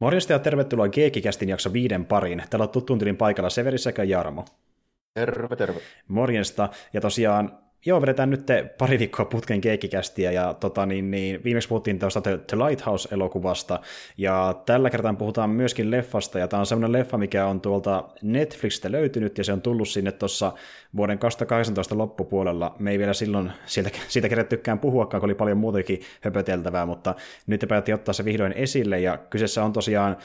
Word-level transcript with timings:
Morjesta 0.00 0.32
ja 0.32 0.38
tervetuloa 0.38 0.88
Geekikästin 0.88 1.48
jakso 1.48 1.72
viiden 1.72 2.04
pariin. 2.04 2.42
Täällä 2.50 2.64
on 2.64 2.68
tuttuun 2.68 2.98
paikalla 3.18 3.50
Severi 3.50 3.78
sekä 3.78 4.04
Jarmo. 4.04 4.44
Terve, 5.14 5.56
terve. 5.56 5.80
Morjesta. 6.08 6.68
Ja 6.92 7.00
tosiaan 7.00 7.58
Joo, 7.84 8.02
vedetään 8.02 8.30
nyt 8.30 8.46
pari 8.78 8.98
viikkoa 8.98 9.24
putken 9.24 9.60
keikkikästiä, 9.60 10.32
ja 10.32 10.54
tota, 10.54 10.86
niin, 10.86 11.10
niin, 11.10 11.44
viimeksi 11.44 11.68
puhuttiin 11.68 11.98
tuosta 11.98 12.20
The, 12.20 12.38
The 12.46 12.56
Lighthouse-elokuvasta, 12.56 13.80
ja 14.16 14.62
tällä 14.66 14.90
kertaa 14.90 15.14
puhutaan 15.14 15.50
myöskin 15.50 15.90
leffasta, 15.90 16.38
ja 16.38 16.48
tämä 16.48 16.60
on 16.60 16.66
semmoinen 16.66 16.92
leffa, 16.92 17.18
mikä 17.18 17.46
on 17.46 17.60
tuolta 17.60 18.04
Netflixistä 18.22 18.92
löytynyt, 18.92 19.38
ja 19.38 19.44
se 19.44 19.52
on 19.52 19.62
tullut 19.62 19.88
sinne 19.88 20.12
tuossa 20.12 20.52
vuoden 20.96 21.18
2018 21.18 21.98
loppupuolella. 21.98 22.76
Me 22.78 22.90
ei 22.90 22.98
vielä 22.98 23.12
silloin 23.12 23.52
siitä, 23.66 23.90
siitä 24.08 24.28
kerättykään 24.28 24.78
puhuakaan, 24.78 25.20
kun 25.20 25.26
oli 25.26 25.34
paljon 25.34 25.58
muutakin 25.58 26.00
höpöteltävää, 26.20 26.86
mutta 26.86 27.14
nyt 27.46 27.64
päätti 27.68 27.92
ottaa 27.92 28.12
se 28.12 28.24
vihdoin 28.24 28.52
esille, 28.52 29.00
ja 29.00 29.18
kyseessä 29.18 29.64
on 29.64 29.72
tosiaan 29.72 30.16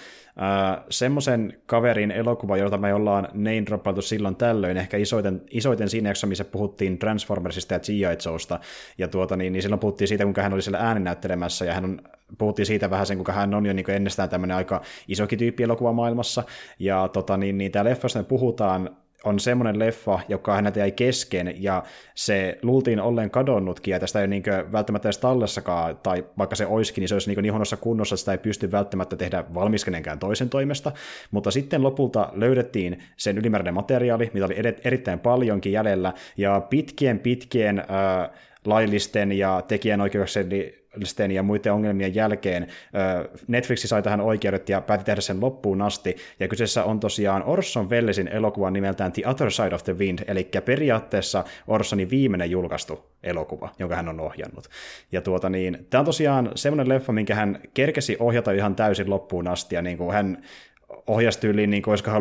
äh, 0.42 0.84
semmoisen 0.90 1.62
kaverin 1.66 2.12
elokuva, 2.12 2.58
jota 2.58 2.78
me 2.78 2.94
ollaan 2.94 3.28
name 3.34 4.02
silloin 4.02 4.36
tällöin, 4.36 4.78
ehkä 4.78 4.98
isoiten, 4.98 5.42
isoiten 5.52 5.90
siinä 5.90 6.10
jaksossa, 6.10 6.28
missä 6.28 6.46
puhuttiin 6.46 6.98
Transformersista 7.42 7.74
ja 7.74 7.80
G.I. 7.80 8.30
Joesta, 8.30 8.60
ja 8.98 9.08
tuota, 9.08 9.36
niin, 9.36 9.54
niin 9.54 9.62
silloin 9.62 9.80
puhuttiin 9.80 10.08
siitä, 10.08 10.24
kuinka 10.24 10.42
hän 10.42 10.54
oli 10.54 10.62
siellä 10.62 10.80
ääninäyttelemässä, 10.80 11.66
ja 11.66 11.74
hän 11.74 11.84
on, 11.84 12.02
puhuttiin 12.38 12.66
siitä 12.66 12.90
vähän 12.90 13.06
sen, 13.06 13.18
kuinka 13.18 13.32
hän 13.32 13.54
on 13.54 13.66
jo 13.66 13.74
niin 13.74 13.92
ennestään 13.92 14.30
tämmöinen 14.30 14.58
aika 14.58 14.82
isokin 15.08 15.40
tyyppi 15.40 15.64
elokuvamaailmassa, 15.64 16.44
ja 16.80 17.08
tota, 17.08 17.38
niin, 17.38 17.58
niin 17.58 17.72
tämä 17.72 17.86
leffasta 17.86 18.20
me 18.20 18.24
puhutaan 18.24 18.98
on 19.24 19.40
semmoinen 19.40 19.80
leffa, 19.80 20.20
joka 20.28 20.56
häneltä 20.56 20.80
jäi 20.80 20.92
kesken, 20.92 21.64
ja 21.64 21.84
se 22.16 22.58
luultiin 22.62 23.00
olleen 23.00 23.32
kadonnutkin, 23.32 23.92
ja 23.92 24.00
tästä 24.00 24.20
ei 24.20 24.24
ole 24.24 24.28
niin 24.28 24.44
välttämättä 24.72 25.08
edes 25.08 25.18
tallessakaan, 25.18 25.98
tai 26.04 26.26
vaikka 26.38 26.56
se 26.56 26.66
olisikin, 26.66 27.02
niin 27.02 27.10
se 27.10 27.16
olisi 27.16 27.30
niin, 27.30 27.42
niin 27.42 27.54
huonossa 27.54 27.78
kunnossa, 27.78 28.14
että 28.14 28.20
sitä 28.20 28.32
ei 28.32 28.38
pysty 28.38 28.72
välttämättä 28.72 29.16
tehdä 29.16 29.44
valmis 29.54 29.86
kenenkään 29.86 30.20
toisen 30.20 30.50
toimesta, 30.50 30.92
mutta 31.32 31.52
sitten 31.52 31.84
lopulta 31.84 32.30
löydettiin 32.34 33.04
sen 33.18 33.38
ylimääräinen 33.38 33.74
materiaali, 33.74 34.32
mitä 34.34 34.46
oli 34.46 34.56
erittäin 34.84 35.20
paljonkin 35.20 35.72
jäljellä, 35.72 36.14
ja 36.38 36.62
pitkien 36.70 37.20
pitkien 37.20 37.80
äh, 37.80 37.86
laillisten 38.66 39.32
ja 39.32 39.64
tekijänoikeuksien 39.68 40.50
ja 41.34 41.44
muiden 41.44 41.74
ongelmien 41.74 42.16
jälkeen 42.16 42.68
Netflix 43.48 43.86
sai 43.86 44.04
tähän 44.04 44.22
oikeudet 44.22 44.70
ja 44.70 44.82
päätti 44.82 45.06
tehdä 45.06 45.22
sen 45.22 45.42
loppuun 45.42 45.82
asti. 45.82 46.16
Ja 46.40 46.48
kyseessä 46.48 46.84
on 46.84 47.00
tosiaan 47.00 47.44
Orson 47.44 47.90
Wellesin 47.90 48.28
elokuva 48.28 48.72
nimeltään 48.72 49.12
The 49.12 49.28
Other 49.28 49.52
Side 49.52 49.76
of 49.76 49.84
the 49.84 49.98
Wind, 49.98 50.20
eli 50.28 50.50
periaatteessa 50.66 51.44
Orsonin 51.68 52.10
viimeinen 52.10 52.52
julkaistu 52.52 53.06
elokuva, 53.24 53.70
jonka 53.80 53.96
hän 53.96 54.10
on 54.10 54.20
ohjannut. 54.20 54.68
Ja 55.12 55.22
tuota 55.22 55.50
niin, 55.50 55.88
tämä 55.90 56.00
on 56.00 56.06
tosiaan 56.06 56.52
semmoinen 56.56 56.90
leffa, 56.90 57.14
minkä 57.14 57.36
hän 57.36 57.60
kerkesi 57.74 58.18
ohjata 58.20 58.52
ihan 58.52 58.76
täysin 58.76 59.10
loppuun 59.10 59.48
asti, 59.48 59.76
ja 59.76 59.82
niin 59.82 59.98
kuin 59.98 60.12
hän 60.12 60.44
ohjasi 61.08 61.40
tyyliin, 61.40 61.70
niin 61.70 61.84
kuin 61.84 61.92
olisiko 61.92 62.12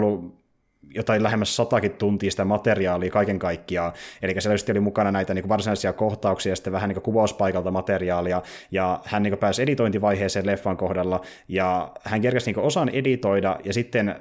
jotain 0.94 1.22
lähemmäs 1.22 1.56
satakin 1.56 1.90
tuntia 1.90 2.30
sitä 2.30 2.44
materiaalia 2.44 3.10
kaiken 3.10 3.38
kaikkiaan. 3.38 3.92
Eli 4.22 4.40
siellä 4.40 4.56
oli 4.70 4.80
mukana 4.80 5.12
näitä 5.12 5.34
niin 5.34 5.42
kuin 5.42 5.48
varsinaisia 5.48 5.92
kohtauksia 5.92 6.52
ja 6.52 6.56
sitten 6.56 6.72
vähän 6.72 6.88
niin 6.88 6.94
kuin 6.94 7.02
kuvauspaikalta 7.02 7.70
materiaalia, 7.70 8.42
ja 8.70 9.00
hän 9.04 9.22
niin 9.22 9.30
kuin 9.30 9.38
pääsi 9.38 9.62
editointivaiheeseen 9.62 10.46
leffan 10.46 10.76
kohdalla, 10.76 11.20
ja 11.48 11.92
hän 12.04 12.20
kerkesi 12.20 12.46
niin 12.46 12.54
kuin 12.54 12.66
osan 12.66 12.88
editoida, 12.88 13.58
ja 13.64 13.72
sitten 13.72 14.08
äh, 14.08 14.16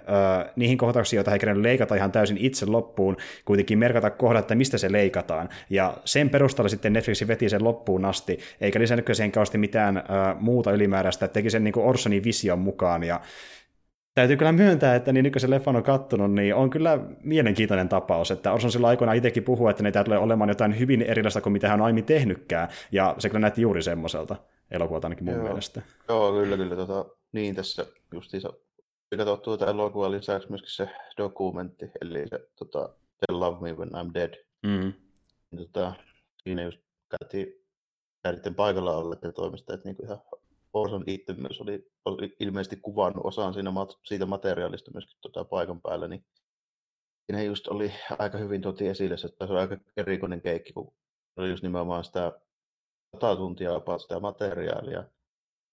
niihin 0.56 0.78
kohtauksiin, 0.78 1.18
joita 1.18 1.32
hän 1.32 1.40
kerännyt 1.40 1.64
leikata 1.64 1.96
ihan 1.96 2.12
täysin 2.12 2.38
itse 2.38 2.66
loppuun, 2.66 3.18
kuitenkin 3.46 3.80
merkata 3.80 4.10
kohdat, 4.10 4.44
että 4.44 4.56
mistä 4.56 4.78
se 4.78 4.92
leikataan. 4.92 5.50
Ja 5.70 5.98
sen 6.06 6.30
perusteella 6.30 6.70
sitten 6.70 6.94
Netflix 6.94 7.28
veti 7.28 7.50
sen 7.50 7.64
loppuun 7.64 8.06
asti, 8.06 8.40
eikä 8.62 8.80
lisännyt 8.80 9.06
siihen 9.14 9.32
kauheasti 9.32 9.58
mitään 9.58 9.98
äh, 9.98 10.04
muuta 10.40 10.72
ylimääräistä, 10.72 11.28
teki 11.28 11.50
sen 11.50 11.64
niin 11.64 11.74
kuin 11.74 11.86
Orsonin 11.86 12.24
vision 12.24 12.60
mukaan, 12.60 13.04
ja 13.04 13.22
täytyy 14.20 14.38
kyllä 14.38 14.52
myöntää, 14.52 14.96
että 14.96 15.14
niin 15.14 15.24
nyt 15.24 15.34
se 15.38 15.50
leffan 15.50 15.76
on 15.76 15.84
kattonut, 15.84 16.32
niin 16.32 16.56
on 16.56 16.70
kyllä 16.70 17.00
mielenkiintoinen 17.24 17.90
tapaus, 17.90 18.32
että 18.32 18.54
Orson 18.54 18.72
silloin 18.72 18.90
aikoinaan 18.90 19.18
itsekin 19.18 19.44
puhua, 19.44 19.70
että 19.70 19.84
ne 19.84 19.92
tulee 20.04 20.20
olemaan 20.20 20.50
jotain 20.50 20.80
hyvin 20.80 21.02
erilaista 21.02 21.42
kuin 21.42 21.54
mitä 21.54 21.70
hän 21.70 21.82
on 21.82 21.86
aiemmin 21.86 22.06
tehnytkään, 22.06 22.70
ja 22.92 23.16
se 23.18 23.30
kyllä 23.30 23.40
näytti 23.40 23.62
juuri 23.62 23.84
semmoiselta 23.84 24.36
elokuvalta 24.72 25.08
ainakin 25.08 25.26
mun 25.26 25.34
Joo. 25.34 25.44
mielestä. 25.44 25.82
Joo, 26.10 26.32
kyllä, 26.32 26.58
kyllä. 26.58 26.76
Tota, 26.76 27.06
niin 27.32 27.56
tässä 27.56 27.86
justiinsa 28.14 28.54
katsottu 29.18 29.44
tuota 29.44 29.72
elokuvaa 29.72 30.12
lisäksi 30.12 30.50
myöskin 30.50 30.72
se 30.72 30.90
dokumentti, 31.18 31.92
eli 32.02 32.28
se 32.28 32.40
tota, 32.56 32.90
The 32.90 33.34
Love 33.34 33.62
Me 33.62 33.74
When 33.74 33.90
I'm 33.90 34.14
Dead. 34.14 34.34
Mm. 34.64 34.94
Tota, 35.58 35.94
siinä 36.44 36.64
just 36.64 36.80
käytiin, 37.20 37.48
käytiin 38.24 38.56
paikalla 38.56 38.98
olla 38.98 39.16
ja 39.22 39.32
toimistajat 39.32 39.86
niin 39.86 39.96
ihan 40.04 40.22
Orson 40.74 41.04
itse 41.08 41.34
myös 41.34 41.62
oli, 41.62 41.92
oli 42.06 42.36
ilmeisesti 42.40 42.76
kuvannut 42.76 43.26
osan 43.26 43.54
siinä, 43.54 43.72
siitä 44.06 44.26
materiaalista 44.26 44.92
myöskin 44.92 45.18
tota 45.22 45.46
paikan 45.46 45.82
päällä, 45.82 46.08
niin 46.08 46.26
siinä 47.26 47.44
just 47.44 47.68
oli 47.68 47.94
aika 48.20 48.38
hyvin 48.38 48.62
tuotiin 48.62 48.92
esille, 48.92 49.16
että 49.26 49.48
se 49.48 49.54
oli 49.54 49.60
aika 49.60 49.78
erikoinen 49.98 50.42
keikki, 50.42 50.74
kun 50.74 50.94
oli 51.38 51.50
just 51.50 51.64
nimenomaan 51.64 52.04
sitä 52.04 52.40
100 53.14 53.36
tuntia 53.36 53.76
apaa 53.76 54.00
sitä 54.00 54.20
materiaalia, 54.20 55.04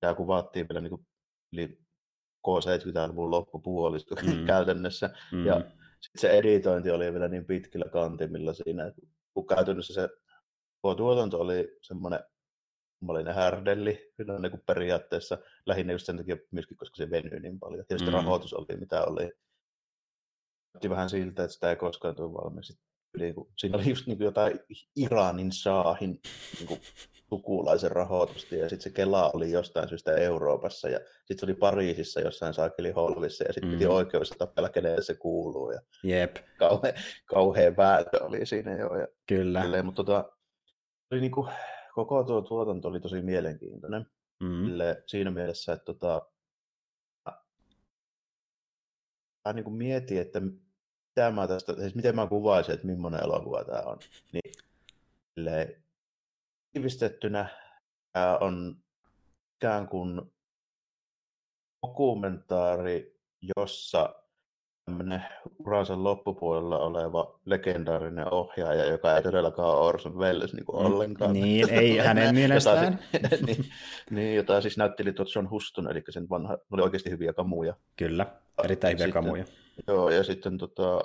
ja 0.02 0.14
kuvattiin 0.14 0.66
vielä 0.68 0.80
niin 0.80 0.90
kuin 0.90 1.06
yli 1.52 1.78
K70-luvun 2.48 3.30
loppupuolisko 3.30 4.14
mm. 4.14 4.46
käytännössä, 4.46 5.10
mm. 5.32 5.46
ja 5.46 5.60
sitten 6.00 6.20
se 6.20 6.30
editointi 6.30 6.90
oli 6.90 7.12
vielä 7.12 7.28
niin 7.28 7.46
pitkillä 7.46 7.90
kantimilla 7.92 8.52
siinä, 8.52 8.86
että 8.86 9.02
kun 9.34 9.46
käytännössä 9.46 9.94
se 9.94 10.08
tuotanto 10.96 11.40
oli 11.40 11.78
semmoinen 11.82 12.20
kummallinen 12.98 13.34
härdelli 13.34 14.12
kyllä 14.16 14.38
niin 14.38 14.50
kuin 14.50 14.62
periaatteessa 14.66 15.38
lähinnä 15.66 15.92
just 15.92 16.06
sen 16.06 16.16
takia 16.16 16.36
myöskin, 16.50 16.76
koska 16.76 16.96
se 16.96 17.10
venyi 17.10 17.40
niin 17.40 17.58
paljon. 17.58 17.84
Tietysti 17.88 18.10
mm. 18.10 18.14
rahoitus 18.14 18.54
oli 18.54 18.76
mitä 18.76 19.04
oli. 19.04 19.32
Näytti 20.74 20.90
vähän 20.90 21.10
siltä, 21.10 21.44
että 21.44 21.54
sitä 21.54 21.70
ei 21.70 21.76
koskaan 21.76 22.14
tule 22.14 22.32
valmiiksi. 22.32 22.78
Niin 23.18 23.34
kuin, 23.34 23.48
siinä 23.56 23.78
oli 23.78 23.88
just 23.88 24.06
niin 24.06 24.18
kuin 24.18 24.24
jotain 24.24 24.60
Iranin 24.96 25.52
saahin 25.52 26.20
niin 26.58 26.66
kuin, 26.66 26.80
sukulaisen 27.28 27.90
rahoitusta 27.90 28.54
ja 28.54 28.68
sitten 28.68 28.82
se 28.82 28.90
Kela 28.90 29.30
oli 29.30 29.50
jostain 29.50 29.88
syystä 29.88 30.12
Euroopassa 30.12 30.88
ja 30.88 30.98
sitten 30.98 31.38
se 31.38 31.46
oli 31.46 31.54
Pariisissa 31.54 32.20
jossain 32.20 32.54
saakeli 32.54 32.90
Holvissa 32.90 33.44
ja 33.44 33.52
sitten 33.52 33.70
mm. 33.70 33.72
piti 33.72 33.86
oikeudessa 33.86 34.34
tapella 34.38 34.68
kenelle 34.68 35.02
se 35.02 35.14
kuuluu. 35.14 35.70
Ja 35.70 35.80
Jep. 36.02 36.36
Kauhe, 36.58 36.94
kauhean 37.26 37.76
vääntö 37.76 38.24
oli 38.24 38.46
siinä 38.46 38.76
jo. 38.76 38.94
Ja 38.94 39.08
Kyllä. 39.26 39.62
Silleen, 39.62 39.84
mutta 39.84 40.04
tota, 40.04 40.32
oli 41.12 41.20
niin 41.20 41.32
kuin, 41.32 41.52
koko 41.96 42.24
tuo 42.24 42.42
tuotanto 42.42 42.88
oli 42.88 43.00
tosi 43.00 43.22
mielenkiintoinen. 43.22 44.06
Mm. 44.40 44.64
Sille, 44.64 45.02
siinä 45.06 45.30
mielessä, 45.30 45.72
että 45.72 45.84
tota, 45.84 46.30
mä 49.44 49.52
niin 49.52 49.64
kuin 49.64 49.76
mietin, 49.76 50.20
että 50.20 50.40
mitä 50.40 51.30
mä 51.34 51.48
tästä, 51.48 51.74
siis 51.74 51.94
miten 51.94 52.16
mä 52.16 52.26
kuvaisin, 52.26 52.74
että 52.74 52.86
millainen 52.86 53.24
elokuva 53.24 53.64
tämä 53.64 53.80
on. 53.80 53.98
Niin 54.32 54.52
sille, 55.34 55.80
tiivistettynä 56.72 57.48
tämä 58.12 58.38
on 58.38 58.76
ikään 59.56 59.88
kuin 59.88 60.20
dokumentaari, 61.86 63.20
jossa 63.56 64.22
tämmöinen 64.86 65.24
uransa 65.58 66.04
loppupuolella 66.04 66.78
oleva 66.78 67.40
legendaarinen 67.44 68.32
ohjaaja, 68.32 68.84
joka 68.84 69.16
ei 69.16 69.22
todellakaan 69.22 69.68
ole 69.68 69.86
Orson 69.86 70.18
Welles 70.18 70.54
niin 70.54 70.66
kuin 70.66 70.78
mm, 70.78 70.86
ollenkaan. 70.86 71.32
Niin, 71.32 71.70
ei 71.70 71.98
hänen 72.06 72.34
mielestään. 72.34 72.98
jota, 73.12 73.36
niin, 73.46 73.64
niin, 74.10 74.36
jota 74.36 74.60
siis 74.60 74.76
näytteli 74.76 75.12
tuot 75.12 75.34
John 75.34 75.50
Huston, 75.50 75.90
eli 75.90 76.02
sen 76.10 76.28
vanha, 76.28 76.58
oli 76.70 76.82
oikeasti 76.82 77.10
hyviä 77.10 77.32
kamuja. 77.32 77.74
Kyllä, 77.96 78.26
erittäin 78.64 78.92
hyviä 78.92 79.06
sitten, 79.06 79.22
kamuja. 79.22 79.44
Joo, 79.86 80.10
ja 80.10 80.24
sitten 80.24 80.58
tota, 80.58 81.00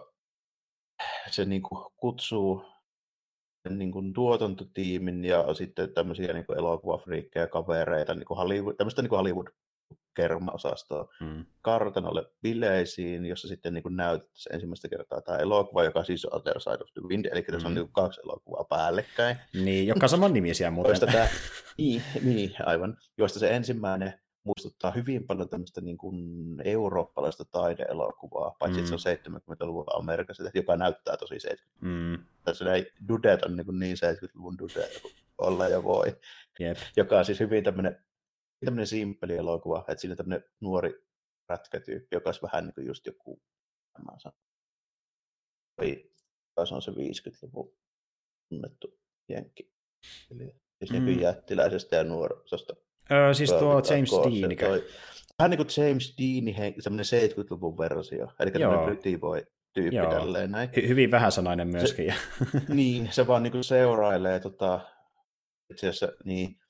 se 1.31 1.45
niin 1.45 1.61
kuin 1.61 1.91
kutsuu 1.97 2.65
niin 3.69 3.91
kuin 3.91 4.13
tuotantotiimin 4.13 5.25
ja 5.25 5.53
sitten 5.53 5.93
tämmöisiä 5.93 6.33
niin 6.33 6.45
elokuvafriikkejä, 6.57 7.47
kavereita, 7.47 8.15
niin 8.15 8.25
kuin 8.25 8.37
Hollywood, 8.37 8.75
tämmöistä 8.75 9.01
niin 9.01 9.09
kuin 9.09 9.17
Hollywood 9.17 9.47
kermaosastoa 10.13 11.13
mm. 11.21 11.45
kartanolle 11.61 12.25
bileisiin, 12.41 13.25
jossa 13.25 13.47
sitten 13.47 13.73
niin 13.73 13.83
näytettäisiin 13.89 14.55
ensimmäistä 14.55 14.89
kertaa 14.89 15.21
tämä 15.21 15.37
elokuva, 15.37 15.83
joka 15.83 16.03
siis 16.03 16.25
on 16.25 16.35
Other 16.35 16.59
Side 16.59 16.83
of 16.83 16.93
the 16.93 17.01
Wind, 17.07 17.25
eli 17.25 17.41
tässä 17.41 17.67
mm. 17.67 17.71
on 17.71 17.75
niin 17.75 17.91
kaksi 17.91 18.21
elokuvaa 18.23 18.63
päällekkäin. 18.63 19.37
Niin, 19.53 19.87
joka 19.87 20.07
saman 20.07 20.33
nimisiä 20.37 20.71
muuten. 20.71 20.99
tämä, 20.99 21.27
niin, 21.77 22.03
niin, 22.23 22.53
aivan. 22.65 22.97
Joista 23.17 23.39
se 23.39 23.55
ensimmäinen 23.55 24.13
muistuttaa 24.43 24.91
hyvin 24.91 25.27
paljon 25.27 25.49
tämmöistä 25.49 25.81
niin 25.81 25.97
kuin 25.97 26.15
eurooppalaista 26.65 27.45
taideelokuvaa, 27.45 28.55
paitsi 28.59 28.79
mm. 28.79 28.85
että 28.85 28.97
se 28.97 29.09
on 29.09 29.39
70-luvulla 29.39 29.97
Amerikassa, 29.97 30.43
joka 30.53 30.75
näyttää 30.75 31.17
tosi 31.17 31.39
70 31.39 31.79
mm. 31.81 32.25
Tässä 32.43 32.73
ei 32.73 32.91
dudet 33.07 33.43
on 33.43 33.55
niin, 33.55 33.65
kuin 33.65 33.79
niin 33.79 33.97
70-luvun 33.97 34.57
dudet 34.57 35.01
olla 35.37 35.67
ja 35.67 35.83
voi. 35.83 36.17
Yep. 36.61 36.77
Joka 36.97 37.19
on 37.19 37.25
siis 37.25 37.39
hyvin 37.39 37.63
tämmöinen 37.63 38.03
tämmöinen 38.65 38.87
simppeli 38.87 39.35
elokuva, 39.35 39.85
että 39.87 40.01
siinä 40.01 40.15
tämmöinen 40.15 40.49
nuori 40.59 41.05
rätkätyyppi, 41.49 42.15
joka 42.15 42.29
olisi 42.29 42.41
vähän 42.41 42.65
niin 42.65 42.73
kuin 42.73 42.87
just 42.87 43.05
joku, 43.05 43.41
mä 44.05 44.19
sanon, 44.19 44.37
se 46.67 46.75
on 46.75 46.81
se 46.81 46.91
50-luvun 46.91 47.73
tunnettu 48.49 48.99
jenkki. 49.29 49.73
Eli 50.31 50.55
siis 50.83 51.01
mm. 51.01 51.19
jättiläisestä 51.19 51.95
ja 51.95 52.03
nuorisosta 52.03 52.75
Öö, 53.11 53.33
siis 53.33 53.53
tuo 53.53 53.81
James 53.89 54.11
Dean. 54.11 54.71
Toi, 54.71 54.87
vähän 55.39 55.49
niin 55.49 55.57
kuin 55.57 55.69
James 55.77 56.15
Dean, 56.17 56.73
semmoinen 56.79 57.05
70-luvun 57.05 57.77
versio, 57.77 58.27
eli 58.39 58.51
tämmöinen 58.51 58.85
Pretty 58.85 59.17
Boy 59.17 59.43
tyyppi 59.73 59.95
Joo. 59.95 60.11
tälleen 60.11 60.51
näin. 60.51 60.69
Hy- 60.69 60.87
hyvin 60.87 61.11
vähäsanainen 61.11 61.67
myöskin. 61.67 62.13
Se, 62.13 62.61
niin, 62.73 63.09
se 63.11 63.27
vaan 63.27 63.43
niin 63.43 63.51
kuin 63.51 63.63
seurailee 63.63 64.39
tota, 64.39 64.79
itse 65.71 65.89
asiassa 65.89 66.11
niin, 66.23 66.60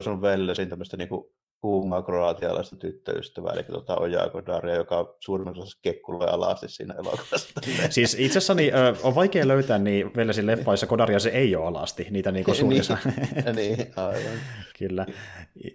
se 0.00 0.10
on 0.10 0.22
Vellesin 0.22 0.68
tämmöistä 0.68 0.96
niin 0.96 1.08
kuin 1.08 1.24
kuumaa 1.60 2.02
kroatialaista 2.02 2.76
tyttöystävää, 2.76 3.52
eli 3.52 3.62
tuota 3.62 3.96
Ojako 3.96 4.46
Daria, 4.46 4.74
joka 4.74 5.16
suurimman 5.20 5.58
osassa 5.58 5.78
kekkulle 5.82 6.26
alasti 6.26 6.68
siinä 6.68 6.94
elokuvassa. 6.94 7.60
siis 7.90 8.16
itse 8.18 8.38
asiassa 8.38 8.54
niin, 8.54 8.72
on 9.02 9.14
vaikea 9.14 9.48
löytää 9.48 9.78
niin 9.78 10.14
Vellesin 10.16 10.46
leffaissa 10.46 10.86
Kodaria 10.86 11.18
se 11.18 11.28
ei 11.28 11.56
ole 11.56 11.66
alasti, 11.66 12.06
niitä 12.10 12.32
niin 12.32 12.54
suurissa. 12.54 12.98
niin, 13.06 13.56
niin, 13.56 13.92
aivan. 13.96 14.38
Kyllä. 14.78 15.06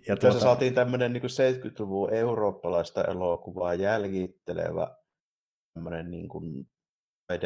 Ja 0.08 0.16
tuota... 0.16 0.28
Tässä 0.28 0.40
saatiin 0.40 0.74
tämmöinen 0.74 1.14
niin 1.14 1.24
70-luvun 1.24 2.14
eurooppalaista 2.14 3.04
elokuvaa 3.04 3.74
jäljittelevä 3.74 4.98
tämmöinen 5.74 6.12
niin 6.12 6.28
kuin 6.28 6.68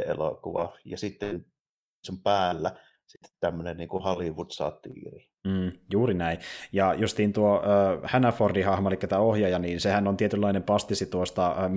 elokuva, 0.06 0.78
ja 0.86 0.98
sitten 0.98 1.46
sen 2.04 2.18
päällä 2.24 2.76
sitten 3.09 3.31
tämmöinen 3.39 3.77
niin 3.77 3.89
kuin 3.89 4.03
Hollywood-satiiri. 4.03 5.29
Mm, 5.47 5.71
juuri 5.91 6.13
näin. 6.13 6.39
Ja 6.71 6.94
justiin 6.94 7.33
tuo 7.33 7.56
äh, 7.56 8.00
Hannafordin 8.03 8.65
hahmo, 8.65 8.89
eli 8.89 8.97
tämä 8.97 9.21
ohjaaja, 9.21 9.59
niin 9.59 9.79
sehän 9.79 10.07
on 10.07 10.17
tietynlainen 10.17 10.63
pastisi 10.63 11.06
tuosta 11.06 11.47
äh, 11.47 11.69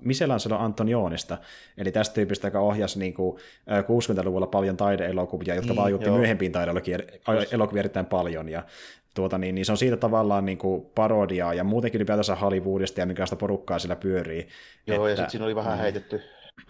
Michelangelo 0.00 0.58
Antonionista, 0.58 1.38
eli 1.76 1.92
tästä 1.92 2.14
tyypistä, 2.14 2.46
joka 2.46 2.60
ohjasi 2.60 2.98
niin 2.98 3.14
kuin, 3.14 3.38
äh, 3.70 3.84
60-luvulla 3.84 4.46
paljon 4.46 4.76
taideelokuvia, 4.76 5.54
jotka 5.54 5.72
niin, 5.72 5.82
vaikutti 5.82 6.10
myöhempiin 6.10 6.52
taideelokuviin 6.52 7.78
erittäin 7.78 8.06
paljon, 8.06 8.48
ja 8.48 8.62
tuota, 9.14 9.38
niin, 9.38 9.54
niin 9.54 9.64
se 9.64 9.72
on 9.72 9.78
siitä 9.78 9.96
tavallaan 9.96 10.44
niin 10.44 10.58
kuin 10.58 10.86
parodiaa, 10.94 11.54
ja 11.54 11.64
muutenkin 11.64 11.98
ylipäätänsä 11.98 12.34
Hollywoodista 12.34 13.00
ja 13.00 13.06
minkälaista 13.06 13.36
porukkaa 13.36 13.78
sillä 13.78 13.96
pyörii. 13.96 14.48
Joo, 14.86 15.06
että, 15.06 15.10
ja 15.10 15.16
sitten 15.16 15.30
siinä 15.30 15.44
oli 15.44 15.54
vähän 15.54 15.78
mm. 15.78 15.82
heitetty 15.82 16.22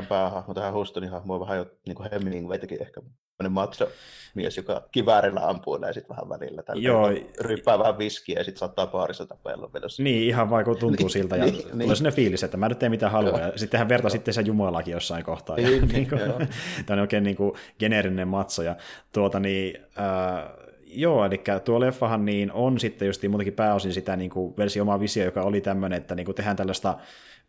päähahmo 0.09 0.55
tähän 0.55 0.75
Hustonin 0.75 1.11
hahmoon 1.11 1.41
vähän 1.41 1.59
jo 1.59 1.67
niin 1.87 1.95
kuin 1.95 2.11
Hemingwaytäkin 2.13 2.83
ehkä 2.83 3.01
macho 3.49 3.89
mies, 4.35 4.57
joka 4.57 4.89
kiväärillä 4.93 5.49
ampuu 5.49 5.77
näin 5.77 5.95
sitten 5.95 6.17
vähän 6.17 6.29
välillä. 6.29 6.63
Tällä 6.63 6.83
Joo. 6.83 7.11
Ryppää 7.41 7.79
vähän 7.79 7.99
viskiä 7.99 8.39
ja 8.39 8.45
sitten 8.45 8.59
saattaa 8.59 8.87
paarissa 8.87 9.27
tapella 9.27 9.71
vielä. 9.73 9.87
Niin, 9.99 10.29
ihan 10.29 10.51
vaikka 10.51 10.75
tuntuu 10.75 11.07
niin, 11.07 11.11
siltä 11.19 11.37
ja 11.37 11.45
niin, 11.45 11.63
tulee 11.63 11.87
niin. 11.87 11.97
sinne 11.97 12.11
fiilis, 12.11 12.43
että 12.43 12.57
mä 12.57 12.69
nyt 12.69 12.79
teen 12.79 12.93
mitä 12.93 13.11
haluan. 13.11 13.41
Ja 13.41 13.53
sitten 13.57 13.79
hän 13.79 13.89
vertaa 13.89 14.11
sitten 14.11 14.35
se 14.35 14.41
Jumalakin 14.41 14.93
jossain 14.93 15.25
kohtaa. 15.25 15.57
Niin, 15.57 15.81
ja, 15.81 15.87
niin, 15.87 16.09
kuin, 16.09 16.21
tämä 16.87 16.95
on 16.95 16.99
oikein 16.99 17.25
niin 17.25 17.37
kuin 17.37 17.53
geneerinen 17.79 18.29
matso. 18.29 18.63
Ja 18.63 18.77
tuota 19.13 19.41
niin, 19.41 19.77
äh, 19.99 20.51
joo, 20.87 21.25
eli 21.25 21.43
tuo 21.65 21.81
leffahan 21.81 22.25
niin 22.25 22.53
on 22.53 22.81
sitten 22.81 23.07
just 23.07 23.29
muutenkin 23.29 23.55
pääosin 23.55 23.93
sitä 23.93 24.17
niin 24.17 24.31
kuin 24.31 24.57
versio 24.57 24.83
omaa 24.83 25.01
visio, 25.01 25.25
joka 25.25 25.43
oli 25.43 25.61
tämmöinen, 25.61 25.97
että 25.97 26.15
niin 26.15 26.27
kuin 26.27 26.35
tehdään 26.35 26.57
tällaista 26.57 26.99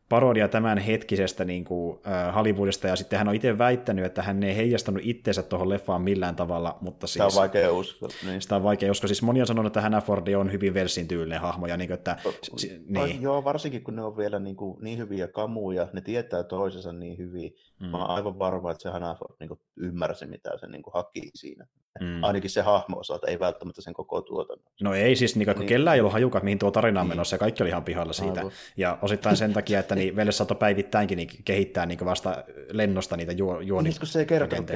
parodia 0.10 0.48
tämän 0.48 0.78
hetkisestä 0.78 1.46
niin 1.46 1.66
kuin, 1.66 2.00
äh, 2.08 2.36
Hollywoodista, 2.36 2.88
ja 2.88 2.96
sitten 2.96 3.20
hän 3.20 3.28
on 3.28 3.36
itse 3.36 3.58
väittänyt, 3.58 4.06
että 4.06 4.22
hän 4.22 4.44
ei 4.44 4.56
heijastanut 4.56 5.02
itseensä 5.06 5.44
tuohon 5.44 5.70
leffaan 5.70 6.02
millään 6.02 6.36
tavalla, 6.36 6.78
mutta 6.82 7.08
siis... 7.08 7.14
Sitä 7.14 7.26
on 7.26 7.32
vaikea 7.36 7.72
uskoa. 7.72 8.10
Niin. 8.26 8.42
Sitä 8.42 8.56
on 8.56 8.64
vaikea 8.64 8.92
uskoa. 8.92 9.08
Siis 9.08 9.22
moni 9.22 9.42
on 9.42 9.48
sanonut, 9.48 9.70
että 9.70 9.82
Hannah 9.82 10.04
Ford 10.04 10.28
on 10.28 10.52
hyvin 10.52 10.74
versin 10.74 11.08
tyylinen 11.08 11.42
hahmo, 11.42 11.68
ja 11.68 11.78
niin 11.78 11.88
kuin, 11.88 11.98
että... 11.98 12.18
Si, 12.58 12.82
niin. 12.88 13.22
Joo, 13.22 13.44
varsinkin 13.44 13.84
kun 13.84 13.96
ne 13.96 14.04
on 14.04 14.18
vielä 14.18 14.40
niin, 14.40 14.56
kuin, 14.56 14.78
niin 14.82 14.98
hyviä 14.98 15.28
kamuja, 15.28 15.88
ne 15.94 16.02
tietää 16.02 16.44
toisensa 16.44 16.94
niin 16.94 17.18
hyvin. 17.18 17.56
Mm. 17.80 17.88
Mä 17.88 17.98
oon 17.98 18.10
aivan 18.10 18.40
varma, 18.40 18.72
että 18.72 18.84
se 18.84 18.90
Hannah 18.90 19.18
Ford 19.18 19.36
niin 19.40 19.48
kuin, 19.48 19.60
ymmärsi, 19.78 20.26
mitä 20.26 20.58
se 20.58 20.68
niin 20.68 20.84
kuin, 20.84 20.94
haki 20.94 21.32
siinä. 21.36 21.66
Mm. 22.00 22.24
Ainakin 22.24 22.50
se 22.50 22.62
hahmo 22.62 22.98
osalta, 22.98 23.28
ei 23.28 23.40
välttämättä 23.40 23.82
sen 23.82 23.94
koko 23.94 24.22
tuotannon. 24.22 24.66
No 24.82 24.94
ei 24.94 25.16
siis, 25.16 25.36
niin, 25.36 25.48
niin. 25.48 25.68
kellään 25.68 25.96
ei 25.96 26.02
ollut 26.02 26.14
hajuka, 26.14 26.40
mihin 26.40 26.60
tuo 26.60 26.72
tarina 26.72 27.00
on 27.02 27.06
niin. 27.06 27.12
menossa, 27.12 27.34
ja 27.34 27.40
kaikki 27.40 27.64
oli 27.64 27.70
ihan 27.70 27.84
pihalla 27.84 28.14
siitä. 28.14 28.40
Aivan. 28.40 28.52
Ja 28.78 28.98
osittain 29.02 29.38
sen 29.38 29.54
takia, 29.54 29.80
että 29.80 29.96
niin, 29.96 30.16
Velle 30.16 30.32
saattoi 30.32 30.58
päivittäinkin 30.58 31.16
niin 31.16 31.30
kehittää 31.46 31.86
niin 31.86 32.06
vasta 32.06 32.44
lennosta 32.72 33.18
niitä 33.18 33.32
juo, 33.32 33.60
juoni 33.60 33.90
niin, 33.90 34.00
kun 34.00 34.08
se 34.08 34.20
ei 34.20 34.26
kertonut 34.26 34.72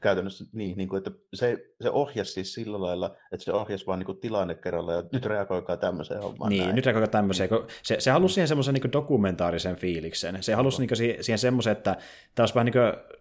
käytännössä 0.00 0.44
niin, 0.52 0.76
niin 0.76 0.88
kuin, 0.88 0.98
että 0.98 1.10
se, 1.34 1.58
se 1.82 1.90
ohjasi 1.90 2.32
siis 2.32 2.54
sillä 2.54 2.80
lailla, 2.80 3.16
että 3.32 3.44
se 3.44 3.52
ohjasi 3.52 3.86
vaan 3.86 3.98
niin 3.98 4.20
tilanne 4.20 4.54
kerralla, 4.54 4.92
ja 4.92 5.02
nyt 5.12 5.26
reagoikaa 5.26 5.76
tämmöiseen 5.76 6.22
hommaan. 6.22 6.50
Niin, 6.50 6.62
näin. 6.62 6.76
nyt 6.76 6.86
reagoikaa 6.86 7.10
tämmöiseen. 7.10 7.48
Kun 7.48 7.66
se, 7.82 7.96
se 8.00 8.10
halusi 8.10 8.34
siihen 8.34 8.48
semmoisen 8.48 8.74
niin 8.74 8.92
dokumentaarisen 8.92 9.76
fiiliksen. 9.76 10.42
Se 10.42 10.54
halusi 10.54 10.86
niin 10.86 11.20
siihen 11.20 11.38
semmoisen, 11.38 11.72
että 11.72 11.96
tämä 12.34 12.42
olisi 12.42 12.54
vähän 12.54 12.64
niin 12.64 12.72
kuin 12.72 13.18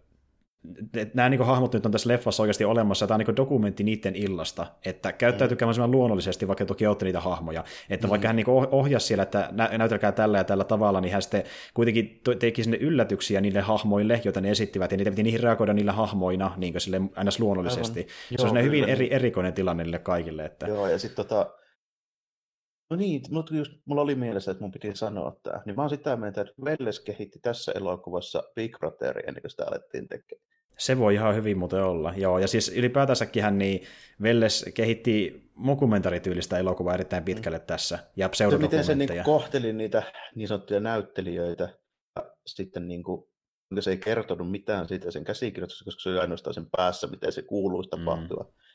nämä 1.13 1.29
niin 1.29 1.45
hahmot 1.45 1.73
nyt 1.73 1.85
on 1.85 1.91
tässä 1.91 2.09
leffassa 2.09 2.43
oikeasti 2.43 2.65
olemassa, 2.65 3.07
tämä 3.07 3.15
on 3.15 3.25
niin 3.27 3.35
dokumentti 3.35 3.83
niiden 3.83 4.15
illasta, 4.15 4.65
että 4.85 5.11
käyttäytykää 5.11 5.67
mm. 5.67 5.91
luonnollisesti, 5.91 6.47
vaikka 6.47 6.65
toki 6.65 6.87
olette 6.87 7.05
niitä 7.05 7.19
hahmoja, 7.19 7.63
että 7.89 8.07
mm. 8.07 8.09
vaikka 8.09 8.27
hän 8.27 8.35
niin 8.35 8.49
ohjasi 8.49 9.05
siellä, 9.05 9.23
että 9.23 9.49
näytelkää 9.77 10.11
tällä 10.11 10.37
ja 10.37 10.43
tällä 10.43 10.63
tavalla, 10.63 11.01
niin 11.01 11.11
hän 11.11 11.21
sitten 11.21 11.43
kuitenkin 11.73 12.21
teki 12.39 12.63
sinne 12.63 12.77
yllätyksiä 12.77 13.41
niille 13.41 13.61
hahmoille, 13.61 14.21
joita 14.23 14.41
ne 14.41 14.51
esittivät, 14.51 14.91
ja 14.91 14.97
niitä 14.97 15.11
piti 15.11 15.23
niihin 15.23 15.43
reagoida 15.43 15.73
niillä 15.73 15.91
hahmoina 15.91 16.53
niin 16.57 16.81
sille 16.81 17.01
aina 17.15 17.31
luonnollisesti. 17.39 17.99
Aivan. 17.99 18.51
Se 18.51 18.59
on 18.59 18.63
hyvin 18.63 18.83
eri, 18.83 19.13
erikoinen 19.13 19.53
tilanne 19.53 19.83
niille 19.83 19.99
kaikille. 19.99 20.45
Että... 20.45 20.67
Joo, 20.67 20.87
ja 20.87 20.99
sitten 20.99 21.25
tota, 21.25 21.51
No 22.89 22.95
niin, 22.97 23.21
mutta 23.29 23.55
just 23.55 23.71
mulla 23.85 24.01
oli 24.01 24.15
mielessä, 24.15 24.51
että 24.51 24.63
mun 24.63 24.71
piti 24.71 24.95
sanoa 24.95 25.39
tämä. 25.43 25.61
Niin 25.65 25.75
mä 25.75 25.81
oon 25.81 25.89
sitä 25.89 26.15
mieltä, 26.15 26.41
että 26.41 26.53
Velles 26.65 26.99
kehitti 26.99 27.39
tässä 27.39 27.71
elokuvassa 27.75 28.43
Big 28.55 28.79
Brotheria 28.79 29.23
ennen 29.27 29.41
kuin 29.41 29.51
sitä 29.51 29.65
alettiin 29.67 30.07
tekemään. 30.07 30.47
Se 30.77 30.97
voi 30.97 31.13
ihan 31.13 31.35
hyvin 31.35 31.57
muuten 31.57 31.83
olla, 31.83 32.13
joo. 32.17 32.39
Ja 32.39 32.47
siis 32.47 32.69
ylipäätänsäkin 32.69 33.43
niin 33.57 33.83
Velles 34.21 34.65
kehitti 34.73 35.47
mokumentarityylistä 35.53 36.57
elokuvaa 36.57 36.93
erittäin 36.93 37.23
pitkälle 37.23 37.59
tässä, 37.59 37.99
ja 38.15 38.29
pseudodokumentteja. 38.29 38.95
Miten 38.95 39.07
se 39.07 39.13
niin 39.13 39.23
kohteli 39.23 39.73
niitä 39.73 40.03
niin 40.35 40.47
sanottuja 40.47 40.79
näyttelijöitä, 40.79 41.69
ja 42.15 42.31
sitten 42.45 42.87
niin 42.87 43.03
kuin, 43.03 43.27
se 43.79 43.91
ei 43.91 43.97
kertonut 43.97 44.51
mitään 44.51 44.87
siitä 44.87 45.11
sen 45.11 45.23
käsikirjoituksesta, 45.23 45.85
koska 45.85 46.01
se 46.01 46.09
oli 46.09 46.19
ainoastaan 46.19 46.53
sen 46.53 46.67
päässä, 46.77 47.07
miten 47.07 47.31
se 47.31 47.41
kuuluisi 47.41 47.89
mm. 47.89 47.99
tapahtua. 47.99 48.43
Mm. 48.43 48.66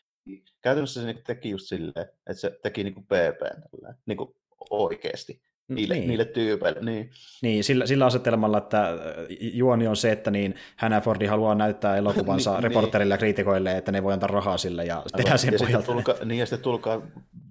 Käytännössä 0.63 1.01
se 1.01 1.07
niin 1.07 1.25
teki 1.27 1.51
just 1.51 1.67
silleen, 1.67 2.07
että 2.27 2.41
se 2.41 2.59
teki 2.63 2.85
niin 2.85 2.95
kuin 2.95 3.07
PP, 3.07 3.67
niin 4.07 4.17
kuin 4.17 4.35
oikeasti 4.71 5.43
niille, 5.69 5.95
niin. 5.95 6.09
niille 6.09 6.25
tyypeille. 6.25 6.81
Niin, 6.81 7.11
niin 7.43 7.65
sillä, 7.65 7.87
sillä 7.87 8.07
asetelmalla, 8.07 8.59
että 8.59 8.91
äh, 8.91 8.97
juoni 9.39 9.87
on 9.87 9.97
se, 9.97 10.13
että 10.13 10.31
niin 10.31 10.55
Hannafordi 10.77 11.27
haluaa 11.27 11.55
näyttää 11.55 11.97
elokuvansa 11.97 12.53
niin, 12.55 12.63
reporterille 12.63 13.15
ja 13.15 13.19
kriitikoille, 13.19 13.77
että 13.77 13.93
ne 13.93 14.03
voi 14.03 14.13
antaa 14.13 14.27
rahaa 14.27 14.59
sille 14.59 14.85
ja 14.85 15.03
tehdään 15.17 15.39
sen 15.39 15.55
ja. 15.71 15.83
Tulka, 15.83 16.15
niin 16.25 16.39
ja 16.39 16.47
sitten 16.47 16.63
tulkaa 16.63 17.03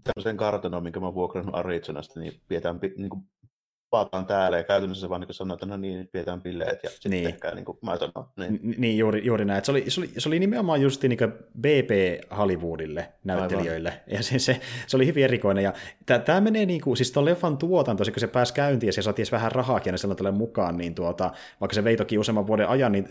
tämmöisen 0.04 0.38
kartanon, 0.38 0.84
minkä 0.84 1.00
mä 1.00 1.14
vuokrannut 1.14 1.56
Arizonasta, 1.56 2.20
niin 2.20 2.34
pidetään 2.48 2.80
niin 2.98 3.10
kuin 3.10 3.24
paataan 3.92 4.26
täällä 4.26 4.58
ja 4.58 4.64
käytännössä 4.64 5.10
vaan 5.10 5.22
niin 5.22 5.34
sanoo, 5.34 5.54
että 5.56 5.66
no 5.66 5.78
niin, 5.78 6.10
pidetään 6.12 6.42
bileet 6.42 6.84
ja 6.84 6.90
sitten 6.90 7.12
niin. 7.12 7.28
ehkä 7.28 7.52
niin 7.52 7.66
kuin 7.66 7.78
mä 7.82 7.98
sanon. 7.98 8.30
Niin, 8.38 8.76
niin 8.78 8.98
juuri, 8.98 9.26
juuri 9.26 9.46
näin. 9.46 9.66
Se 9.66 9.72
oli, 9.72 9.84
se, 9.88 10.02
oli, 10.02 10.10
se 10.18 10.30
oli 10.30 10.40
nimenomaan 10.40 10.82
just 10.82 11.04
niin 11.04 11.18
BP 11.62 11.92
Hollywoodille 12.38 13.08
näyttelijöille 13.24 13.90
Aivan. 13.90 14.04
ja 14.08 14.24
se, 14.24 14.40
se, 14.40 14.62
se, 14.88 14.98
oli 14.98 15.06
hyvin 15.06 15.24
erikoinen 15.24 15.64
ja 15.64 15.74
tämä 16.26 16.42
menee 16.42 16.66
niin 16.66 16.82
kuin, 16.82 16.98
siis 16.98 17.12
tuon 17.12 17.26
leffan 17.26 17.58
tuotanto, 17.58 18.04
kun 18.04 18.20
se 18.20 18.28
pääsi 18.28 18.54
käyntiin 18.54 18.88
ja 18.88 18.94
se 18.94 19.02
saatiin 19.02 19.28
vähän 19.32 19.52
rahaakin 19.52 19.94
aina 19.94 20.16
tälle 20.16 20.32
mukaan, 20.32 20.78
niin 20.78 20.96
tuota, 20.96 21.32
vaikka 21.62 21.76
se 21.76 21.84
vei 21.84 21.98
toki 21.98 22.18
useamman 22.18 22.48
vuoden 22.48 22.68
ajan, 22.68 22.92
niin 22.92 23.08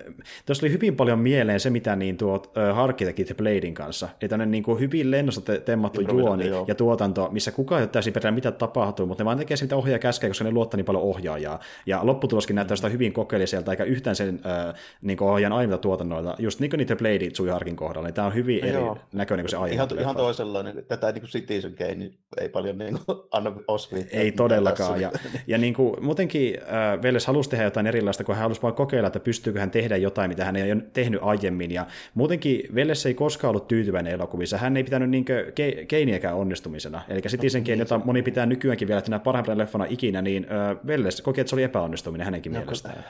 tuossa 0.47 0.67
oli 0.67 0.73
hyvin 0.73 0.97
paljon 0.97 1.19
mieleen 1.19 1.61
se, 1.61 1.71
mitä 1.71 1.97
niin 1.97 2.17
tuo 2.17 2.35
uh, 2.35 2.75
Harkki 2.75 3.05
teki 3.05 3.25
The 3.25 3.35
Bladein 3.35 3.75
kanssa. 3.75 4.09
Eli 4.21 4.29
tämmöinen 4.29 4.51
niin 4.51 4.63
kuin 4.63 4.81
hyvin 4.81 5.11
lennosta 5.11 5.41
te- 5.41 5.61
temmattu 5.61 6.01
juoni 6.01 6.47
joo. 6.47 6.65
ja 6.69 6.75
tuotanto, 6.75 7.29
missä 7.33 7.53
kukaan 7.53 7.81
ei 7.81 7.83
ole 7.83 7.91
täysin 7.91 8.13
perään, 8.13 8.35
mitä 8.35 8.53
tapahtuu, 8.53 9.07
mutta 9.07 9.23
ne 9.23 9.27
vaan 9.27 9.39
tekee 9.39 9.57
se, 9.57 9.65
mitä 9.65 9.77
ohjaaja 9.77 9.99
käskee, 9.99 10.31
koska 10.31 10.45
ne 10.45 10.51
luottaa 10.71 10.79
niin 10.79 10.85
paljon 10.85 11.05
ohjaajaa. 11.05 11.61
Ja 11.87 12.01
lopputuloskin 12.03 12.57
näyttää 12.57 12.77
sitä 12.77 12.89
hyvin 12.89 13.13
kokeelliselta, 13.13 13.71
eikä 13.71 13.85
yhtään 13.85 14.17
sen 14.17 14.41
äh, 14.47 14.75
niin 15.03 15.23
ohjaajan 15.23 15.53
aiemmilta 15.53 15.83
tuotannoilta. 15.83 16.35
Just 16.39 16.61
niin 16.61 16.71
kuin 16.71 16.79
niitä 16.79 16.97
Blade 16.97 17.31
Tsui 17.31 17.49
Harkin 17.49 17.77
kohdalla, 17.77 18.09
niin 18.09 18.15
tämä 18.15 18.27
on 18.27 18.35
hyvin 18.35 18.65
eri 18.65 18.79
Joo. 18.79 18.99
näköinen 19.13 19.45
kuin 19.45 19.51
se 19.51 19.57
aiemmin. 19.57 19.75
Ihan, 19.75 20.01
ihan 20.01 20.17
toisenlainen. 20.17 20.85
Tätä 20.89 21.13
niin 21.13 21.23
kuin 21.23 21.31
Citizen 21.31 21.75
Kane 21.75 21.95
niin 21.95 22.15
ei 22.41 22.49
paljon 22.49 22.79
niin 22.79 22.99
kuin, 23.07 23.19
anna 23.33 23.53
osviittaa. 23.69 24.21
Ei 24.21 24.33
todellakaan. 24.33 25.01
Ja, 25.01 25.13
ja 25.47 25.59
niin 25.59 25.75
kuin, 25.75 26.05
muutenkin 26.05 26.59
äh, 26.63 27.03
Velles 27.03 27.27
halusi 27.27 27.51
tehdä 27.51 27.65
jotain 27.65 27.87
erilaista, 27.87 28.25
kun 28.25 28.35
hän 28.35 28.43
halusi 28.43 28.63
vain 28.63 28.75
kokeilla, 28.75 29.07
että 29.07 29.21
pystyykö 29.21 29.61
hän 29.61 29.71
tehdä 29.71 29.97
jotain, 29.97 30.31
mitä 30.31 30.45
hän 30.45 30.57
ei 30.57 30.73
ole 30.73 30.83
tehnyt 30.93 31.21
aiemmin. 31.23 31.71
Ja 31.71 31.87
muutenkin 32.15 32.75
Velles 32.75 33.07
ei 33.07 33.15
koskaan 33.15 33.51
ollut 33.51 33.69
tyytyväinen 33.69 34.13
elokuvissa. 34.13 34.59
Hän 34.59 34.77
ei 34.77 34.85
pitänyt 34.85 35.11
niin 35.11 35.25
ke- 35.29 35.85
Keiniäkään 35.87 36.37
onnistumisena. 36.37 37.03
Eli 37.09 37.21
Citizen 37.21 37.65
Kane, 37.65 37.77
jota 37.77 38.01
moni 38.05 38.23
pitää 38.23 38.47
nykyäänkin 38.47 38.89
vielä 38.89 39.03
tänä 39.03 39.19
parhaimpana 39.19 39.59
leffana 39.59 39.87
ikinä, 39.89 40.23
niin 40.23 40.47
Velles 40.87 41.21
koki, 41.21 41.41
että 41.41 41.49
se 41.49 41.57
oli 41.57 41.63
epäonnistuminen 41.63 42.25
hänenkin 42.25 42.53
no, 42.53 42.59
mielestään. 42.59 43.05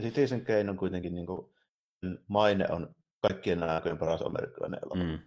Citizen 0.00 0.44
Kane 0.44 0.70
on 0.70 0.76
kuitenkin 0.76 1.14
niin 1.14 1.26
kuin, 1.26 1.46
maine 2.28 2.66
on 2.70 2.94
kaikkien 3.20 3.62
aikojen 3.62 3.98
paras 3.98 4.22
amerikkalainen 4.22 4.80
elokuva. 4.82 5.04
Mm. 5.04 5.18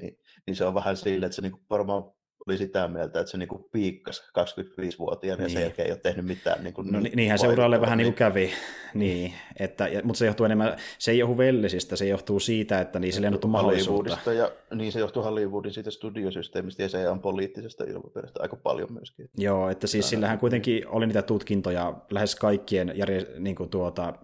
Niin, 0.00 0.18
niin, 0.46 0.56
se 0.56 0.64
on 0.64 0.74
vähän 0.74 0.96
sillä, 0.96 1.26
että 1.26 1.36
se 1.36 1.42
niin 1.42 1.60
varmaan 1.70 2.04
oli 2.48 2.58
sitä 2.58 2.88
mieltä, 2.88 3.20
että 3.20 3.30
se 3.30 3.38
niinku 3.38 3.68
piikkasi 3.72 4.22
25-vuotiaana 4.22 5.42
niin. 5.42 5.52
ja 5.52 5.52
sen 5.52 5.62
jälkeen 5.62 5.86
ei 5.86 5.92
ole 5.92 6.00
tehnyt 6.00 6.26
mitään. 6.26 6.64
Niinku 6.64 6.82
no, 6.82 7.00
niinhän 7.14 7.38
se 7.38 7.48
uralle 7.48 7.80
vähän 7.80 7.98
niin 7.98 8.06
kuin 8.06 8.14
kävi, 8.14 8.50
niin, 8.94 9.32
että, 9.58 9.88
ja, 9.88 10.00
mutta 10.04 10.18
se 10.18 10.26
johtuu 10.26 10.46
enemmän, 10.46 10.76
se 10.98 11.10
ei 11.10 11.18
johdu 11.18 11.38
Vellisistä, 11.38 11.96
se 11.96 12.06
johtuu 12.06 12.40
siitä, 12.40 12.80
että 12.80 12.98
niin 12.98 13.12
se 13.12 13.22
lennottu 13.22 13.48
mahdollisuutta. 13.48 14.32
Ja, 14.32 14.52
niin 14.74 14.92
se 14.92 15.00
johtuu 15.00 15.22
Hollywoodin 15.22 15.72
siitä 15.72 15.90
studiosysteemistä 15.90 16.82
ja 16.82 16.88
se 16.88 17.08
on 17.08 17.20
poliittisesta 17.20 17.84
ilmapiiristä 17.84 18.42
aika 18.42 18.56
paljon 18.56 18.92
myöskin. 18.92 19.30
Joo, 19.38 19.70
että 19.70 19.86
siis 19.86 20.08
sillähän 20.08 20.38
kuitenkin 20.38 20.88
oli 20.88 21.06
niitä 21.06 21.22
tutkintoja 21.22 21.94
lähes 22.10 22.36
kaikkien 22.36 22.92
järje, 22.94 23.26
niin 23.38 23.56
kuin 23.56 23.70
tuota, 23.70 24.14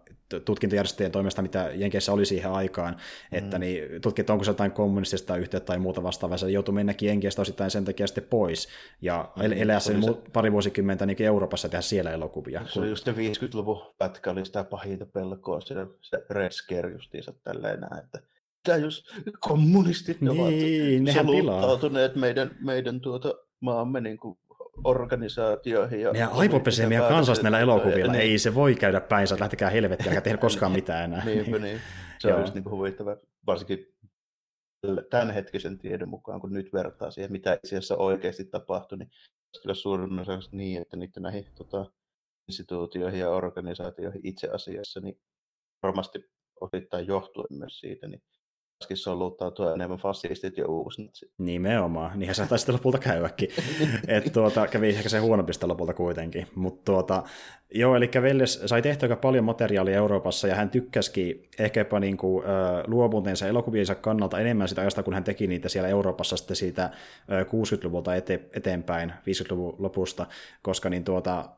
tutkintojärjestöjen 0.45 1.13
toimesta, 1.13 1.43
mitä 1.43 1.71
Jenkeissä 1.75 2.13
oli 2.13 2.27
siihen 2.27 2.51
aikaan, 2.51 2.95
mm. 2.95 3.39
että 3.39 3.59
niin, 3.59 4.03
tutkit, 4.03 4.31
onko 4.31 4.45
se 4.45 4.51
jotain 4.51 4.73
kommunistista 4.73 5.37
yhteyttä 5.37 5.67
tai 5.67 5.79
muuta 5.79 6.03
vastaavaa, 6.03 6.39
se 6.39 6.51
joutui 6.51 6.75
mennäkin 6.75 7.07
Jenkeistä 7.07 7.43
osittain 7.43 7.71
sen 7.71 7.85
takia 7.85 8.07
sitten 8.07 8.25
pois, 8.25 8.69
ja 9.01 9.33
mm, 9.37 9.53
elää 9.53 9.81
sen 9.81 10.03
se... 10.03 10.15
pari 10.33 10.53
vuosikymmentä 10.53 11.07
niin 11.07 11.23
Euroopassa 11.23 11.69
tehdä 11.69 11.83
siellä 11.83 12.11
elokuvia. 12.11 12.63
Se 12.67 12.81
oli 12.81 12.89
just 12.89 13.05
se 13.05 13.13
50-luvun 13.13 13.95
pätkä, 13.99 14.31
oli 14.31 14.47
sitä 14.47 14.65
pahinta 14.65 15.07
pelkoa, 15.07 15.61
se, 15.61 15.75
se 16.01 16.25
Red 16.31 16.53
Scare 16.53 16.93
justiinsa 16.93 17.33
tälleen 17.45 17.81
näin, 17.81 18.05
että 18.05 18.21
tämä 18.65 18.79
jos 18.79 19.05
kommunistit 19.41 20.21
niin, 20.21 20.41
ovat 20.41 21.27
soluttautuneet 21.27 22.17
meidän, 22.17 22.51
meidän 22.61 23.01
tuota 23.01 23.35
maamme 23.61 24.01
niin 24.01 24.17
kuin 24.17 24.39
organisaatioihin. 24.85 26.01
Ja 26.01 26.11
ja 26.11 26.29
aivopesee 26.29 26.87
meidän 26.87 27.09
kansasta 27.09 27.43
näillä 27.43 27.61
elokuvilla. 27.61 28.13
Niin. 28.13 28.23
Ei 28.23 28.39
se 28.39 28.55
voi 28.55 28.75
käydä 28.75 29.01
päin, 29.01 29.23
että 29.25 29.37
lähtekää 29.41 29.71
helvettiä, 29.71 30.11
eikä 30.11 30.21
tehdä 30.21 30.39
koskaan 30.39 30.73
mitään 30.73 31.05
enää. 31.05 31.25
niin, 31.25 31.63
niin. 31.63 31.81
Se 32.19 32.35
on 32.35 32.41
just 32.41 32.55
niin 32.55 32.71
huvittava, 32.71 33.17
varsinkin 33.47 33.95
tämänhetkisen 35.11 35.79
tiedon 35.79 36.09
mukaan, 36.09 36.41
kun 36.41 36.53
nyt 36.53 36.73
vertaa 36.73 37.11
siihen, 37.11 37.33
mitä 37.33 37.55
itse 37.55 37.77
asiassa 37.77 37.97
oikeasti 37.97 38.45
tapahtui, 38.45 38.99
niin 38.99 39.11
kyllä 39.63 39.75
suurin 39.75 40.19
osa 40.19 40.39
niin, 40.53 40.83
että 40.83 40.97
niiden 40.97 41.23
näihin 41.23 41.47
tota, 41.55 41.87
instituutioihin 42.49 43.21
ja 43.21 43.31
organisaatioihin 43.31 44.21
itse 44.25 44.49
asiassa, 44.49 45.01
niin 45.01 45.21
varmasti 45.83 46.25
osittain 46.61 47.07
johtuen 47.07 47.59
myös 47.59 47.79
siitä, 47.79 48.09
niin 48.09 48.23
soluttautua 48.95 49.75
enemmän 49.75 49.99
fasistit 49.99 50.59
ja 50.59 50.69
uusnatsit. 50.69 51.31
Nimenomaan, 51.39 52.19
niinhän 52.19 52.35
se 52.35 52.47
taisi 52.47 52.73
lopulta 52.73 52.99
käyäkin. 52.99 53.49
että 54.09 54.31
tuota, 54.31 54.67
kävi 54.67 54.89
ehkä 54.89 55.09
se 55.09 55.19
huonompista 55.19 55.69
lopulta 55.69 55.95
kuitenkin. 55.95 56.47
Mutta 56.55 56.93
tuota, 56.93 57.23
joo, 57.71 57.97
eli 57.97 58.11
Velles 58.23 58.63
sai 58.67 58.83
tehtyä 58.83 59.07
aika 59.07 59.17
paljon 59.17 59.45
materiaalia 59.45 59.97
Euroopassa, 59.97 60.49
ja 60.49 60.55
hän 60.55 60.71
tykkäski 60.71 61.49
ehkäpä 61.59 62.01
niin 62.01 62.17
kuin, 62.17 62.45
luovuutensa 62.87 63.49
elokuviensa 63.49 63.95
kannalta 63.95 64.39
enemmän 64.39 64.69
sitä 64.69 64.81
ajasta, 64.81 65.03
kun 65.03 65.15
hän 65.15 65.25
teki 65.25 65.47
niitä 65.47 65.69
siellä 65.69 65.89
Euroopassa 65.89 66.37
sitten 66.37 66.57
siitä 66.57 66.85
äh, 66.85 66.91
60-luvulta 67.47 68.17
ete- 68.17 68.49
eteenpäin, 68.57 69.11
50-luvun 69.11 69.77
lopusta, 69.79 70.27
koska 70.63 70.91
niin 70.91 71.05
tuota, 71.05 71.49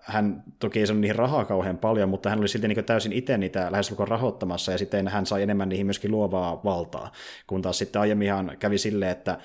hän 0.00 0.42
toki 0.58 0.80
ei 0.80 0.86
saanut 0.86 1.00
niihin 1.00 1.16
rahaa 1.16 1.44
kauhean 1.44 1.78
paljon, 1.78 2.08
mutta 2.08 2.30
hän 2.30 2.38
oli 2.38 2.48
silti 2.48 2.68
niin 2.68 2.84
täysin 2.84 3.12
itse 3.12 3.38
niitä 3.38 3.72
lähestulkoon 3.72 4.08
rahoittamassa, 4.08 4.72
ja 4.72 4.78
sitten 4.78 5.08
hän 5.08 5.26
sai 5.26 5.42
enemmän 5.42 5.68
niihin 5.68 5.86
myöskin 5.86 6.10
luovaa 6.10 6.60
valtaa, 6.64 7.12
kun 7.46 7.62
taas 7.62 7.78
sitten 7.78 8.00
aiemminhan 8.00 8.56
kävi 8.58 8.78
silleen, 8.78 9.10
että 9.12 9.38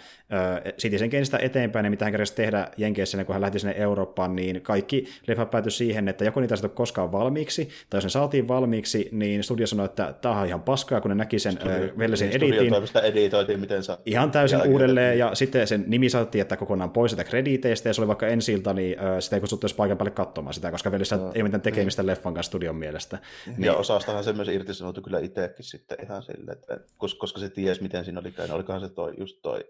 Citizen 0.77 1.09
Kaneista 1.09 1.39
eteenpäin, 1.39 1.85
ja 1.85 1.89
mitä 1.89 2.05
hän 2.05 2.11
kävisi 2.11 2.35
tehdä 2.35 2.67
Jenkeissä, 2.77 3.23
kun 3.23 3.33
hän 3.33 3.41
lähti 3.41 3.59
sinne 3.59 3.75
Eurooppaan, 3.77 4.35
niin 4.35 4.61
kaikki 4.61 5.05
leffa 5.27 5.45
päätyi 5.45 5.71
siihen, 5.71 6.07
että 6.07 6.25
joko 6.25 6.39
niitä 6.39 6.55
ei 6.63 6.69
koskaan 6.69 7.11
valmiiksi, 7.11 7.69
tai 7.89 7.97
jos 7.97 8.03
ne 8.03 8.09
saatiin 8.09 8.47
valmiiksi, 8.47 9.09
niin 9.11 9.43
studio 9.43 9.67
sanoi, 9.67 9.85
että 9.85 10.13
tämä 10.21 10.39
on 10.39 10.47
ihan 10.47 10.61
paskaa, 10.61 11.01
kun 11.01 11.09
ne 11.09 11.15
näki 11.15 11.39
sen 11.39 11.59
Vellesin 11.97 12.29
editin. 12.29 12.73
editoitiin, 13.03 13.59
miten 13.59 13.83
saa. 13.83 13.97
Ihan 14.05 14.31
täysin 14.31 14.61
uudelleen, 14.67 15.19
ja 15.19 15.35
sitten 15.35 15.67
sen 15.67 15.83
nimi 15.87 16.09
saatiin, 16.09 16.41
että 16.41 16.57
kokonaan 16.57 16.91
pois 16.91 17.11
sitä 17.11 17.23
krediteistä, 17.23 17.89
ja 17.89 17.93
se 17.93 18.01
oli 18.01 18.07
vaikka 18.07 18.27
ensiltä, 18.27 18.73
niin 18.73 18.95
sitä 19.19 19.35
ei 19.35 19.39
kutsuttu 19.39 19.67
paikan 19.77 19.97
päälle 19.97 20.11
katsomaan 20.11 20.53
sitä, 20.53 20.71
koska 20.71 20.91
Vellissä 20.91 21.17
no, 21.17 21.31
ei 21.35 21.43
mitään 21.43 21.61
tekemistä 21.61 22.01
niin. 22.01 22.07
leffan 22.07 22.33
kanssa 22.33 22.49
studion 22.49 22.75
mielestä. 22.75 23.17
Niin. 23.47 23.63
Ja 23.63 23.73
osastahan 23.73 24.23
se 24.23 24.33
myös 24.33 24.47
irtisanoutu 24.47 25.01
kyllä 25.01 25.19
itsekin 25.19 25.65
sitten 25.65 25.97
ihan 26.03 26.23
sille, 26.23 26.51
että 26.51 26.79
koska 26.97 27.39
se 27.39 27.49
tiesi, 27.49 27.83
miten 27.83 28.05
siinä 28.05 28.19
oli 28.19 28.31
käynyt. 28.31 28.55
Olikohan 28.55 28.81
se 28.81 28.89
toi, 28.89 29.13
just 29.17 29.41
toi 29.41 29.65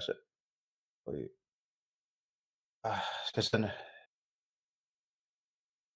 se 0.00 0.14
oli 1.06 1.38
äh, 2.86 3.10
se 3.34 3.42
sen 3.42 3.72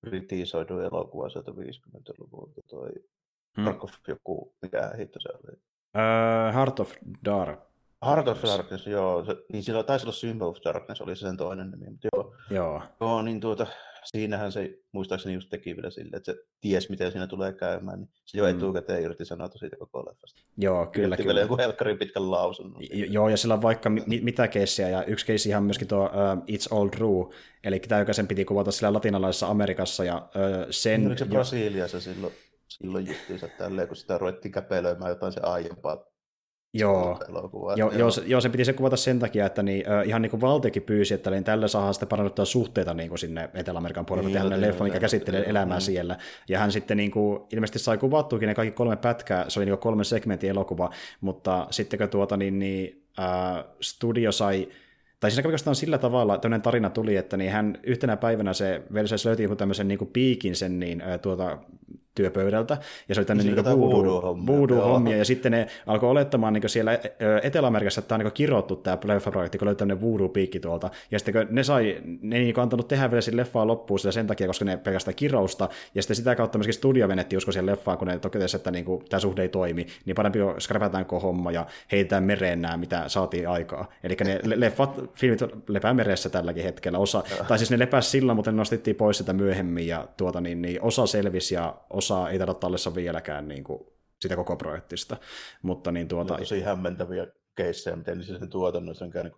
kritisoidu 0.07 0.79
elokuva 0.79 1.29
sieltä 1.29 1.51
50-luvulta, 1.51 2.61
toi 2.67 2.91
hmm. 3.57 3.65
Tarkov 3.65 3.91
joku, 4.09 4.55
mikä 4.63 4.93
hitto 4.99 5.21
se 5.21 5.29
oli? 5.29 5.57
Uh, 5.95 6.55
Heart 6.55 6.81
of 6.81 6.93
Dark. 7.25 7.61
Heart 8.07 8.29
of 8.29 8.43
Darkness, 8.43 8.87
joo. 8.87 9.25
Se, 9.25 9.37
niin 9.53 9.63
sillä 9.63 9.83
taisi 9.83 10.05
olla 10.05 10.13
Symbol 10.13 10.49
of 10.49 10.57
Darkness, 10.65 11.01
oli 11.01 11.17
se 11.17 11.21
sen 11.21 11.37
toinen 11.37 11.71
nimi. 11.71 11.91
Mutta 11.91 12.09
joo, 12.15 12.35
joo. 12.51 12.83
joo 13.01 13.23
niin 13.23 13.41
tuota, 13.41 13.67
siinähän 14.11 14.53
se 14.53 14.79
muistaakseni 14.93 15.35
just 15.35 15.51
teki 15.51 15.77
vielä 15.77 15.91
sille, 15.91 16.17
että 16.17 16.33
se 16.33 16.39
ties, 16.61 16.91
miten 16.91 17.13
siinä 17.13 17.27
tulee 17.27 17.53
käymään, 17.53 17.99
niin 17.99 18.11
se 18.25 18.39
jo 18.39 18.45
mm. 18.45 18.51
etukäteen 18.51 19.03
irti 19.03 19.25
sanoi 19.25 19.59
siitä 19.59 19.77
koko 19.77 20.07
leffasta. 20.07 20.43
Joo, 20.57 20.87
kyllä. 20.87 21.17
kyllä. 21.17 21.27
vielä 21.27 21.41
joku 21.41 21.57
helkkarin 21.57 21.99
pitkän 21.99 22.31
lausunnon. 22.31 22.83
Joo, 22.91 23.29
ja 23.29 23.37
sillä 23.37 23.55
on 23.55 23.63
vaikka 23.63 23.91
mi- 23.91 24.21
mitä 24.23 24.49
keissiä, 24.49 24.89
ja 24.89 25.05
yksi 25.05 25.27
keissi 25.27 25.49
ihan 25.49 25.63
myöskin 25.63 25.89
tuo 25.89 26.05
uh, 26.05 26.43
It's 26.45 26.77
All 26.77 26.89
True, 26.89 27.35
eli 27.65 27.81
tämä, 27.81 27.99
joka 27.99 28.13
sen 28.13 28.29
piti 28.29 28.45
kuvata 28.45 28.71
sillä 28.71 28.93
latinalaisessa 28.93 29.47
Amerikassa, 29.47 30.05
ja 30.05 30.17
uh, 30.17 30.67
sen... 30.71 31.07
Oliko 31.07 31.19
se 31.19 31.25
Brasiliassa 31.25 32.01
silloin, 32.01 32.33
silloin 32.69 33.07
justiinsa 33.07 33.49
tälleen, 33.59 33.89
kun 33.89 33.97
sitä 33.97 34.19
ruvettiin 34.19 34.53
käpelöimään 34.53 35.11
jotain 35.11 35.33
se 35.33 35.41
aiempaa 35.41 36.05
Joo, 36.75 37.19
joo, 37.77 37.93
joo. 37.93 38.11
Se, 38.11 38.23
joo, 38.27 38.41
se 38.41 38.49
piti 38.49 38.65
se 38.65 38.73
kuvata 38.73 38.97
sen 38.97 39.19
takia, 39.19 39.47
että 39.47 39.63
niin, 39.63 39.91
äh, 39.91 40.09
ihan 40.09 40.23
niin 40.23 40.31
kuin 40.31 40.41
valtiokin 40.41 40.83
pyysi, 40.83 41.15
että 41.15 41.31
niin 41.31 41.45
tällä 41.45 41.69
saadaan 41.69 41.95
sitten 41.95 42.09
parannuttaa 42.09 42.45
suhteita 42.45 42.95
niin 42.95 43.09
kuin 43.09 43.19
sinne 43.19 43.51
Etelä-Amerikan 43.55 44.07
puolelle, 44.07 44.29
niin, 44.29 44.43
tehdä 44.43 44.61
leffa, 44.61 44.85
mikä 44.85 45.01
käsittelee 45.01 45.41
joo, 45.41 45.51
elämää 45.51 45.77
niin. 45.77 45.83
siellä. 45.83 46.19
Ja 46.49 46.59
hän 46.59 46.73
sitten 46.73 46.97
niin 46.97 47.11
kuin, 47.11 47.41
ilmeisesti 47.53 47.79
sai 47.79 47.99
kuvattuakin 47.99 48.47
ne 48.47 48.55
kaikki 48.55 48.77
kolme 48.77 48.97
pätkää, 48.97 49.45
se 49.49 49.61
oli 49.61 49.67
niin 49.67 49.73
kuin 49.73 49.83
kolme 49.83 50.05
segmentin 50.05 50.51
elokuva, 50.51 50.91
mutta 51.21 51.67
sitten 51.71 51.99
kun 51.99 52.09
tuota, 52.09 52.37
niin, 52.37 52.59
niin, 52.59 53.05
äh, 53.19 53.65
studio 53.81 54.33
sai 54.33 54.69
tai 55.21 55.31
siinä 55.31 55.47
oikeastaan 55.47 55.77
sillä 55.77 55.99
tavalla 55.99 56.39
tämmöinen 56.39 56.63
tarina 56.63 56.91
tuli, 56.91 57.17
että 57.17 57.37
niin 57.37 57.53
hän 57.53 57.79
yhtenä 57.83 58.17
päivänä 58.17 58.53
se 58.53 58.83
Versailles 58.95 59.25
löyti 59.25 59.43
joku 59.43 59.57
tämmöisen 59.57 59.89
niin 59.89 59.99
kuin 59.99 60.11
piikin 60.13 60.57
sen 60.57 60.81
niin, 60.81 61.03
tuota, 61.23 61.59
työpöydältä, 62.23 62.77
ja 63.09 63.15
se 63.15 63.21
oli 63.21 63.27
tänne 63.27 63.43
niin 63.43 63.65
voodoo-hommia, 63.65 64.47
voodoo 64.47 65.01
ja 65.19 65.25
sitten 65.25 65.53
ne 65.53 65.67
alkoi 65.87 66.11
olettamaan 66.11 66.53
niin 66.53 66.69
siellä 66.69 66.99
Etelä-Amerikassa, 67.43 67.99
että 67.99 68.09
tämä 68.09 68.17
on 68.17 68.25
niin 68.25 68.33
kirottu 68.33 68.77
tämä 68.77 68.99
leffa-projekti, 69.05 69.59
kun 69.59 69.67
löytyi 69.67 69.79
tämmöinen 69.79 70.03
voodoo-piikki 70.03 70.61
tuolta, 70.61 70.91
ja 71.11 71.19
sitten 71.19 71.35
kun 71.35 71.55
ne 71.55 71.65
sai, 71.65 72.01
ne 72.23 72.37
ei 72.37 72.43
niin 72.43 72.61
antanut 72.61 72.89
tehdä 72.89 73.11
vielä 73.11 73.21
sinne 73.21 73.41
leffaa 73.41 73.67
loppuun 73.67 73.99
sitä 73.99 74.13
sen 74.13 74.27
takia, 74.27 74.47
koska 74.47 74.65
ne 74.65 74.77
pelkästään 74.77 75.15
kirousta, 75.15 75.69
ja 75.95 76.03
sitten 76.03 76.17
sitä 76.17 76.35
kautta 76.35 76.59
myöskin 76.59 76.75
studio 76.75 77.09
venetti 77.09 77.37
usko 77.37 77.53
siihen 77.53 77.67
leffaan, 77.67 77.99
kun 77.99 78.09
ne 78.09 78.19
totesi, 78.19 78.57
että 78.57 78.71
niin 78.71 78.85
kuin, 78.85 79.05
tämä 79.09 79.21
suhde 79.21 79.43
ei 79.43 79.49
toimi, 79.49 79.87
niin 80.05 80.15
parempi 80.15 80.41
on 80.41 80.61
skrapätäänkö 80.61 81.19
homma 81.19 81.53
ja 81.53 81.67
heitetään 81.93 82.23
mereen 82.23 82.63
nämä, 82.63 82.77
mitä 82.77 83.05
saatiin 83.07 83.49
aikaa. 83.49 83.89
Eli 84.05 84.17
ne 84.25 84.41
leffat, 84.45 85.01
filmit 85.15 85.41
lepää 85.69 85.95
meressä 85.95 86.29
tälläkin 86.29 86.65
hetkellä, 86.65 86.99
osa, 86.99 87.23
tai 87.49 87.59
siis 87.59 87.71
ne 87.71 87.79
lepäs 87.79 88.11
silloin, 88.11 88.37
mutta 88.37 88.51
ne 88.51 88.57
nostettiin 88.57 88.97
pois 88.97 89.19
sitä 89.19 89.33
myöhemmin, 89.33 89.87
ja 89.87 90.09
tuota, 90.17 90.41
niin, 90.41 90.63
niin 90.63 90.83
osa 90.83 91.07
selvisi 91.07 91.55
ja 91.55 91.75
osa 91.91 92.08
osaa 92.15 92.31
ei 92.31 92.39
taida 92.39 92.55
tallessa 92.55 92.95
vieläkään 92.95 93.49
niin 93.49 93.65
kuin, 93.65 93.81
sitä 94.23 94.37
koko 94.37 94.57
projektista. 94.57 95.17
Mutta 95.63 95.93
niin 95.93 96.09
tuota... 96.09 96.35
No, 96.35 96.39
tosi 96.39 96.61
hämmentäviä 96.61 97.27
keissejä, 97.55 97.97
miten 97.97 98.25
se 98.25 98.47
tuotannossa 98.47 99.05
on 99.05 99.11
käynyt. 99.11 99.33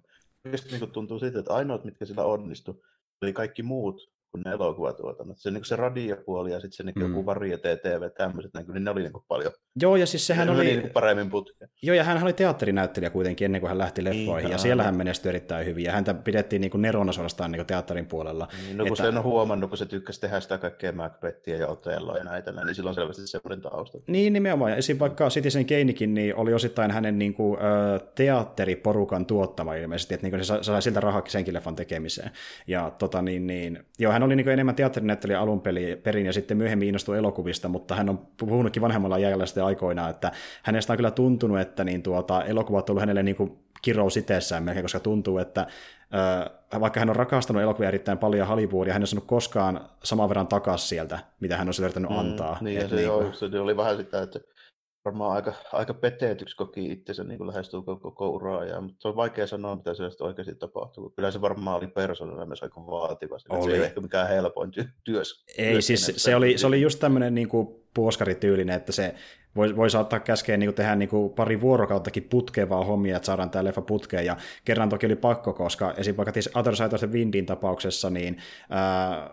Niin 0.45 0.79
kuin 0.79 0.91
tuntuu 0.91 1.19
siitä, 1.19 1.39
että 1.39 1.55
ainoat, 1.55 1.85
mitkä 1.85 2.05
sillä 2.05 2.25
onnistu, 2.25 2.85
oli 3.23 3.33
kaikki 3.33 3.63
muut 3.63 4.13
kuin 4.31 4.43
ne 4.43 4.51
elokuvatuotannot. 4.51 5.39
Se, 5.39 5.51
niin 5.51 5.65
se 5.65 5.77
radiopuoli 5.77 6.53
ja 6.53 6.61
sitten 6.61 6.77
se 6.77 6.83
niin 6.83 6.95
mm. 6.95 7.03
joku 7.03 7.27
varieté 7.27 7.77
TV, 7.77 8.11
tämmöiset, 8.17 8.51
niin 8.55 8.85
ne 8.85 8.91
oli 8.91 9.03
niin 9.03 9.13
paljon. 9.29 9.53
Joo, 9.83 9.97
ja 9.97 10.07
siis 10.07 10.27
sehän 10.27 10.51
oli... 10.51 10.65
Niin 10.65 10.91
paremmin 10.91 11.31
putkeen. 11.31 11.71
Joo, 11.83 11.97
ja 11.97 12.05
hän 12.05 12.23
oli 12.23 12.33
teatterinäyttelijä 12.33 13.11
kuitenkin 13.11 13.45
ennen 13.45 13.61
kuin 13.61 13.69
hän 13.69 13.79
lähti 13.79 14.05
leffoihin, 14.05 14.45
niin, 14.45 14.53
ja 14.53 14.59
siellä 14.59 14.83
hän 14.83 14.97
menestyi 14.97 15.29
erittäin 15.29 15.67
hyvin, 15.67 15.85
ja 15.85 15.93
häntä 15.93 16.15
pidettiin 16.15 16.61
niin 16.61 16.71
kuin 16.71 16.83
nerona 16.83 17.13
suorastaan 17.13 17.51
niin 17.51 17.59
kuin 17.59 17.67
teatterin 17.67 18.07
puolella. 18.07 18.49
Niin, 18.67 18.79
no 18.79 18.85
kun 18.85 18.93
että... 18.93 19.03
se 19.03 19.19
on 19.19 19.23
huomannut, 19.23 19.71
kun 19.71 19.79
se 19.79 19.87
tykkäsi 19.87 20.21
tehdä 20.21 20.41
sitä 20.41 20.59
kaikkea 20.59 20.93
Macbethia 20.93 21.57
ja 21.57 21.69
Otelloa 21.69 22.17
ja 22.17 22.25
näitä, 22.25 22.53
niin 22.53 22.75
silloin 22.75 22.95
selvästi 22.95 23.27
semmoinen 23.27 23.61
tausta. 23.61 23.99
Niin, 24.07 24.33
nimenomaan. 24.33 24.73
Esim. 24.73 24.99
vaikka 24.99 25.29
Citizen 25.29 25.67
Kanekin 25.67 26.15
niin 26.15 26.37
oli 26.37 26.55
osittain 26.55 26.91
hänen 26.91 27.19
niin 27.19 27.35
kuin, 27.35 27.59
teatteriporukan 28.15 29.27
tuottama 29.27 29.75
ilmeisesti, 29.75 30.15
että 30.15 30.27
niin 30.27 30.33
kuin 30.33 30.45
se 30.45 30.59
sai 30.63 30.83
siltä 30.83 31.01
rahaa 31.01 31.23
senkin 31.29 31.55
leffan 31.55 31.77
tekemiseen. 31.77 32.31
Ja 32.67 32.91
tota, 32.99 33.23
niin, 33.23 33.47
niin, 33.47 33.85
joo, 33.99 34.13
hän 34.21 34.27
oli 34.27 34.37
niin 34.37 34.49
enemmän 34.49 34.75
teatterinäyttelijä 34.75 35.41
alun 35.41 35.63
perin 36.03 36.27
ja 36.27 36.33
sitten 36.33 36.57
myöhemmin 36.57 36.89
innostui 36.89 37.19
elokuvista, 37.19 37.69
mutta 37.69 37.95
hän 37.95 38.09
on 38.09 38.27
puhunutkin 38.37 38.83
vanhemmalla 38.83 39.19
jäljellä 39.19 39.47
sitten 39.47 39.65
aikoinaan, 39.65 40.11
että 40.11 40.33
hänestä 40.63 40.93
on 40.93 40.97
kyllä 40.97 41.11
tuntunut, 41.11 41.61
että 41.61 41.85
niin 41.85 42.03
tuota, 42.03 42.45
elokuvat 42.45 42.91
on 42.91 42.93
ollut 42.93 43.01
hänelle 43.01 43.23
niin 43.23 43.37
kuin 43.37 43.59
kirous 43.83 44.17
itsessään 44.17 44.63
melkein, 44.63 44.85
koska 44.85 45.01
tuntuu, 45.01 45.39
että 45.39 45.67
vaikka 46.81 47.01
hän 47.01 47.11
on 47.11 47.17
rakastanut 47.17 47.63
elokuvia 47.63 47.89
erittäin 47.89 48.19
paljon 48.19 48.49
Hollywoodia, 48.49 48.93
hän 48.93 49.03
ei 49.03 49.07
saanut 49.07 49.27
koskaan 49.27 49.81
saman 50.03 50.29
verran 50.29 50.47
takaisin 50.47 50.89
sieltä, 50.89 51.19
mitä 51.41 51.57
hän 51.57 51.69
on 51.69 51.75
yrittänyt 51.83 52.11
mm, 52.11 52.19
antaa. 52.19 52.59
Niin, 52.61 52.81
ja 52.81 52.89
se, 52.89 52.97
niin 52.97 53.09
kuin... 53.09 53.35
se 53.35 53.61
oli 53.61 53.77
vähän 53.77 53.97
sitä, 53.97 54.23
että 54.23 54.41
varmaan 55.05 55.33
aika, 55.33 55.53
aika 55.73 55.95
peteetyksi 55.95 56.57
koki 56.57 56.93
itsensä 56.93 57.25
niin 57.25 57.47
lähestyy 57.47 57.83
koko 57.83 58.31
uraa, 58.31 58.65
ja, 58.65 58.81
mutta 58.81 58.97
se 58.99 59.09
on 59.09 59.17
vaikea 59.17 59.47
sanoa, 59.47 59.77
mitä 59.77 59.95
se 59.95 60.03
oikeasti 60.21 60.55
tapahtuu. 60.55 61.11
Kyllä 61.11 61.31
se 61.31 61.41
varmaan 61.41 61.77
oli 61.77 61.87
persoonana 61.87 62.47
myös 62.47 62.63
aika 62.63 62.87
vaativa. 62.87 63.39
Oli. 63.49 63.71
Se 63.71 63.77
ei 63.77 63.83
ehkä 63.83 64.01
mikään 64.01 64.29
helpoin 64.29 64.71
ty- 64.71 64.89
työs. 65.05 65.45
Ei, 65.59 65.83
siis 65.83 66.13
se 66.17 66.37
oli, 66.37 66.59
se 66.59 66.67
oli 66.67 66.81
just 66.81 66.99
tämmöinen 66.99 67.35
niin 67.35 67.49
puoskarityylinen, 67.95 68.77
että 68.77 68.93
se 68.93 69.15
voi, 69.57 69.77
voi 69.77 69.91
saattaa 69.91 70.21
käskeä 70.21 70.57
niin 70.57 70.75
tehdä 70.75 70.97
niin 70.97 71.09
kuin 71.09 71.33
pari 71.33 71.61
vuorokauttakin 71.61 72.23
putkevaa 72.23 72.85
hommia, 72.85 73.17
että 73.17 73.27
saadaan 73.27 73.51
tämä 73.51 73.65
leffa 73.65 73.83
putkeen, 73.83 74.27
ja 74.27 74.37
kerran 74.65 74.89
toki 74.89 75.07
oli 75.07 75.17
pakko, 75.17 75.53
koska 75.53 75.95
esimerkiksi 75.97 76.51
Other 76.55 76.77
Side 76.77 76.95
of 76.95 77.01
the 77.01 77.13
Windin 77.13 77.47
tapauksessa, 77.47 78.11
niin 78.11 78.39
ää, 78.71 79.31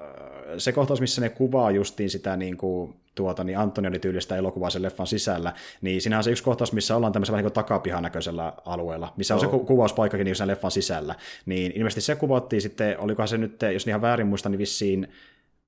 se 0.57 0.71
kohtaus, 0.71 1.01
missä 1.01 1.21
ne 1.21 1.29
kuvaa 1.29 1.71
justiin 1.71 2.09
sitä 2.09 2.37
niin 2.37 2.57
kuin, 2.57 2.95
tuota, 3.15 3.43
niin 3.43 3.57
Antonioni 3.57 3.99
tyylistä 3.99 4.35
elokuvaa 4.35 4.69
sen 4.69 4.81
leffan 4.81 5.07
sisällä, 5.07 5.53
niin 5.81 6.01
siinä 6.01 6.17
on 6.17 6.23
se 6.23 6.31
yksi 6.31 6.43
kohtaus, 6.43 6.73
missä 6.73 6.95
ollaan 6.95 7.13
tämmöisellä 7.13 7.41
niin 7.41 7.51
takapihan 7.51 8.03
näköisellä 8.03 8.53
alueella, 8.65 9.13
missä 9.17 9.33
on 9.33 9.37
oh. 9.37 9.41
se 9.41 9.47
ku- 9.47 9.65
kuvauspaikkakin 9.65 10.25
niin 10.25 10.35
sen 10.35 10.47
leffan 10.47 10.71
sisällä. 10.71 11.15
Niin 11.45 11.71
ilmeisesti 11.75 12.01
se 12.01 12.15
kuvattiin 12.15 12.61
sitten, 12.61 12.99
olikohan 12.99 13.27
se 13.27 13.37
nyt, 13.37 13.61
jos 13.73 13.87
ihan 13.87 14.01
väärin 14.01 14.27
muistan, 14.27 14.51
niin 14.51 14.59
vissiin 14.59 15.07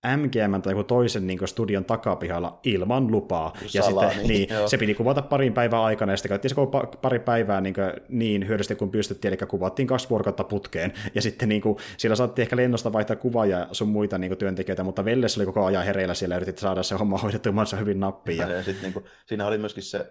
MGM 0.08 0.62
tai 0.62 0.74
joku 0.74 0.84
toisen 0.84 1.28
niin 1.28 1.48
studion 1.48 1.86
takapihalla 1.86 2.60
ilman 2.64 3.12
lupaa. 3.12 3.54
Ja 3.74 3.84
sitten, 3.84 4.10
niin, 4.18 4.28
niin 4.28 4.70
se 4.70 4.78
piti 4.78 4.94
kuvata 4.96 5.22
parin 5.22 5.54
päivän 5.54 5.80
aikana, 5.80 6.14
ja 6.14 6.18
sitten 6.18 6.30
käytiin 6.30 6.50
se 6.50 6.56
pari 7.02 7.20
päivää 7.20 7.62
niin, 7.62 7.76
niin 8.10 8.48
hyödysti 8.48 8.76
kuin 8.76 8.92
pystyttiin, 8.92 9.34
eli 9.34 9.48
kuvattiin 9.48 9.88
kaksi 9.88 10.10
vuorokautta 10.10 10.44
putkeen, 10.44 10.94
ja 11.16 11.22
sitten 11.22 11.50
niin 11.50 11.62
kuin, 11.62 11.78
siellä 11.98 12.16
saatiin 12.16 12.44
ehkä 12.44 12.56
lennosta 12.56 12.94
vaihtaa 12.94 13.16
kuvaa 13.16 13.46
ja 13.46 13.68
sun 13.72 13.90
muita 13.90 14.18
niin 14.18 14.30
kuin, 14.30 14.38
työntekijöitä, 14.38 14.84
mutta 14.84 15.06
Velles 15.06 15.38
oli 15.38 15.46
koko 15.46 15.66
ajan 15.66 15.86
hereillä 15.86 16.14
siellä, 16.14 16.36
ja 16.36 16.38
yritit 16.38 16.58
saada 16.58 16.84
se 16.84 16.96
homma 16.96 17.18
hoidettua 17.18 17.52
mahdollisimman 17.52 17.86
hyvin 17.86 18.00
nappiin. 18.00 18.38
Ja, 18.38 18.50
ja 18.50 18.64
sitten, 18.64 18.84
niin 18.84 18.94
kuin, 18.94 19.06
siinä 19.26 19.48
oli 19.48 19.58
myöskin 19.58 19.84
se 19.84 20.10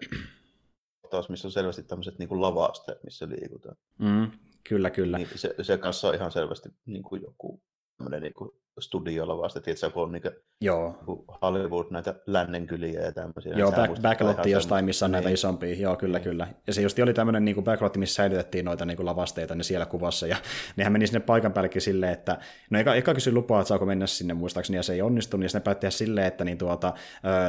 kohtaus, 1.00 1.28
missä 1.28 1.48
on 1.48 1.52
selvästi 1.52 1.82
tämmöiset 1.82 2.18
niin 2.18 2.28
kuin 2.28 2.40
lavasteet, 2.40 3.04
missä 3.04 3.28
liikutaan. 3.28 3.76
Mm, 3.98 4.30
kyllä, 4.68 4.90
kyllä. 4.90 5.18
Niin 5.18 5.28
se, 5.34 5.54
se 5.62 5.78
kanssa 5.78 6.08
on 6.08 6.14
ihan 6.14 6.32
selvästi 6.32 6.68
niin 6.86 7.02
kuin 7.02 7.22
joku 7.22 7.62
tämmöinen 7.96 8.22
niin 8.22 8.34
kuin 8.34 8.50
studiolla 8.80 9.38
vasta, 9.38 9.60
että 9.66 9.90
kun 9.90 10.02
on 10.02 10.12
niin 10.12 10.22
Joo. 10.60 10.94
Hollywood 11.42 11.86
näitä 11.90 12.14
lännenkyliä 12.26 13.00
ja 13.00 13.12
tämmöisiä. 13.12 13.52
Joo, 13.56 13.72
back, 13.72 14.02
backlotti 14.02 14.50
jostain, 14.50 14.84
missä 14.84 15.06
on 15.06 15.10
niin. 15.10 15.16
näitä 15.16 15.30
isompia, 15.30 15.74
joo 15.74 15.96
kyllä 15.96 16.18
niin. 16.18 16.24
kyllä. 16.24 16.46
Ja 16.66 16.74
se 16.74 16.82
just 16.82 16.98
oli 16.98 17.14
tämmöinen 17.14 17.44
niin 17.44 17.64
backlotti, 17.64 17.98
missä 17.98 18.14
säilytettiin 18.14 18.64
noita 18.64 18.84
niin 18.84 18.96
kuin 18.96 19.06
lavasteita 19.06 19.54
niin 19.54 19.64
siellä 19.64 19.86
kuvassa, 19.86 20.26
ja 20.26 20.36
nehän 20.76 20.92
meni 20.92 21.06
sinne 21.06 21.20
paikan 21.20 21.52
päällekin 21.52 21.82
silleen, 21.82 22.12
että 22.12 22.38
no 22.70 22.78
eka, 22.78 22.94
eka 22.94 23.14
kysyi 23.14 23.32
lupaa, 23.32 23.60
että 23.60 23.68
saako 23.68 23.86
mennä 23.86 24.06
sinne 24.06 24.34
muistaakseni, 24.34 24.76
ja 24.76 24.82
se 24.82 24.92
ei 24.92 25.02
onnistunut, 25.02 25.42
ja 25.42 25.48
sitten 25.48 25.60
ne 25.60 25.64
päätti 25.64 25.80
tehdä 25.80 25.90
silleen, 25.90 26.26
että 26.26 26.44
niin 26.44 26.58
tuota, 26.58 26.94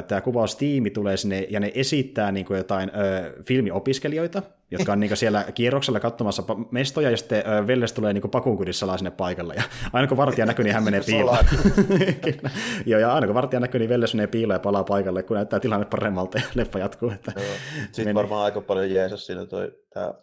tämä 0.08 0.22
kuvaustiimi 0.22 0.90
tulee 0.90 1.18
sinne, 1.18 1.48
ja 1.50 1.60
ne 1.60 1.72
esittää 1.76 2.32
niin 2.32 2.46
kuin 2.46 2.58
jotain 2.58 2.92
ö, 2.96 3.34
filmiopiskelijoita, 3.44 4.42
jotka 4.72 4.92
on 4.92 5.00
niin 5.00 5.18
siellä 5.18 5.46
kierroksella 5.56 6.00
katsomassa 6.00 6.44
mestoja, 6.72 7.12
ja 7.12 7.18
sitten 7.18 7.44
Velles 7.68 7.94
tulee 7.94 8.14
niin 8.14 8.30
pakunkudissa 8.32 8.98
sinne 8.98 9.12
paikalle, 9.12 9.54
ja 9.56 9.64
aina 9.94 10.08
kun 10.08 10.18
vartija 10.18 10.46
näkyy, 10.46 10.64
niin 10.64 10.74
hän 10.74 10.84
menee 10.84 11.02
piiloon. 11.06 11.19
Joo, 12.86 13.00
ja 13.00 13.14
aina 13.14 13.28
kun 13.28 13.36
vartija 13.36 13.60
näkyy, 13.60 13.80
niin 13.80 13.90
Velles 13.90 14.14
menee 14.14 14.28
piiloon 14.28 14.56
ja 14.56 14.60
palaa 14.60 14.84
paikalle, 14.84 15.24
kun 15.24 15.36
näyttää 15.36 15.60
tilanne 15.60 15.86
paremmalta, 15.86 16.38
ja 16.38 16.44
leffa 16.56 16.80
jatkuu. 16.80 17.10
Että 17.12 17.32
Sitten 17.76 18.06
meni. 18.06 18.16
varmaan 18.16 18.46
aika 18.46 18.62
paljon 18.62 18.92
jeesus 18.92 19.26
siinä 19.26 19.46
toi, 19.46 19.72
tämä 19.94 20.14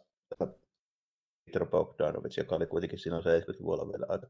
Peter 1.47 1.67
Bogdanovich, 1.67 2.39
joka 2.39 2.57
oli 2.57 2.67
kuitenkin 2.67 2.99
siinä 2.99 3.19
70-luvulla 3.19 3.89
vielä 3.89 4.07
aika 4.09 4.27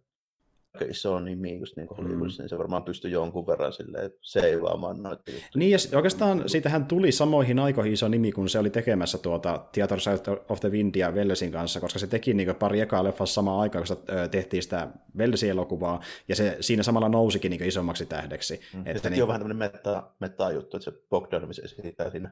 iso 0.84 1.20
nimi 1.20 1.58
just 1.58 1.76
niin 1.76 1.86
kuin 1.86 1.98
Hollywoodissa, 1.98 2.42
mm. 2.42 2.44
niin 2.44 2.50
se 2.50 2.58
varmaan 2.58 2.82
pystyy 2.82 3.10
jonkun 3.10 3.46
verran 3.46 3.72
silleen 3.72 4.10
seivaamaan 4.20 5.02
noita 5.02 5.30
juttuja. 5.30 5.50
Niin, 5.54 5.70
ja 5.70 5.78
oikeastaan 5.96 6.48
siitähän 6.48 6.86
tuli 6.86 7.12
samoihin 7.12 7.58
aikoihin 7.58 7.92
iso 7.92 8.08
nimi, 8.08 8.32
kun 8.32 8.48
se 8.48 8.58
oli 8.58 8.70
tekemässä 8.70 9.18
tuota 9.18 9.64
Theater 9.72 9.98
of 10.48 10.60
the 10.60 10.70
Windia 10.70 11.14
Vellesin 11.14 11.52
kanssa, 11.52 11.80
koska 11.80 11.98
se 11.98 12.06
teki 12.06 12.34
niin 12.34 12.54
pari 12.54 12.80
ekaa 12.80 13.04
leffassa 13.04 13.34
samaan 13.34 13.60
aikaan, 13.60 13.84
kun 13.86 13.96
sitä, 13.96 14.28
tehtiin 14.28 14.62
sitä 14.62 14.88
Vellesin 15.18 15.50
elokuvaa, 15.50 16.00
ja 16.28 16.36
se 16.36 16.56
siinä 16.60 16.82
samalla 16.82 17.08
nousikin 17.08 17.50
niin 17.50 17.64
isommaksi 17.64 18.06
tähdeksi. 18.06 18.60
Mm. 18.74 18.82
Että 18.86 19.08
ja 19.08 19.10
niin... 19.10 19.22
on 19.22 19.28
vähän 19.28 19.40
tämmöinen 19.40 19.72
meta, 19.72 20.02
meta-juttu, 20.20 20.76
että 20.76 20.90
se 20.90 20.98
Bogdanovich 21.10 21.64
esittää 21.64 22.10
siinä 22.10 22.30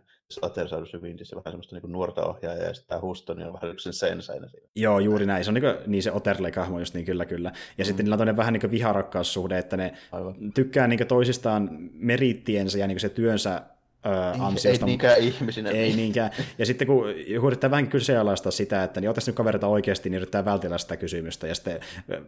Theater 0.54 0.82
of 0.82 0.90
the 0.90 1.00
Windissä 1.00 1.36
vähän 1.36 1.52
semmoista 1.52 1.76
niin 1.76 1.92
nuorta 1.92 2.26
ohjaajaa, 2.26 2.66
ja 2.66 2.74
sitten 2.74 2.88
tämä 2.88 3.00
Huston 3.00 3.42
on 3.42 3.52
vähän 3.52 3.70
yksi 3.70 3.92
sen 3.92 4.22
siinä. 4.22 4.48
Joo, 4.76 4.98
juuri 4.98 5.26
näin. 5.26 5.44
Se 5.44 5.50
on 5.50 5.54
niin, 5.54 5.62
kuin, 5.62 5.74
niin 5.86 6.02
se 6.02 6.12
Oterle-kahmo 6.12 6.78
just 6.78 6.94
niin, 6.94 7.04
kyllä, 7.04 7.26
kyllä. 7.26 7.52
Ja 7.78 7.84
mm. 7.84 7.86
sitten 7.86 8.04
niillä 8.04 8.14
on 8.14 8.18
vähän 8.37 8.53
niin 8.53 8.71
viharakkaussuhde, 8.71 9.59
että 9.59 9.76
ne 9.76 9.93
Aivan. 10.12 10.35
tykkää 10.55 10.88
niin 10.88 11.07
toisistaan 11.07 11.69
merittiensä 11.93 12.79
ja 12.79 12.87
niin 12.87 13.00
se 13.00 13.09
työnsä 13.09 13.62
öö, 14.07 14.12
ansiosta. 14.38 14.85
Ei 14.85 14.87
niinkään 14.87 15.18
ihmisinä. 15.18 15.70
Ei 15.70 15.97
niinkään. 15.97 16.31
Ja 16.59 16.66
sitten 16.66 16.87
kun 16.87 17.11
yrittää 17.44 17.70
vähän 17.70 17.88
kyseenalaistaa 17.88 18.53
sitä, 18.53 18.85
että 18.85 19.01
niin 19.01 19.11
otaisi 19.11 19.31
nyt 19.31 19.37
kaverita 19.37 19.66
oikeasti, 19.66 20.11
niin 20.11 20.16
yrittää 20.16 20.44
vältellä 20.44 20.79
sitä 20.79 20.97
kysymystä. 20.97 21.47
Ja 21.47 21.55
sitten 21.55 21.81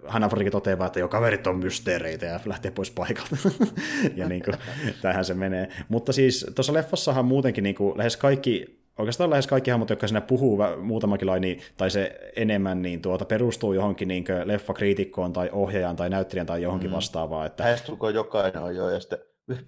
Hanna 0.06 0.28
Frikin 0.28 0.52
toteaa, 0.52 0.86
että 0.86 1.00
jo 1.00 1.08
kaverit 1.08 1.46
on 1.46 1.58
mysteereitä 1.58 2.26
ja 2.26 2.40
lähtee 2.46 2.70
pois 2.70 2.90
paikalta. 2.90 3.36
ja 4.16 4.28
niin 4.28 4.42
kuin, 4.42 4.56
tähän 5.02 5.24
se 5.24 5.34
menee. 5.34 5.68
Mutta 5.88 6.12
siis 6.12 6.46
tuossa 6.54 6.72
leffassahan 6.72 7.24
muutenkin 7.24 7.64
niin 7.64 7.74
kuin, 7.74 7.98
lähes 7.98 8.16
kaikki 8.16 8.85
oikeastaan 8.98 9.30
lähes 9.30 9.46
kaikki 9.46 9.70
hahmot, 9.70 9.90
jotka 9.90 10.06
siinä 10.06 10.20
puhuu 10.20 10.58
muutamakin 10.80 11.26
laini 11.26 11.58
tai 11.76 11.90
se 11.90 12.32
enemmän, 12.36 12.82
niin 12.82 13.02
tuota, 13.02 13.24
perustuu 13.24 13.72
johonkin 13.72 14.08
niin 14.08 14.24
leffakriitikkoon 14.44 15.32
tai 15.32 15.50
ohjaajaan 15.52 15.96
tai 15.96 16.10
näyttelijän 16.10 16.46
tai 16.46 16.62
johonkin 16.62 16.90
mm. 16.90 16.94
vastaavaan. 16.94 17.46
Että... 17.46 17.64
Lähestulkoon 17.64 18.14
jokainen 18.14 18.62
on 18.62 18.76
jo, 18.76 18.90
ja 18.90 19.00
sitten 19.00 19.18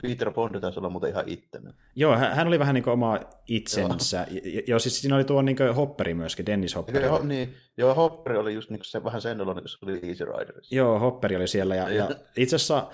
Peter 0.03 0.31
Bond 0.31 0.61
taisi 0.61 0.79
olla 0.79 0.91
muuten 0.91 1.11
ihan 1.11 1.25
ittenen. 1.27 1.75
Joo, 1.97 2.17
hän 2.17 2.47
oli 2.47 2.59
vähän 2.59 2.75
niin 2.75 2.85
kuin 2.85 2.93
oma 2.93 3.21
itsensä. 3.49 4.27
Joo, 4.31 4.63
joo 4.67 4.79
siis 4.79 5.01
siinä 5.01 5.17
oli 5.17 5.25
tuo 5.25 5.43
niin 5.43 5.57
Hopperi 5.77 6.15
myöskin, 6.15 6.47
Dennis 6.47 6.77
Hopperi. 6.77 7.05
Joo, 7.05 7.23
niin, 7.23 7.55
joo 7.77 7.95
Hopperi 7.95 8.37
oli 8.37 8.55
just 8.55 8.71
niin 8.71 8.81
se, 8.83 9.05
vähän 9.05 9.21
sen 9.21 9.41
oloinen, 9.41 9.63
kun 9.63 9.69
se 9.69 9.79
oli 9.83 10.01
Easy 10.09 10.25
Riderissa. 10.25 10.75
Joo, 10.75 10.99
Hopperi 10.99 11.37
oli 11.37 11.49
siellä. 11.49 11.75
Ja, 11.75 11.91
ja 11.91 12.09
itse 12.37 12.57
asiassa 12.57 12.89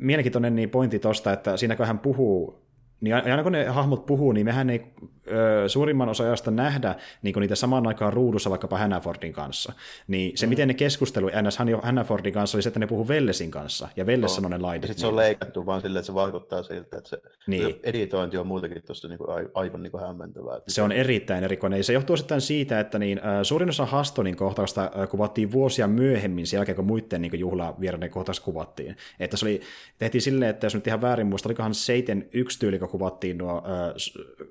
mielenkiintoinen 0.00 0.56
niin 0.56 0.70
pointti 0.70 0.98
tuosta, 0.98 1.32
että 1.32 1.56
siinä 1.56 1.76
kun 1.76 1.86
hän 1.86 1.98
puhuu 1.98 2.71
niin 3.02 3.14
aina 3.14 3.42
kun 3.42 3.52
ne 3.52 3.64
hahmot 3.64 4.06
puhuu, 4.06 4.32
niin 4.32 4.46
mehän 4.46 4.70
ei 4.70 4.94
ö, 5.30 5.68
suurimman 5.68 6.08
osa 6.08 6.24
ajasta 6.24 6.50
nähdä 6.50 6.94
niin 7.22 7.34
niitä 7.40 7.54
samaan 7.54 7.86
aikaan 7.86 8.12
ruudussa 8.12 8.50
vaikkapa 8.50 8.78
Hannafordin 8.78 9.32
kanssa. 9.32 9.72
Niin 10.08 10.38
se, 10.38 10.46
mm. 10.46 10.50
miten 10.50 10.68
ne 10.68 10.74
keskustelu 10.74 11.30
ns. 11.42 11.58
Hannafordin 11.82 12.32
kanssa 12.32 12.56
oli 12.56 12.62
se, 12.62 12.68
että 12.68 12.80
ne 12.80 12.86
puhuu 12.86 13.08
Vellesin 13.08 13.50
kanssa, 13.50 13.88
ja 13.96 14.06
Velles 14.06 14.30
no. 14.30 14.34
sanoi 14.34 14.50
ne 14.50 14.58
laidit. 14.58 14.88
Sitten 14.88 15.00
se 15.00 15.06
on 15.06 15.16
leikattu 15.16 15.66
vaan 15.66 15.80
silleen, 15.80 16.00
että 16.00 16.06
se 16.06 16.14
vaikuttaa 16.14 16.62
siltä, 16.62 16.98
että 16.98 17.10
se, 17.10 17.22
niin. 17.46 17.74
editointi 17.82 18.36
on 18.36 18.46
muutenkin 18.46 18.82
tuossa 18.86 19.08
niin 19.08 19.18
kuin, 19.18 19.28
aivan 19.54 19.82
niin 19.82 19.90
kuin 19.90 20.02
hämmentävää. 20.06 20.60
Se 20.68 20.82
on 20.82 20.92
erittäin 20.92 21.44
erikoinen, 21.44 21.84
se 21.84 21.92
johtuu 21.92 22.16
sitten 22.16 22.40
siitä, 22.40 22.80
että 22.80 22.98
niin, 22.98 23.20
suurin 23.42 23.68
osa 23.68 23.86
Hastonin 23.86 24.36
kohtausta 24.36 24.90
kuvattiin 25.10 25.52
vuosia 25.52 25.88
myöhemmin, 25.88 26.46
sen 26.46 26.58
jälkeen 26.58 26.76
kun 26.76 26.86
muiden 26.86 27.22
niin 27.22 27.40
juhlavieraiden 27.40 28.10
kohtaus 28.10 28.40
kuvattiin. 28.40 28.96
Että 29.20 29.36
se 29.36 29.46
oli, 29.46 29.60
tehtiin 29.98 30.22
silleen, 30.22 30.50
että 30.50 30.66
jos 30.66 30.74
nyt 30.74 30.86
ihan 30.86 31.00
väärin 31.00 31.26
muista, 31.26 31.48
olikohan 31.48 31.74
Seiten 31.74 32.28
yksi 32.32 32.58
tyyli, 32.58 32.78
kun 32.78 32.88
kuvattiin 32.92 33.38
nuo 33.38 33.56
äh, 33.56 33.94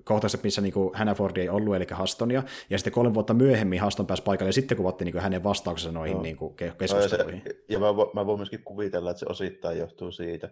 kohtaukset, 0.03 0.43
missä 0.43 0.61
niin 0.61 0.73
Hannaford 0.93 1.37
ei 1.37 1.49
ollut, 1.49 1.75
eli 1.75 1.85
Hastonia, 1.91 2.43
ja 2.69 2.77
sitten 2.77 2.93
kolme 2.93 3.13
vuotta 3.13 3.33
myöhemmin 3.33 3.81
Haston 3.81 4.07
pääsi 4.07 4.23
paikalle, 4.23 4.49
ja 4.49 4.53
sitten 4.53 4.77
kuvattiin 4.77 5.05
niin 5.05 5.23
hänen 5.23 5.43
vastauksensa 5.43 5.91
noihin 5.91 6.17
no. 6.17 6.23
niin 6.23 6.37
keskusteluihin. 6.77 7.41
No, 7.45 7.51
ja, 7.51 7.53
se, 7.53 7.63
ja 7.69 7.79
mä, 7.79 7.87
mä 8.13 8.25
voin 8.25 8.39
myöskin 8.39 8.63
kuvitella, 8.63 9.11
että 9.11 9.19
se 9.19 9.25
osittain 9.29 9.79
johtuu 9.79 10.11
siitä, 10.11 10.49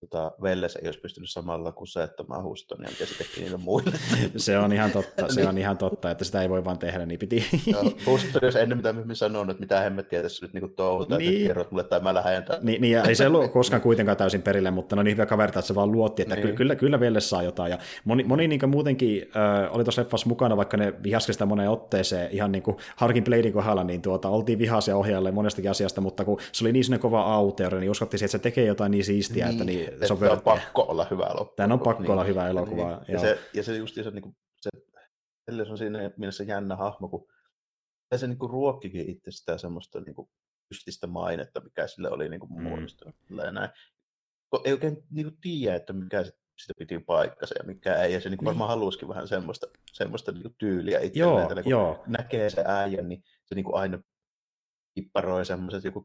tota, 0.00 0.32
Velles 0.42 0.76
ei 0.76 0.88
olisi 0.88 1.00
pystynyt 1.00 1.30
samalla 1.30 1.72
kusettamaan 1.72 2.44
Hustonia, 2.44 2.90
ja 3.00 3.06
se 3.06 3.18
teki 3.18 3.40
niille 3.40 3.56
muille. 3.56 3.92
se 4.36 4.58
on 4.58 4.72
ihan 4.72 4.90
totta, 4.90 5.32
se 5.32 5.48
on 5.48 5.58
ihan 5.58 5.78
totta, 5.78 6.10
että 6.10 6.24
sitä 6.24 6.42
ei 6.42 6.48
voi 6.48 6.64
vaan 6.64 6.78
tehdä, 6.78 7.06
niin 7.06 7.18
piti. 7.18 7.44
no, 7.72 7.82
Huston, 8.06 8.40
jos 8.42 8.56
ennen 8.56 8.78
mitä 8.78 8.92
mä 8.92 9.14
sanon, 9.14 9.50
että 9.50 9.60
mitä 9.60 9.80
hemmettiä 9.80 10.22
tässä 10.22 10.46
nyt 10.46 10.54
niin 10.54 10.74
touhuta, 10.74 11.18
niin. 11.18 11.34
että 11.34 11.46
kerrot 11.46 11.70
mulle 11.70 11.84
tai 11.84 12.00
mä 12.00 12.14
lähden 12.14 12.44
tämän. 12.44 12.60
Niin, 12.62 12.80
niin 12.80 12.92
ja 12.92 13.02
ei 13.02 13.14
se 13.14 13.26
ollut 13.26 13.52
koskaan 13.52 13.82
kuitenkaan 13.82 14.16
täysin 14.16 14.42
perille, 14.42 14.70
mutta 14.70 14.96
no 14.96 15.02
niin 15.02 15.16
hyvä 15.16 15.26
kaverta, 15.26 15.58
että 15.58 15.66
se 15.66 15.74
vaan 15.74 15.92
luotti, 15.92 16.22
että 16.22 16.36
niin. 16.36 16.54
kyllä, 16.54 16.76
kyllä 16.76 17.00
Velles 17.00 17.30
saa 17.30 17.42
jotain. 17.42 17.70
Ja 17.70 17.78
moni, 18.04 18.24
moni 18.24 18.48
niin 18.48 18.68
muutenkin 18.68 19.30
äh, 19.36 19.74
oli 19.74 19.84
tuossa 19.84 20.02
leffassa 20.02 20.28
mukana, 20.28 20.56
vaikka 20.56 20.76
ne 20.76 20.94
vihaskin 21.02 21.32
sitä 21.32 21.46
moneen 21.46 21.70
otteeseen, 21.70 22.30
ihan 22.30 22.52
niin 22.52 22.62
kuin 22.62 22.76
Harkin 22.96 23.24
Bladein 23.24 23.52
kohdalla, 23.52 23.84
niin 23.84 24.02
tuota, 24.02 24.28
oltiin 24.28 24.58
vihaisia 24.58 24.96
ohjaajalle 24.96 25.30
monestakin 25.30 25.70
asiasta, 25.70 26.00
mutta 26.00 26.24
kun 26.24 26.40
se 26.52 26.64
oli 26.64 26.72
niin 26.72 26.84
sellainen 26.84 27.02
kova 27.02 27.22
auteori, 27.22 27.80
niin 27.80 27.90
uskottiin, 27.90 28.18
että 28.24 28.32
se 28.32 28.38
tekee 28.38 28.66
jotain 28.66 28.90
niin 28.90 29.04
siistiä, 29.04 29.46
niin, 29.46 29.52
että 29.52 29.64
niin, 29.64 29.89
se 30.06 30.12
on 30.12 30.30
on 30.30 30.42
pakko 30.42 30.82
olla 30.82 31.06
hyvä 31.10 31.26
elokuva. 31.26 31.54
Tämä 31.56 31.74
on 31.74 31.80
pakko 31.80 32.02
niin, 32.02 32.10
olla 32.10 32.24
hyvä 32.24 32.48
elokuva. 32.48 32.90
Niin. 32.90 33.14
Ja, 33.14 33.20
se, 33.20 33.38
ja 33.54 33.62
se 33.62 33.76
just 33.76 33.94
se, 33.94 34.10
niin 34.10 34.22
kuin, 34.22 34.36
se, 34.60 34.70
se 35.64 35.70
on 35.70 35.78
siinä 35.78 36.10
mielessä 36.16 36.44
jännä 36.44 36.76
hahmo, 36.76 37.08
kun 37.08 37.26
se 38.16 38.26
niin 38.26 38.38
kuin 38.38 38.50
ruokkikin 38.50 39.10
itse 39.10 39.30
sitä 39.30 39.58
semmoista 39.58 40.00
niin 40.00 40.14
kuin 40.14 40.28
ystistä 40.70 41.06
mainetta, 41.06 41.60
mikä 41.60 41.86
sille 41.86 42.10
oli 42.10 42.28
niin 42.28 42.40
kuin 42.40 42.52
mm. 42.52 42.62
muodostunut. 42.62 43.14
Näin. 43.30 43.70
Ei 44.64 44.72
oikein 44.72 45.02
niin 45.10 45.26
kuin 45.26 45.38
tiedä, 45.40 45.76
että 45.76 45.92
mikä 45.92 46.24
se 46.24 46.32
sitä 46.58 46.72
piti 46.78 46.98
paikkansa 46.98 47.54
ja 47.58 47.64
mikä 47.64 47.96
ei. 47.96 48.12
Ja 48.12 48.20
se 48.20 48.28
niin 48.28 48.38
kuin 48.38 48.46
varmaan 48.46 48.70
halusikin 48.70 49.08
vähän 49.08 49.28
semmoista, 49.28 49.66
semmoista 49.92 50.32
niin 50.32 50.42
kuin 50.42 50.54
tyyliä 50.58 51.00
itselleen. 51.00 51.48
Joo, 51.48 51.62
kun 51.62 51.70
joo. 51.70 52.04
näkee 52.06 52.50
se 52.50 52.64
äijän, 52.66 53.08
niin 53.08 53.24
se 53.44 53.54
niin 53.54 53.64
kuin 53.64 53.76
aina 53.76 53.98
kipparoi 54.94 55.46
semmoiset 55.46 55.84
joku 55.84 56.04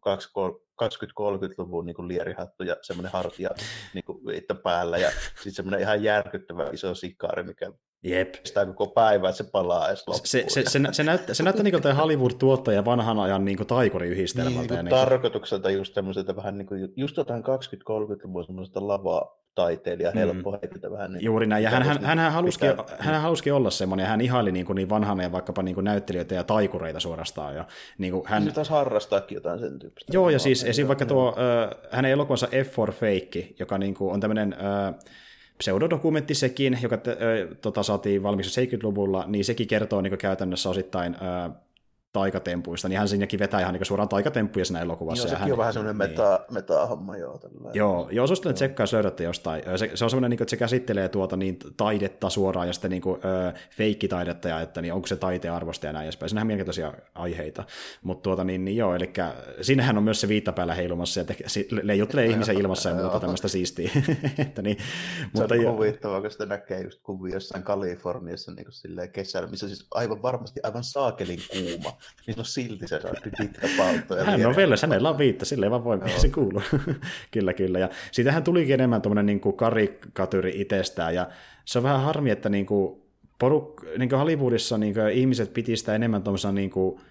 20-30-luvun 0.83 1.85
niin 1.85 2.07
lierihattu 2.07 2.63
ja 2.63 2.75
semmoinen 2.81 3.11
hartia 3.11 3.49
niin 3.93 4.03
kuin, 4.05 4.19
päällä 4.63 4.97
ja 4.97 5.09
sitten 5.35 5.53
semmoinen 5.53 5.81
ihan 5.81 6.03
järkyttävä 6.03 6.69
iso 6.73 6.95
sikaari, 6.95 7.43
mikä 7.43 7.71
Jep. 8.03 8.35
Sitä 8.43 8.65
koko 8.65 8.87
päivä, 8.87 9.29
että 9.29 9.43
se 9.43 9.51
palaa 9.51 9.87
edes 9.87 10.07
loppuun. 10.07 10.27
Se, 10.27 10.45
se, 10.47 10.63
se, 10.67 10.79
se, 10.91 11.03
näyttää, 11.03 11.35
se 11.35 11.43
näyttää 11.43 11.63
niin 11.63 11.81
kuin 11.81 11.95
Hollywood-tuottaja 11.95 12.85
vanhan 12.85 13.19
ajan 13.19 13.45
niin 13.45 13.67
taikuriyhdistelmältä. 13.67 14.59
Niin, 14.59 14.69
niin 14.69 14.85
niin 14.85 14.89
tarkoitukselta 14.89 15.69
just 15.69 15.93
tämmöiseltä 15.93 16.35
vähän 16.35 16.57
niin 16.57 16.67
kuin, 16.67 16.93
just 16.95 17.17
jotain 17.17 17.43
20-30-luvun 17.43 18.45
semmoiselta 18.45 18.87
lavaa 18.87 19.44
taiteilija, 19.55 20.11
mm. 20.11 20.17
helppo 20.17 20.51
heitetä 20.51 20.91
vähän 20.91 21.13
niin. 21.13 21.23
Juuri 21.23 21.47
näin, 21.47 21.63
ja 21.63 21.69
hän, 21.69 21.83
hän, 21.83 22.03
hän, 22.03 22.19
hän, 22.19 22.31
halusikin, 22.31 22.69
hän 22.99 23.21
halusikin 23.21 23.53
olla 23.53 23.69
semmoinen, 23.69 24.03
ja 24.03 24.09
hän 24.09 24.21
ihaili 24.21 24.51
niin, 24.51 24.65
kuin 24.65 24.75
niin 24.75 24.89
vanhana 24.89 25.23
ja 25.23 25.31
vaikkapa 25.31 25.63
niin 25.63 25.75
kuin 25.75 25.83
näyttelijöitä 25.83 26.35
ja 26.35 26.43
taikureita 26.43 26.99
suorastaan. 26.99 27.55
Ja, 27.55 27.65
niin 27.97 28.13
kuin 28.13 28.23
hän, 28.25 28.43
Hän 28.43 28.53
taisi 28.53 28.71
harrastaakin 28.71 29.35
jotain 29.35 29.59
sen 29.59 29.79
tyyppistä. 29.79 30.13
Joo, 30.13 30.29
ja 30.29 30.39
siis 30.39 30.61
Joo, 30.61 30.69
esim. 30.69 30.87
vaikka 30.87 31.05
tuo 31.05 31.35
ö, 31.37 31.75
hänen 31.91 32.11
elokuvansa 32.11 32.47
F 32.47 32.71
for 32.71 32.91
Fake, 32.91 33.47
joka 33.59 33.77
niinku 33.77 34.09
on 34.09 34.19
tämmöinen 34.19 34.53
ö, 34.53 34.93
pseudodokumentti 35.57 36.35
sekin, 36.35 36.79
joka 36.81 36.97
tota, 37.61 37.83
saatiin 37.83 38.23
valmiiksi 38.23 38.65
70-luvulla, 38.65 39.23
niin 39.27 39.45
sekin 39.45 39.67
kertoo 39.67 40.01
niinku 40.01 40.17
käytännössä 40.17 40.69
osittain 40.69 41.15
ö, 41.15 41.49
taikatempuista, 42.15 42.89
niin 42.89 42.99
hän 42.99 43.07
siinäkin 43.07 43.39
vetää 43.39 43.59
ihan 43.59 43.73
niinku 43.73 43.85
suoraan 43.85 44.09
taikatempuja 44.09 44.65
siinä 44.65 44.81
elokuvassa. 44.81 45.23
Joo, 45.23 45.29
sekin 45.29 45.43
hän, 45.43 45.51
on 45.51 45.57
vähän 45.57 45.73
semmoinen 45.73 46.07
niin. 46.07 46.11
meta, 46.11 46.39
meta-homma, 46.51 47.17
joo. 47.17 47.37
Tällä 47.37 47.71
Joo, 47.73 48.09
joo 48.11 48.27
suosittelen, 48.27 48.51
että 48.51 48.57
tsekkaa, 48.57 48.83
jos 48.83 48.93
löydätte 48.93 49.23
jostain. 49.23 49.63
Se, 49.75 49.91
se 49.93 50.03
on 50.03 50.09
semmoinen, 50.09 50.29
niin 50.29 50.41
että 50.41 50.49
se 50.49 50.57
käsittelee 50.57 51.09
tuota 51.09 51.37
niin, 51.37 51.59
taidetta 51.77 52.29
suoraan 52.29 52.67
ja 52.67 52.73
sitten 52.73 52.91
niin 52.91 53.01
kuin, 53.01 53.21
ö, 53.25 53.53
feikkitaidetta 53.69 54.47
ja 54.47 54.61
että 54.61 54.81
niin, 54.81 54.93
onko 54.93 55.07
se 55.07 55.15
taiteen 55.15 55.53
arvosta 55.53 55.85
ja 55.85 55.93
näin 55.93 56.03
edespäin. 56.03 56.29
Siinähän 56.29 56.43
on 56.43 56.47
mielenkiintoisia 56.47 56.93
aiheita. 57.15 57.63
Mutta 58.03 58.23
tuota, 58.23 58.43
niin, 58.43 58.65
niin, 58.65 58.77
joo, 58.77 58.95
eli 58.95 59.13
siinähän 59.61 59.97
on 59.97 60.03
myös 60.03 60.21
se 60.21 60.27
viittapäällä 60.27 60.73
heilumassa 60.73 61.19
ja 61.19 61.25
te, 61.25 61.35
si, 61.47 61.67
leijuttelee 61.71 62.25
ihmisen 62.25 62.57
ilmassa 62.57 62.89
ja 62.89 62.95
muuta 62.95 63.19
tämmöistä 63.25 63.47
siistiä. 63.47 63.91
että 64.45 64.61
niin, 64.61 64.77
Se 64.77 65.27
mutta 65.33 65.55
on 65.55 65.61
joo, 65.61 65.73
huvittavaa, 65.73 66.21
kun 66.21 66.31
sitä 66.31 66.45
näkee 66.45 66.81
just 66.81 66.99
kuvia 67.03 67.33
jossain 67.33 67.63
Kaliforniassa 67.63 68.51
niin 68.51 68.65
kuin 68.65 68.73
silleen 68.73 69.11
kesällä, 69.11 69.49
missä 69.49 69.67
siis 69.67 69.87
aivan 69.91 70.21
varmasti 70.21 70.59
aivan 70.63 70.83
saakelin 70.83 71.39
kuuma, 71.51 71.97
niin 72.27 72.39
on 72.39 72.45
silti 72.45 72.87
se 72.87 73.01
saa 73.01 73.11
pitkä 73.37 73.67
palto. 73.77 74.15
ja 74.15 74.23
hän 74.23 74.45
on 74.45 74.55
vielä, 74.55 74.75
hänellä 74.81 75.09
on 75.09 75.17
viitta, 75.17 75.45
silleen 75.45 75.71
vaan 75.71 75.83
voi, 75.83 75.99
se 76.17 76.29
kuuluu. 76.29 76.61
kyllä, 77.33 77.53
kyllä. 77.53 77.79
Ja 77.79 77.89
siitähän 78.11 78.43
tulikin 78.43 78.73
enemmän 78.73 79.01
tuommoinen 79.01 79.25
niin 79.25 79.55
karikatyri 79.55 80.61
itsestään, 80.61 81.15
ja 81.15 81.29
se 81.65 81.79
on 81.79 81.83
vähän 81.83 82.01
harmi, 82.01 82.31
että 82.31 82.49
niin 82.49 82.65
kuin 82.65 83.01
poruk, 83.39 83.85
niin 83.97 84.09
kuin 84.09 84.19
Hollywoodissa 84.19 84.77
niin 84.77 84.93
kuin 84.93 85.09
ihmiset 85.09 85.53
piti 85.53 85.77
sitä 85.77 85.95
enemmän 85.95 86.23
tuommoisena 86.23 86.51
niin 86.51 86.69
kuin 86.69 87.01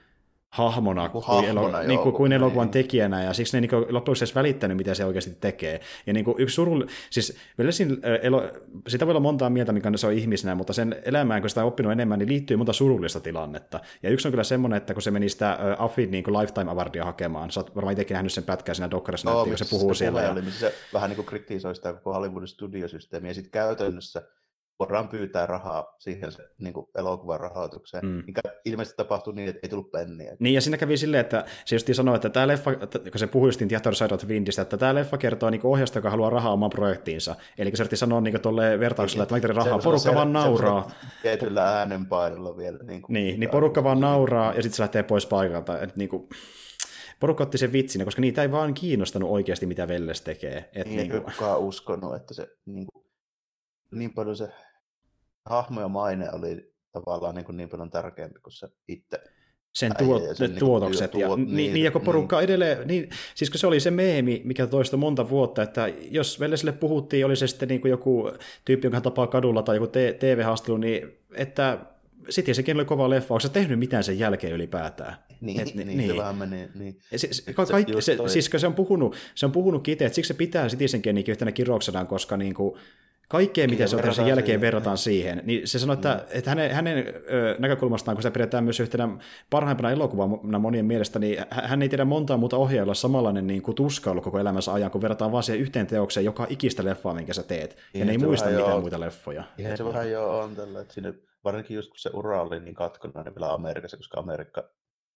hahmona, 0.55 1.09
Kuin 1.09 1.25
kuin, 1.25 1.37
hahmona, 1.37 1.79
elo, 1.79 1.89
niin 1.89 1.99
kuin, 1.99 2.11
joo, 2.11 2.17
kuin 2.17 2.33
elokuvan 2.33 2.67
niin. 2.67 2.73
tekijänä, 2.73 3.23
ja 3.23 3.33
siksi 3.33 3.57
ne 3.57 3.61
niin 3.61 3.71
kuin, 3.71 3.85
loppujen 3.89 4.17
edes 4.19 4.35
välittänyt, 4.35 4.77
mitä 4.77 4.95
se 4.95 5.05
oikeasti 5.05 5.37
tekee. 5.41 5.81
Ja 6.07 6.13
niin 6.13 6.25
kuin 6.25 6.35
yksi 6.39 6.55
surull... 6.55 6.83
siis 7.11 7.37
Wellesin 7.59 7.99
ö, 8.05 8.17
elo... 8.17 8.43
sitä 8.89 9.07
voi 9.07 9.13
olla 9.13 9.21
montaa 9.21 9.51
mieltä, 9.51 9.73
mikä 9.73 9.91
se 9.97 10.07
on 10.07 10.13
ihmisenä, 10.13 10.55
mutta 10.55 10.73
sen 10.73 10.97
elämään, 11.05 11.41
kun 11.41 11.49
sitä 11.49 11.61
on 11.61 11.69
oppinut 11.69 11.93
enemmän, 11.93 12.19
niin 12.19 12.29
liittyy 12.29 12.57
monta 12.57 12.73
surullista 12.73 13.21
tilannetta. 13.21 13.81
Ja 14.03 14.11
yksi 14.11 14.29
on 14.29 14.33
kyllä 14.33 14.45
semmoinen, 14.45 14.77
että 14.77 14.95
kun 14.95 15.03
se 15.03 15.11
meni 15.11 15.29
sitä 15.29 15.53
ö, 15.53 15.77
Affin 15.79 16.11
niin 16.11 16.25
kuin 16.25 16.39
Lifetime 16.39 16.71
Awardia 16.71 17.05
hakemaan, 17.05 17.51
sä 17.51 17.61
oot 17.61 17.77
varmaan 17.77 17.93
itsekin 17.93 18.15
nähnyt 18.15 18.33
sen 18.33 18.45
pätkää 18.45 18.75
siinä 18.75 18.91
dokkarissa, 18.91 19.31
näytti, 19.31 19.49
kun 19.49 19.59
se 19.59 19.71
puhuu 19.71 19.95
siellä. 19.95 20.23
Ja... 20.23 20.33
Oli, 20.33 20.43
missä 20.43 20.61
se 20.61 20.75
vähän 20.93 21.11
niin 21.11 21.17
kuin 21.17 21.27
kritisoi 21.27 21.75
sitä 21.75 21.93
koko 21.93 22.13
Hollywoodin 22.13 22.49
studiosysteemiä, 22.49 23.31
ja 23.31 23.35
sitten 23.35 23.53
käytännössä 23.53 24.23
voidaan 24.79 25.09
pyytää 25.09 25.47
rahaa 25.47 25.95
siihen 25.99 26.33
se, 26.33 26.43
niin 26.59 26.73
kuin 26.75 26.87
elokuvan 26.99 27.41
rahoitukseen, 27.41 28.07
Mm. 28.07 28.23
mikä 28.27 28.41
ilmeisesti 28.65 28.97
tapahtui 28.97 29.35
niin, 29.35 29.49
että 29.49 29.61
ei 29.63 29.69
tullut 29.69 29.91
penniä. 29.91 30.37
Niin, 30.39 30.55
ja 30.55 30.61
siinä 30.61 30.77
kävi 30.77 30.97
silleen, 30.97 31.21
että 31.21 31.45
se 31.65 31.75
just 31.77 31.89
sanoi, 31.93 32.15
että 32.17 32.31
tämä 32.31 32.49
leffa, 32.49 32.71
että 32.73 32.99
kun 32.99 33.19
se 33.19 33.27
puhui 33.27 33.49
justiin 33.49 33.69
The 33.69 33.77
Other 33.77 33.95
Side 33.95 34.15
of 34.15 34.25
Windistä, 34.27 34.63
että 34.63 34.77
tämä 34.77 34.95
leffa 34.95 35.19
kertoo 35.19 35.51
niin 35.51 35.61
ohjasta, 35.65 35.99
joka 35.99 36.11
haluaa 36.11 36.31
rahaa 36.31 36.53
omaan 36.53 36.71
projektiinsa. 36.71 37.37
Eli 37.59 37.71
se 37.77 37.83
yritti 37.83 37.97
sanoa 37.97 38.21
niin 38.21 38.41
tolleen 38.41 38.81
vertauksella, 38.81 39.23
että 39.23 39.35
mä 39.35 39.41
rahaa, 39.41 39.63
Semmoisella 39.65 39.83
porukka 39.93 40.11
se- 40.11 40.15
vaan 40.15 40.33
nauraa. 40.33 40.91
Tietyllä 41.23 41.79
äänenpainolla 41.79 42.57
vielä. 42.57 42.79
Niin, 42.79 43.03
kuin 43.03 43.13
Niin, 43.15 43.41
niin 43.41 43.51
porukka 43.51 43.85
vaan 43.85 44.01
nauraa 44.01 44.55
ja 44.55 44.63
sitten 44.63 44.77
se 44.77 44.83
lähtee 44.83 45.03
pois 45.03 45.27
paikalta. 45.27 45.81
Et 45.81 45.97
niin 45.97 46.09
kuin, 46.09 46.29
porukka 47.21 47.43
otti 47.45 47.59
sen 47.59 47.73
vitsinä, 47.73 48.05
koska 48.05 48.21
niitä 48.21 48.43
ei 48.43 48.51
vaan 48.53 48.75
kiinnostanut 48.75 49.31
oikeasti, 49.31 49.67
mitä 49.67 49.89
Velles 49.89 50.21
tekee. 50.21 50.71
Et 50.75 50.87
Niin, 50.87 50.97
niin 50.97 51.11
kuin, 51.11 51.23
kukaan 51.23 51.59
uskonut, 51.61 52.15
että 52.17 52.35
se 52.35 52.49
niin, 52.67 52.87
kuin, 52.87 53.04
niin 53.99 54.15
paljon 54.15 54.37
se 54.37 54.49
hahmo 55.45 55.81
ja 55.81 55.89
maine 55.89 56.31
oli 56.33 56.75
tavallaan 56.93 57.35
niin, 57.35 57.45
kuin 57.45 57.57
niin 57.57 57.69
paljon 57.69 57.91
tärkeämpi 57.91 58.41
kuin 58.41 58.53
se 58.53 58.69
itse. 58.89 59.21
sen 59.73 59.93
tuo, 59.99 60.19
ja 60.19 60.35
sen 60.35 60.45
ne 60.45 60.47
niinku 60.49 60.67
tuotokset. 60.67 61.15
ja, 61.15 61.29
tuot- 61.29 61.37
niin, 61.37 61.57
niin, 61.57 61.75
niin, 61.75 61.85
ja 61.85 61.91
kun 61.91 62.01
niin. 62.01 62.07
porukka 62.07 62.41
edelleen, 62.41 62.87
niin, 62.89 63.11
siis 63.35 63.51
kun 63.51 63.59
se 63.59 63.67
oli 63.67 63.81
se 63.81 63.91
meemi, 63.91 64.43
mikä 64.45 64.67
toista 64.67 64.97
monta 64.97 65.29
vuotta, 65.29 65.63
että 65.63 65.89
jos 66.11 66.41
Vellesille 66.41 66.73
puhuttiin, 66.73 67.27
oli 67.27 67.37
se 67.37 67.47
sitten 67.47 67.69
niin 67.69 67.81
kuin 67.81 67.91
joku 67.91 68.31
tyyppi, 68.65 68.87
jonka 68.87 69.01
tapaa 69.01 69.27
kadulla 69.27 69.63
tai 69.63 69.77
joku 69.77 69.87
te- 69.87 70.17
TV-haastelu, 70.21 70.77
niin 70.77 71.19
että 71.35 71.79
sitten 72.29 72.55
sekin 72.55 72.77
oli 72.77 72.85
kova 72.85 73.11
leffa, 73.11 73.35
onko 73.35 73.41
se 73.41 73.49
tehnyt 73.49 73.79
mitään 73.79 74.05
sen 74.05 74.19
jälkeen 74.19 74.53
ylipäätään? 74.53 75.17
Niin, 75.45 75.61
Et 75.61 75.69
Et, 75.69 75.75
ni- 75.75 75.85
niin, 75.85 75.99
niin. 75.99 76.11
se 76.11 76.17
vähän 76.17 76.37
meni, 76.37 76.69
niin. 76.75 76.99
Ja 77.13 77.19
Se, 77.19 77.29
se, 77.33 77.43
Se 77.43 77.53
ka- 77.53 77.67
kaikki, 77.67 78.03
se, 78.03 78.17
toi- 78.17 78.29
siis 78.29 78.51
se 78.57 78.67
on 78.67 78.75
puhunut, 78.75 79.17
se 79.35 79.47
on 79.47 79.53
puhunut 79.53 79.89
itse, 79.89 80.05
että 80.05 80.15
siksi 80.15 80.29
se 80.29 80.35
pitää 80.35 80.69
Citizen 80.69 81.03
Kanekin 81.03 81.33
yhtenä 81.33 81.53
kirjouksenaan, 81.53 82.07
koska 82.07 82.37
niin 82.37 82.55
kuin, 82.55 82.75
kaikkea, 83.29 83.69
mitä 83.69 83.83
Niin, 83.83 83.89
se 83.89 83.97
on 83.97 84.15
sen 84.15 84.27
jälkeen, 84.27 84.47
siihen, 84.47 84.61
verrataan 84.61 84.99
siihen. 84.99 85.43
Niin 85.45 85.69
se 85.69 85.79
sanoi, 85.79 85.95
että, 85.95 86.25
että 86.31 86.51
hänen, 86.51 86.71
hänen 86.71 87.05
näkökulmastaan, 87.59 88.17
kun 88.17 88.23
se 88.23 88.31
pidetään 88.31 88.65
myös 88.65 88.81
yhtenä 88.81 89.09
parhaimpana 89.51 89.91
elokuvana 89.91 90.59
monien 90.59 90.85
mielestä, 90.85 91.19
niin 91.19 91.39
hä- 91.51 91.63
hän 91.69 91.83
ei 91.83 91.89
tiedä 91.89 92.05
montaa 92.05 92.37
muuta 92.37 92.57
ohjaajalla 92.57 92.95
samanlainen 92.95 93.47
niin 93.47 93.63
kuin 93.63 93.75
tuskailu 93.75 94.21
koko 94.21 94.39
elämänsä 94.39 94.73
ajan, 94.73 94.91
kun 94.91 95.03
verrataan 95.03 95.33
vaan 95.33 95.43
siihen 95.43 95.61
yhteen 95.63 95.87
teokseen 95.87 96.25
joka 96.25 96.47
ikistä 96.51 96.85
leffaa, 96.85 97.15
minkä 97.15 97.33
sä 97.35 97.43
teet. 97.43 97.71
Ja 97.71 97.77
Niin, 97.95 98.07
ne 98.07 98.13
ei 98.13 98.19
se 98.21 98.27
muista 98.27 98.49
mitään 98.49 98.69
joo. 98.71 98.81
muita 98.81 99.01
leffoja. 99.01 99.45
Ihan 99.59 99.77
se 99.77 99.85
vähän 99.85 100.11
jo 100.11 100.39
on 100.39 100.57
tällä, 100.57 100.81
että 100.81 100.95
siinä, 100.95 101.13
varsinkin 101.45 101.75
just 101.75 101.89
kun 101.91 101.99
se 101.99 102.11
ura 102.13 102.43
oli 102.43 102.61
niin 102.61 102.75
katkonainen 102.75 103.35
vielä 103.35 103.53
Amerikassa, 103.53 103.97
koska 103.97 104.21
Amerikka 104.21 104.71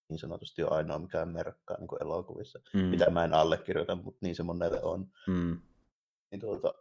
niin 0.09 0.18
sanotusti 0.18 0.62
on 0.62 0.73
ainoa, 0.73 0.99
mikä 0.99 1.25
merkkaa 1.27 1.77
niin 1.79 1.88
kuin 1.88 2.03
elokuvissa, 2.03 2.59
Mm, 2.75 2.81
mitä 2.81 3.11
mä 3.11 3.25
en 3.25 3.35
allekirjoita, 3.35 3.97
mutta 3.97 4.18
niin 4.23 4.37
se 4.37 4.42
monelle 4.42 4.83
on. 4.83 5.07
mm, 5.27 5.61
Niin 6.31 6.40
tuota, 6.40 6.75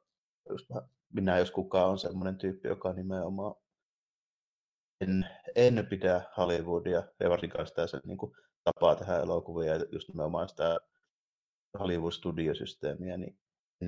just 0.49 0.69
vähän, 0.69 0.89
minä 1.13 1.37
jos 1.37 1.51
kukaan 1.51 1.89
on 1.89 1.99
semmoinen 1.99 2.37
tyyppi, 2.37 2.67
joka 2.67 2.93
nimenomaan 2.93 3.55
en, 5.01 5.25
en 5.55 5.87
pidä 5.89 6.21
Hollywoodia 6.37 7.03
ja 7.19 7.29
varsinkaan 7.29 7.67
sitä 7.67 7.87
sen 7.87 8.01
niin 8.05 8.17
kuin, 8.17 8.35
tapaa 8.63 8.95
tehdä 8.95 9.17
elokuvia 9.19 9.75
ja 9.75 9.85
just 9.91 10.07
nimenomaan 10.07 10.49
sitä 10.49 10.77
Hollywood-studiosysteemiä, 11.79 13.17
niin 13.17 13.39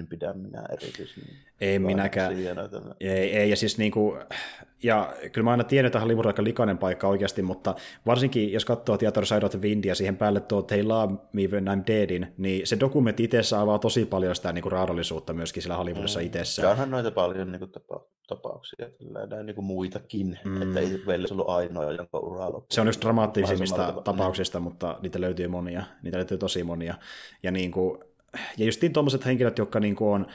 pidä 0.10 0.34
minä 0.34 0.64
erityisen. 0.74 1.24
Ei 1.62 1.80
minäkään. 1.80 2.36
Siinä, 2.36 2.70
Ei, 3.00 3.38
ei, 3.38 3.50
ja 3.50 3.56
siis 3.56 3.78
niinku, 3.78 4.18
ja 4.84 5.14
kyllä 5.32 5.46
mä 5.46 5.52
aina 5.52 5.64
tiedän, 5.64 5.88
että 5.88 6.00
Hollywood 6.00 6.26
on 6.26 6.30
aika 6.30 6.44
likainen 6.44 6.78
paikka 6.78 7.08
oikeasti, 7.08 7.42
mutta 7.42 7.76
varsinkin 8.06 8.52
jos 8.52 8.66
katsoo 8.66 8.98
Theater 8.98 9.26
Side 9.26 9.46
of 9.46 9.52
the 9.52 9.62
Wind 9.62 9.86
ja 9.86 9.96
siihen 9.96 10.18
päälle 10.18 10.40
tuo 10.40 10.62
They 10.62 10.84
Love 10.84 11.14
Me 11.34 11.42
When 11.48 11.66
I'm 11.68 11.84
Deadin, 11.88 12.34
niin 12.38 12.68
se 12.68 12.80
dokumentti 12.80 13.24
itse 13.24 13.56
avaa 13.58 13.80
tosi 13.80 14.06
paljon 14.06 14.36
sitä 14.36 14.54
niinku 14.54 14.70
raadollisuutta 14.70 15.34
myöskin 15.34 15.64
sillä 15.64 15.78
Hollywoodissa 15.78 16.20
Mm. 16.20 16.26
itsessä. 16.26 16.62
Ja 16.62 16.70
onhan 16.70 16.92
noita 16.92 17.12
paljon 17.12 17.52
niin 17.52 17.60
kuin, 17.60 17.72
tapa, 17.72 18.02
tapauksia, 18.28 18.90
kyllä, 18.98 19.26
näin 19.26 19.46
niin 19.46 19.56
kuin 19.56 19.66
muitakin, 19.66 20.40
Mm. 20.46 20.62
että 20.62 20.80
ei 20.80 21.02
vielä 21.08 21.28
ollut 21.32 21.50
ainoa, 21.50 21.92
jonka 21.92 22.20
ura 22.20 22.46
loppui. 22.46 22.66
Se 22.72 22.82
on 22.82 22.88
yksi 22.88 23.02
dramaattisimmista 23.02 23.94
tapauksista, 24.04 24.60
mutta 24.60 25.00
niitä 25.02 25.22
löytyy 25.22 25.48
monia. 25.48 25.84
Niitä 26.04 26.18
löytyy 26.18 26.38
tosi 26.38 26.64
monia. 26.64 26.96
Ja, 27.44 27.52
niin 27.52 27.72
kuin, 27.72 28.00
ja 28.58 28.66
justiin 28.66 28.94
tuommoiset 28.94 29.26
henkilöt, 29.26 29.58
jotka 29.58 29.80
niin 29.80 29.96
kuin 29.96 30.10
on 30.10 30.26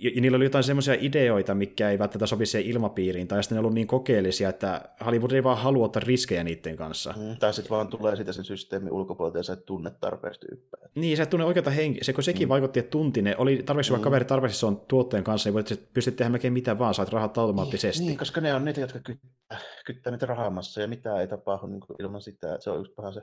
ja 0.00 0.20
niillä 0.20 0.36
oli 0.36 0.44
jotain 0.44 0.64
semmoisia 0.64 0.96
ideoita, 1.00 1.54
mikä 1.54 1.90
ei 1.90 1.98
välttämättä 1.98 2.26
sopi 2.26 2.46
siihen 2.46 2.70
ilmapiiriin, 2.70 3.28
tai 3.28 3.42
sitten 3.42 3.56
ne 3.56 3.58
on 3.58 3.64
ollut 3.64 3.74
niin 3.74 3.86
kokeellisia, 3.86 4.48
että 4.48 4.80
Hollywood 5.04 5.30
ei 5.30 5.44
vaan 5.44 5.58
halua 5.58 5.84
ottaa 5.84 6.02
riskejä 6.06 6.44
niiden 6.44 6.76
kanssa. 6.76 7.14
Mm, 7.16 7.36
tai 7.36 7.54
sitten 7.54 7.70
vaan 7.70 7.88
tulee 7.88 8.16
sitä 8.16 8.32
sen 8.32 8.44
systeemin 8.44 8.92
ulkopuolelta 8.92 9.38
ja 9.38 9.42
sä 9.42 9.52
et 9.52 9.64
tunne 9.64 9.90
tarpeeksi 10.00 10.40
tyyppejä. 10.40 10.88
Niin, 10.94 11.16
sä 11.16 11.22
et 11.22 11.30
tunne 11.30 11.46
oikeata 11.46 11.70
henkeä. 11.70 12.04
Se, 12.04 12.12
kun 12.12 12.24
sekin 12.24 12.48
mm. 12.48 12.50
vaikutti, 12.50 12.80
että 12.80 12.90
tunti 12.90 13.22
ne, 13.22 13.36
oli 13.38 13.62
tarpeeksi 13.66 13.92
Mm. 13.92 14.00
kaveri 14.00 14.24
tarpeeksi 14.24 14.58
se 14.58 14.66
on 14.66 14.80
tuotteen 14.88 15.24
kanssa, 15.24 15.48
niin 15.48 15.54
voit 15.54 15.90
pystyt 15.94 16.16
tehdä 16.16 16.30
melkein 16.30 16.52
mitä 16.52 16.78
vaan, 16.78 16.94
saat 16.94 17.08
rahat 17.08 17.38
automaattisesti. 17.38 18.04
Niin, 18.04 18.18
koska 18.18 18.40
ne 18.40 18.54
on 18.54 18.64
niitä, 18.64 18.80
jotka 18.80 19.00
kyttää, 19.00 19.58
kyttää 19.86 20.10
niitä 20.10 20.26
rahamassa 20.26 20.80
ja 20.80 20.88
mitä 20.88 21.20
ei 21.20 21.28
tapahdu 21.28 21.66
niin 21.66 21.80
ilman 21.98 22.22
sitä. 22.22 22.56
Se 22.60 22.70
on 22.70 22.78
just 22.78 22.92
vähän 22.98 23.12
se 23.12 23.20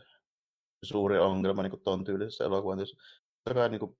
suuri 0.83 1.19
ongelma 1.19 1.63
niin 1.63 1.81
ton 1.83 2.03
tyylisessä 2.03 2.43
elokuvan. 2.43 2.79
Totta 3.43 3.59
kai 3.59 3.69
niin 3.69 3.79
kuin, 3.79 3.97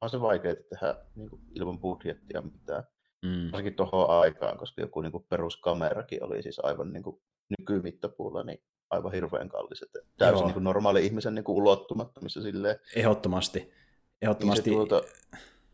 on 0.00 0.10
se 0.10 0.20
vaikea 0.20 0.54
tehdä 0.54 0.94
niin 1.14 1.30
kuin, 1.30 1.42
ilman 1.54 1.78
budjettia 1.78 2.42
mitään. 2.42 2.84
Mm. 3.26 3.52
Varsinkin 3.52 3.74
tuohon 3.74 4.10
aikaan, 4.20 4.58
koska 4.58 4.80
joku 4.80 5.00
niin 5.00 5.12
kuin, 5.12 5.26
peruskamerakin 5.28 6.24
oli 6.24 6.42
siis 6.42 6.60
aivan 6.62 6.92
niin 6.92 7.02
kuin, 7.02 7.22
nykymittapuulla 7.58 8.42
niin 8.42 8.62
aivan 8.90 9.12
hirveän 9.12 9.48
kallis. 9.48 9.82
Että 9.82 9.98
täysin 10.18 10.44
niin 10.44 10.52
kuin, 10.52 10.64
normaali 10.64 11.06
ihmisen 11.06 11.34
niin 11.34 11.44
kuin, 11.44 11.56
ulottumattomissa 11.56 12.42
silleen. 12.42 12.76
Ehdottomasti. 12.96 13.58
Niin 13.58 13.74
Ehdottomasti. 14.22 14.70
se, 14.70 14.76
tuota, 14.76 15.02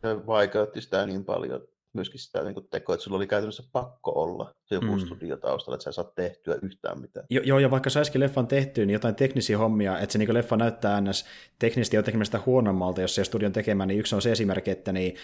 se 0.01 0.27
vaikeutti 0.27 0.81
sitä 0.81 1.05
niin 1.05 1.25
paljon, 1.25 1.67
myöskin 1.97 2.19
sitä 2.19 2.43
niin 2.43 2.53
kuin 2.53 2.67
tekoa, 2.71 2.95
että 2.95 3.03
sulla 3.03 3.17
oli 3.17 3.27
käytännössä 3.27 3.63
pakko 3.71 4.11
olla 4.11 4.53
se 4.65 4.75
joku 4.75 4.85
Mm. 4.87 4.99
studio 4.99 5.37
taustalla, 5.37 5.75
että 5.75 5.83
sä 5.83 5.91
saat 5.91 6.15
tehtyä 6.15 6.55
yhtään 6.61 7.01
mitään. 7.01 7.25
Jo, 7.29 7.41
joo, 7.45 7.59
ja 7.59 7.71
vaikka 7.71 7.89
saisikin 7.89 8.21
leffan 8.21 8.47
tehtyä, 8.47 8.85
niin 8.85 8.93
jotain 8.93 9.15
teknisiä 9.15 9.57
hommia, 9.57 9.99
että 9.99 10.13
se 10.13 10.19
niin 10.19 10.33
leffa 10.33 10.57
näyttää 10.57 11.01
ns. 11.01 11.25
teknisesti 11.59 11.95
jotenkin 11.95 12.25
sitä 12.25 12.39
huonommalta, 12.45 13.01
jos 13.01 13.15
se 13.15 13.23
studion 13.23 13.51
tekemä, 13.53 13.85
niin 13.85 13.99
yksi 13.99 14.15
on 14.15 14.21
se 14.21 14.31
esimerkki, 14.31 14.71
että 14.71 14.91
niin, 14.91 15.15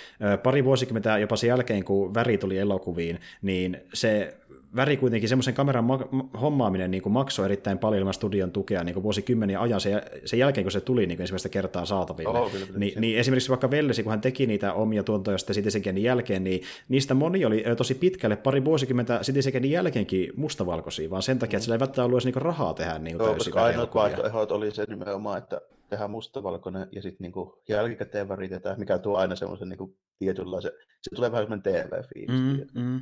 pari 0.43 0.65
vuosikymmentä 0.65 1.17
jopa 1.17 1.35
sen 1.35 1.47
jälkeen, 1.47 1.83
kun 1.83 2.13
väri 2.13 2.37
tuli 2.37 2.57
elokuviin, 2.57 3.19
niin 3.41 3.81
se 3.93 4.37
väri 4.75 4.97
kuitenkin 4.97 5.29
semmoisen 5.29 5.53
kameran 5.53 5.83
ma- 5.83 6.07
hommaaminen 6.41 6.91
niin 6.91 7.03
kuin 7.03 7.13
maksoi 7.13 7.45
erittäin 7.45 7.77
paljon 7.77 7.99
ilman 7.99 8.13
studion 8.13 8.51
tukea 8.51 8.83
niin 8.83 8.93
kuin 8.93 9.03
vuosikymmeniä 9.03 9.61
ajan 9.61 9.81
sen, 9.81 10.01
sen 10.25 10.39
jälkeen, 10.39 10.65
kun 10.65 10.71
se 10.71 10.81
tuli 10.81 11.05
niin 11.05 11.17
kuin 11.17 11.23
ensimmäistä 11.23 11.49
kertaa 11.49 11.85
saataville. 11.85 12.39
Oh, 12.39 12.51
kyllä, 12.51 12.65
kyllä, 12.65 12.79
Ni, 12.79 12.93
niin 12.99 13.19
esimerkiksi 13.19 13.49
vaikka 13.49 13.71
Vellesi, 13.71 14.03
kun 14.03 14.09
hän 14.09 14.21
teki 14.21 14.47
niitä 14.47 14.73
omia 14.73 15.03
tuontoja 15.03 15.37
sitten 15.37 15.55
Citizen 15.55 16.03
jälkeen, 16.03 16.43
niin 16.43 16.61
niistä 16.89 17.13
moni 17.13 17.45
oli 17.45 17.63
tosi 17.77 17.95
pitkälle 17.95 18.35
pari 18.35 18.65
vuosikymmentä 18.65 19.19
Citizen 19.23 19.71
jälkeenkin 19.71 20.33
mustavalkoisia, 20.35 21.09
vaan 21.09 21.23
sen 21.23 21.39
takia, 21.39 21.57
että 21.57 21.63
sillä 21.63 21.75
ei 21.75 21.79
välttämättä 21.79 22.05
ollut 22.05 22.15
edes 22.15 22.25
niin 22.25 22.41
rahaa 22.41 22.73
tehdä 22.73 22.99
niin 22.99 23.17
Joo, 23.17 23.33
koska 23.33 23.63
ainoat 23.63 23.95
vaihtoehdot 23.95 24.51
oli 24.51 24.71
se 24.71 24.85
nimenomaan, 24.89 25.37
että 25.37 25.61
tehdään 25.93 26.11
mustavalkoinen 26.11 26.87
ja 26.91 27.01
sitten 27.01 27.23
niinku 27.23 27.63
jälkikäteen 27.69 28.29
väritetään, 28.29 28.79
mikä 28.79 28.99
tuo 28.99 29.17
aina 29.17 29.35
semmoisen 29.35 29.69
niinku 29.69 29.97
tietynlaisen, 30.19 30.71
se 31.01 31.15
tulee 31.15 31.31
vähän 31.31 31.43
semmoinen 31.43 31.63
TV-fiilis. 31.63 32.71
Mm, 32.73 32.81
mm, 32.81 33.01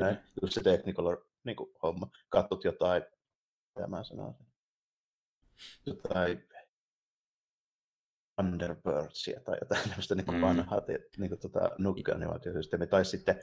näin, 0.00 0.18
just 0.42 0.54
se 0.54 0.62
Technicolor 0.62 1.24
niinku, 1.44 1.72
homma. 1.82 2.10
Katsot 2.28 2.64
jotain, 2.64 3.02
mitä 3.76 3.86
mä 3.86 4.04
sanoisin, 4.04 4.46
jotain 5.86 6.48
Underbirdsia 8.40 9.40
tai 9.40 9.56
jotain 9.60 9.82
tämmöistä 9.88 10.14
niin 10.14 10.34
mm. 10.34 10.40
vanhaa 10.40 10.82
niin 11.18 11.30
kuin, 11.30 11.40
tota, 11.40 11.70
nukka-animaatiosysteemiä. 11.78 12.86
Tai 12.86 13.04
sitten 13.04 13.42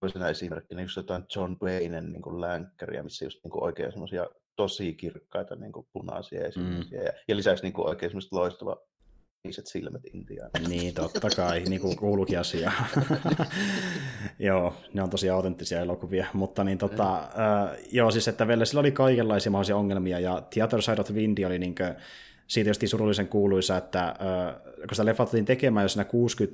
toisena 0.00 0.28
esimerkkinä 0.28 0.82
just 0.82 0.96
jotain 0.96 1.24
John 1.36 1.56
Waynen 1.62 2.12
niin 2.12 2.40
länkkäriä, 2.40 3.02
missä 3.02 3.24
just 3.24 3.44
niin 3.44 3.50
kuin, 3.50 3.64
oikein 3.64 3.92
semmoisia 3.92 4.26
tosi 4.56 4.94
kirkkaita 4.94 5.56
niin 5.56 5.72
kuin 5.72 5.86
punaisia 5.92 6.44
esimerkkiä. 6.44 7.00
Mm. 7.00 7.06
Ja, 7.06 7.12
ja 7.28 7.36
lisäksi 7.36 7.64
niin 7.64 7.72
kuin, 7.72 7.88
oikein 7.88 8.10
semmoista 8.10 8.36
loistava 8.36 8.76
iset 9.48 9.66
silmät 9.66 10.02
Intiaan. 10.12 10.50
Niin, 10.68 10.94
totta 10.94 11.28
kai, 11.36 11.60
niin 11.60 11.80
kuin 11.80 11.96
kuuluukin 11.96 12.38
asia. 12.38 12.72
joo, 14.38 14.74
ne 14.92 15.02
on 15.02 15.10
tosiaan 15.10 15.36
autenttisia 15.36 15.80
elokuvia, 15.80 16.26
mutta 16.32 16.64
niin 16.64 16.78
tota, 16.78 17.18
äh, 17.18 17.78
joo, 17.92 18.10
siis 18.10 18.28
että 18.28 18.48
Vellesillä 18.48 18.80
oli 18.80 18.92
kaikenlaisia 18.92 19.52
mahdollisia 19.52 19.76
ongelmia, 19.76 20.20
ja 20.20 20.42
Theater 20.50 20.82
Side 20.82 21.00
of 21.00 21.06
the 21.06 21.14
Wind 21.14 21.44
oli 21.44 21.58
niin 21.58 21.74
kuin, 21.74 21.94
siitä 22.46 22.70
just 22.70 22.82
surullisen 22.86 23.28
kuuluisa, 23.28 23.76
että 23.76 24.04
äh, 24.08 24.62
kun 24.64 24.88
sitä 24.90 25.04
leffa 25.04 25.22
otettiin 25.22 25.44
tekemään 25.44 25.84
jo 25.84 25.88
siinä 25.88 26.04
60- 26.04 26.06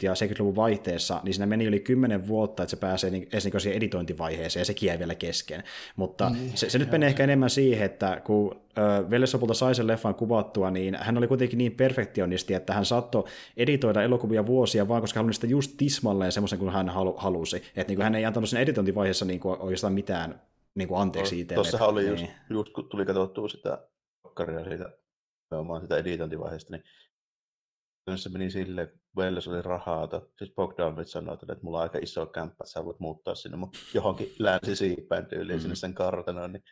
ja 0.03 0.13
70-luvun 0.13 0.57
vaihteessa, 0.57 1.21
niin 1.25 1.35
siinä 1.35 1.47
meni 1.47 1.65
yli 1.65 1.81
10 1.81 2.29
vuotta, 2.29 2.63
että 2.63 2.71
se 2.71 2.77
pääsee 2.77 3.11
niin, 3.11 3.29
edes 3.33 3.45
niin 3.45 3.61
siihen 3.61 3.77
editointivaiheeseen, 3.77 4.61
ja 4.61 4.65
sekin 4.65 4.87
jäi 4.87 4.99
vielä 4.99 5.15
kesken. 5.15 5.63
Mutta 5.97 6.31
niin, 6.31 6.53
se, 6.55 6.71
se 6.71 6.79
nyt 6.79 6.91
menee 6.91 7.09
ehkä 7.09 7.25
enemmän 7.25 7.51
siihen, 7.51 7.87
että 7.87 8.21
kun 8.25 8.61
äh, 8.79 9.11
Velle 9.11 9.27
lopulta 9.33 9.55
sai 9.55 9.75
sen 9.75 9.87
leffan 9.87 10.15
kuvattua, 10.15 10.71
niin 10.71 10.99
hän 11.01 11.19
oli 11.19 11.29
kuitenkin 11.29 11.59
niin 11.59 11.73
perfektionisti, 11.73 12.55
että 12.55 12.75
hän 12.75 12.85
saattoi 12.85 13.25
editoida 13.57 14.03
elokuvia 14.03 14.47
vuosia 14.47 14.89
vaan, 14.89 15.01
koska 15.01 15.19
hän 15.21 15.25
halusi 15.25 15.37
sitä 15.37 15.47
just 15.47 15.75
tismalleen 15.77 16.33
semmoisen 16.33 16.59
kuin 16.59 16.73
hän 16.73 16.89
halu, 16.89 17.15
halusi. 17.17 17.57
Että 17.57 17.91
niin 17.91 17.97
kuin 17.97 18.05
hän 18.05 18.15
ei 18.15 18.25
antanut 18.25 18.51
sen 18.51 18.61
editointivaiheessa 18.61 19.25
niin 19.25 19.41
kuin 19.41 19.61
oikeastaan 19.61 19.93
mitään 19.93 20.41
niin 20.75 20.89
kuin 20.89 21.01
anteeksi 21.01 21.41
itse. 21.41 21.55
Tuossahan 21.55 21.89
oli 21.89 22.01
niin. 22.03 22.11
just, 22.11 22.27
just, 22.51 22.73
kun 22.73 22.89
tuli 22.89 23.05
katsottua 23.05 23.49
sitä 23.49 23.79
siitä 24.69 25.02
nimenomaan 25.53 25.83
sitä 25.83 25.97
editointivaiheesta, 25.97 26.77
niin 26.77 26.85
se 28.17 28.29
meni 28.29 28.51
silleen, 28.51 28.89
kun 28.89 29.01
Welles 29.17 29.49
oli 29.49 29.63
rahaata. 29.63 30.23
Siis 30.39 30.55
Bogdanovich 30.55 31.11
sanoi, 31.11 31.35
että 31.35 31.57
mulla 31.63 31.79
on 31.79 31.83
aika 31.83 31.99
iso 32.03 32.27
kämppä, 32.27 32.65
sä 32.67 32.85
voit 32.85 33.01
muuttaa 33.01 33.35
sinne 33.35 33.57
mun 33.57 33.71
johonkin 33.95 34.33
länsisiipään 34.39 35.27
tyyliin 35.27 35.59
mm. 35.59 35.61
sinne 35.61 35.77
sen 35.77 35.95
kartanoon. 35.95 36.53
Niin 36.53 36.65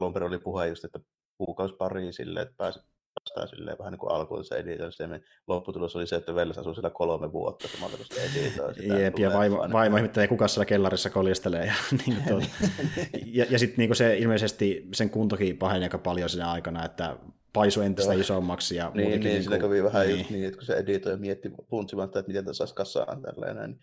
alun 0.00 0.22
oli 0.22 0.38
puhe 0.38 0.68
just, 0.68 0.84
että 0.84 1.00
kuukausi 1.38 1.74
pari 1.74 2.12
silleen, 2.12 2.42
että 2.42 2.54
pääsi 2.56 2.80
päästään 3.14 3.48
silleen 3.48 3.78
vähän 3.78 3.92
niin 3.92 3.98
kuin 3.98 4.12
alkuun 4.12 4.44
se 4.44 4.54
editointi. 4.54 5.06
Niin 5.06 5.24
lopputulos 5.46 5.96
oli 5.96 6.06
se, 6.06 6.16
että 6.16 6.34
Velles 6.34 6.58
asui 6.58 6.74
siellä 6.74 6.90
kolme 6.90 7.32
vuotta 7.32 7.68
samalla, 7.68 7.96
kun 7.96 8.06
se 8.06 8.22
editoi 8.24 8.74
sitä. 8.74 8.94
Jep, 8.94 9.18
ja 9.18 9.32
vaimo, 9.32 9.68
vaimo 9.72 9.96
ihmettelee, 9.96 10.28
kuka 10.28 10.48
siellä 10.48 10.64
kellarissa 10.64 11.10
koljastelee. 11.10 11.66
Ja, 11.66 11.74
niin 12.06 12.22
tuota. 12.28 12.46
ja, 13.38 13.46
ja 13.50 13.58
sitten 13.58 13.78
niin 13.78 13.96
se 13.96 14.18
ilmeisesti 14.18 14.88
sen 14.94 15.10
kuntokin 15.10 15.58
paheni 15.58 15.84
aika 15.84 15.98
paljon 15.98 16.28
siinä 16.28 16.50
aikana, 16.50 16.84
että 16.84 17.16
paisu 17.54 17.80
entistä 17.80 18.12
Joo. 18.12 18.20
isommaksi. 18.20 18.76
Ja 18.76 18.90
niin, 18.94 19.20
niin, 19.20 19.50
niin 19.50 19.60
kävi 19.60 19.82
vähän 19.82 20.06
niin. 20.06 20.18
just 20.18 20.30
niin, 20.30 20.44
että 20.44 20.58
kun 20.58 20.66
se 20.66 20.74
editoi 20.74 21.12
ja 21.12 21.18
mietti 21.18 21.50
puntsimatta, 21.68 22.18
että 22.18 22.28
miten 22.28 22.44
tässä 22.44 22.58
saisi 22.58 22.74
kasaan 22.74 23.22
tälleen, 23.22 23.56
niin 23.56 23.80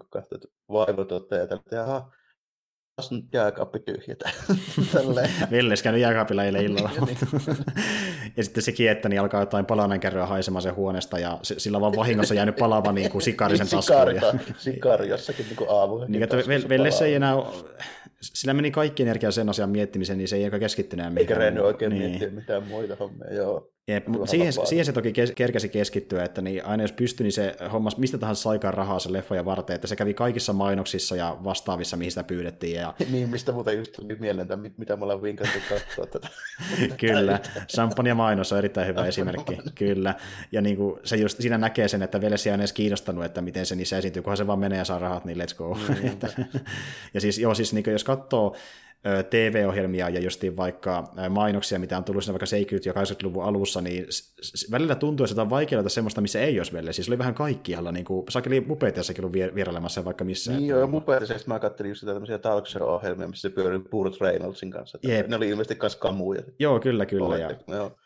kun 0.00 0.08
katsoi, 0.10 0.36
että 0.36 0.48
vaivotuottaja, 0.68 1.42
että 1.42 1.76
jaha, 1.76 2.10
taas 2.96 3.10
nyt 3.10 3.24
jääkaappi 3.32 3.78
tyhjätä. 3.78 4.30
Villes 5.50 5.82
käynyt 5.82 6.00
jääkaapilla 6.00 6.44
eilen 6.44 6.64
illalla. 6.64 6.90
Niin. 7.06 7.18
ja 8.36 8.44
sitten 8.44 8.62
sekin, 8.62 8.90
että 8.90 9.08
niin 9.08 9.20
alkaa 9.20 9.42
jotain 9.42 9.66
palanankerroa 9.66 10.26
haisemaan 10.26 10.62
sen 10.62 10.76
huoneesta, 10.76 11.18
ja 11.18 11.38
sillä 11.42 11.76
on 11.76 11.82
vaan 11.82 11.96
vahingossa 11.96 12.34
jäänyt 12.34 12.56
palava 12.56 12.92
niin 12.92 13.10
kuin 13.10 13.22
sikarisen 13.22 13.68
taskuun. 13.68 14.14
Ja... 14.14 14.34
Sikari 14.56 15.08
jossakin 15.08 15.46
niin 15.46 15.56
kuin 15.56 15.70
aamu. 15.70 16.04
Niin, 16.08 16.22
että 16.22 16.36
Velles 16.68 17.02
ei 17.02 17.14
enää 17.14 17.34
sillä 18.22 18.54
meni 18.54 18.70
kaikki 18.70 19.02
energia 19.02 19.30
sen 19.30 19.48
asian 19.48 19.70
miettimiseen, 19.70 20.18
niin 20.18 20.28
se 20.28 20.36
ei 20.36 20.44
oikein 20.44 20.60
keskittynyt 20.60 21.04
mihinkään. 21.04 21.22
Eikä 21.22 21.34
reennut 21.34 21.64
oikein 21.64 21.90
niin. 21.90 22.02
miettiä 22.02 22.30
mitään 22.30 22.66
muita 22.66 22.96
hommia, 22.96 23.34
joo. 23.34 23.72
Jep, 23.90 24.06
siihen, 24.24 24.52
siihen, 24.64 24.84
se 24.84 24.92
toki 24.92 25.12
kes, 25.12 25.32
kerkäsi 25.36 25.68
keskittyä, 25.68 26.24
että 26.24 26.42
niin 26.42 26.64
aina 26.64 26.82
jos 26.82 26.92
pystyi, 26.92 27.24
niin 27.24 27.32
se 27.32 27.56
hommas 27.72 27.96
mistä 27.96 28.18
tahansa 28.18 28.42
saikaan 28.42 28.74
rahaa 28.74 28.98
se 28.98 29.12
leffoja 29.12 29.44
varten, 29.44 29.74
että 29.74 29.86
se 29.86 29.96
kävi 29.96 30.14
kaikissa 30.14 30.52
mainoksissa 30.52 31.16
ja 31.16 31.36
vastaavissa, 31.44 31.96
mihin 31.96 32.10
sitä 32.10 32.24
pyydettiin. 32.24 32.76
Ja... 32.76 32.94
niin, 33.12 33.28
mistä 33.28 33.52
muuten 33.52 33.78
just 33.78 33.92
tuli 33.92 34.16
mieleen, 34.20 34.42
että 34.42 34.56
mitä 34.76 34.96
me 34.96 35.02
ollaan 35.02 35.22
vinkattu 35.22 35.58
katsoa 35.68 36.06
tätä. 36.06 36.28
Kyllä, 37.06 37.40
champagne 37.68 38.14
mainos 38.14 38.52
on 38.52 38.58
erittäin 38.58 38.86
hyvä 38.86 39.06
esimerkki, 39.06 39.58
kyllä. 39.74 40.14
Ja 40.52 40.60
niin 40.60 40.76
kuin 40.76 41.00
se 41.04 41.16
just 41.16 41.40
siinä 41.40 41.58
näkee 41.58 41.88
sen, 41.88 42.02
että 42.02 42.20
Velesi 42.20 42.50
on 42.50 42.60
edes 42.60 42.72
kiinnostanut, 42.72 43.24
että 43.24 43.40
miten 43.40 43.66
se 43.66 43.74
niissä 43.74 43.98
esiintyy, 43.98 44.22
kunhan 44.22 44.36
se 44.36 44.46
vaan 44.46 44.58
menee 44.58 44.78
ja 44.78 44.84
saa 44.84 44.98
rahat, 44.98 45.24
niin 45.24 45.38
let's 45.38 45.56
go. 45.56 45.74
Mm, 45.74 46.18
ja 47.14 47.20
siis, 47.20 47.38
joo, 47.38 47.54
siis 47.54 47.72
niin 47.72 47.84
kuin, 47.84 47.92
jos 47.92 48.04
katsoo 48.04 48.56
TV-ohjelmia 49.30 50.08
ja 50.08 50.20
justiin 50.20 50.56
vaikka 50.56 51.12
mainoksia, 51.30 51.78
mitä 51.78 51.96
on 51.96 52.04
tullut 52.04 52.24
siinä 52.24 52.38
vaikka 52.38 52.76
70- 52.76 52.82
ja 52.84 52.92
80-luvun 52.92 53.44
alussa, 53.44 53.80
niin 53.80 54.06
välillä 54.70 54.94
tuntuu, 54.94 55.26
että 55.30 55.42
on 55.42 55.50
vaikea 55.50 55.88
semmoista, 55.88 56.20
missä 56.20 56.40
ei 56.40 56.60
olisi 56.60 56.72
vielä. 56.72 56.92
Siis 56.92 57.08
oli 57.08 57.18
vähän 57.18 57.34
kaikkialla, 57.34 57.92
niin 57.92 58.04
kuin 58.04 58.26
Sakeli 58.28 58.60
Mupeetiassakin 58.60 59.24
ollut 59.24 59.54
vierailemassa 59.54 60.04
vaikka 60.04 60.24
missään. 60.24 60.58
Niin 60.58 60.68
joo, 60.68 60.86
Mupeetiassa 60.86 61.48
mä 61.48 61.58
katselin 61.58 61.88
just 61.88 62.00
sitä 62.00 62.12
tämmöisiä 62.12 62.38
talk 62.38 62.66
show-ohjelmia, 62.66 63.28
missä 63.28 63.48
se 63.48 63.54
pyörii 63.54 63.80
Burt 63.90 64.20
Reynoldsin 64.20 64.70
kanssa. 64.70 64.98
Jep. 65.02 65.28
Ne 65.28 65.36
oli 65.36 65.48
ilmeisesti 65.48 65.78
myös 65.82 65.96
kamuja. 65.96 66.42
Joo, 66.58 66.80
kyllä, 66.80 67.06
kyllä. 67.06 67.38
Ja, 67.38 67.50
joo. 67.66 67.96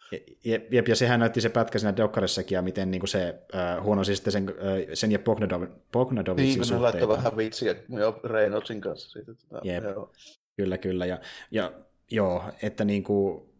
Jep, 0.45 0.73
jep, 0.73 0.89
ja 0.89 0.97
sehän 0.97 1.21
näytti 1.21 1.41
se 1.41 1.49
pätkä 1.49 1.79
siinä 1.79 1.97
Dokkarissakin, 1.97 2.57
ja 2.57 2.63
miten 2.63 2.91
niin 2.91 3.01
kuin 3.01 3.09
se 3.09 3.35
äh, 3.55 3.85
huono 3.85 4.05
siis 4.05 4.23
sen, 4.29 4.49
äh, 4.49 4.55
sen 4.95 5.13
ja 5.13 5.19
Pognadov, 5.19 5.63
Pognadovicin 5.93 6.45
niin, 6.45 6.65
suhteita. 6.65 6.75
Niin, 6.75 6.83
laittoi 6.83 7.17
vähän 7.17 7.37
vitsiä 7.37 7.75
jo 7.89 8.21
Reynoldsin 8.25 8.81
kanssa. 8.81 9.11
Siitä, 9.11 9.35
tota, 9.35 9.61
jep. 9.65 9.85
Joo. 9.85 10.13
Kyllä, 10.57 10.79
kyllä. 10.79 11.07
Ja, 11.07 11.21
ja 11.51 11.73
joo, 12.11 12.45
että 12.63 12.85
niin 12.85 13.05
kuin, 13.05 13.54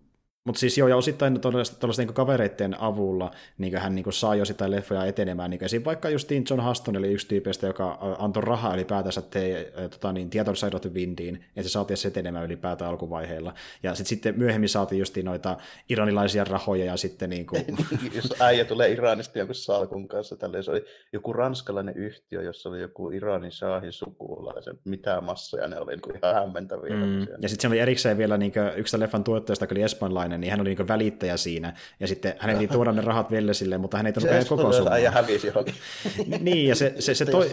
mutta 0.45 0.61
siis 0.61 0.79
joo, 0.79 0.89
ja 0.89 0.97
osittain 0.97 1.41
tuollaisten 1.41 2.07
niin 2.07 2.15
kavereiden 2.15 2.81
avulla 2.81 3.31
niin 3.59 3.79
hän 3.79 3.95
niin 3.95 4.13
saa 4.13 4.35
jo 4.35 4.45
sitä 4.45 4.71
leffoja 4.71 5.05
etenemään. 5.05 5.51
Niin 5.51 5.65
esim. 5.65 5.85
vaikka 5.85 6.11
justiin 6.11 6.45
John 6.51 6.69
Huston 6.69 6.97
oli 6.97 7.13
yksi 7.13 7.29
tyypistä, 7.29 7.67
joka 7.67 7.99
antoi 8.19 8.43
rahaa 8.43 8.75
ylipäätänsä 8.75 9.23
te, 9.23 9.73
tota, 9.91 10.13
niin, 10.13 10.31
the 10.31 10.91
Windiin, 10.95 11.37
että 11.37 11.63
se 11.63 11.69
saatiin 11.69 11.97
se 11.97 12.09
etenemään 12.09 12.45
ylipäätään 12.45 12.91
alkuvaiheella. 12.91 13.55
Ja 13.83 13.95
sit, 13.95 14.07
sitten 14.07 14.39
myöhemmin 14.39 14.69
saatiin 14.69 14.99
justiin 14.99 15.27
noita 15.27 15.57
iranilaisia 15.89 16.45
rahoja 16.45 16.85
ja 16.85 16.97
sitten 16.97 17.31
niin 17.31 17.47
kuin... 17.47 17.65
Jos 18.17 18.35
äijä 18.41 18.65
tulee 18.65 18.93
Iranista 18.93 19.39
joku 19.39 19.55
salkun 19.55 20.09
kanssa, 20.09 20.37
tälle, 20.37 20.63
se 20.63 20.71
oli 20.71 20.85
joku 21.13 21.33
ranskalainen 21.33 21.97
yhtiö, 21.97 22.43
jossa 22.43 22.69
oli 22.69 22.81
joku 22.81 23.11
Iranin 23.11 23.53
shahin 23.53 23.93
sukulaisen, 23.93 24.79
mitä 24.85 25.21
massoja 25.21 25.69
ne 25.69 25.81
oli 25.81 25.93
niin 25.93 26.01
kuin 26.01 26.17
ihan 26.17 26.35
hämmentäviä. 26.35 26.97
Mm. 26.97 27.27
Ja 27.41 27.49
sitten 27.49 27.71
oli 27.71 27.79
erikseen 27.79 28.19
vielä 28.19 28.39
niin 28.39 28.53
kuin, 28.53 28.73
yksi 28.77 29.01
leffan 29.01 29.25
tuottajasta, 29.25 29.65
joka 29.65 29.75
oli 29.75 29.83
espanjalainen, 29.83 30.34
niin 30.41 30.51
hän 30.51 30.61
oli 30.61 30.75
niin 30.75 30.89
välittäjä 30.89 31.37
siinä, 31.37 31.73
ja 32.01 32.07
sitten 32.07 32.35
hänen 32.39 32.59
piti 32.59 32.73
tuoda 32.73 32.93
ne 32.93 33.03
rahat 33.03 33.31
Vellesille, 33.31 33.79
mutta 33.79 33.97
hän 33.97 34.07
ei 34.07 34.13
tullut 34.13 34.31
koko 34.49 34.73
summaa. 34.73 34.99
Ja 34.99 35.11
hävisi 35.11 35.47
johonkin. 35.47 35.75
niin, 36.41 36.69
ja 36.69 36.75
se, 36.75 36.95
se, 36.99 37.15
se, 37.15 37.25
toi, 37.25 37.51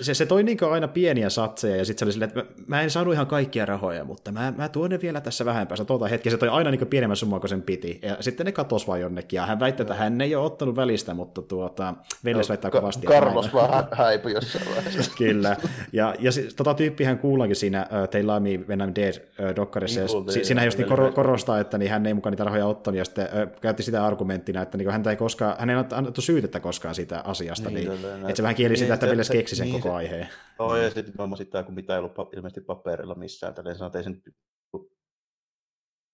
se, 0.00 0.14
se 0.14 0.26
toi 0.26 0.42
niin 0.42 0.58
aina 0.70 0.88
pieniä 0.88 1.30
satseja, 1.30 1.76
ja 1.76 1.84
sitten 1.84 1.98
se 1.98 2.04
oli 2.04 2.12
silleen, 2.12 2.28
että 2.38 2.54
mä, 2.66 2.82
en 2.82 2.90
saanut 2.90 3.14
ihan 3.14 3.26
kaikkia 3.26 3.66
rahoja, 3.66 4.04
mutta 4.04 4.32
mä, 4.32 4.52
mä 4.56 4.68
tuon 4.68 4.90
ne 4.90 5.00
vielä 5.00 5.20
tässä 5.20 5.44
vähän 5.44 5.66
päästä 5.66 5.84
tuota 5.84 6.08
hetki, 6.08 6.30
se 6.30 6.36
toi 6.36 6.48
aina 6.48 6.70
niin 6.70 6.86
pienemmän 6.86 7.16
summaa 7.16 7.40
kuin 7.40 7.50
sen 7.50 7.62
piti, 7.62 8.00
ja 8.02 8.16
sitten 8.20 8.46
ne 8.46 8.52
katosi 8.52 8.86
vaan 8.86 9.00
jonnekin, 9.00 9.36
ja 9.36 9.46
hän 9.46 9.60
väitti, 9.60 9.82
että 9.82 9.94
hän 9.94 10.20
ei 10.20 10.34
ole 10.34 10.46
ottanut 10.46 10.76
välistä, 10.76 11.14
mutta 11.14 11.42
tuota, 11.42 11.94
Velles 12.24 12.48
no, 12.48 12.52
väittää 12.52 12.70
ka- 12.70 12.80
kovasti. 12.80 13.06
Carlos 13.06 13.54
vaan 13.54 13.88
häipyi 13.92 14.32
jossain 14.32 14.64
vaiheessa. 14.74 15.12
Kyllä, 15.18 15.56
ja, 15.92 16.14
ja 16.18 16.32
siis, 16.32 16.54
tota 16.54 16.74
tyyppihän 16.74 17.18
kuullaankin 17.18 17.56
siinä 17.56 17.86
uh, 17.90 18.08
They 18.08 18.22
Lie 18.22 18.40
Me 18.40 18.64
When 18.68 18.80
I'm 18.80 18.94
Dead 18.94 19.14
uh, 19.14 19.66
niin, 19.86 20.38
ja 20.38 20.44
siinä 20.44 20.64
just 20.64 20.78
niin 20.78 20.88
korostaa, 21.14 21.60
että 21.60 21.78
niin 21.78 21.90
hän 21.90 22.05
ei 22.06 22.14
mukaan 22.14 22.30
niitä 22.30 22.44
rahoja 22.44 22.66
ottanut, 22.66 22.98
ja 22.98 23.04
sitten 23.04 23.28
ö, 23.36 23.46
käytti 23.60 23.82
sitä 23.82 24.06
argumenttina, 24.06 24.62
että 24.62 24.78
niin 24.78 24.90
häntä 24.90 25.10
ei 25.10 25.16
koskaan, 25.16 25.56
hän 25.58 25.70
ei 25.70 25.76
annettu 25.92 26.20
syytettä 26.20 26.60
koskaan 26.60 26.94
siitä 26.94 27.20
asiasta, 27.20 27.70
niin, 27.70 27.88
niin 27.88 28.20
että 28.20 28.36
se 28.36 28.42
vähän 28.42 28.56
kieli 28.56 28.72
niin, 28.72 28.78
sitä, 28.78 28.94
että 28.94 29.06
Veles 29.06 29.30
keksi 29.30 29.56
sen 29.56 29.64
niin, 29.64 29.82
koko 29.82 29.94
aiheen. 29.94 30.28
Joo, 30.58 30.76
ja 30.76 30.90
sitten 30.90 31.28
mä 31.28 31.36
sitä, 31.36 31.62
kun 31.62 31.74
mitä 31.74 31.92
ei 31.92 31.98
ollut 31.98 32.34
ilmeisesti 32.36 32.60
paperilla 32.60 33.14
missään, 33.14 33.54
tälleen 33.54 33.76
ei 33.96 34.04
sen 34.04 34.22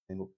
niin 0.08 0.18
kuin, 0.18 0.34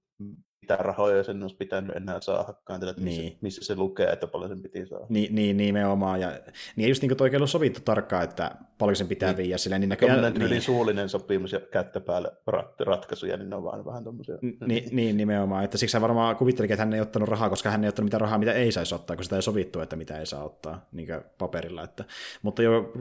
mitä 0.64 0.76
rahoja 0.76 1.24
sen 1.24 1.42
olisi 1.42 1.56
pitänyt 1.56 1.96
enää 1.96 2.20
saadakaan, 2.20 2.88
että 2.88 3.00
missä, 3.00 3.20
niin. 3.20 3.38
missä 3.40 3.64
se 3.64 3.76
lukee, 3.76 4.12
että 4.12 4.26
paljon 4.26 4.50
sen 4.50 4.62
piti 4.62 4.86
saada. 4.86 5.06
Niin, 5.08 5.34
niin 5.34 5.56
nimenomaan. 5.56 6.20
Ja, 6.20 6.32
niin 6.76 6.88
just 6.88 7.02
niin 7.02 7.08
kuin 7.08 7.22
oikein 7.22 7.48
sovittu 7.48 7.80
tarkkaan, 7.84 8.24
että 8.24 8.50
paljon 8.78 8.96
sen 8.96 9.08
pitää 9.08 9.28
niin. 9.28 9.36
viiä 9.36 9.58
silleen. 9.58 9.80
Niin 9.80 9.88
näköjään, 9.88 10.34
niin. 10.34 10.62
suullinen 10.62 11.08
sopimus 11.08 11.52
ja 11.52 11.60
kättä 11.60 12.00
päälle 12.00 12.32
rat, 12.46 12.80
ratkaisuja, 12.80 13.36
niin 13.36 13.50
ne 13.50 13.56
on 13.56 13.64
vaan 13.64 13.84
vähän 13.84 14.04
tommosia. 14.04 14.38
Ni, 14.66 14.86
niin, 14.90 15.16
nimenomaan. 15.16 15.64
Että 15.64 15.78
siksi 15.78 15.96
hän 15.96 16.02
varmaan 16.02 16.36
kuvittelikin, 16.36 16.74
että 16.74 16.84
hän 16.84 16.94
ei 16.94 17.00
ottanut 17.00 17.28
rahaa, 17.28 17.50
koska 17.50 17.70
hän 17.70 17.84
ei 17.84 17.88
ottanut 17.88 18.06
mitään 18.06 18.20
rahaa, 18.20 18.38
mitä 18.38 18.52
ei 18.52 18.72
saisi 18.72 18.94
ottaa, 18.94 19.16
koska 19.16 19.24
sitä 19.24 19.36
ei 19.36 19.42
sovittu, 19.42 19.80
että 19.80 19.96
mitä 19.96 20.18
ei 20.18 20.26
saa 20.26 20.44
ottaa 20.44 20.86
niin 20.92 21.08
paperilla. 21.38 21.82
Että, 21.82 22.04
mutta 22.42 22.62
jo 22.62 22.92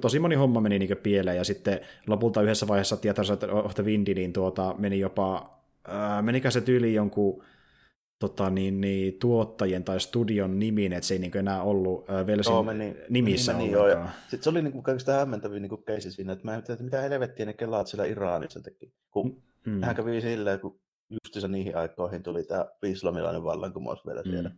tosi 0.00 0.18
moni 0.18 0.34
homma 0.34 0.60
meni 0.60 0.78
niin 0.78 0.96
pieleen, 1.02 1.36
ja 1.36 1.44
sitten 1.44 1.80
lopulta 2.06 2.42
yhdessä 2.42 2.68
vaiheessa 2.68 2.96
Theaters 2.96 3.30
of 3.30 3.74
the 3.74 3.84
Windy, 3.84 4.14
niin 4.14 4.32
tuota, 4.32 4.74
meni 4.78 4.98
jopa, 4.98 5.55
ää, 5.88 6.22
menikä 6.22 6.50
se 6.50 6.60
tyyli 6.60 6.94
jonkun 6.94 7.44
tota, 8.18 8.50
niin, 8.50 8.80
niin, 8.80 9.18
tuottajien 9.18 9.84
tai 9.84 10.00
studion 10.00 10.58
nimiin, 10.58 10.92
että 10.92 11.06
se 11.06 11.14
ei 11.14 11.18
niin 11.18 11.36
enää 11.36 11.62
ollut 11.62 12.10
äh, 12.10 12.26
Velsin 12.26 12.52
joo, 12.52 12.62
meni, 12.62 12.96
nimissä 13.08 13.52
meni, 13.52 13.70
joo, 13.70 13.88
ja 13.88 14.08
Sitten 14.20 14.42
se 14.42 14.50
oli 14.50 14.62
niin 14.62 14.72
kuin 14.72 14.82
kaikista 14.82 15.12
hämmentävin 15.12 15.62
niin 15.62 15.84
keisi 15.86 16.12
siinä, 16.12 16.32
että 16.32 16.44
mä 16.44 16.54
en 16.54 16.62
tiedä, 16.62 16.72
että 16.72 16.84
mitä 16.84 17.00
helvettiä 17.00 17.46
ne 17.46 17.52
kelaat 17.52 17.86
siellä 17.86 18.04
Iranissa 18.04 18.60
teki. 18.60 18.92
Kun 19.10 19.42
mm. 19.66 19.82
hän 19.82 19.96
kävi 19.96 20.20
silleen, 20.20 20.60
kun 20.60 20.80
justiinsa 21.10 21.48
niihin 21.48 21.76
aikoihin 21.76 22.22
tuli 22.22 22.44
tämä 22.44 22.66
islamilainen 22.82 23.44
vallankumous 23.44 24.06
vielä 24.06 24.22
mm. 24.22 24.30
siellä. 24.30 24.50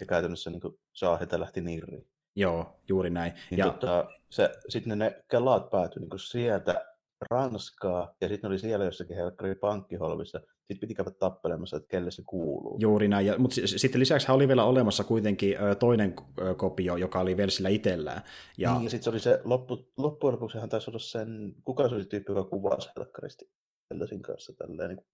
Ja 0.00 0.06
käytännössä 0.06 0.50
niin 0.50 0.62
Shahita 0.94 1.40
lähti 1.40 1.60
nirriin. 1.60 2.06
Joo, 2.36 2.80
juuri 2.88 3.10
näin. 3.10 3.32
Niin 3.50 3.58
ja... 3.58 3.64
tota, 3.64 4.08
se, 4.30 4.50
sitten 4.68 4.98
ne 4.98 5.22
kelaat 5.30 5.70
päätyi 5.70 6.00
niin 6.00 6.18
sieltä 6.18 6.95
Ranskaa, 7.30 8.14
ja 8.20 8.28
sitten 8.28 8.48
oli 8.48 8.58
siellä 8.58 8.84
jossakin 8.84 9.16
helkkari 9.16 9.54
pankkiholvissa. 9.54 10.38
Sitten 10.38 10.80
piti 10.80 10.94
käydä 10.94 11.10
tappelemassa, 11.10 11.76
että 11.76 11.88
kelle 11.88 12.10
se 12.10 12.22
kuuluu. 12.26 12.76
Juuri 12.80 13.08
näin, 13.08 13.34
mutta 13.38 13.56
sitten 13.66 14.00
lisäksi 14.00 14.32
oli 14.32 14.48
vielä 14.48 14.64
olemassa 14.64 15.04
kuitenkin 15.04 15.56
toinen 15.78 16.14
kopio, 16.56 16.96
joka 16.96 17.20
oli 17.20 17.36
Velsillä 17.36 17.68
itsellään. 17.68 18.22
Ja, 18.58 18.74
niin, 18.74 18.84
ja 18.84 18.90
sitten 18.90 19.04
se 19.04 19.10
oli 19.10 19.20
se, 19.20 19.40
loppu, 19.44 19.88
loppujen 19.96 20.32
lopuksi 20.34 20.58
hän 20.58 20.68
taisi 20.68 20.90
olla 20.90 20.98
sen, 20.98 21.54
kuka 21.64 21.88
se 21.88 21.94
oli 21.94 22.04
tyyppi, 22.04 22.32
joka 22.32 22.44
kuvasi 22.44 22.88
helkkaristi 22.96 23.50
Velsin 23.98 24.22
kanssa 24.22 24.52
tälleen 24.52 24.88
niin 24.88 25.06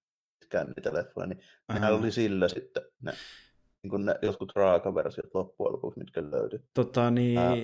kännitelefoni, 0.49 1.35
niin 1.35 1.81
hän 1.81 1.95
oli 1.95 2.13
sillä 2.13 2.49
sitten 2.49 2.83
ne, 3.03 3.13
niin 3.83 4.07
ne 4.07 4.19
jotkut 4.23 4.53
raakaversiot 4.55 5.35
loppujen 5.35 5.73
lopuksi, 5.73 5.99
mitkä 5.99 6.23
löytyi. 6.31 6.59
Tota 6.75 7.11
niin, 7.11 7.39
Ää, 7.39 7.55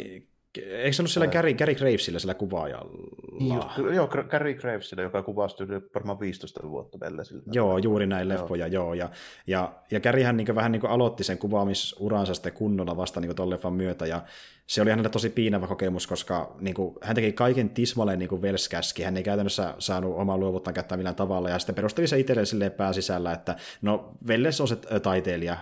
Eikö 0.56 0.92
se 0.92 1.02
ollut 1.02 1.10
siellä 1.10 1.26
Gary, 1.26 1.54
Gary 1.54 1.74
Gravesillä 1.74 2.18
sillä 2.18 2.34
kuvaajalla? 2.34 2.92
Niin 3.38 3.54
just, 3.54 3.94
joo, 3.94 4.08
Gary 4.08 4.54
Gravesillä, 4.54 5.02
joka 5.02 5.22
kuvasi 5.22 5.56
varmaan 5.94 6.20
15 6.20 6.60
vuotta 6.70 6.98
Bellesillä. 6.98 7.42
Joo, 7.52 7.78
juuri 7.78 8.06
näin 8.06 8.28
leffoja, 8.28 8.66
joo. 8.66 8.84
joo. 8.84 8.94
Ja, 8.94 9.10
ja, 9.46 9.72
ja 9.90 10.00
Garyhän 10.00 10.36
niin 10.36 10.54
vähän 10.54 10.72
niin 10.72 10.86
aloitti 10.86 11.24
sen 11.24 11.38
kuvaamisuransa 11.38 12.34
sitten 12.34 12.52
kunnolla 12.52 12.96
vasta 12.96 13.20
niin 13.20 13.36
tuon 13.36 13.50
leffan 13.50 13.72
myötä, 13.72 14.06
ja 14.06 14.22
se 14.66 14.82
oli 14.82 14.90
hänelle 14.90 15.08
tosi 15.08 15.30
piinavä 15.30 15.66
kokemus, 15.66 16.06
koska 16.06 16.56
niin 16.60 16.74
kuin, 16.74 16.94
hän 17.02 17.14
teki 17.14 17.32
kaiken 17.32 17.70
tismalleen 17.70 18.18
niin 18.18 18.28
kuin 18.28 18.42
Wells 18.42 18.68
käski, 18.68 19.02
hän 19.02 19.16
ei 19.16 19.22
käytännössä 19.22 19.74
saanut 19.78 20.16
omaa 20.16 20.38
luovuttaan 20.38 20.74
käyttää 20.74 20.96
millään 20.96 21.16
tavalla, 21.16 21.50
ja 21.50 21.58
sitten 21.58 21.74
perusteli 21.74 22.06
se 22.06 22.18
itselleen 22.18 22.46
silleen 22.46 22.72
pääsisällä, 22.72 23.32
että 23.32 23.56
no 23.82 24.10
Welles 24.28 24.60
on 24.60 24.68
se 24.68 24.76
taiteilija, 25.02 25.56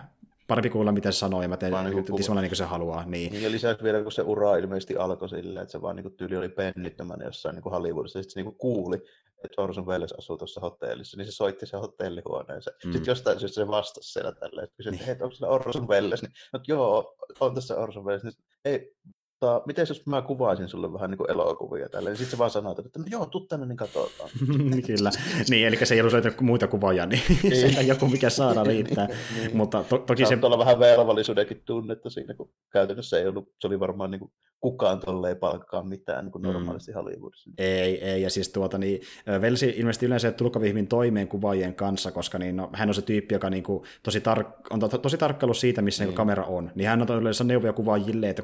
parempi 0.47 0.71
kuulla, 0.71 0.93
mitä 0.93 1.13
se 1.13 1.19
sanoo, 1.19 1.43
ja 1.43 1.49
mä 1.49 1.57
teen 1.57 1.73
niin 1.73 1.93
kuin, 1.93 2.05
niin 2.19 2.49
kuin 2.49 2.57
se 2.57 2.65
haluaa. 2.65 3.05
Niin. 3.05 3.33
niin. 3.33 3.45
ja 3.45 3.51
lisäksi 3.51 3.85
vielä, 3.85 4.03
kun 4.03 4.13
se 4.13 4.23
ura 4.23 4.57
ilmeisesti 4.57 4.97
alkoi 4.97 5.29
silleen, 5.29 5.63
että 5.63 5.73
se 5.73 5.83
vaan 5.83 5.97
niin 5.97 6.17
tyyli 6.17 6.37
oli 6.37 6.49
pennittömänä 6.49 7.25
jossain 7.25 7.55
niin 7.55 7.63
kuin 7.63 7.73
Hollywoodissa, 7.73 8.19
ja 8.19 8.23
sitten 8.23 8.35
se 8.35 8.41
niin 8.41 8.45
kuin, 8.45 8.59
kuuli, 8.59 9.03
että 9.45 9.63
Orson 9.63 9.87
Welles 9.87 10.13
asuu 10.13 10.37
tuossa 10.37 10.61
hotellissa, 10.61 11.17
niin 11.17 11.27
se 11.27 11.33
soitti 11.33 11.67
sen 11.67 11.81
hotellihuoneeseen. 11.81 12.77
Mm. 12.85 12.93
Sitten 12.93 13.11
jostain 13.11 13.41
syystä 13.41 13.55
se 13.55 13.69
vastasi 13.69 14.13
siellä 14.13 14.33
tälleen, 14.33 14.65
että 14.65 14.77
kysyi, 14.77 14.93
että 14.95 15.07
hei, 15.07 15.17
onko 15.21 15.35
siellä 15.35 15.55
Orson 15.55 15.89
Welles? 15.89 16.23
Niin, 16.23 16.33
no, 16.53 16.61
joo, 16.69 17.17
on 17.41 17.55
tässä 17.55 17.77
Orson 17.77 18.05
Welles. 18.05 18.25
Niin, 18.25 18.35
ei, 18.65 18.97
mutta 19.41 19.63
miten 19.67 19.87
jos 19.89 20.07
mä 20.07 20.23
kuvaisin 20.23 20.69
sulle 20.69 20.93
vähän 20.93 21.11
niin 21.11 21.19
kuin 21.19 21.31
elokuvia 21.31 21.89
tällä, 21.89 22.11
niin 22.11 22.17
sitten 22.17 22.31
se 22.31 22.39
vaan 22.39 22.51
sanoo, 22.51 22.75
että 22.79 22.99
no 22.99 23.05
joo, 23.11 23.27
tuu 23.27 23.41
tänne, 23.41 23.67
niin 23.67 23.77
katsotaan. 23.77 24.31
Kyllä, 24.87 25.11
niin, 25.51 25.67
eli 25.67 25.87
se 25.87 25.95
ei 25.95 26.01
ollut 26.01 26.41
muita 26.41 26.67
kuvaajia, 26.67 27.07
niin, 27.07 27.23
niin. 27.43 27.73
se 27.73 27.83
joku 27.83 28.09
mikä 28.09 28.31
saada 28.31 28.63
niin, 28.65 28.67
riittää. 28.67 29.07
niin, 29.07 29.19
niin. 29.37 29.57
Mutta 29.57 29.85
to, 29.85 29.99
toki 29.99 30.27
se... 30.27 30.39
olla 30.43 30.59
vähän 30.59 30.79
velvollisuudenkin 30.79 31.63
tunnetta 31.65 32.11
siinä, 32.11 32.35
kun 32.35 32.51
käytännössä 32.73 33.19
ei 33.19 33.27
ollut, 33.27 33.53
se 33.61 33.67
oli 33.67 33.81
varmaan 33.81 34.11
niin 34.11 34.21
kuin 34.21 34.33
kukaan 34.61 35.01
tolle 35.01 35.29
ei 35.29 35.35
palkkaa 35.35 35.83
mitään 35.83 36.25
niin 36.25 36.33
kuin 36.33 36.43
mm. 36.43 36.49
normaalisti 36.49 36.93
mm. 36.93 36.95
Hollywoodissa. 36.95 37.51
Ei, 37.59 38.05
ei, 38.05 38.23
ja 38.23 38.31
siis 38.31 38.49
tuota, 38.49 38.79
niin, 38.79 39.01
Velsi 39.41 39.75
ilmeisesti 39.77 40.07
yleensä 40.07 40.33
tulkavihmin 40.33 40.89
toimeen 40.89 41.29
kuvaajien 41.29 41.75
kanssa, 41.75 42.13
koska 42.13 42.39
niin, 42.39 42.57
no, 42.57 42.71
hän 42.73 42.89
on 42.89 42.95
se 42.95 43.03
tyyppi, 43.03 43.35
joka 43.35 43.51
niin 43.51 43.63
kuin, 43.63 43.85
tosi, 44.03 44.19
tar- 44.19 44.53
on 44.71 44.81
to, 44.81 44.89
tosi 44.89 45.19
tarkkailu 45.19 45.55
siitä, 45.55 45.83
missä 45.83 46.05
niin. 46.05 46.09
Niin 46.09 46.17
kamera 46.17 46.45
on. 46.45 46.73
Niin 46.75 46.89
hän 46.89 47.03
on 47.03 47.21
yleensä 47.21 47.45
neuvoja 47.45 47.73
kuvaajille, 47.73 48.29
että 48.29 48.43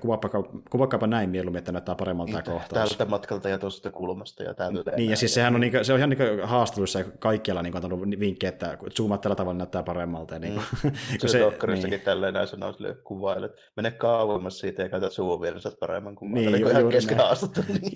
kuvakaapa 0.83 1.07
näin 1.07 1.31
mieluummin, 1.31 1.59
että 1.59 1.73
näyttää 1.73 1.95
paremmalta 1.95 2.33
niin, 2.33 2.45
tämä 2.45 2.59
kohtaus. 2.59 2.88
Tältä 2.90 3.05
matkalta 3.11 3.49
ja 3.49 3.59
tuosta 3.59 3.90
kulmasta 3.90 4.42
ja 4.42 4.55
täältä. 4.55 4.90
Niin, 4.97 5.11
ja 5.11 5.16
siis 5.16 5.35
sehän 5.35 5.55
on, 5.55 5.61
niin, 5.61 5.85
se 5.85 5.92
on 5.92 5.99
ihan 5.99 6.11
niin 6.11 6.42
haastatteluissa 6.42 6.99
ja 6.99 7.05
kaikkialla 7.18 7.62
niin 7.62 7.77
antanut 7.77 8.01
vinkkejä, 8.21 8.49
että 8.49 8.79
zoomat 8.97 9.21
tällä 9.21 9.35
tavalla 9.35 9.59
näyttää 9.59 9.83
paremmalta. 9.83 10.38
Niin, 10.38 10.55
mm. 10.83 10.92
se, 11.21 11.29
se 11.29 11.38
dokkarissakin 11.38 11.90
niin. 11.90 12.05
tälleen 12.05 12.35
näin 12.35 12.47
sanoo 12.49 12.73
sille 12.73 12.95
kuvaille, 13.05 13.47
että 13.47 13.61
mene 13.77 13.90
kauemmas 13.90 14.59
siitä 14.59 14.83
ja 14.83 14.88
käytä 14.88 15.11
suun 15.11 15.40
vielä, 15.40 15.59
niin 15.64 15.77
paremman 15.81 16.14
kuvan. 16.14 16.35
Niin, 16.35 16.61
ju, 16.61 16.68
ihan 16.68 16.88
kesken 16.88 17.18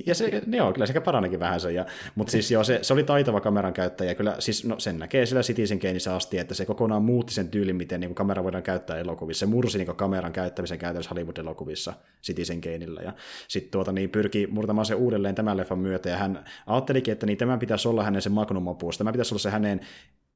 Ja 0.07 0.15
se, 0.15 0.43
joo, 0.47 0.73
kyllä 0.73 0.87
sekä 0.87 1.01
paranikin 1.01 1.41
vähän 1.41 1.61
se. 1.61 1.73
Ja, 1.73 1.87
mutta 2.15 2.31
siis 2.31 2.51
joo, 2.51 2.65
se, 2.65 2.79
se, 2.83 2.93
oli 2.93 3.05
taitava 3.05 3.41
kameran 3.41 3.73
käyttäjä. 3.73 4.15
Kyllä 4.15 4.37
siis, 4.39 4.65
no, 4.65 4.79
sen 4.79 4.99
näkee 4.99 5.27
sillä 5.27 5.43
Citizen 5.43 5.79
Kaneissa 5.79 6.17
asti, 6.17 6.39
että 6.39 6.55
se 6.55 6.67
kokonaan 6.67 7.03
muutti 7.03 7.35
sen 7.35 7.49
tyylin, 7.49 7.77
miten 7.77 8.01
niin 8.01 8.15
kamera 8.15 8.45
voidaan 8.45 8.63
käyttää 8.63 8.99
elokuvissa. 8.99 9.41
Se 9.41 9.47
mursi 9.47 9.79
niin 9.79 9.97
kameran 9.97 10.33
käyttämisen 10.33 10.79
käytännössä 10.79 11.11
Hollywood-elokuvissa 11.11 11.93
Citizen 12.23 12.61
Kaneilla. 12.79 13.01
Ja 13.01 13.13
sitten 13.49 13.71
tuota, 13.71 13.93
niin 13.93 14.11
pyrki 14.11 14.47
murtamaan 14.47 14.87
se 14.87 14.95
uudelleen 14.95 15.35
tämän 15.35 15.57
leffan 15.57 15.79
myötä. 15.79 16.09
Ja 16.09 16.17
hän 16.17 16.45
ajattelikin, 16.67 17.13
että 17.13 17.27
niin 17.27 17.39
tämän 17.39 17.59
pitäisi 17.59 17.89
olla 17.89 18.03
hänen 18.03 18.23
se 18.23 18.29
magnum 18.31 18.67
opus. 18.67 18.99
Tämä 18.99 19.13
pitäisi 19.13 19.35
olla 19.35 19.43
se 19.43 19.51
hänen 19.51 19.81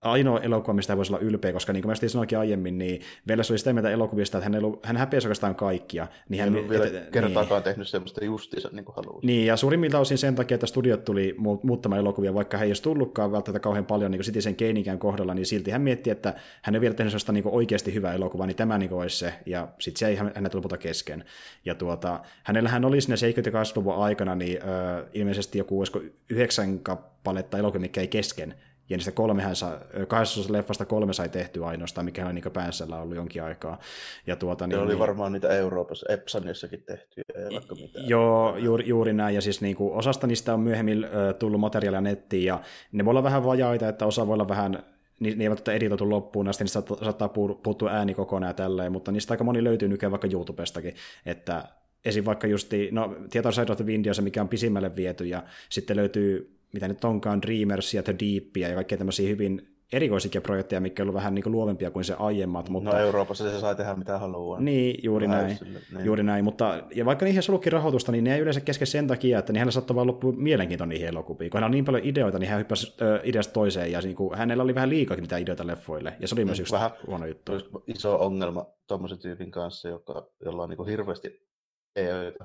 ainoa 0.01 0.41
elokuva, 0.41 0.75
mistä 0.75 0.97
voisi 0.97 1.13
olla 1.13 1.25
ylpeä, 1.25 1.53
koska 1.53 1.73
niin 1.73 1.83
kuin 1.83 1.91
mä 1.91 2.09
sanoinkin 2.09 2.39
aiemmin, 2.39 2.79
niin 2.79 3.01
Velles 3.29 3.51
oli 3.51 3.59
sitä 3.59 3.73
mieltä 3.73 3.91
elokuvista, 3.91 4.39
että 4.39 4.45
hän, 4.45 4.55
ei 4.55 4.59
ollut, 4.59 4.87
hän 4.87 4.97
häpeäsi 4.97 5.27
oikeastaan 5.27 5.55
kaikkia. 5.55 6.07
Niin 6.29 6.43
hän, 6.43 6.57
ei 6.57 6.69
vielä 6.69 6.85
et, 6.85 7.11
kertaakaan 7.11 7.59
niin. 7.59 7.65
tehnyt 7.65 7.89
semmoista 7.89 8.25
justiinsa 8.25 8.69
niin 8.73 8.85
kuin 8.85 8.97
haluaisi. 8.97 9.27
Niin, 9.27 9.47
ja 9.47 9.57
suurimmilta 9.57 9.99
osin 9.99 10.19
sen 10.19 10.35
takia, 10.35 10.55
että 10.55 10.67
studiot 10.67 11.05
tuli 11.05 11.35
muuttamaan 11.63 12.01
elokuvia, 12.01 12.35
vaikka 12.35 12.57
hän 12.57 12.65
ei 12.65 12.71
olisi 12.71 12.83
tullutkaan 12.83 13.33
välttämättä 13.33 13.61
kauhean 13.61 13.87
paljon 13.87 14.11
niin 14.11 14.23
Citizen 14.23 14.57
Keinikään 14.57 14.99
kohdalla, 14.99 15.35
niin 15.35 15.47
silti 15.47 15.71
hän 15.71 15.83
mietti, 15.83 16.11
että 16.11 16.35
hän 16.63 16.75
ei 16.75 16.81
vielä 16.81 16.95
tehnyt 16.95 17.11
sellaista 17.11 17.33
niin 17.33 17.45
oikeasti 17.47 17.95
hyvää 17.95 18.15
elokuvaa, 18.15 18.47
niin 18.47 18.57
tämä 18.57 18.79
niin 18.79 18.93
olisi 18.93 19.19
se, 19.19 19.35
ja 19.47 19.69
sitten 19.79 19.99
se 19.99 20.07
ei 20.07 20.17
hänet 20.35 20.55
lopulta 20.55 20.79
kesken. 20.79 21.25
Ja 21.65 21.75
tuota, 21.75 22.21
hänellähän 22.43 22.85
oli 22.85 23.01
siinä 23.01 23.17
70- 23.17 23.53
ja 23.53 23.63
80-luvun 23.63 23.95
aikana 23.95 24.35
niin, 24.35 24.59
ö, 24.63 25.07
ilmeisesti 25.13 25.59
joku, 25.59 25.79
olisiko 25.79 26.01
yhdeksän 26.31 26.79
kappaletta 26.79 27.59
elokuvia, 27.59 27.81
mikä 27.81 28.01
ei 28.01 28.09
kesken, 28.09 28.55
ja 28.91 28.97
niistä 28.97 29.13
kolmehän 29.13 29.57
sa, 29.57 29.81
kahdessa 30.09 30.53
leffasta 30.53 30.85
kolme 30.85 31.13
sai 31.13 31.29
tehty 31.29 31.65
ainoastaan, 31.65 32.05
mikä 32.05 32.27
on 32.27 32.35
niin 32.35 32.53
päässällä 32.53 33.01
ollut 33.01 33.17
jonkin 33.17 33.43
aikaa. 33.43 33.79
Ja 34.27 34.37
tuota, 34.37 34.67
niin, 34.67 34.79
oli 34.79 34.99
varmaan 34.99 35.33
niitä 35.33 35.49
Euroopassa, 35.49 36.13
Epsonissakin 36.13 36.83
tehty, 36.83 37.23
ei 37.35 37.55
vaikka 37.55 37.75
mitään. 37.75 38.09
Joo, 38.09 38.57
juuri, 38.57 38.89
juuri 38.89 39.13
näin, 39.13 39.35
ja 39.35 39.41
siis 39.41 39.61
niin 39.61 39.77
kuin, 39.77 39.95
osasta 39.95 40.27
niistä 40.27 40.55
on 40.55 40.61
myöhemmin 40.61 41.05
ö, 41.05 41.33
tullut 41.33 41.61
materiaalia 41.61 42.01
nettiin, 42.01 42.45
ja 42.45 42.61
ne 42.93 43.05
voi 43.05 43.11
olla 43.11 43.23
vähän 43.23 43.45
vajaita, 43.45 43.89
että 43.89 44.07
osa 44.07 44.27
voi 44.27 44.35
olla 44.35 44.49
vähän 44.49 44.83
niin 45.21 45.39
ne 45.39 45.45
eivät 45.45 45.69
ole 45.69 45.77
editoitu 45.77 46.11
loppuun 46.11 46.49
asti, 46.49 46.65
niin 46.65 46.97
saattaa 47.03 47.29
puuttua 47.63 47.91
ääni 47.91 48.15
kokonaan 48.15 48.51
ja 48.51 48.55
tälleen, 48.55 48.93
mutta 48.93 49.13
niistä 49.13 49.35
aika 49.35 49.45
moni 49.45 49.65
löytyy 49.65 49.89
nykyään 49.89 50.11
vaikka 50.11 50.29
YouTubestakin, 50.33 50.95
että 51.27 51.65
esim. 52.05 52.25
vaikka 52.25 52.47
justi, 52.47 52.89
no 52.93 53.17
Theater 53.31 53.53
Side 53.53 53.73
of 53.73 53.77
the 53.77 53.87
Wind 53.87 54.15
se, 54.15 54.23
mikä 54.23 54.41
on 54.41 54.49
pisimmälle 54.49 54.97
viety, 54.97 55.25
ja 55.25 55.43
sitten 55.69 55.97
löytyy 55.97 56.60
mitä 56.73 56.89
nyt 56.89 57.05
onkaan, 57.05 57.43
Dreamers 57.43 57.95
ja 57.95 58.03
The 58.03 58.15
Deepia 58.19 58.69
ja 58.69 58.75
kaikkea 58.75 58.99
tämmöisiä 58.99 59.29
hyvin 59.29 59.71
erikoisikin 59.93 60.43
projekteja, 60.43 60.81
mikä 60.81 61.03
on 61.03 61.05
ollut 61.05 61.15
vähän 61.15 61.35
niin 61.35 61.43
kuin 61.43 61.53
luovempia 61.53 61.91
kuin 61.91 62.05
se 62.05 62.15
aiemmat. 62.19 62.69
No, 62.69 62.73
mutta... 62.73 62.91
No 62.91 62.99
Euroopassa 62.99 63.51
se 63.51 63.61
saa 63.61 63.75
tehdä 63.75 63.95
mitä 63.95 64.19
haluaa. 64.19 64.61
Niin, 64.61 65.01
juuri 65.03 65.29
näin. 65.29 65.59
niin. 65.63 66.05
juuri 66.05 66.23
näin. 66.23 66.45
Mutta, 66.45 66.83
ja 66.95 67.05
vaikka 67.05 67.25
niihin 67.25 67.43
ollutkin 67.49 67.73
rahoitusta, 67.73 68.13
niin 68.13 68.25
ne 68.25 68.35
ei 68.35 68.41
yleensä 68.41 68.61
kesken 68.61 68.87
sen 68.87 69.07
takia, 69.07 69.39
että 69.39 69.53
niillä 69.53 69.71
saattoi 69.71 69.95
vaan 69.95 70.07
loppua 70.07 70.33
mielenkiinto 70.33 70.85
niihin 70.85 71.09
elokuviin. 71.09 71.51
Kun 71.51 71.59
hänellä 71.59 71.67
on 71.67 71.73
niin 71.73 71.85
paljon 71.85 72.05
ideoita, 72.05 72.39
niin 72.39 72.51
hän 72.51 72.59
hyppäsi 72.59 72.95
äh, 73.03 73.21
ideasta 73.25 73.53
toiseen, 73.53 73.93
ja 73.93 74.01
niin 74.01 74.17
kuin, 74.17 74.39
hänellä 74.39 74.63
oli 74.63 74.75
vähän 74.75 74.91
liikaakin 74.91 75.23
niitä 75.23 75.37
ideoita 75.37 75.67
leffoille. 75.67 76.17
Ja 76.21 76.29
se 76.29 76.35
oli 76.35 76.45
myös 76.45 76.59
mm, 76.59 76.63
yksi 76.63 76.73
vähän 76.73 76.91
huono 77.07 77.27
juttu. 77.27 77.53
Iso 77.87 78.17
ongelma 78.17 78.67
tuommoisen 78.89 79.19
tyypin 79.19 79.51
kanssa, 79.51 79.89
joka, 79.89 80.27
jolla 80.45 80.63
on 80.63 80.69
niin 80.69 80.77
kuin 80.77 80.89
hirveästi 80.89 81.51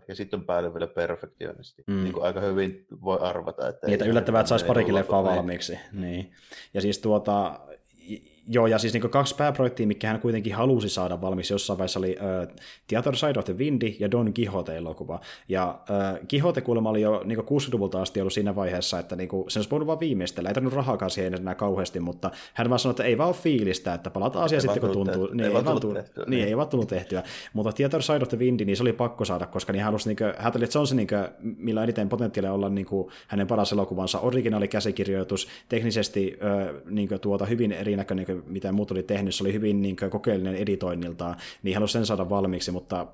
ja 0.08 0.15
sitten 0.15 0.39
on 0.39 0.45
päälle 0.45 0.73
vielä 0.73 0.88
perfektionisti. 0.88 1.84
Mm. 1.88 2.03
Niin 2.03 2.13
kuin 2.13 2.25
aika 2.25 2.39
hyvin 2.39 2.86
voi 3.01 3.17
arvata. 3.21 3.69
Että 3.69 3.88
Niitä 3.88 4.05
yllättävää, 4.05 4.41
että 4.41 4.49
saisi 4.49 4.65
parikin 4.65 4.95
leffaa 4.95 5.23
valmiiksi. 5.23 5.79
Niin. 5.91 6.31
Ja 6.73 6.81
siis 6.81 6.99
tuota, 6.99 7.60
Joo, 8.48 8.68
ja 8.68 8.78
siis 8.78 8.93
niin 8.93 9.10
kaksi 9.10 9.36
pääprojektia, 9.36 9.88
mikä 9.88 10.08
hän 10.08 10.20
kuitenkin 10.20 10.56
halusi 10.56 10.89
saada 10.89 11.22
valmiiksi 11.22 11.54
jossain 11.54 11.78
vaiheessa 11.78 12.00
oli 12.00 12.18
uh, 12.20 12.56
The 12.88 13.00
Other 13.00 13.16
Side 13.16 13.39
of 13.39 13.46
the 13.46 13.58
Windy 13.58 13.88
ja 14.00 14.12
Don 14.12 14.34
Quixote-elokuva. 14.39 15.20
Ja 15.50 15.80
uh, 15.89 16.28
Quixote 16.34 16.62
kuulemma 16.62 16.89
oli 16.89 17.02
jo 17.02 17.22
niin 17.26 17.39
60-luvulta 17.39 18.02
asti 18.02 18.22
ollut 18.22 18.34
siinä 18.34 18.56
vaiheessa, 18.56 19.00
että 19.00 19.16
niin 19.16 19.30
kuin, 19.30 19.52
sen 19.52 19.60
olisi 19.60 19.72
voinut 19.72 19.88
vaan 19.88 20.00
viimeistellä. 20.00 20.50
Ei 20.50 20.54
tarvinnut 20.54 20.74
rahaakaan 20.74 21.12
siihen 21.12 21.34
enää 21.34 21.56
kauheasti, 21.56 22.00
mutta 22.00 22.32
hän 22.54 22.70
vaan 22.70 22.80
sanoi, 22.80 22.91
että 22.91 23.04
ei 23.04 23.18
vaan 23.18 23.30
ole 23.30 23.36
fiilistä, 23.36 23.93
että 23.93 24.10
palataan 24.10 24.46
asiaan 24.46 24.62
sitten, 24.62 24.82
kun 24.82 24.91
tuntuu. 24.91 25.28
Tehtyä. 25.28 25.36
Niin, 25.36 25.46
ei, 25.46 25.54
vaan 25.54 25.80
tullut 25.80 25.98
tehtyä, 25.98 26.24
niin, 26.24 26.30
niin, 26.30 26.48
ei 26.48 26.58
vaan 26.58 26.68
tullut 26.68 26.88
tehtyä. 26.88 27.24
Mutta 27.54 27.72
The 27.72 27.86
Other 27.86 28.02
Side 28.02 28.24
of 28.24 28.30
the 28.30 28.39
Windy, 28.39 28.66
niin 28.66 28.78
se 28.78 28.84
oli 28.84 28.93
pakko 28.93 29.26
saada, 29.26 29.46
koska 29.46 29.74
niin 29.74 29.80
hän 29.80 29.86
halusi, 29.86 30.10
niin 30.10 30.18
kuin, 30.18 30.34
hän 30.38 30.54
että 30.56 30.74
se 30.74 30.80
on 30.80 30.88
se, 30.88 30.96
niin 30.96 31.08
kuin, 31.08 31.56
millä 31.58 31.84
eniten 31.84 32.10
potentiaalia 32.10 32.54
olla 32.54 32.70
niin 32.70 32.86
kuin, 32.86 33.08
hänen 33.28 33.48
paras 33.48 33.72
elokuvansa, 33.72 34.20
originaali 34.20 34.68
käsikirjoitus, 34.68 35.48
teknisesti 35.70 36.38
uh, 36.41 36.91
niin 36.91 37.08
kuin, 37.08 37.20
tuota, 37.20 37.46
hyvin 37.46 37.72
erinäköinen 37.72 38.26
mitä 38.45 38.71
muut 38.71 38.91
oli 38.91 39.03
tehnyt, 39.03 39.36
se 39.36 39.43
oli 39.43 39.53
hyvin 39.53 39.81
niin 39.81 39.95
kuin, 39.95 40.11
kokeellinen 40.11 40.55
editoinniltaan, 40.55 41.38
niin 41.63 41.75
halusi 41.75 41.93
sen 41.93 42.05
saada 42.05 42.29
valmiiksi, 42.29 42.71
mutta... 42.71 43.07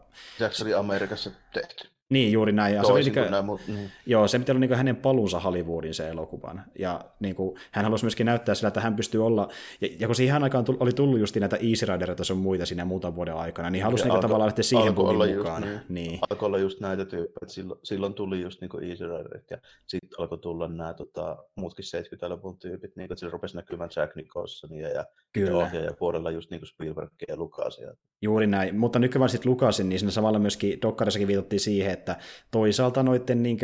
Se 0.51 0.63
oli 0.63 0.73
Amerikassa 0.73 1.31
tehty. 1.53 1.87
Niin, 2.11 2.31
juuri 2.31 2.51
näin. 2.51 2.75
Ja 2.75 2.83
se 2.83 2.91
oli, 2.91 3.03
niin 3.03 3.31
nämä, 3.31 3.41
mm. 3.41 3.89
Joo, 4.05 4.27
se 4.27 4.39
pitää 4.39 4.53
olla 4.53 4.59
niin 4.59 4.75
hänen 4.75 4.95
paluunsa 4.95 5.39
Hollywoodin 5.39 5.93
se 5.93 6.09
elokuvan. 6.09 6.63
Ja 6.79 7.01
niin 7.19 7.35
kuin, 7.35 7.59
hän 7.71 7.85
halusi 7.85 8.05
myöskin 8.05 8.25
näyttää 8.25 8.55
sillä, 8.55 8.67
että 8.67 8.81
hän 8.81 8.95
pystyy 8.95 9.25
olla, 9.25 9.47
ja, 9.81 9.87
ja 9.99 10.07
kun 10.07 10.15
siihen 10.15 10.43
aikaan 10.43 10.65
tuli, 10.65 10.77
oli 10.79 10.91
tullut 10.91 11.19
just 11.19 11.35
näitä 11.35 11.55
Easy 11.55 11.85
Ridereita 11.85 12.23
sun 12.23 12.37
muita 12.37 12.65
siinä 12.65 12.85
muutaman 12.85 13.15
vuoden 13.15 13.35
aikana, 13.35 13.69
niin 13.69 13.83
halusi 13.83 14.03
niin 14.03 14.21
tavallaan 14.21 14.47
lähteä 14.47 14.63
siihen 14.63 14.97
olla 14.97 15.25
mukaan. 15.25 15.63
Just, 15.63 15.89
niin. 15.89 16.07
niin. 16.07 16.19
Alkoi 16.29 16.47
olla 16.47 16.57
just 16.57 16.79
näitä 16.79 17.05
tyyppejä, 17.05 17.47
silloin, 17.47 17.79
silloin 17.83 18.13
tuli 18.13 18.41
just 18.41 18.61
niin 18.61 18.89
Easy 18.89 19.07
Riderit, 19.07 19.51
ja 19.51 19.57
sitten 19.87 20.09
alkoi 20.17 20.37
tulla 20.37 20.67
nämä 20.67 20.93
tota, 20.93 21.37
muutkin 21.55 21.85
70-luvun 21.85 22.59
tyypit, 22.59 22.95
niin 22.95 23.07
kuin, 23.07 23.13
että 23.13 23.19
sillä 23.19 23.31
rupesi 23.31 23.55
näkymään 23.55 23.89
Jack 23.95 24.15
Nicholsonia 24.15 24.89
ja, 24.89 25.05
Kyllä. 25.33 25.71
ja 25.73 25.93
puolella 25.99 26.31
just 26.31 26.51
niin 26.51 26.59
kuin 26.59 26.67
Spielbergia 26.67 27.25
ja 27.27 27.37
Lucasia. 27.37 27.93
Juuri 28.21 28.47
näin, 28.47 28.79
mutta 28.79 28.99
nykyään 28.99 29.29
sitten 29.29 29.51
Lucasin, 29.51 29.89
niin 29.89 29.99
siinä 29.99 30.11
samalla 30.11 30.39
myöskin 30.39 30.81
Dokkarissakin 30.81 31.27
viitattiin 31.27 31.59
siihen, 31.59 31.91
että 32.01 32.15
toisaalta 32.51 33.03
noiden 33.03 33.43
niin 33.43 33.57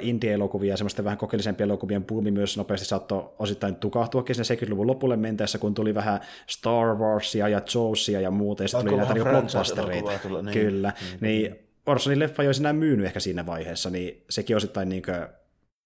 indie-elokuvia 0.00 0.72
ja 0.72 0.76
semmoisten 0.76 1.04
vähän 1.04 1.18
kokeellisempien 1.18 1.68
elokuvien 1.68 2.04
puumi 2.04 2.30
myös 2.30 2.56
nopeasti 2.56 2.86
saattoi 2.86 3.30
osittain 3.38 3.76
tukahtuakin 3.76 4.34
sinne 4.34 4.66
70-luvun 4.66 4.86
lopulle 4.86 5.16
mentäessä, 5.16 5.58
kun 5.58 5.74
tuli 5.74 5.94
vähän 5.94 6.20
Star 6.46 6.96
Warsia 6.96 7.48
ja 7.48 7.60
Joesia 7.74 8.20
ja 8.20 8.30
muuta, 8.30 8.64
ja 8.64 8.68
sitten 8.68 8.86
tuli 8.86 8.96
näitä 8.96 9.14
niin 9.14 9.24
blockbustereita. 9.24 10.10
Niin. 10.42 10.52
Kyllä, 10.52 10.92
niin, 11.00 11.20
niin 11.20 11.56
Orsonin 11.86 12.18
leffa 12.18 12.42
ei 12.42 12.48
olisi 12.48 12.62
enää 12.62 12.72
myynyt 12.72 13.06
ehkä 13.06 13.20
siinä 13.20 13.46
vaiheessa, 13.46 13.90
niin 13.90 14.24
sekin 14.30 14.56
osittain 14.56 14.88
niin 14.88 15.02
kuin, 15.02 15.26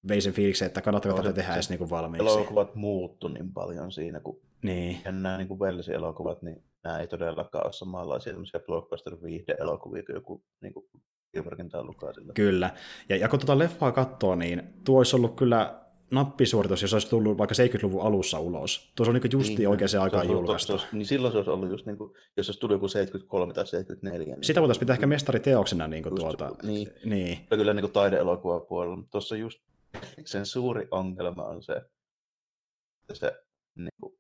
vei 0.08 0.20
sen 0.20 0.32
fiiliksen, 0.32 0.66
että 0.66 0.80
kannattaako 0.80 1.22
tätä 1.22 1.32
tehdä 1.32 1.54
edes 1.54 1.70
niin 1.70 1.90
valmiiksi. 1.90 2.38
Elokuvat 2.38 2.74
muuttu 2.74 3.28
niin 3.28 3.52
paljon 3.52 3.92
siinä, 3.92 4.20
kun 4.20 4.40
niin. 4.62 4.98
nämä 5.04 5.36
niin 5.36 5.48
kuin 5.48 5.60
elokuvat, 5.94 6.42
niin 6.42 6.64
nämä 6.84 6.98
ei 6.98 7.06
todellakaan 7.06 7.66
ole 7.66 7.72
samanlaisia 7.72 8.34
blockbuster-viihde-elokuvia 8.66 10.02
kuin 10.02 10.14
joku 10.14 10.42
niin 10.62 10.74
kuin 10.74 10.86
Spielbergin 11.28 11.68
tai 11.68 11.84
Lucasilla. 11.84 12.32
Kyllä. 12.32 12.70
Ja, 13.08 13.16
ja 13.16 13.28
kun 13.28 13.38
tuota 13.38 13.58
leffaa 13.58 13.92
katsoo, 13.92 14.34
niin 14.34 14.62
tuo 14.84 14.98
olisi 14.98 15.16
ollut 15.16 15.36
kyllä 15.36 15.88
nappisuoritus, 16.10 16.82
jos 16.82 16.92
olisi 16.92 17.10
tullut 17.10 17.38
vaikka 17.38 17.54
70-luvun 17.54 18.02
alussa 18.02 18.40
ulos. 18.40 18.92
Tuossa 18.96 19.10
on 19.10 19.20
niin 19.22 19.32
justi 19.32 19.54
niin, 19.54 19.68
oikeaan 19.68 19.88
se 19.88 19.98
aikaan 19.98 20.28
julkaistu. 20.28 20.72
Tos, 20.72 20.86
niin 20.92 21.06
silloin 21.06 21.32
se 21.32 21.38
olisi 21.38 21.50
ollut 21.50 21.70
just, 21.70 21.86
niin 21.86 21.98
kuin, 21.98 22.12
jos 22.36 22.46
se 22.46 22.50
olisi 22.50 22.60
tullut 22.60 22.74
joku 22.74 22.88
73 22.88 23.52
tai 23.52 23.66
74. 23.66 24.34
Niin 24.34 24.44
Sitä 24.44 24.60
voitaisiin 24.60 24.80
pitää 24.80 24.94
ehkä 24.94 25.06
mestariteoksena 25.06 25.88
niin 25.88 26.02
kuin 26.02 26.12
just, 26.12 26.22
tuota. 26.22 26.56
Niin. 26.62 26.88
niin. 27.04 27.46
Kyllä 27.50 27.74
niin 27.74 27.82
kuin 27.82 27.92
taideelokuva 27.92 28.60
puolella. 28.60 29.04
Tuossa 29.10 29.36
just 29.36 29.58
sen 30.24 30.46
suuri 30.46 30.88
ongelma 30.90 31.44
on 31.44 31.62
se, 31.62 31.72
että 31.72 33.14
se 33.14 33.32
niin 33.76 33.88
kuin, 34.00 34.17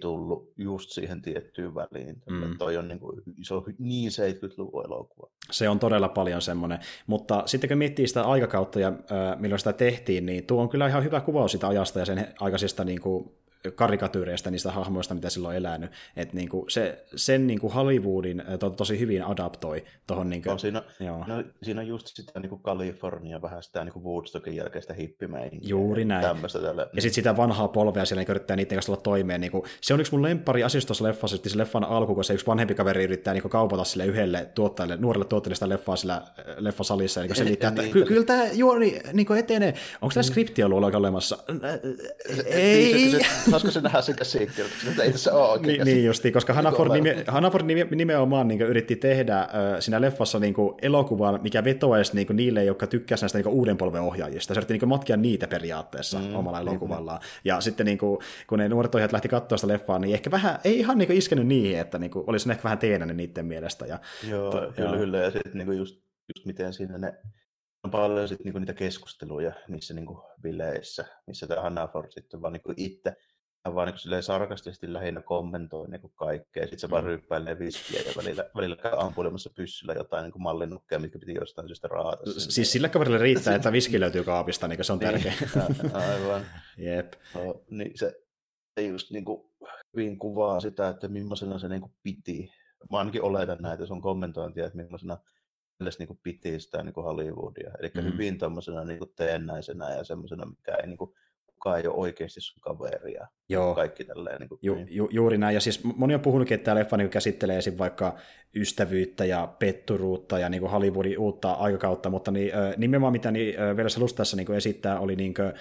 tullut 0.00 0.52
just 0.56 0.90
siihen 0.90 1.22
tiettyyn 1.22 1.74
väliin. 1.74 2.22
Mm. 2.30 2.58
Toi 2.58 2.76
on 2.76 2.88
niin, 2.88 3.00
kuin, 3.00 3.22
se 3.42 3.54
on 3.54 3.64
niin 3.78 4.10
70-luvun 4.10 4.84
elokuva. 4.86 5.30
Se 5.50 5.68
on 5.68 5.78
todella 5.78 6.08
paljon 6.08 6.42
semmoinen. 6.42 6.78
Mutta 7.06 7.42
sitten 7.46 7.68
kun 7.68 7.78
miettii 7.78 8.06
sitä 8.06 8.22
aikakautta 8.22 8.80
ja 8.80 8.88
äh, 8.88 9.40
milloin 9.40 9.58
sitä 9.58 9.72
tehtiin, 9.72 10.26
niin 10.26 10.46
tuo 10.46 10.62
on 10.62 10.68
kyllä 10.68 10.88
ihan 10.88 11.04
hyvä 11.04 11.20
kuvaus 11.20 11.52
sitä 11.52 11.68
ajasta 11.68 11.98
ja 11.98 12.04
sen 12.04 12.34
aikaisesta 12.40 12.84
niin 12.84 13.00
kuin, 13.00 13.32
karikatyyreistä 13.74 14.50
niistä 14.50 14.72
hahmoista, 14.72 15.14
mitä 15.14 15.30
silloin 15.30 15.52
on 15.52 15.56
elänyt. 15.56 15.90
Et 16.16 16.32
niinku 16.32 16.64
se, 16.68 17.04
sen 17.16 17.46
niinku 17.46 17.68
Hollywoodin 17.68 18.42
to, 18.58 18.70
tosi 18.70 18.98
hyvin 18.98 19.24
adaptoi 19.24 19.84
tuohon. 20.06 20.30
Niinku, 20.30 20.50
no, 20.50 20.58
siinä, 20.58 20.82
joo. 21.00 21.24
No, 21.26 21.44
siinä 21.62 21.80
on 21.80 21.86
just 21.86 22.06
sitä 22.06 22.40
niinku 22.40 22.56
Kalifornia, 22.56 23.42
vähän 23.42 23.62
sitä 23.62 23.84
niinku 23.84 24.04
Woodstockin 24.04 24.56
jälkeistä 24.56 24.94
hippimeihinkiä. 24.94 25.70
Juuri 25.70 26.04
näin. 26.04 26.22
Tällä, 26.22 26.86
ja 26.92 27.02
sitten 27.02 27.14
sitä 27.14 27.36
vanhaa 27.36 27.68
polvea 27.68 28.04
siellä 28.04 28.20
niin 28.20 28.30
yrittää 28.30 28.56
niiden 28.56 28.76
kanssa 28.76 28.92
tulla 28.92 29.02
toimeen. 29.02 29.40
Niinku, 29.40 29.66
se 29.80 29.94
on 29.94 30.00
yksi 30.00 30.12
mun 30.12 30.22
lempari 30.22 30.64
asioista 30.64 30.86
tuossa 30.86 31.04
leffassa, 31.04 31.36
se 31.46 31.58
leffan 31.58 31.84
alku, 31.84 32.14
kun 32.14 32.24
se 32.24 32.34
yksi 32.34 32.46
vanhempi 32.46 32.74
kaveri 32.74 33.04
yrittää 33.04 33.34
niinku 33.34 33.48
kaupata 33.48 33.84
sille 33.84 34.06
yhdelle 34.06 34.50
tuottajalle, 34.54 34.96
nuorelle 34.96 35.24
tuottajalle 35.24 35.54
sitä 35.54 35.68
leffaa 35.68 35.96
sillä 35.96 36.22
leffasalissa, 36.56 37.20
ja 37.20 37.22
niinku 37.22 37.34
selittää, 37.34 37.68
että 37.68 37.82
niin, 37.82 37.92
kyllä 37.92 38.24
tämä 38.24 38.44
juoni 38.52 39.00
niinku 39.12 39.32
etenee. 39.32 39.74
Onko 40.02 40.14
tämä 40.14 40.22
mm. 40.22 40.26
skripti 40.26 40.62
ollut 40.62 40.94
olemassa? 40.94 41.38
Ei 42.46 43.20
saisiko 43.52 43.70
se 43.72 43.80
nähdä 43.80 44.02
sitä 44.02 44.18
käsikirjoituksesta, 44.18 45.02
ei 45.02 45.12
tässä 45.12 45.34
ole 45.34 45.48
oikein 45.48 45.66
Niin, 45.72 45.84
niin 45.84 46.04
justiin, 46.04 46.34
koska 46.34 46.52
Hannaford, 46.52 46.92
nime, 46.92 47.24
Hannaford 47.26 47.66
nime, 47.66 47.86
nimenomaan 47.90 48.48
niin 48.48 48.62
yritti 48.62 48.96
tehdä 48.96 49.40
äh, 49.40 49.48
siinä 49.80 50.00
leffassa 50.00 50.38
niin 50.38 50.54
elokuvan, 50.82 51.40
mikä 51.42 51.64
vetoaisi 51.64 52.14
niin 52.14 52.26
niille, 52.32 52.64
jotka 52.64 52.86
tykkäsivät 52.86 53.22
näistä 53.22 53.38
niin 53.38 53.58
uuden 53.58 53.76
polven 53.76 54.02
ohjaajista. 54.02 54.54
Se 54.54 54.58
yritti 54.58 54.74
niin 54.78 54.88
matkia 54.88 55.16
niitä 55.16 55.46
periaatteessa 55.46 56.18
mm, 56.18 56.34
omalla 56.34 56.62
mm, 56.62 56.68
elokuvallaan. 56.68 57.20
Mm. 57.20 57.26
Ja 57.44 57.60
sitten 57.60 57.86
niin 57.86 57.98
kuin, 57.98 58.18
kun 58.46 58.58
ne 58.58 58.68
nuoret 58.68 58.94
ohjaajat 58.94 59.12
lähti 59.12 59.28
katsoa 59.28 59.58
sitä 59.58 59.72
leffaa, 59.72 59.98
niin 59.98 60.14
ehkä 60.14 60.30
vähän, 60.30 60.58
ei 60.64 60.78
ihan 60.78 60.98
niin 60.98 61.12
iskenyt 61.12 61.46
niihin, 61.46 61.78
että 61.78 61.98
niin 61.98 62.10
kuin, 62.10 62.24
olisi 62.26 62.50
ehkä 62.50 62.64
vähän 62.64 62.78
teenäinen 62.78 63.16
niiden 63.16 63.46
mielestä. 63.46 63.86
Ja, 63.86 63.98
joo, 64.30 64.50
to, 64.50 64.72
kyllä, 64.76 64.90
joo. 64.90 64.98
kyllä. 64.98 65.18
Ja 65.18 65.30
sitten 65.30 65.52
niin 65.54 65.78
just, 65.78 65.96
just 66.36 66.46
miten 66.46 66.72
siinä 66.72 66.98
ne 66.98 67.14
on 67.84 67.90
paljon 67.90 68.28
sit 68.28 68.44
niinku 68.44 68.58
niitä 68.58 68.74
keskusteluja 68.74 69.52
niissä 69.68 69.94
niinku 69.94 70.22
bileissä, 70.42 71.04
missä 71.26 71.46
tämä 71.46 71.62
Hannaford 71.62 72.10
sitten 72.10 72.42
vaan 72.42 72.52
niinku 72.52 72.74
itse 72.76 73.16
hän 73.64 73.74
vaan 73.74 73.92
niin 74.10 74.22
sarkastisesti 74.22 74.92
lähinnä 74.92 75.22
kommentoi 75.22 75.88
niin 75.88 76.00
kuin 76.00 76.12
kaikkea. 76.16 76.62
Sitten 76.62 76.78
se 76.78 76.90
vaan 76.90 77.04
mm. 77.04 77.08
ryyppäilee 77.08 77.58
viskiä 77.58 78.00
ja 78.00 78.12
välillä, 78.16 78.50
välillä 78.56 78.76
käy 78.76 78.92
ampuilemassa 78.96 79.50
pyssyllä 79.54 79.92
jotain 79.92 80.22
niin 80.22 80.32
kuin 80.32 80.42
mallinnukkeja, 80.42 80.98
mitkä 80.98 81.18
piti 81.18 81.34
jostain 81.34 81.68
syystä 81.68 81.88
raata. 81.88 82.32
Siis 82.32 82.72
sillä 82.72 82.88
kaverilla 82.88 83.18
riittää, 83.18 83.54
että 83.54 83.72
viski 83.72 84.00
löytyy 84.00 84.24
kaapista, 84.24 84.68
niin 84.68 84.84
se 84.84 84.92
on 84.92 84.98
niin, 84.98 85.12
tärkeä. 85.12 85.34
Aivan. 86.12 86.46
Jep. 86.78 87.12
No, 87.34 87.62
niin 87.70 87.92
se, 87.94 88.22
se 88.74 88.86
just 88.86 89.10
niin 89.10 89.24
kuin, 89.24 89.50
hyvin 89.96 90.18
kuvaa 90.18 90.60
sitä, 90.60 90.88
että 90.88 91.08
millaisena 91.08 91.58
se 91.58 91.68
niin 91.68 91.80
kuin 91.80 91.92
piti. 92.02 92.52
Mä 92.90 92.98
ainakin 92.98 93.22
oletan 93.22 93.58
näitä, 93.60 93.86
se 93.86 93.92
on 93.92 94.00
kommentointia, 94.00 94.66
että 94.66 94.76
millaisena 94.76 95.18
niin 95.98 96.06
kuin 96.06 96.20
piti 96.22 96.60
sitä 96.60 96.82
niin 96.82 96.92
kuin 96.94 97.04
Hollywoodia. 97.04 97.70
Eli 97.80 97.90
mm. 97.94 98.02
hyvin 98.02 98.38
tämmöisenä 98.38 98.84
niin 98.84 98.98
kuin 98.98 99.12
teennäisenä 99.16 99.94
ja 99.94 100.04
semmoisena, 100.04 100.46
mikä 100.46 100.74
ei 100.74 100.86
niin 100.86 100.98
kuin, 100.98 101.14
kukaan 101.62 101.80
ei 101.80 101.86
ole 101.86 101.96
oikeasti 101.96 102.40
sun 102.40 102.60
kaveria. 102.60 103.26
Joo. 103.48 103.74
Kaikki 103.74 104.04
tälleen. 104.04 104.40
Niin 104.40 104.48
kuin, 104.48 104.58
Ju, 104.62 104.76
ju, 104.90 105.08
juuri 105.12 105.38
näin. 105.38 105.54
Ja 105.54 105.60
siis 105.60 105.84
moni 105.84 106.14
on 106.14 106.20
puhunutkin, 106.20 106.54
että 106.54 106.64
tämä 106.64 106.74
leffa 106.78 106.96
niin 106.96 107.10
käsittelee 107.10 107.58
esim. 107.58 107.78
vaikka 107.78 108.16
ystävyyttä 108.56 109.24
ja 109.24 109.54
petturuutta 109.58 110.38
ja 110.38 110.48
niin 110.48 110.62
Hollywoodin 110.62 111.18
uutta 111.18 111.52
aikakautta, 111.52 112.10
mutta 112.10 112.30
niin, 112.30 112.52
nimenomaan 112.76 113.12
mitä 113.12 113.30
niin, 113.30 113.54
Veles 113.76 113.96
halus 113.96 114.14
tässä 114.14 114.36
niin 114.36 114.52
esittää 114.52 115.00
oli 115.00 115.16
niin 115.16 115.34
kuin, 115.34 115.52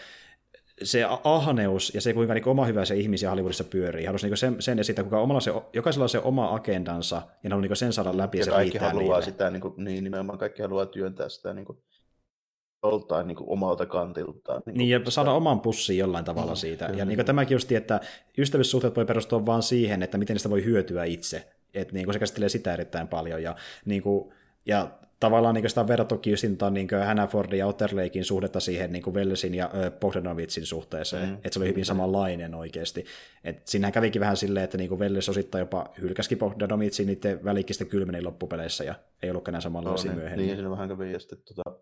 se 0.83 1.05
ahneus 1.23 1.95
ja 1.95 2.01
se, 2.01 2.13
kuinka 2.13 2.33
niin 2.33 2.47
oma 2.47 2.65
hyvä 2.65 2.85
se 2.85 2.95
ihmisiä 2.95 3.29
Hollywoodissa 3.29 3.63
pyörii. 3.63 4.05
Haluaisi 4.05 4.27
niin 4.27 4.37
sen, 4.37 4.55
sen 4.59 4.79
esittää, 4.79 5.03
kuinka 5.03 5.19
omalla 5.19 5.39
se, 5.39 5.51
jokaisella 5.73 6.05
on 6.05 6.09
se 6.09 6.19
oma 6.19 6.55
agendansa, 6.55 7.21
ja 7.43 7.49
ne 7.49 7.55
on 7.55 7.61
niin 7.61 7.75
sen 7.75 7.93
saada 7.93 8.17
läpi, 8.17 8.37
ja, 8.37 8.41
ja 8.41 8.45
se 8.45 8.51
kaikki 8.51 8.77
haluaa 8.77 9.01
niille. 9.01 9.21
sitä, 9.21 9.49
niin, 9.49 9.61
kuin, 9.61 9.73
niin 9.77 10.03
nimenomaan 10.03 10.39
kaikki 10.39 10.61
haluaa 10.61 10.85
työntää 10.85 11.29
sitä 11.29 11.53
niin 11.53 11.65
kuin, 11.65 11.77
joltain 12.83 13.27
niin 13.27 13.35
kuin 13.35 13.49
omalta 13.49 13.85
kantiltaan. 13.85 14.61
Niin, 14.65 14.77
niin 14.77 14.89
ja 14.89 15.11
saada 15.11 15.31
oman 15.31 15.59
pussin 15.59 15.97
jollain 15.97 16.25
tavalla 16.25 16.51
mm, 16.51 16.55
siitä. 16.55 16.85
Kyllä. 16.85 16.99
Ja 16.99 17.05
niin 17.05 17.17
kuin 17.17 17.25
tämäkin 17.25 17.55
just, 17.55 17.71
että 17.71 17.99
ystävyyssuhteet 18.37 18.95
voi 18.95 19.05
perustua 19.05 19.45
vain 19.45 19.63
siihen, 19.63 20.03
että 20.03 20.17
miten 20.17 20.33
niistä 20.33 20.49
voi 20.49 20.65
hyötyä 20.65 21.03
itse. 21.03 21.47
Että 21.73 21.93
niin 21.93 22.05
kuin 22.05 22.13
se 22.13 22.19
käsittelee 22.19 22.49
sitä 22.49 22.73
erittäin 22.73 23.07
paljon. 23.07 23.43
Ja, 23.43 23.55
niin 23.85 24.01
kuin, 24.01 24.33
ja 24.65 24.91
tavallaan 25.21 25.55
niin 25.55 25.69
sitä 25.69 25.81
on 25.81 25.87
verrattukin 25.87 26.31
just 26.31 26.43
niin 26.71 26.87
Hannafordin 27.05 27.59
ja 27.59 27.67
Otterleikin 27.67 28.25
suhdetta 28.25 28.59
siihen 28.59 28.91
niin 28.91 29.03
kuin 29.03 29.15
ja 29.53 29.69
Bogdanovicin 29.99 30.65
suhteeseen, 30.65 31.29
mm. 31.29 31.35
että 31.35 31.49
se 31.51 31.59
oli 31.59 31.67
hyvin 31.67 31.85
samanlainen 31.85 32.55
oikeasti. 32.55 33.05
Et 33.43 33.67
siinähän 33.67 33.93
kävikin 33.93 34.19
vähän 34.19 34.37
silleen, 34.37 34.63
että 34.63 34.77
niin 34.77 34.99
Welles 34.99 35.29
osittain 35.29 35.59
jopa 35.59 35.89
hylkäski 36.01 36.35
Bogdanovicin 36.35 37.07
niiden 37.07 37.43
välikistä 37.43 37.85
kylmenen 37.85 38.23
loppupeleissä 38.23 38.83
ja 38.83 38.95
ei 39.23 39.29
ollut 39.29 39.47
enää 39.47 39.61
samanlaisia 39.61 40.11
no, 40.11 40.15
niin, 40.15 40.21
myöhemmin. 40.21 40.47
Niin, 40.47 40.57
siinä 40.57 40.69
vähän 40.69 40.89
kävi 40.89 41.11
ja 41.11 41.19
sitten 41.19 41.39
tota, 41.45 41.75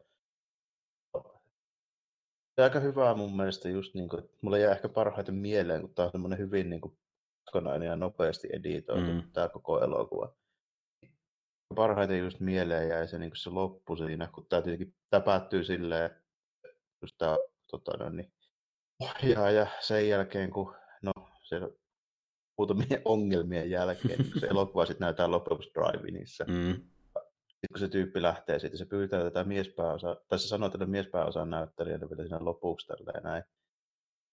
on 2.62 2.64
aika 2.64 2.80
hyvää 2.80 3.16
mun 3.16 3.36
mielestä 3.36 3.70
just 3.70 3.94
niin 3.96 4.10
kuin, 4.10 4.24
että 4.24 4.38
mulle 4.42 4.60
jää 4.60 4.72
ehkä 4.72 4.90
parhaiten 4.90 5.36
mieleen, 5.36 5.82
kun 5.82 5.94
tämä 5.94 6.06
on 6.06 6.12
semmoinen 6.12 6.40
hyvin 6.40 6.70
niin 6.70 6.82
kuin, 6.82 6.98
kokonainen 7.46 7.88
ja 7.88 7.96
nopeasti 7.96 8.48
editoitu 8.54 9.12
mm. 9.12 9.32
tämä 9.34 9.50
koko 9.50 9.84
elokuva. 9.84 10.34
Parhaiten 11.76 12.20
just 12.20 12.40
mieleen 12.40 12.90
jäi 12.90 13.08
se, 13.08 13.20
niin 13.20 13.32
se 13.36 13.50
loppu 13.50 13.96
siinä, 13.96 14.28
kun 14.28 14.46
tämä 14.50 14.62
tietenkin 14.62 14.96
tämä 15.10 15.22
päättyy 15.22 15.64
silleen, 15.64 16.10
just 17.02 17.16
tämä 17.18 17.38
tota, 17.72 17.98
no, 17.98 18.10
niin, 18.10 18.34
ohjaa 19.00 19.52
ja 19.52 19.68
sen 19.80 20.10
jälkeen 20.10 20.52
kun 20.52 20.76
no, 21.02 21.12
se 21.44 21.62
muutamien 22.58 23.02
ongelmien 23.06 23.70
jälkeen, 23.70 24.20
niin 24.20 24.40
se 24.40 24.48
elokuva 24.52 24.86
sitten 24.86 25.06
näytetään 25.06 25.32
lopuksi 25.32 25.72
drive-inissä. 25.74 26.46
Mm. 26.48 26.90
Sitten 27.60 27.74
kun 27.74 27.80
se 27.80 27.88
tyyppi 27.88 28.22
lähtee 28.22 28.60
siitä, 28.60 28.78
se 28.78 28.86
pyytää 28.86 29.24
tätä 29.24 29.44
miespääosaa, 29.44 30.16
tai 30.28 30.40
se 30.40 30.48
sanoo 30.48 30.70
tätä 30.70 30.86
miespääosan 30.86 31.50
näyttelijänä 31.50 32.10
vielä 32.10 32.24
siinä 32.24 32.46
lopuksi 32.46 32.88
tälleen 32.88 33.24
näin. 33.24 33.44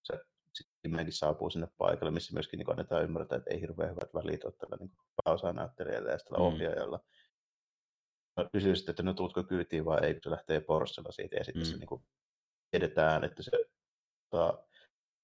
Se 0.03 0.21
sitten 0.53 1.13
saapuu 1.13 1.51
sinne 1.51 1.69
paikalle, 1.79 2.11
missä 2.11 2.33
myöskin 2.33 2.59
niin 2.59 2.71
annetaan 2.71 3.05
ymmärtää, 3.05 3.39
että 3.39 3.51
ei 3.51 3.61
hirveän 3.61 3.91
hyvät 3.91 4.15
välit 4.15 4.45
ole 4.45 4.53
tällä 4.53 4.77
niin 4.81 4.93
pääosaa 5.25 5.53
näyttelijällä 5.53 6.11
ja 6.11 6.19
tällä 6.19 6.39
mm. 6.39 6.45
ohjaajalla. 6.45 7.01
No, 8.37 8.49
kysyy 8.53 8.77
sitten, 8.77 8.93
että 8.93 9.03
no 9.03 9.15
tuutko 9.15 9.43
kyytiin 9.43 9.85
vai 9.85 10.05
ei, 10.05 10.15
kun 10.15 10.23
se 10.23 10.31
lähtee 10.31 10.61
Porschella 10.61 11.13
siitä 11.13 11.37
ja 11.37 11.45
sitten 11.45 11.63
mm. 11.63 11.67
se 11.67 11.77
niin 11.77 11.87
kuin, 11.87 12.03
tiedetään, 12.71 13.25
että 13.25 13.43
se 13.43 13.51
ta, 14.31 14.65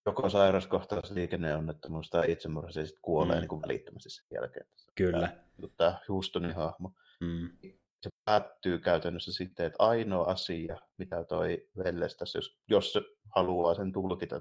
joko 0.06 0.28
sairauskohtaus, 0.28 1.10
liikenneonnettomuus 1.10 2.10
tai 2.10 2.32
itsemurha, 2.32 2.72
se 2.72 2.86
sitten 2.86 3.02
kuolee 3.02 3.36
mm. 3.36 3.40
niin 3.40 3.48
kuin 3.48 3.62
välittömästi 3.62 4.10
sen 4.10 4.24
jälkeen. 4.34 4.66
Kyllä. 4.94 5.28
Tämä, 5.28 5.68
tämä 5.76 6.00
Houstonin 6.08 6.54
hahmo. 6.54 6.92
Mm. 7.20 7.58
Se 8.02 8.10
päättyy 8.24 8.78
käytännössä 8.78 9.32
sitten, 9.32 9.66
että 9.66 9.76
ainoa 9.78 10.24
asia, 10.24 10.78
mitä 10.98 11.24
toi 11.24 11.68
Velles 11.84 12.16
tässä, 12.16 12.38
jos, 12.38 12.58
jos 12.68 12.92
se 12.92 13.00
haluaa 13.36 13.74
sen 13.74 13.92
tulkita 13.92 14.40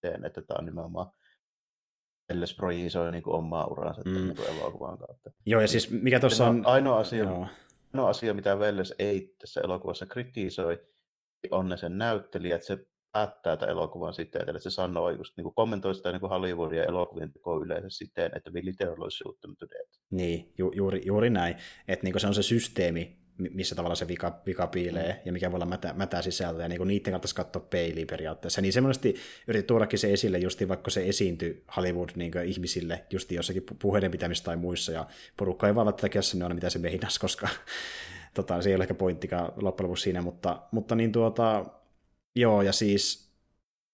teen, 0.00 0.24
että 0.24 0.42
tämä 0.42 0.58
on 0.58 0.64
nimenomaan 0.64 1.12
Velles 2.28 2.54
projisoi 2.54 3.12
niin 3.12 3.22
omaa 3.26 3.66
uraansa 3.66 4.02
mm. 4.04 4.12
niin 4.12 4.34
elokuvan 4.40 4.98
kautta. 4.98 5.30
Joo, 5.46 5.60
ja 5.60 5.68
siis 5.68 5.90
mikä 5.90 6.20
tuossa 6.20 6.46
on... 6.46 6.66
Ainoa 6.66 6.98
asia, 6.98 7.24
joo. 7.24 7.46
ainoa 7.94 8.10
asia, 8.10 8.34
mitä 8.34 8.58
Velles 8.58 8.94
ei 8.98 9.34
tässä 9.38 9.60
elokuvassa 9.60 10.06
kritisoi, 10.06 10.78
on 11.50 11.68
ne 11.68 11.76
sen 11.76 11.98
näyttelijät, 11.98 12.62
se 12.62 12.78
päättää 13.18 13.56
tämän 13.56 13.72
elokuvan 13.72 14.14
siten, 14.14 14.40
että 14.40 14.58
se 14.58 14.70
sanoo 14.70 15.10
just 15.10 15.36
niin 15.36 15.42
kuin 15.42 15.54
kommentoi 15.54 15.94
sitä 15.94 16.12
niin 16.12 16.20
kuin 16.20 16.30
Hollywoodin 16.30 16.78
ja 16.78 16.84
elokuvien 16.84 17.32
tekoa 17.32 17.64
yleensä 17.64 17.88
siten, 17.90 18.30
että 18.36 18.50
to 19.58 19.66
death. 19.70 19.90
Niin, 20.10 20.52
ju- 20.58 20.72
juuri, 20.74 21.02
juuri 21.04 21.30
näin. 21.30 21.56
Että 21.88 22.04
niin 22.04 22.12
kuin 22.12 22.20
se 22.20 22.26
on 22.26 22.34
se 22.34 22.42
systeemi, 22.42 23.18
missä 23.38 23.74
tavalla 23.74 23.94
se 23.94 24.08
vika, 24.08 24.40
vika 24.46 24.66
piilee 24.66 25.12
mm. 25.12 25.20
ja 25.24 25.32
mikä 25.32 25.50
voi 25.50 25.56
olla 25.56 25.66
mätä, 25.66 25.92
mätä 25.92 26.22
sisältö, 26.22 26.62
ja 26.62 26.68
niin 26.68 26.78
kuin 26.78 26.88
niiden 26.88 27.04
kannattaisi 27.04 27.34
katsoa 27.34 27.66
peiliin 27.70 28.06
periaatteessa. 28.06 28.60
Niin 28.60 28.72
semmoisesti 28.72 29.14
yritin 29.48 29.66
tuodakin 29.66 29.98
se 29.98 30.12
esille, 30.12 30.38
justi 30.38 30.68
vaikka 30.68 30.90
se 30.90 31.08
esiintyi 31.08 31.64
Hollywood 31.76 32.08
niin 32.14 32.32
ihmisille 32.46 33.04
just 33.10 33.32
jossakin 33.32 33.62
puheiden 33.78 34.10
pitämistä 34.10 34.44
tai 34.44 34.56
muissa, 34.56 34.92
ja 34.92 35.06
porukka 35.36 35.66
ei 35.66 35.74
vaan 35.74 35.86
välttämättä 35.86 36.22
sen 36.22 36.42
aina, 36.42 36.54
mitä 36.54 36.70
se 36.70 36.78
meinas, 36.78 37.18
koska 37.18 37.48
tota, 38.34 38.62
se 38.62 38.68
ei 38.68 38.74
ole 38.74 38.84
ehkä 38.84 38.94
pointtikaan 38.94 39.52
loppujen 39.56 39.88
lopuksi 39.88 40.02
siinä, 40.02 40.22
mutta, 40.22 40.62
mutta 40.72 40.94
niin 40.94 41.12
tuota, 41.12 41.64
joo, 42.36 42.62
ja 42.62 42.72
siis 42.72 43.28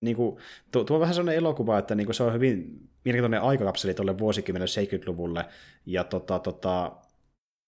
niin 0.01 0.17
kuin, 0.17 0.37
tuo, 0.73 0.85
tuo 0.85 0.97
on 0.97 1.01
vähän 1.01 1.15
sellainen 1.15 1.39
elokuva, 1.39 1.79
että 1.79 1.95
niin 1.95 2.07
kuin 2.07 2.15
se 2.15 2.23
on 2.23 2.35
hyvin 2.35 2.89
mielenkiintoinen 3.05 3.43
aikakapseli 3.43 3.95
tuolle 3.95 4.19
vuosikymmenelle 4.19 4.87
70-luvulle, 4.87 5.45
ja 5.87 6.05
tota, 6.05 6.39
tota, 6.39 6.93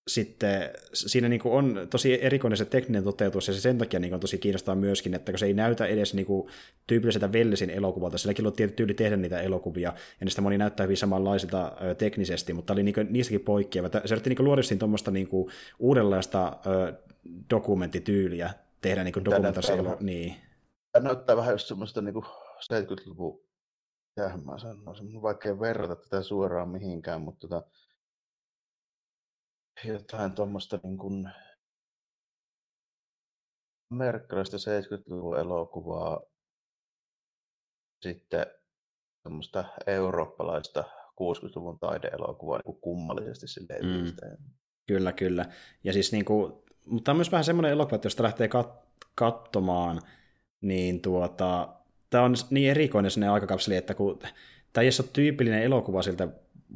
sitten 0.08 0.70
siinä 0.92 1.28
niin 1.28 1.40
on 1.44 1.86
tosi 1.90 2.24
erikoinen 2.24 2.56
se 2.56 2.64
tekninen 2.64 3.04
toteutus, 3.04 3.48
ja 3.48 3.54
se 3.54 3.60
sen 3.60 3.78
takia 3.78 4.00
niin 4.00 4.14
on 4.14 4.20
tosi 4.20 4.38
kiinnostaa 4.38 4.74
myöskin, 4.74 5.14
että 5.14 5.32
kun 5.32 5.38
se 5.38 5.46
ei 5.46 5.54
näytä 5.54 5.86
edes 5.86 6.14
niin 6.14 6.26
kuin 6.26 6.48
tyypilliseltä 6.86 7.32
Vellesin 7.32 7.70
elokuvalta, 7.70 8.18
silläkin 8.18 8.46
on 8.46 8.52
tietty 8.52 8.76
tyyli 8.76 8.94
tehdä 8.94 9.16
niitä 9.16 9.40
elokuvia, 9.40 9.92
ja 10.20 10.24
niistä 10.24 10.42
moni 10.42 10.58
näyttää 10.58 10.84
hyvin 10.84 10.96
samanlaisilta 10.96 11.72
ö, 11.82 11.94
teknisesti, 11.94 12.52
mutta 12.52 12.72
oli 12.72 12.82
niin 12.82 12.94
kuin, 12.94 13.06
niistäkin 13.10 13.40
poikkeava. 13.40 13.88
Se 14.04 14.14
yritti 14.14 14.30
niin 14.30 14.44
luoda 14.44 14.62
tuommoista 14.78 15.10
niin 15.10 15.28
uudenlaista 15.78 16.56
ö, 16.66 16.92
dokumenttityyliä 17.50 18.50
tehdä 18.80 19.04
niin 19.04 19.24
dokumentaarisia 19.24 19.96
niin. 20.00 20.36
Tämä 20.97 21.09
näyttää 21.09 21.36
vähän 21.36 21.55
just 21.55 21.66
semmoista 21.66 22.03
niin 22.03 22.14
70-luvun, 22.14 23.47
mitähän 24.16 24.44
mä 24.44 24.59
sanoisin, 24.59 25.22
vaikea 25.22 25.61
verrata 25.61 25.97
tätä 25.97 26.22
suoraan 26.22 26.68
mihinkään, 26.68 27.20
mutta 27.20 27.49
tota, 27.49 27.70
jotain 29.84 30.32
tuommoista 30.32 30.80
niin 30.82 30.99
kuin 30.99 31.30
amerikkalaista 33.92 34.57
70-luvun 34.57 35.38
elokuvaa, 35.38 36.20
sitten 38.03 38.47
semmoista 39.22 39.64
eurooppalaista 39.86 40.84
60-luvun 41.09 41.78
taideelokuvaa 41.78 42.59
niin 42.59 42.64
kuin 42.64 42.80
kummallisesti 42.80 43.49
silleen 43.49 43.84
mm. 43.84 44.16
Kyllä, 44.86 45.12
kyllä. 45.12 45.44
Ja 45.84 45.92
siis 45.92 46.12
niin 46.12 46.24
kuin, 46.24 46.53
mutta 46.86 47.11
on 47.11 47.16
myös 47.16 47.32
vähän 47.32 47.44
semmoinen 47.44 47.72
elokuva, 47.72 47.97
että 47.97 48.07
jos 48.07 48.20
lähtee 48.20 48.49
kat- 48.49 48.86
katsomaan, 49.14 50.01
niin 50.61 51.00
tuota, 51.00 51.68
tämä 52.11 52.24
on 52.24 52.34
niin 52.50 52.70
erikoinen 52.70 53.11
sinne 53.11 53.28
aikakapseli, 53.28 53.76
että 53.76 53.94
kun 53.94 54.18
tämä 54.72 54.82
ei 54.82 54.90
ole 55.00 55.09
tyypillinen 55.12 55.62
elokuva 55.62 56.02
siltä 56.02 56.28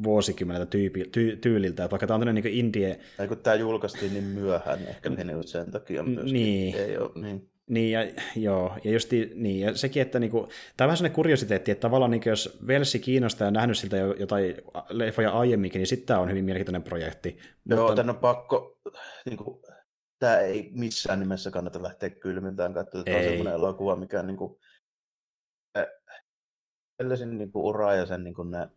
vuosikymmeneltä 0.03 0.67
tyypi, 0.67 1.05
ty, 1.13 1.37
tyyliltä, 1.37 1.91
vaikka 1.91 2.07
tämä 2.07 2.15
on 2.15 2.21
tämmöinen 2.21 2.43
niin 2.45 2.55
indie... 2.55 3.01
Ja 3.19 3.29
kun 3.29 3.37
tämä 3.37 3.57
julkaistiin 3.57 4.13
niin 4.13 4.25
myöhään, 4.25 4.79
ehkä 4.89 5.11
niin 5.11 5.49
sen 5.49 5.71
takia 5.71 6.03
myöskin 6.03 6.33
niin. 6.33 6.75
ei 6.75 6.99
ole, 6.99 7.11
niin. 7.15 7.51
Niin, 7.71 7.93
ja, 7.93 8.01
joo, 8.37 8.73
ja 8.85 8.91
just 8.91 9.11
niin, 9.35 9.61
ja 9.61 9.75
sekin, 9.75 10.03
että 10.03 10.19
niinku, 10.19 10.39
tämä 10.77 10.85
on 10.85 10.89
vähän 10.89 10.97
sellainen 10.97 11.15
kuriositeetti, 11.15 11.71
että 11.71 11.81
tavallaan 11.81 12.11
niinku, 12.11 12.29
jos 12.29 12.59
Velsi 12.67 12.99
kiinnostaa 12.99 13.47
ja 13.47 13.51
nähnyt 13.51 13.79
siltä 13.79 13.97
jotain 13.97 14.55
leffoja 14.89 15.31
aiemminkin, 15.31 15.79
niin 15.79 15.87
sitten 15.87 16.07
tämä 16.07 16.21
on 16.21 16.31
hyvin 16.31 16.45
mielenkiintoinen 16.45 16.83
projekti. 16.83 17.39
Joo, 17.69 17.79
mutta... 17.79 17.97
tämän 17.97 18.15
on 18.15 18.21
pakko, 18.21 18.79
niinku, 19.27 19.63
tämä 20.21 20.39
ei 20.39 20.71
missään 20.75 21.21
nimessä 21.21 21.51
kannata 21.51 21.83
lähteä 21.83 22.11
kylmintään 22.11 22.75
katsomaan, 22.75 23.05
tämä 23.05 23.17
on 23.17 23.25
semmoinen 23.25 23.55
elokuva, 23.55 23.97
mikä 23.97 24.23
niinku, 24.23 24.61
Vellesin 26.99 27.39
niinku, 27.39 27.69
ura 27.69 27.95
ja 27.95 28.07
sen 28.07 28.25
niinku, 28.25 28.43
ne 28.43 28.69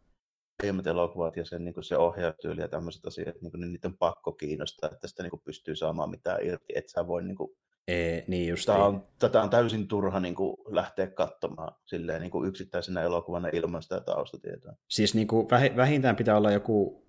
aiemmat 0.63 0.87
elokuvat 0.87 1.37
ja 1.37 1.45
sen, 1.45 1.65
niin 1.65 1.73
kuin 1.73 1.83
se 1.83 1.97
ohjautyyli 1.97 2.61
ja 2.61 2.67
tämmöiset 2.67 3.05
asiat, 3.05 3.41
niin, 3.41 3.51
kuin, 3.51 3.61
niin 3.61 3.71
niitä 3.71 3.87
on 3.87 3.97
pakko 3.97 4.31
kiinnostaa, 4.31 4.87
että 4.87 4.99
tästä 4.99 5.23
niin 5.23 5.31
kuin, 5.31 5.41
pystyy 5.45 5.75
saamaan 5.75 6.09
mitään 6.09 6.45
irti, 6.45 6.73
että 6.75 6.91
sä 6.91 7.07
voi 7.07 7.23
niin 7.23 7.37
kuin, 7.37 7.51
Ee, 7.87 8.25
niin 8.27 8.47
just 8.47 8.65
Tämä 8.65 8.85
on, 8.85 9.07
tätä 9.19 9.41
on 9.41 9.49
täysin 9.49 9.87
turha 9.87 10.19
niin 10.19 10.35
kuin, 10.35 10.57
lähteä 10.67 11.07
katsomaan 11.07 11.75
silleen, 11.85 12.21
niin 12.21 12.31
kuin 12.31 12.47
yksittäisenä 12.47 13.01
elokuvana 13.01 13.47
ilman 13.53 13.83
sitä 13.83 13.99
taustatietoa. 13.99 14.73
Siis 14.89 15.15
niin 15.15 15.27
kuin, 15.27 15.47
vähintään 15.75 16.15
pitää 16.15 16.37
olla 16.37 16.51
joku 16.51 17.02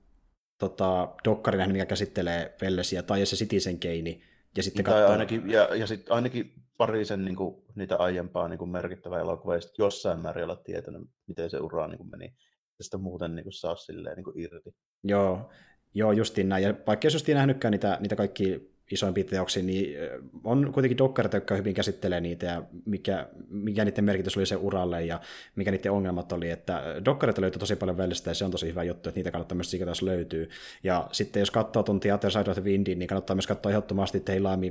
tota, 0.69 1.09
dokkari 1.25 1.67
mikä 1.67 1.87
käsittelee 1.87 2.55
Vellesiä, 2.61 3.03
tai 3.03 3.27
se 3.27 3.37
Citizen 3.37 3.81
Kane, 3.81 4.21
ja 4.57 4.63
sitten 4.63 4.85
tai 4.85 5.05
ainakin, 5.05 5.51
ja, 5.51 5.75
ja 5.75 5.87
sit 5.87 6.11
ainakin 6.11 6.53
pari 6.79 7.05
sen 7.05 7.25
niin 7.25 7.37
kuin, 7.37 7.63
niitä 7.75 7.97
aiempaa 7.97 8.49
niin 8.49 8.59
kuin 8.59 8.71
merkittävää 8.71 9.21
elokuvaa, 9.21 9.57
ja 9.57 9.61
jossain 9.79 10.21
määrin 10.21 10.45
olla 10.45 10.57
tietänyt, 10.57 11.03
miten 11.27 11.51
se 11.51 11.59
ura 11.59 11.89
niin 11.89 11.99
kuin 11.99 12.11
meni 12.11 12.35
sitä 12.81 12.99
muuten 12.99 13.35
niin 13.35 13.45
kuin 13.45 13.53
saa 13.53 13.77
silleen 13.77 14.17
niin 14.17 14.25
kuin 14.25 14.41
irti. 14.41 14.75
Joo, 15.05 15.51
joo, 15.95 16.13
justiin 16.13 16.49
näin. 16.49 16.65
Ja 16.65 16.75
vaikka 16.87 17.07
jos 17.07 17.15
justiin 17.15 17.37
nähnytkään 17.37 17.73
niitä, 17.73 17.99
niitä 18.01 18.17
kaikki 18.17 18.74
isoimpia 18.91 19.25
teoksia, 19.25 19.63
niin 19.63 19.97
on 20.45 20.73
kuitenkin 20.73 20.99
dokkarit, 20.99 21.33
jotka 21.33 21.55
hyvin 21.55 21.75
käsittelee 21.75 22.21
niitä 22.21 22.47
ja 22.47 22.63
mikä, 22.85 23.29
mikä 23.49 23.85
niiden 23.85 24.05
merkitys 24.05 24.37
oli 24.37 24.47
se 24.47 24.57
uralle 24.57 25.05
ja 25.05 25.21
mikä 25.57 25.71
niiden 25.71 25.93
ongelmat 25.93 26.33
oli. 26.33 26.51
Että 26.51 26.83
dokkarit 27.05 27.39
löytyy 27.39 27.59
tosi 27.59 27.77
paljon 27.77 27.97
välistä 27.97 28.31
ja 28.31 28.35
se 28.35 28.45
on 28.45 28.51
tosi 28.51 28.67
hyvä 28.67 28.83
juttu, 28.83 29.09
että 29.09 29.19
niitä 29.19 29.31
kannattaa 29.31 29.57
myös 29.57 29.71
sikä 29.71 29.85
taas 29.85 30.03
löytyy. 30.03 30.51
Ja 30.83 31.09
sitten 31.13 31.41
jos 31.41 31.51
katsoo 31.51 31.83
tuon 31.83 32.01
Theater 32.01 32.31
Side 32.31 32.51
of 32.51 32.55
the 32.55 32.65
Windin, 32.65 32.99
niin 32.99 33.09
kannattaa 33.09 33.37
myös 33.37 33.47
katsoa 33.47 33.71
ehdottomasti 33.71 34.23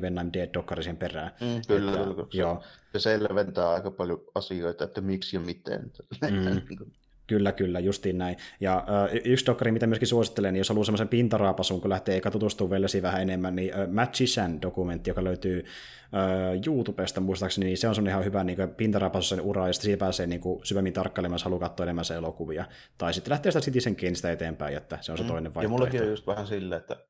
When 0.02 0.18
I'm 0.18 0.34
Dead 0.34 0.50
dokkari 0.54 0.84
sen 0.84 0.98
perään. 0.98 1.32
Mm, 1.42 1.62
kyllä, 1.68 1.92
että, 1.92 2.06
kyllä. 2.06 2.28
Joo. 2.34 2.64
Se 2.92 3.00
selventää 3.00 3.70
aika 3.70 3.92
paljon 3.92 4.22
asioita, 4.36 4.84
että 4.84 5.02
miksi 5.02 5.36
ja 5.36 5.40
miten. 5.40 5.92
Mm. 6.32 6.62
Kyllä, 7.28 7.52
kyllä, 7.52 7.80
justiin 7.80 8.18
näin. 8.18 8.38
Ja 8.60 8.78
äh, 8.78 9.22
yksi 9.26 9.46
dokkari, 9.46 9.72
mitä 9.72 9.88
myöskin 9.88 10.08
suosittelen, 10.08 10.54
niin 10.54 10.60
jos 10.60 10.70
haluaa 10.70 10.86
semmoisen 10.86 11.08
pintaraapasun, 11.08 11.82
kun 11.82 11.90
lähtee 11.90 12.18
eka 12.18 12.32
tutustua 12.32 12.70
Vellesiin 12.70 13.04
vähän 13.04 13.22
enemmän, 13.22 13.56
niin 13.56 13.74
äh, 13.74 13.88
Matt 13.88 14.16
dokumentti 14.62 15.10
joka 15.10 15.24
löytyy 15.24 15.66
äh, 16.14 16.68
YouTubesta 16.68 17.22
muistaakseni, 17.22 17.66
niin 17.66 17.78
se 17.78 17.88
on 17.88 17.96
semmoinen 17.96 18.12
ihan 18.12 18.26
hyvä 18.26 18.44
niin 18.44 18.58
pintaraapasu 18.78 19.28
sen 19.28 19.42
ura, 19.42 19.68
ja 19.68 19.74
sitten 19.74 19.86
siitä 19.86 20.00
pääsee 20.00 20.28
niin 20.28 20.42
kuin, 20.42 20.66
syvemmin 20.66 20.94
tarkkailemaan, 20.94 21.36
jos 21.36 21.44
haluaa 21.44 21.60
katsoa 21.60 21.84
enemmän 21.84 22.06
se 22.06 22.16
elokuvia. 22.16 22.66
Tai 22.98 23.14
sitten 23.14 23.32
lähtee 23.32 23.52
sitä 23.52 23.66
Citizen 23.66 23.96
Kaneista 23.96 24.32
eteenpäin, 24.32 24.78
että 24.78 24.98
se 25.02 25.12
on 25.12 25.18
se 25.18 25.24
mm. 25.24 25.28
toinen 25.28 25.54
vaihtoehto. 25.56 25.66
Ja 25.66 25.70
mullakin 25.70 26.02
on 26.02 26.10
just 26.10 26.28
vähän 26.28 26.48
silleen, 26.48 26.82
että 26.82 27.06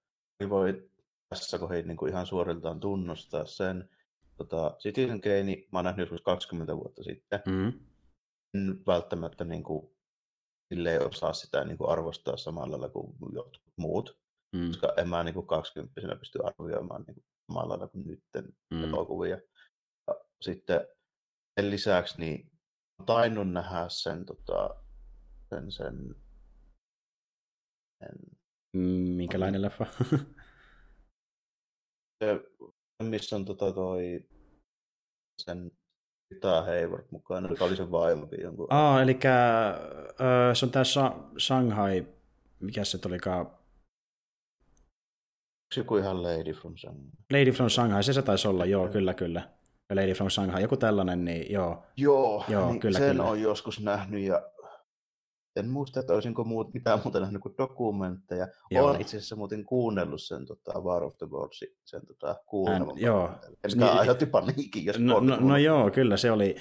voi 0.49 0.89
tässä 1.29 1.59
kohdin 1.59 1.87
niin 1.87 1.97
kuin 1.97 2.11
ihan 2.11 2.25
suoriltaan 2.25 2.79
tunnustaa 2.79 3.45
sen. 3.45 3.89
Tota, 4.37 4.75
Citizen 4.79 5.21
Kane, 5.21 5.63
mä 5.71 5.79
oon 5.79 5.85
nähnyt 5.85 6.03
joskus 6.03 6.21
20 6.21 6.75
vuotta 6.75 7.03
sitten. 7.03 7.39
Mm. 7.47 7.73
En 8.53 8.79
välttämättä 8.87 9.43
niin 9.43 9.63
kuin, 9.63 9.92
ei 10.73 10.97
osaa 10.97 11.33
sitä 11.33 11.63
niin 11.63 11.77
kuin 11.77 11.89
arvostaa 11.89 12.37
samalla 12.37 12.71
lailla 12.71 12.89
kuin 12.89 13.15
jotkut 13.33 13.73
muut, 13.77 14.17
mm. 14.55 14.67
koska 14.67 14.93
en 14.97 15.09
mä 15.09 15.23
niin 15.23 15.33
kuin 15.33 15.47
20 15.47 16.01
pysty 16.19 16.39
arvioimaan 16.43 17.03
niin 17.07 17.15
kuin 17.15 17.25
samalla 17.47 17.69
lailla 17.69 17.87
kuin 17.87 18.07
nytten 18.07 18.53
mm. 18.73 18.83
elokuvia. 18.83 19.39
Ja 20.07 20.15
sitten 20.41 20.87
sen 21.59 21.69
lisäksi 21.71 22.19
niin 22.19 22.51
tainnut 23.05 23.51
nähdä 23.51 23.85
sen, 23.89 24.25
tota, 24.25 24.69
sen, 25.49 25.71
sen, 25.71 26.15
sen 27.99 28.17
Minkälainen 29.17 29.61
leffa? 29.61 29.85
se, 32.23 32.41
missä 33.03 33.35
on 33.35 33.45
tota 33.45 33.71
toi, 33.71 34.27
sen 35.41 35.71
Rita 36.33 36.61
Hayward 36.61 37.05
mukana, 37.11 37.49
joka 37.49 37.65
oli 37.65 37.75
se 37.75 37.91
vaimokin 37.91 38.41
jonkun. 38.41 38.67
Aa, 38.69 39.01
eli 39.01 39.19
äh, 39.25 39.79
se 40.53 40.65
on 40.65 40.71
tää 40.71 40.83
Shanghai, 41.37 42.05
mikä 42.59 42.83
se 42.83 42.99
olikaan? 43.05 43.47
Joku 45.77 45.97
ihan 45.97 46.23
Lady 46.23 46.53
from 46.53 46.77
Shanghai. 46.77 47.09
Lady 47.31 47.51
from 47.51 47.69
Shanghai, 47.69 48.03
se 48.03 48.13
se 48.13 48.21
taisi 48.21 48.47
olla, 48.47 48.65
joo, 48.65 48.87
kyllä, 48.87 49.13
kyllä. 49.13 49.49
Lady 49.93 50.13
from 50.13 50.29
Shanghai, 50.29 50.61
joku 50.61 50.77
tällainen, 50.77 51.25
niin 51.25 51.51
joo. 51.51 51.83
Joo, 51.97 52.45
joo 52.49 52.69
niin 52.69 52.79
kyllä, 52.79 52.99
sen 52.99 53.11
kyllä. 53.11 53.23
on 53.23 53.41
joskus 53.41 53.79
nähnyt 53.79 54.21
ja 54.21 54.41
en 55.55 55.69
muista, 55.69 55.99
että 55.99 56.13
olisinko 56.13 56.43
muut, 56.43 56.73
mitään 56.73 56.99
muuta 57.03 57.19
nähnyt 57.19 57.41
kuin 57.41 57.55
dokumentteja. 57.57 58.47
Joo. 58.71 58.87
Olen 58.87 59.01
itse 59.01 59.17
asiassa 59.17 59.35
muuten 59.35 59.65
kuunnellut 59.65 60.21
sen 60.21 60.45
tota, 60.45 60.79
War 60.79 61.03
of 61.03 61.17
the 61.17 61.27
Gods, 61.27 61.59
sen 61.85 62.05
tota, 62.05 62.35
kuunnelman. 62.45 63.01
Joo. 63.01 63.29
Eli 63.63 63.75
niin, 63.75 63.89
aiheutti 63.89 64.25
paniikin, 64.25 64.85
jos 64.85 64.99
no, 64.99 65.19
no, 65.19 65.35
no, 65.35 65.57
joo, 65.57 65.91
kyllä 65.91 66.17
se 66.17 66.31
oli. 66.31 66.55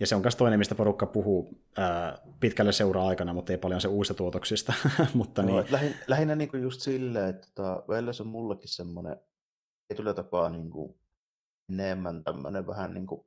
Ja 0.00 0.06
se 0.06 0.14
on 0.14 0.22
myös 0.22 0.36
toinen, 0.36 0.58
mistä 0.58 0.74
porukka 0.74 1.06
puhuu 1.06 1.60
ää, 1.76 2.18
pitkälle 2.40 2.72
seuraa 2.72 3.06
aikana, 3.06 3.32
mutta 3.32 3.52
ei 3.52 3.58
paljon 3.58 3.80
se 3.80 3.88
uusista 3.88 4.14
tuotoksista. 4.14 4.72
mutta 5.14 5.42
no, 5.42 5.48
niin... 5.48 5.72
lähin, 5.72 5.94
lähinnä 6.06 6.34
niin 6.34 6.48
kuin 6.48 6.62
just 6.62 6.80
silleen, 6.80 7.28
että 7.28 7.48
tota, 7.54 8.12
se 8.12 8.22
on 8.22 8.28
mullekin 8.28 8.68
semmoinen 8.68 9.16
tietyllä 9.88 10.14
tapaa 10.14 10.48
niin 10.48 10.70
kuin 10.70 10.94
enemmän 11.72 12.24
tämmöinen 12.24 12.66
vähän 12.66 12.94
niin 12.94 13.06
kuin 13.06 13.26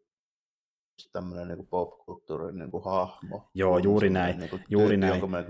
tämmöinen 1.10 1.48
niin 1.48 1.68
popkulttuurin 1.68 2.58
niin 2.58 2.72
kuin 2.72 2.84
hahmo. 2.84 3.50
Joo, 3.54 3.78
juuri 3.78 4.10
näin. 4.10 4.40
Niin 4.40 4.50
kuin 4.50 4.64
juuri 4.70 4.98
näin. 4.98 5.12
Jonka 5.12 5.28
mä, 5.28 5.44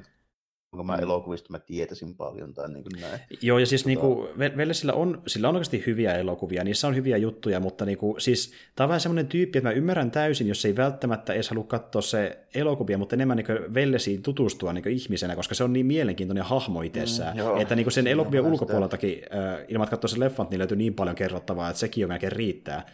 onko 0.71 0.83
mä 0.83 0.97
mm. 0.97 1.03
elokuvista 1.03 1.51
mä 1.51 1.59
tietäisin 1.59 2.15
paljon 2.15 2.53
tai 2.53 2.69
niin 2.69 2.83
kuin 2.83 3.01
näin. 3.01 3.19
Joo, 3.41 3.59
ja 3.59 3.65
siis 3.65 3.81
tota... 3.81 3.87
niin 3.87 3.99
kuin, 3.99 4.29
Velle 4.57 4.73
sillä 4.73 4.93
on, 4.93 5.21
sillä 5.27 5.49
on 5.49 5.55
oikeasti 5.55 5.83
hyviä 5.85 6.15
elokuvia, 6.15 6.63
niissä 6.63 6.87
on 6.87 6.95
hyviä 6.95 7.17
juttuja, 7.17 7.59
mutta 7.59 7.85
niin 7.85 7.97
kuin, 7.97 8.21
siis 8.21 8.53
tämä 8.75 8.85
on 8.85 8.89
vähän 8.89 8.99
semmoinen 8.99 9.27
tyyppi, 9.27 9.57
että 9.57 9.69
mä 9.69 9.73
ymmärrän 9.73 10.11
täysin, 10.11 10.47
jos 10.47 10.65
ei 10.65 10.75
välttämättä 10.75 11.33
edes 11.33 11.49
halua 11.49 11.63
katsoa 11.63 12.01
se 12.01 12.39
elokuvia, 12.55 12.97
mutta 12.97 13.15
enemmän 13.15 13.37
niin 13.37 13.73
Vellesiin 13.73 14.21
tutustua 14.21 14.73
niin 14.73 14.87
ihmisenä, 14.87 15.35
koska 15.35 15.55
se 15.55 15.63
on 15.63 15.73
niin 15.73 15.85
mielenkiintoinen 15.85 16.43
hahmo 16.43 16.81
itsessään, 16.81 17.33
mm, 17.33 17.39
joo, 17.39 17.57
että 17.57 17.75
niin 17.75 17.85
kuin 17.85 17.93
sen 17.93 18.07
elokuvien 18.07 18.45
ulkopuoleltakin, 18.45 19.21
äh, 19.35 19.65
ilman 19.67 19.85
että 19.85 19.95
katsoo 19.95 20.07
sen 20.07 20.19
leffan, 20.19 20.47
niin 20.49 20.59
löytyy 20.59 20.77
niin 20.77 20.93
paljon 20.93 21.15
kerrottavaa, 21.15 21.69
että 21.69 21.79
sekin 21.79 22.01
jo 22.01 22.07
melkein 22.07 22.31
riittää. 22.31 22.85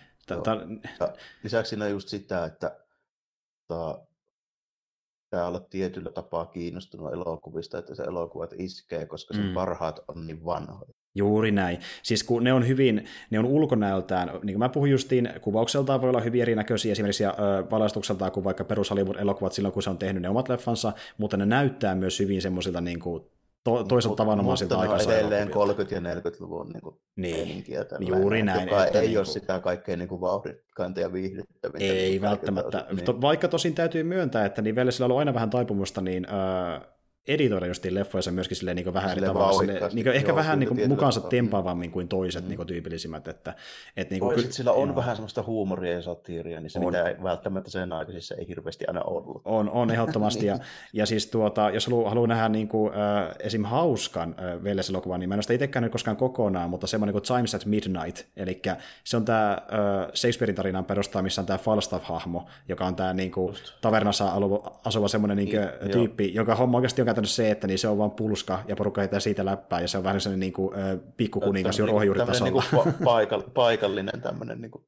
Ja 0.99 1.13
lisäksi 1.43 1.69
siinä 1.69 1.87
just 1.87 2.07
sitä, 2.07 2.45
että 2.45 2.79
ta, 3.67 4.07
pitää 5.29 5.47
olla 5.47 5.59
tietyllä 5.59 6.11
tapaa 6.11 6.45
kiinnostunut 6.45 7.13
elokuvista, 7.13 7.77
että 7.77 7.95
se 7.95 8.03
elokuvat 8.03 8.53
iskee, 8.57 9.05
koska 9.05 9.33
sen 9.33 9.45
mm. 9.45 9.53
parhaat 9.53 9.99
on 10.07 10.27
niin 10.27 10.45
vanhoja. 10.45 10.91
Juuri 11.15 11.51
näin. 11.51 11.79
Siis 12.03 12.23
kun 12.23 12.43
ne 12.43 12.53
on 12.53 12.67
hyvin, 12.67 13.05
ne 13.29 13.39
on 13.39 13.45
ulkonäöltään, 13.45 14.27
niin 14.27 14.41
kuin 14.41 14.59
mä 14.59 14.69
puhuin 14.69 14.91
justiin, 14.91 15.29
kuvaukseltaan 15.41 16.01
voi 16.01 16.09
olla 16.09 16.21
hyvin 16.21 16.41
erinäköisiä 16.41 16.91
esimerkiksi 16.91 17.23
ja, 17.23 17.29
ö, 17.29 17.69
valaistukseltaan 17.71 18.31
kuin 18.31 18.43
vaikka 18.43 18.63
perus 18.63 18.89
Hollywood-elokuvat 18.89 19.53
silloin, 19.53 19.73
kun 19.73 19.83
se 19.83 19.89
on 19.89 19.97
tehnyt 19.97 20.21
ne 20.21 20.29
omat 20.29 20.49
leffansa, 20.49 20.93
mutta 21.17 21.37
ne 21.37 21.45
näyttää 21.45 21.95
myös 21.95 22.19
hyvin 22.19 22.41
semmoisilta 22.41 22.81
niin 22.81 22.99
kuin, 22.99 23.23
to, 23.67 23.83
toisaalta 23.83 24.23
tavanomaisilta 24.23 24.79
aikaa. 24.79 24.97
Mutta 24.97 25.17
edelleen 25.17 25.47
30- 25.47 25.51
ja 25.91 25.99
40-luvun 25.99 26.69
niin 26.69 26.81
kuin 26.81 26.95
niin, 27.15 27.65
juuri 28.07 28.43
näin. 28.43 28.69
Joka 28.69 28.85
että 28.85 28.99
ei 28.99 29.07
niin 29.07 29.17
ole 29.17 29.25
kuin... 29.25 29.33
sitä 29.33 29.59
kaikkein 29.59 29.99
niin 29.99 30.21
vauhdikkainta 30.21 30.99
ja 30.99 31.13
viihdyttävintä. 31.13 31.85
Ei 31.85 32.09
niin 32.09 32.21
välttämättä. 32.21 32.85
Niin. 32.91 33.21
Vaikka 33.21 33.47
tosin 33.47 33.75
täytyy 33.75 34.03
myöntää, 34.03 34.45
että 34.45 34.61
niin 34.61 34.75
Vellesillä 34.75 35.13
on 35.13 35.19
aina 35.19 35.33
vähän 35.33 35.49
taipumusta, 35.49 36.01
niin 36.01 36.27
äh, 36.29 36.81
editoida 37.27 37.65
justiin 37.65 37.95
leffoissa 37.95 38.31
myöskin 38.31 38.57
silleen, 38.57 38.75
niin 38.75 38.93
vähän 38.93 39.11
eri 39.11 39.21
tavalla, 39.21 39.59
silleen, 39.59 39.89
niin 39.93 40.07
ehkä 40.07 40.29
joo, 40.29 40.35
vähän 40.35 40.59
niin 40.59 40.89
mukaansa 40.89 41.21
tempaavammin 41.21 41.91
kuin 41.91 42.07
toiset 42.07 42.43
mm. 42.43 42.49
niin 42.49 42.67
tyypillisimmät. 42.67 43.27
Että, 43.27 43.53
et, 43.97 44.09
niin 44.09 44.19
kuin, 44.19 44.35
ky- 44.35 44.51
sillä 44.51 44.71
on 44.71 44.87
joo. 44.87 44.95
vähän 44.95 45.15
semmoista 45.15 45.43
huumoria 45.43 45.93
ja 45.93 46.01
satiiria, 46.01 46.61
niin 46.61 46.69
se 46.69 46.79
on. 46.79 46.85
mitä 46.85 47.15
välttämättä 47.23 47.71
sen 47.71 47.93
aikaisissa 47.93 48.35
ei 48.35 48.47
hirveästi 48.47 48.85
aina 48.87 49.01
ollut. 49.01 49.41
On, 49.45 49.69
on 49.69 49.91
ehdottomasti. 49.91 50.45
ja, 50.45 50.59
ja 50.93 51.05
siis 51.05 51.27
tuota, 51.27 51.69
jos 51.69 51.87
haluaa, 51.87 52.09
haluaa 52.09 52.27
nähdä 52.27 52.49
niin 52.49 52.67
kuin, 52.67 52.93
äh, 52.93 53.35
esim. 53.39 53.63
hauskan 53.63 54.35
äh, 54.39 54.63
Velles-elokuvan, 54.63 55.19
niin 55.19 55.29
mä 55.29 55.35
en 55.35 55.37
ole 55.37 55.43
sitä 55.43 55.53
itsekään 55.53 55.83
nyt 55.83 55.91
koskaan 55.91 56.17
kokonaan, 56.17 56.69
mutta 56.69 56.87
semmoinen 56.87 57.13
kuin 57.13 57.23
Times 57.23 57.55
at 57.55 57.65
Midnight, 57.65 58.27
eli 58.35 58.61
se 59.03 59.17
on 59.17 59.25
tämä 59.25 59.51
äh, 59.51 59.57
Shakespearein 60.15 60.55
tarinan 60.55 60.85
perustaa, 60.85 61.21
missä 61.21 61.41
on 61.41 61.45
tämä 61.45 61.57
Falstaff-hahmo, 61.57 62.45
joka 62.69 62.85
on 62.85 62.95
tämä 62.95 63.13
niin 63.13 63.31
kuin, 63.31 63.55
tavernassa 63.81 64.31
asuva 64.85 65.07
semmoinen 65.07 65.37
niin, 65.37 65.49
niin, 65.49 65.91
tyyppi, 65.91 66.33
joka 66.33 66.55
homma 66.55 66.77
oikeasti 66.77 67.01
on 67.01 67.16
käytännössä 67.17 67.43
se, 67.43 67.51
että 67.51 67.67
niin 67.67 67.79
se 67.79 67.87
on 67.87 67.97
vain 67.97 68.11
pulska 68.11 68.63
ja 68.67 68.75
porukka 68.75 69.01
heittää 69.01 69.19
siitä 69.19 69.45
läppää 69.45 69.81
ja 69.81 69.87
se 69.87 69.97
on 69.97 70.03
vähän 70.03 70.21
sellainen 70.21 70.39
niin 70.39 70.53
kuin, 70.53 70.73
pikkukuningas 71.17 71.79
jo 71.79 71.85
ruohonjuuritasolla. 71.85 72.63
Niin 72.71 72.93
paikall- 73.03 73.49
paikallinen 73.53 74.21
tämmöinen 74.21 74.61
niin 74.61 74.71
kuin 74.71 74.83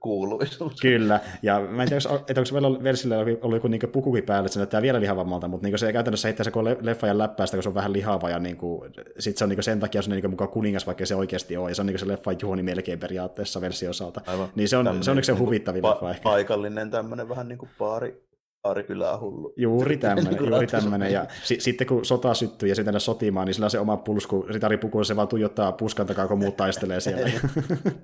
kuuluisuus. 0.00 0.80
Kyllä, 0.80 1.20
ja 1.42 1.60
mä 1.60 1.82
en 1.82 1.88
tiedä, 1.88 2.02
että 2.28 2.40
onko 2.40 2.52
meillä 2.52 2.82
versillä 2.82 3.16
ollut 3.18 3.56
joku 3.56 3.68
niin 3.68 3.80
pukukin 3.92 4.24
päällä, 4.24 4.46
että 4.46 4.52
se 4.52 4.58
näyttää 4.58 4.82
vielä 4.82 5.00
lihavammalta, 5.00 5.48
mutta 5.48 5.66
niin 5.66 5.78
se 5.78 5.92
käytännössä 5.92 6.28
heittää 6.28 6.44
se 6.44 6.50
leffa 6.80 7.06
ja 7.06 7.18
läppäästä, 7.18 7.56
kun 7.56 7.62
se 7.62 7.68
on 7.68 7.74
vähän 7.74 7.92
lihava, 7.92 8.30
ja 8.30 8.38
niin 8.38 8.56
kuin, 8.56 8.92
sit 9.18 9.36
se 9.36 9.44
on 9.44 9.50
niin 9.50 9.62
sen 9.62 9.80
takia 9.80 10.02
se 10.02 10.10
on 10.10 10.16
niin 10.16 10.30
mukaan 10.30 10.50
kuningas, 10.50 10.86
vaikka 10.86 11.06
se 11.06 11.14
oikeasti 11.14 11.56
on, 11.56 11.68
ja 11.68 11.74
se 11.74 11.82
on 11.82 11.86
niin 11.86 11.98
se 11.98 12.08
leffa 12.08 12.32
juoni 12.42 12.62
melkein 12.62 12.98
periaatteessa 12.98 13.60
versiosalta. 13.60 14.20
Aivan. 14.26 14.48
Niin 14.54 14.68
se 14.68 14.76
on, 14.76 15.04
se 15.04 15.10
on 15.10 15.24
se 15.24 15.32
huvittavin 15.32 15.84
pa- 15.84 15.88
leffa 15.88 16.10
ehkä. 16.10 16.22
Paikallinen 16.22 16.90
tämmöinen 16.90 17.28
vähän 17.28 17.48
niin 17.48 17.58
kuin 17.58 17.70
baari, 17.78 18.29
Aarikylää 18.64 19.18
hullu. 19.18 19.52
Juuri 19.56 19.96
tämmöinen, 19.96 20.46
juuri 20.50 20.66
tämmöinen. 20.66 21.12
Ja 21.12 21.26
s- 21.42 21.54
sitten 21.64 21.86
kun 21.86 22.04
sota 22.04 22.34
syttyy 22.34 22.68
ja 22.68 22.74
sitten 22.74 23.00
sotimaan, 23.00 23.46
niin 23.46 23.54
sillä 23.54 23.66
on 23.66 23.70
se 23.70 23.78
oma 23.78 23.96
pulsku, 23.96 24.42
ritaripuku, 24.48 25.04
se 25.04 25.16
vaan 25.16 25.28
tuijottaa 25.28 25.72
puskan 25.72 26.06
takaa, 26.06 26.28
kun 26.28 26.38
muut 26.38 26.56
taistelee 26.56 27.00
siellä. 27.00 27.30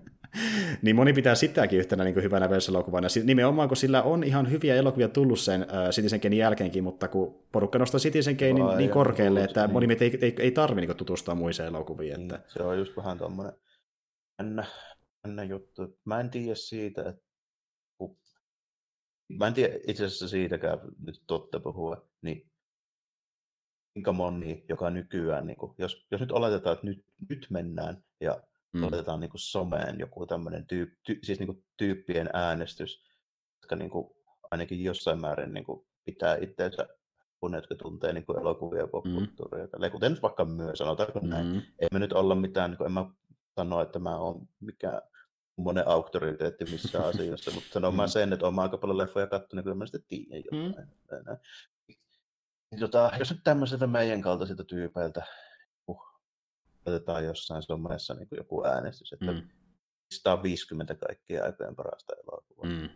niin 0.82 0.96
moni 0.96 1.12
pitää 1.12 1.34
sitäkin 1.34 1.78
yhtenä 1.78 2.04
niin 2.04 2.22
hyvänä 2.22 2.50
verselokuvana. 2.50 3.09
Nimenomaan, 3.24 3.68
kun 3.68 3.76
sillä 3.76 4.02
on 4.02 4.24
ihan 4.24 4.50
hyviä 4.50 4.74
elokuvia 4.74 5.09
tullut 5.09 5.38
sen 5.38 5.62
uh, 5.62 5.90
Citizen 5.90 6.20
Kanein 6.20 6.38
jälkeenkin, 6.38 6.84
mutta 6.84 7.09
kun 7.09 7.44
porukka 7.52 7.78
nostaa 7.78 8.00
Citizen 8.00 8.36
Kane 8.36 8.52
niin, 8.52 8.78
niin 8.78 8.90
korkealle, 8.90 9.44
että 9.44 9.66
niin. 9.66 9.72
moni 9.72 9.96
ei, 10.00 10.18
ei, 10.20 10.34
ei 10.38 10.50
tarvitse 10.50 10.86
niin 10.86 10.96
tutustua 10.96 11.34
muihin 11.34 11.66
elokuviin. 11.66 12.16
Niin, 12.16 12.34
että... 12.34 12.48
Se 12.48 12.62
on 12.62 12.78
just 12.78 12.96
vähän 12.96 13.18
tuommoinen 13.18 13.54
jännä, 14.38 14.64
jännä 15.24 15.44
juttu. 15.44 15.98
Mä 16.04 16.20
en 16.20 16.30
tiedä 16.30 16.54
siitä, 16.54 17.09
että 17.09 17.26
Mä 19.29 19.47
en 19.47 19.55
tiedä 19.55 19.74
itse 19.87 20.05
asiassa 20.05 20.29
siitäkään 20.29 20.79
nyt 21.07 21.22
totta 21.27 21.61
puhua, 21.61 22.09
niin 22.22 22.51
kuinka 23.93 24.12
moni, 24.12 24.64
joka 24.68 24.91
nykyään, 24.91 25.47
niin 25.47 25.57
kuin, 25.57 25.74
jos, 25.79 26.07
jos 26.11 26.20
nyt 26.20 26.33
oletetaan, 26.33 26.74
että 26.74 26.87
nyt, 26.87 27.05
nyt 27.29 27.47
mennään 27.51 28.05
ja 28.20 28.43
mm. 28.72 28.83
otetaan 28.83 29.20
niin 29.20 29.31
kuin 29.31 29.41
someen 29.41 29.99
joku 29.99 30.27
tämmöinen 30.27 30.66
tyyp, 30.66 30.93
ty, 31.07 31.18
siis 31.22 31.39
niin 31.39 31.47
kuin 31.47 31.64
tyyppien 31.77 32.31
äänestys, 32.33 33.05
jotka 33.62 33.77
niin 33.77 33.91
kuin, 33.91 34.11
ainakin 34.51 34.85
jossain 34.85 35.20
määrin 35.20 35.55
niin 35.55 35.64
kuin, 35.64 35.87
pitää 36.05 36.37
itseensä 36.37 36.89
kun 37.41 37.51
ne, 37.51 37.59
jotka 37.59 37.74
tuntee 37.74 38.12
niin 38.12 38.27
kuin 38.27 38.39
elokuvia 38.39 38.81
ja 38.81 38.87
popkulttuuria. 38.87 39.66
Mm. 39.66 39.91
Kuten 39.91 40.12
nyt 40.12 40.22
vaikka 40.22 40.45
myös, 40.45 40.79
sanotaanko 40.79 41.20
mm. 41.20 41.29
näin. 41.29 41.62
Ei 41.79 41.89
me 41.93 41.99
nyt 41.99 42.12
olla 42.12 42.35
mitään, 42.35 42.70
niin 42.70 42.79
kuin, 42.79 42.87
en 42.87 42.93
mä 42.93 43.11
sano, 43.59 43.81
että 43.83 43.99
mä 43.99 44.18
oon 44.18 44.49
mikään 44.61 45.03
monen 45.57 45.88
auktoriteetti 45.88 46.64
missä 46.64 47.02
asiassa, 47.07 47.50
mutta 47.50 47.72
sanon 47.72 47.94
mm. 47.94 47.96
mä 47.96 48.07
sen, 48.07 48.32
että 48.32 48.46
olen 48.46 48.59
aika 48.59 48.78
paljon 48.78 48.98
leffoja 48.98 49.26
katsonut, 49.26 49.52
niin 49.52 49.62
kyllä 49.62 49.76
mä 49.76 49.86
sitten 49.86 50.04
tiedän 50.09 50.42
jotain. 50.44 50.88
Mm. 51.28 51.36
Niin, 52.70 52.80
tota, 52.80 53.11
jos 53.18 53.30
nyt 53.30 53.40
tämmöiseltä 53.44 53.86
meidän 53.86 54.22
kaltaisilta 54.22 54.64
tyypeiltä 54.64 55.26
uh, 55.86 56.02
otetaan 56.86 57.24
jossain 57.24 57.62
somessa 57.62 58.14
niin 58.14 58.28
kuin 58.28 58.36
joku 58.36 58.64
äänestys, 58.64 59.12
että 59.12 59.32
mm. 59.32 59.48
150 60.14 60.94
kaikkia 60.94 61.44
aikojen 61.44 61.76
parasta 61.76 62.14
elokuvaa. 62.14 62.70
Mm. 62.70 62.88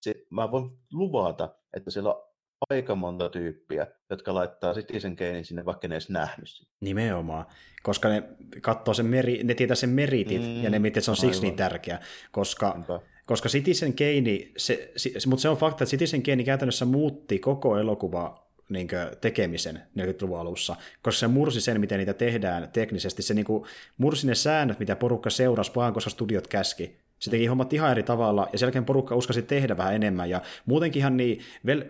Se, 0.00 0.14
mä 0.30 0.50
voin 0.50 0.78
luvata, 0.92 1.54
että 1.76 1.90
siellä 1.90 2.14
on 2.14 2.27
aika 2.70 2.94
monta 2.94 3.28
tyyppiä, 3.28 3.86
jotka 4.10 4.34
laittaa 4.34 4.74
Citizen 4.74 5.16
Kanein 5.16 5.44
sinne, 5.44 5.64
vaikka 5.64 5.88
ne 5.88 5.94
edes 5.94 6.10
nähnyt 6.10 6.48
sitä. 6.48 6.70
Nimenomaan, 6.80 7.46
koska 7.82 8.08
ne 8.08 8.22
katsoo 8.60 8.94
sen 8.94 9.06
meri, 9.06 9.44
ne 9.44 9.54
tietää 9.54 9.74
sen 9.74 9.90
meritit, 9.90 10.42
mm, 10.42 10.62
ja 10.62 10.70
ne 10.70 10.78
miettii, 10.78 10.98
että 10.98 11.04
se 11.04 11.10
on 11.10 11.16
siksi 11.16 11.42
niin 11.42 11.56
tärkeä, 11.56 11.98
koska, 12.30 12.72
Enpä. 12.76 13.00
koska 13.26 13.48
Citizen 13.48 13.94
Kane, 13.94 14.38
se, 14.56 14.92
se, 14.96 15.10
mutta 15.26 15.42
se 15.42 15.48
on 15.48 15.56
fakta, 15.56 15.84
että 15.84 15.90
Citizen 15.90 16.22
Kane 16.22 16.44
käytännössä 16.44 16.84
muutti 16.84 17.38
koko 17.38 17.78
elokuva 17.78 18.48
niin 18.68 18.88
tekemisen 19.20 19.82
40-luvun 19.98 20.40
alussa, 20.40 20.76
koska 21.02 21.20
se 21.20 21.28
mursi 21.28 21.60
sen, 21.60 21.80
miten 21.80 21.98
niitä 21.98 22.14
tehdään 22.14 22.68
teknisesti. 22.72 23.22
Se 23.22 23.34
niin 23.34 23.44
kuin, 23.44 23.64
mursi 23.98 24.26
ne 24.26 24.34
säännöt, 24.34 24.78
mitä 24.78 24.96
porukka 24.96 25.30
seurasi, 25.30 25.72
vaan 25.76 25.92
koska 25.92 26.10
studiot 26.10 26.46
käski. 26.46 26.98
Se 27.18 27.30
teki 27.30 27.46
hommat 27.46 27.72
ihan 27.72 27.90
eri 27.90 28.02
tavalla, 28.02 28.48
ja 28.52 28.58
sen 28.58 28.66
jälkeen 28.66 28.84
porukka 28.84 29.16
uskasi 29.16 29.42
tehdä 29.42 29.76
vähän 29.76 29.94
enemmän, 29.94 30.30
ja 30.30 30.40
muutenkinhan 30.66 31.16
niin, 31.16 31.40
vel, 31.66 31.82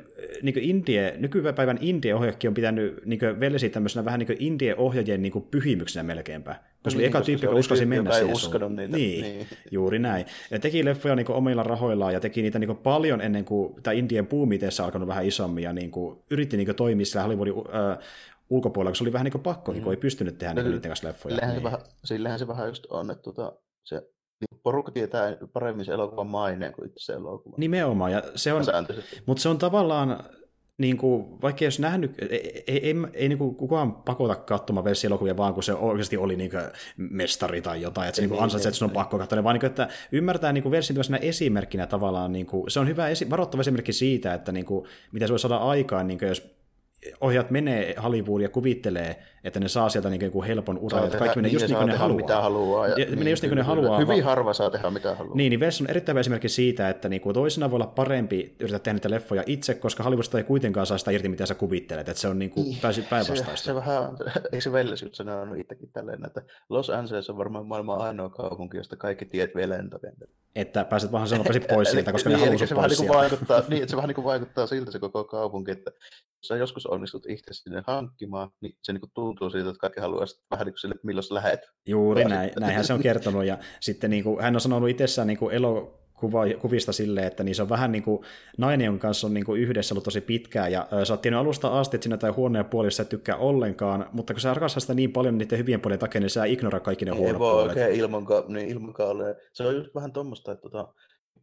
niin 0.43 0.59
indie, 0.59 1.14
nykypäivän 1.18 1.79
indie-ohjajakin 1.81 2.49
on 2.49 2.55
pitänyt 2.55 3.07
niin 3.07 3.20
velsi 3.41 3.70
tämmöisenä 3.70 4.05
vähän 4.05 4.20
niin 4.20 4.37
indie-ohjaajien 4.39 5.22
niin 5.22 5.47
pyhimyksenä 5.51 6.03
melkeinpä. 6.03 6.57
Koska 6.83 6.99
niin, 6.99 7.09
eka 7.09 7.20
tyyppi, 7.20 7.47
joka 7.47 7.59
uskasi 7.59 7.87
mennä 7.87 8.12
siihen. 8.12 8.33
Uskonut 8.33 8.76
niitä. 8.76 8.97
Niin, 8.97 9.22
niin, 9.22 9.47
juuri 9.70 9.99
näin. 9.99 10.26
Ja 10.51 10.59
teki 10.59 10.85
leffoja 10.85 11.16
niin 11.16 11.31
omilla 11.31 11.62
rahoillaan, 11.62 12.12
ja 12.12 12.20
teki 12.20 12.43
niitä 12.43 12.59
niin 12.59 12.76
paljon 12.76 13.20
ennen 13.20 13.45
kuin 13.45 13.83
tämä 13.83 13.95
indien 13.95 14.26
puumi 14.26 14.59
alkanut 14.83 15.09
vähän 15.09 15.26
isommin, 15.26 15.64
ja 15.64 15.72
niin 15.72 15.91
kuin, 15.91 16.18
yritti 16.31 16.57
niin 16.57 16.76
toimia 16.76 17.07
siellä 17.07 17.22
Hollywoodin 17.22 17.55
äh, 17.55 17.99
ulkopuolella, 18.51 18.91
kun 18.91 18.97
se 18.97 19.05
oli 19.05 19.12
vähän 19.12 19.24
niin 19.24 19.33
kuin 19.33 19.43
pakko, 19.43 19.72
mm. 19.72 19.74
niin 19.74 19.83
kuin 19.85 19.95
ei 19.95 20.01
pystynyt 20.01 20.39
tehdä 20.39 20.55
niin 20.55 20.64
niiden 20.64 20.91
kanssa 20.91 21.09
leffoja. 21.09 21.35
Sillähän, 21.35 21.55
niin. 21.55 21.61
se 21.61 21.64
vähän, 21.64 21.81
sillähän 22.05 22.39
se 22.39 22.49
vähän 22.49 22.68
just 22.68 22.87
on, 22.87 23.11
että 23.11 23.22
tuota, 23.22 23.53
se 23.85 23.97
niin 23.97 24.17
porukka 24.62 24.93
tietää 24.93 25.36
paremmin 25.53 25.84
se 25.84 25.93
elokuvan 25.93 26.26
maineen 26.26 26.72
kuin 26.72 26.86
itse 26.86 27.05
se 27.05 27.12
elokuva. 27.12 27.55
Nimenomaan, 27.59 28.12
ja 28.12 28.22
se 28.34 28.53
on, 28.53 28.64
mutta 29.26 29.43
se 29.43 29.49
on 29.49 29.59
tavallaan, 29.59 30.24
niin 30.78 30.97
kuin, 30.97 31.43
vaikka 31.43 31.64
jos 31.64 31.78
nähnyt, 31.78 32.14
ei, 32.18 32.64
ei, 32.66 32.78
ei, 32.89 32.95
ei 33.12 33.28
niin 33.28 33.39
kuin 33.39 33.55
kukaan 33.55 33.93
pakota 33.93 34.36
katsomaan 34.36 34.84
versiolokuvia 34.84 35.36
vaan 35.36 35.55
kun 35.55 35.62
se 35.62 35.74
oikeasti 35.74 36.16
oli 36.16 36.36
niin 36.36 36.51
kuin 36.51 36.62
mestari 36.97 37.62
tai 37.62 37.82
jotain, 37.82 38.09
että 38.09 38.16
se 38.16 38.22
niin 38.22 38.30
kuin 38.30 38.43
ansaitsee, 38.43 38.68
että 38.68 38.78
sun 38.78 38.89
on 38.89 38.95
pakko 38.95 39.18
katsoa, 39.18 39.45
vaan 39.45 39.55
niin 39.55 39.61
kuin, 39.61 39.70
että 39.70 39.89
ymmärtää 40.12 40.53
niin 40.53 40.70
version 40.70 40.99
esimerkkinä 41.20 41.86
tavallaan, 41.86 42.32
niin 42.32 42.47
kuin, 42.47 42.70
se 42.70 42.80
on 42.80 42.89
hyvä 42.89 43.09
esi- 43.09 43.30
varoittava 43.30 43.61
esimerkki 43.61 43.93
siitä, 43.93 44.34
että 44.34 44.53
niin 44.53 44.66
kuin, 44.66 44.86
mitä 45.12 45.26
se 45.26 45.30
voi 45.30 45.39
saada 45.39 45.57
aikaan, 45.57 46.07
niin 46.07 46.18
kuin, 46.18 46.28
jos 46.28 46.57
ohjaat 47.20 47.51
menee 47.51 47.94
Hollywoodia 48.03 48.44
ja 48.44 48.49
kuvittelee, 48.49 49.22
että 49.44 49.61
ne 49.61 49.68
saa 49.68 49.88
sieltä 49.88 50.11
niin 50.11 50.32
kuin 50.32 50.46
helpon 50.46 50.78
uran, 50.78 51.05
että 51.05 51.18
kaikki 51.18 51.36
menee 51.38 51.49
niin, 51.49 51.55
just 51.55 51.68
niin 51.68 51.76
kuin 51.76 51.86
ne 51.86 51.96
haluaa. 51.96 52.16
Mitä 52.16 52.40
haluaa. 52.40 52.88
Ja, 52.88 52.94
ja 52.99 53.05
niin, 53.05 53.18
menee 53.18 53.30
just 53.30 53.42
niin 53.42 53.51
kuin 53.51 53.57
ne 53.57 53.62
haluaa. 53.62 53.99
Hyvin 53.99 54.24
harva 54.24 54.53
saa 54.53 54.70
tehdä 54.70 54.90
mitä 54.90 55.14
haluaa. 55.14 55.36
Niin, 55.36 55.51
niin 55.51 55.61
Vess 55.61 55.80
on 55.80 55.90
erittäin 55.90 56.14
hyvä 56.14 56.20
esimerkki 56.20 56.49
siitä, 56.49 56.88
että 56.88 57.09
niin 57.09 57.20
kuin 57.20 57.34
toisena 57.34 57.70
voi 57.70 57.76
olla 57.76 57.86
parempi 57.86 58.57
yrittää 58.61 58.78
tehdä 58.78 58.94
niitä 58.94 59.11
leffoja 59.11 59.42
itse, 59.46 59.74
koska 59.74 60.03
Hollywoodista 60.03 60.38
ei 60.38 60.44
kuitenkaan 60.44 60.86
saa 60.86 60.99
sitä 60.99 61.11
irti, 61.11 61.28
mitä 61.28 61.46
sä 61.46 61.55
kuvittelet, 61.55 62.09
että 62.09 62.20
se 62.20 62.28
on 62.28 62.38
niin 62.38 62.51
kuin 62.51 62.64
niin, 62.64 62.80
päinvastaista. 63.11 63.57
Se, 63.57 63.64
se, 63.64 63.74
vähän, 63.74 64.05
ei 64.53 64.61
se 64.61 64.72
Velles 64.72 65.03
just 65.03 65.14
sanonut 65.14 65.59
itsekin 65.59 65.90
tälleen, 65.92 66.26
että 66.26 66.42
Los 66.68 66.90
Angeles 66.90 67.30
on 67.30 67.38
varmaan 67.38 67.66
maailman 67.66 68.01
ainoa 68.01 68.28
kaupunki, 68.28 68.76
josta 68.76 68.96
kaikki 68.96 69.24
tiet 69.24 69.55
vie 69.55 69.68
lentokentälle. 69.68 70.32
Että 70.55 70.84
pääset 70.84 71.12
vähän 71.12 71.28
sanomaan 71.28 71.55
pois 71.74 71.90
sieltä, 71.90 72.12
koska 72.12 72.30
niin, 72.30 72.40
ne 72.40 72.46
haluaa 72.46 72.66
se 72.66 72.76
vähän 72.76 72.90
niin 72.90 73.09
vaikuttaa, 73.09 73.62
niin, 73.68 73.82
että 73.82 73.90
se 73.90 73.96
vähän 73.96 74.09
niin 74.09 74.14
kuin 74.14 74.24
vaikuttaa 74.24 74.66
siltä 74.66 74.90
se 74.90 74.99
koko 74.99 75.24
kaupunki, 75.24 75.70
että 75.70 75.90
jos 75.90 76.49
sä 76.49 76.57
joskus 76.57 76.86
onnistut 76.91 77.26
itse 77.28 77.55
sinne 77.55 77.82
hankkimaan, 77.86 78.51
niin 78.61 78.76
se 78.82 78.93
niin 78.93 79.01
kuin 79.01 79.11
tuntuu 79.14 79.51
siitä, 79.51 79.68
että 79.68 79.80
kaikki 79.80 80.01
haluaa 80.01 80.24
vähän 80.51 80.64
niin 80.64 80.72
kuin 80.72 80.80
sille, 80.80 80.95
että 80.95 81.07
milloin 81.07 81.22
sä 81.22 81.34
lähet. 81.34 81.61
Juuri 81.86 82.24
näin, 82.24 82.51
näinhän 82.61 82.84
se 82.84 82.93
on 82.93 83.03
kertonut, 83.03 83.45
ja 83.45 83.59
sitten 83.80 84.11
niin 84.11 84.24
kuin, 84.24 84.41
hän 84.41 84.55
on 84.55 84.61
sanonut 84.61 84.89
itsessään 84.89 85.28
niin 85.28 85.39
kuin 85.39 85.55
elo, 85.55 85.99
kuvista 86.61 86.93
silleen, 86.93 87.26
että 87.26 87.45
niin 87.45 87.55
se 87.55 87.62
on 87.62 87.68
vähän 87.68 87.93
niin 87.93 88.03
kuin 88.03 88.24
nainen, 88.59 88.84
jonka 88.84 89.03
kanssa 89.03 89.26
on 89.26 89.34
niin 89.34 89.45
kuin 89.45 89.61
yhdessä 89.61 89.95
ollut 89.95 90.05
tosi 90.05 90.20
pitkään, 90.20 90.72
ja 90.72 90.89
sä 91.05 91.12
oot 91.12 91.22
tiennyt 91.22 91.41
alusta 91.41 91.80
asti, 91.80 91.97
että 91.97 92.03
sinä 92.03 92.16
tai 92.16 92.30
huoneen 92.30 92.64
puolissa 92.64 93.03
et 93.03 93.09
tykkää 93.09 93.36
ollenkaan, 93.36 94.07
mutta 94.12 94.34
kun 94.34 94.41
sä 94.41 94.55
rakastat 94.55 94.82
sitä 94.82 94.95
niin 94.95 95.12
paljon 95.12 95.39
niiden 95.39 95.59
hyvien 95.59 95.80
puolien 95.80 95.99
takia, 95.99 96.20
niin 96.20 96.30
sä 96.30 96.45
ignoraa 96.45 96.80
kaikki 96.80 97.05
ne 97.05 97.11
huonot 97.11 97.39
puolet. 97.39 97.68
Ei 97.68 97.74
voi 97.74 97.82
oikein 97.82 98.01
ilmankaan, 98.01 98.45
niin 98.53 98.68
ilmankaan 98.68 99.11
ole. 99.11 99.36
Se 99.53 99.66
on 99.66 99.74
just 99.74 99.95
vähän 99.95 100.12
tuommoista, 100.12 100.53
että 100.53 100.62
tota, 100.62 100.95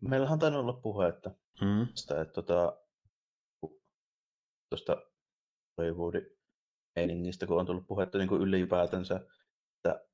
meillähän 0.01 0.33
on 0.33 0.39
tainnut 0.39 0.61
olla 0.61 0.73
puhe, 0.73 1.07
että, 1.07 1.31
mm. 1.61 1.87
sitä, 1.93 2.21
että 2.21 2.33
tota, 2.33 2.77
tuosta 4.69 4.97
Hollywoodin 5.77 6.27
meiningistä, 6.95 7.47
kun 7.47 7.59
on 7.59 7.65
tullut 7.65 7.87
puhetta 7.87 8.17
niin 8.17 8.27
kuin 8.27 8.41
ylipäätänsä, 8.41 9.15
että 9.75 10.05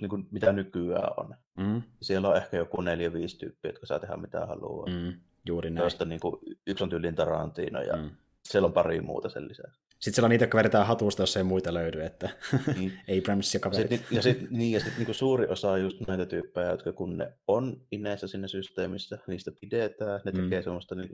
niin 0.00 0.08
kuin 0.08 0.28
mitä 0.30 0.52
nykyään 0.52 1.12
on. 1.16 1.34
Mm. 1.56 1.82
Siellä 2.02 2.28
on 2.28 2.36
ehkä 2.36 2.56
joku 2.56 2.80
neljä, 2.80 3.12
viisi 3.12 3.38
tyyppiä, 3.38 3.68
jotka 3.68 3.86
saa 3.86 3.98
tehdä 3.98 4.16
mitä 4.16 4.46
haluaa. 4.46 4.86
Mm. 4.86 5.20
Juuri 5.46 5.70
näin. 5.70 5.84
Josta 5.84 6.04
niin 6.04 6.20
kuin, 6.20 6.36
yksi 6.66 6.84
on 6.84 6.90
tyylin 6.90 7.14
Tarantino 7.14 7.80
ja 7.80 7.96
mm. 7.96 8.10
siellä 8.48 8.66
on 8.66 8.72
pari 8.72 9.00
muuta 9.00 9.28
sen 9.28 9.48
lisäksi. 9.48 9.80
Sitten 9.90 10.14
siellä 10.14 10.26
on 10.26 10.30
niitä, 10.30 10.44
jotka 10.44 10.58
vedetään 10.58 10.86
hatusta, 10.86 11.22
jos 11.22 11.36
ei 11.36 11.42
muita 11.42 11.74
löydy, 11.74 12.00
että 12.00 12.30
niin. 12.76 12.92
Abrams 13.18 13.54
ja 13.54 13.60
kaverit. 13.60 13.90
Sitten, 13.90 14.16
ja 14.16 14.22
sitten 14.22 14.48
niin, 14.50 14.72
ja 14.72 14.80
sit, 14.80 14.98
niin 14.98 15.14
suuri 15.14 15.46
osa 15.46 15.70
on 15.70 15.82
just 15.82 16.00
näitä 16.08 16.26
tyyppejä, 16.26 16.70
jotka 16.70 16.92
kun 16.92 17.16
ne 17.18 17.32
on 17.46 17.86
ineessä 17.90 18.26
sinne 18.26 18.48
systeemissä, 18.48 19.18
niistä 19.26 19.52
pidetään, 19.60 20.20
ne 20.24 20.30
mm. 20.30 20.42
tekee 20.42 20.62
semmoista 20.62 20.94
niin 20.94 21.08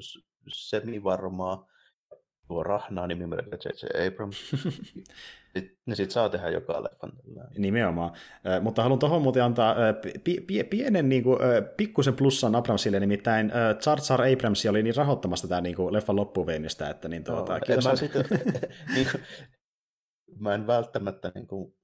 semivarmaa, 0.52 1.66
tuo 2.48 2.62
rahnaa 2.62 3.06
nimimerkillä 3.06 3.58
J.J. 3.64 4.06
Abrams. 4.06 4.52
ne 5.86 5.94
sitten 5.94 6.10
saa 6.10 6.28
tehdä 6.28 6.50
joka 6.50 6.82
leffan. 6.82 7.12
Nimenomaan. 7.58 8.12
Äh, 8.46 8.62
mutta 8.62 8.82
haluan 8.82 8.98
tuohon 8.98 9.22
muuten 9.22 9.44
antaa 9.44 9.70
äh, 9.72 9.94
pi- 10.24 10.40
pi- 10.40 10.64
pienen 10.64 11.08
niin 11.08 11.22
kuin, 11.22 11.42
äh, 11.42 11.76
pikkusen 11.76 12.16
plussan 12.16 12.54
Abramsille, 12.54 13.00
nimittäin 13.00 13.50
äh, 13.50 13.76
Jar 13.86 13.98
Jar 14.10 14.32
Abrams 14.32 14.66
oli 14.66 14.82
niin 14.82 14.96
rahoittamassa 14.96 15.48
tätä 15.48 15.60
niin 15.60 15.76
kuin, 15.76 15.92
leffan 15.92 16.16
loppuveinistä, 16.16 16.90
että 16.90 17.08
niin 17.08 17.24
tuota, 17.24 17.52
no, 17.52 17.58
en 17.68 17.78
mä, 17.84 17.96
sitten, 17.96 18.24
niin 18.94 19.08
kuin, 19.10 19.22
mä 20.38 20.54
en 20.54 20.66
välttämättä 20.66 21.32
niin 21.34 21.46
kuin, 21.46 21.74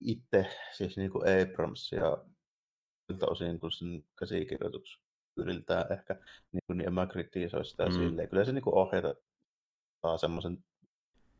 itse, 0.00 0.46
siis 0.72 0.96
niin 0.96 1.10
kuin 1.10 1.22
Abrams 1.22 1.92
ja 1.92 2.24
siltä 3.06 3.26
osin 3.26 3.60
kun 3.60 3.72
sen 3.72 4.04
käsikirjoitus 4.18 5.00
yritetään 5.36 5.92
ehkä, 5.92 6.14
niin, 6.52 6.62
kuin, 6.66 6.78
niin 6.78 6.86
en 6.86 6.94
mä 6.94 7.06
kritisoi 7.06 7.64
sitä 7.64 7.86
mm. 7.86 7.92
silleen. 7.92 8.28
Kyllä 8.28 8.44
se 8.44 8.52
niin 8.52 8.62
kuin 8.64 8.74
ohjata 8.74 9.14
saa 10.02 10.18
semmoisen 10.18 10.58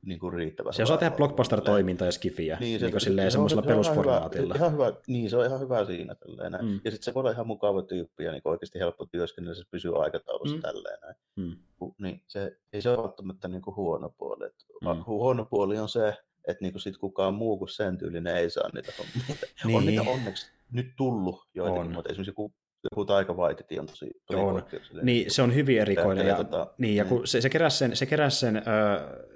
niin 0.07 0.19
kuin 0.19 0.33
riittävän 0.33 0.73
Se 0.73 0.83
osaa 0.83 0.97
tehdä 0.97 1.17
blockbuster-toimintaa 1.17 2.09
ja 2.09 2.13
skifiä, 2.13 2.57
niin, 2.61 2.81
se, 2.81 2.87
niin 2.87 3.01
silleen 3.01 3.31
semmoisella 3.31 3.63
perusformaatilla. 3.63 4.55
Hyvä, 4.55 4.65
ihan 4.65 4.73
hyvä, 4.73 4.93
niin, 5.07 5.31
se 5.31 5.37
on 5.37 5.47
ihan 5.47 5.61
hyvä 5.61 5.85
siinä. 5.85 6.15
Tälleen, 6.15 6.53
näin. 6.53 6.65
Mm. 6.65 6.81
Ja 6.85 6.91
sitten 6.91 7.03
se 7.05 7.15
voi 7.15 7.21
olla 7.21 7.31
ihan 7.31 7.47
mukava 7.47 7.83
tyyppi 7.83 8.25
ja 8.25 8.33
niin 8.33 8.43
oikeasti 8.45 8.79
helppo 8.79 9.07
työskennellä, 9.07 9.55
se 9.55 9.65
pysyy 9.71 10.03
aikataulussa 10.03 10.57
mm. 10.57 10.63
tälleen. 10.63 10.99
Näin. 11.01 11.17
Mm. 11.37 11.57
Niin 11.99 12.23
se, 12.27 12.57
ei 12.73 12.83
se 12.83 12.91
ole 12.91 12.99
välttämättä 12.99 13.49
niin 13.49 13.63
kuin 13.63 13.77
huono 13.77 14.15
puoli. 14.19 14.51
Mm. 14.81 15.05
Huono 15.07 15.45
puoli 15.45 15.79
on 15.79 15.89
se, 15.89 16.15
että 16.49 16.65
niin 16.65 16.81
sit 16.81 16.99
kukaan 16.99 17.35
muu 17.35 17.59
kuin 17.59 17.69
sen 17.69 17.99
tyylinen 17.99 18.37
ei 18.37 18.51
saa 18.51 18.71
niitä 18.75 18.93
hommia. 18.99 19.37
Niin. 19.65 19.77
On 19.77 19.87
niitä 19.87 20.11
onneksi 20.11 20.47
nyt 20.73 20.87
tullut 20.97 21.49
joitakin, 21.55 21.93
mutta 21.93 22.11
esimerkiksi 22.11 22.31
joku 22.31 22.53
joku 22.93 23.05
Taika 23.05 23.33
Waititi 23.33 23.79
on 23.79 23.87
tosi, 23.87 24.23
tosi 24.27 24.41
on. 24.41 24.63
Niin, 25.03 25.31
se 25.31 25.43
on 25.43 25.55
hyvin 25.55 25.81
erikoinen. 25.81 26.27
Ja, 26.27 26.37
tota, 26.37 26.67
niin, 26.79 26.97
ja 26.97 27.05
kun 27.05 27.19
niin. 27.19 27.27
se, 27.27 27.41
se 27.41 27.51
keräsi 27.51 27.79
sen, 27.79 27.97
se 27.97 28.07
keräsi 28.07 28.39
sen 28.39 28.57
öö, 28.57 29.27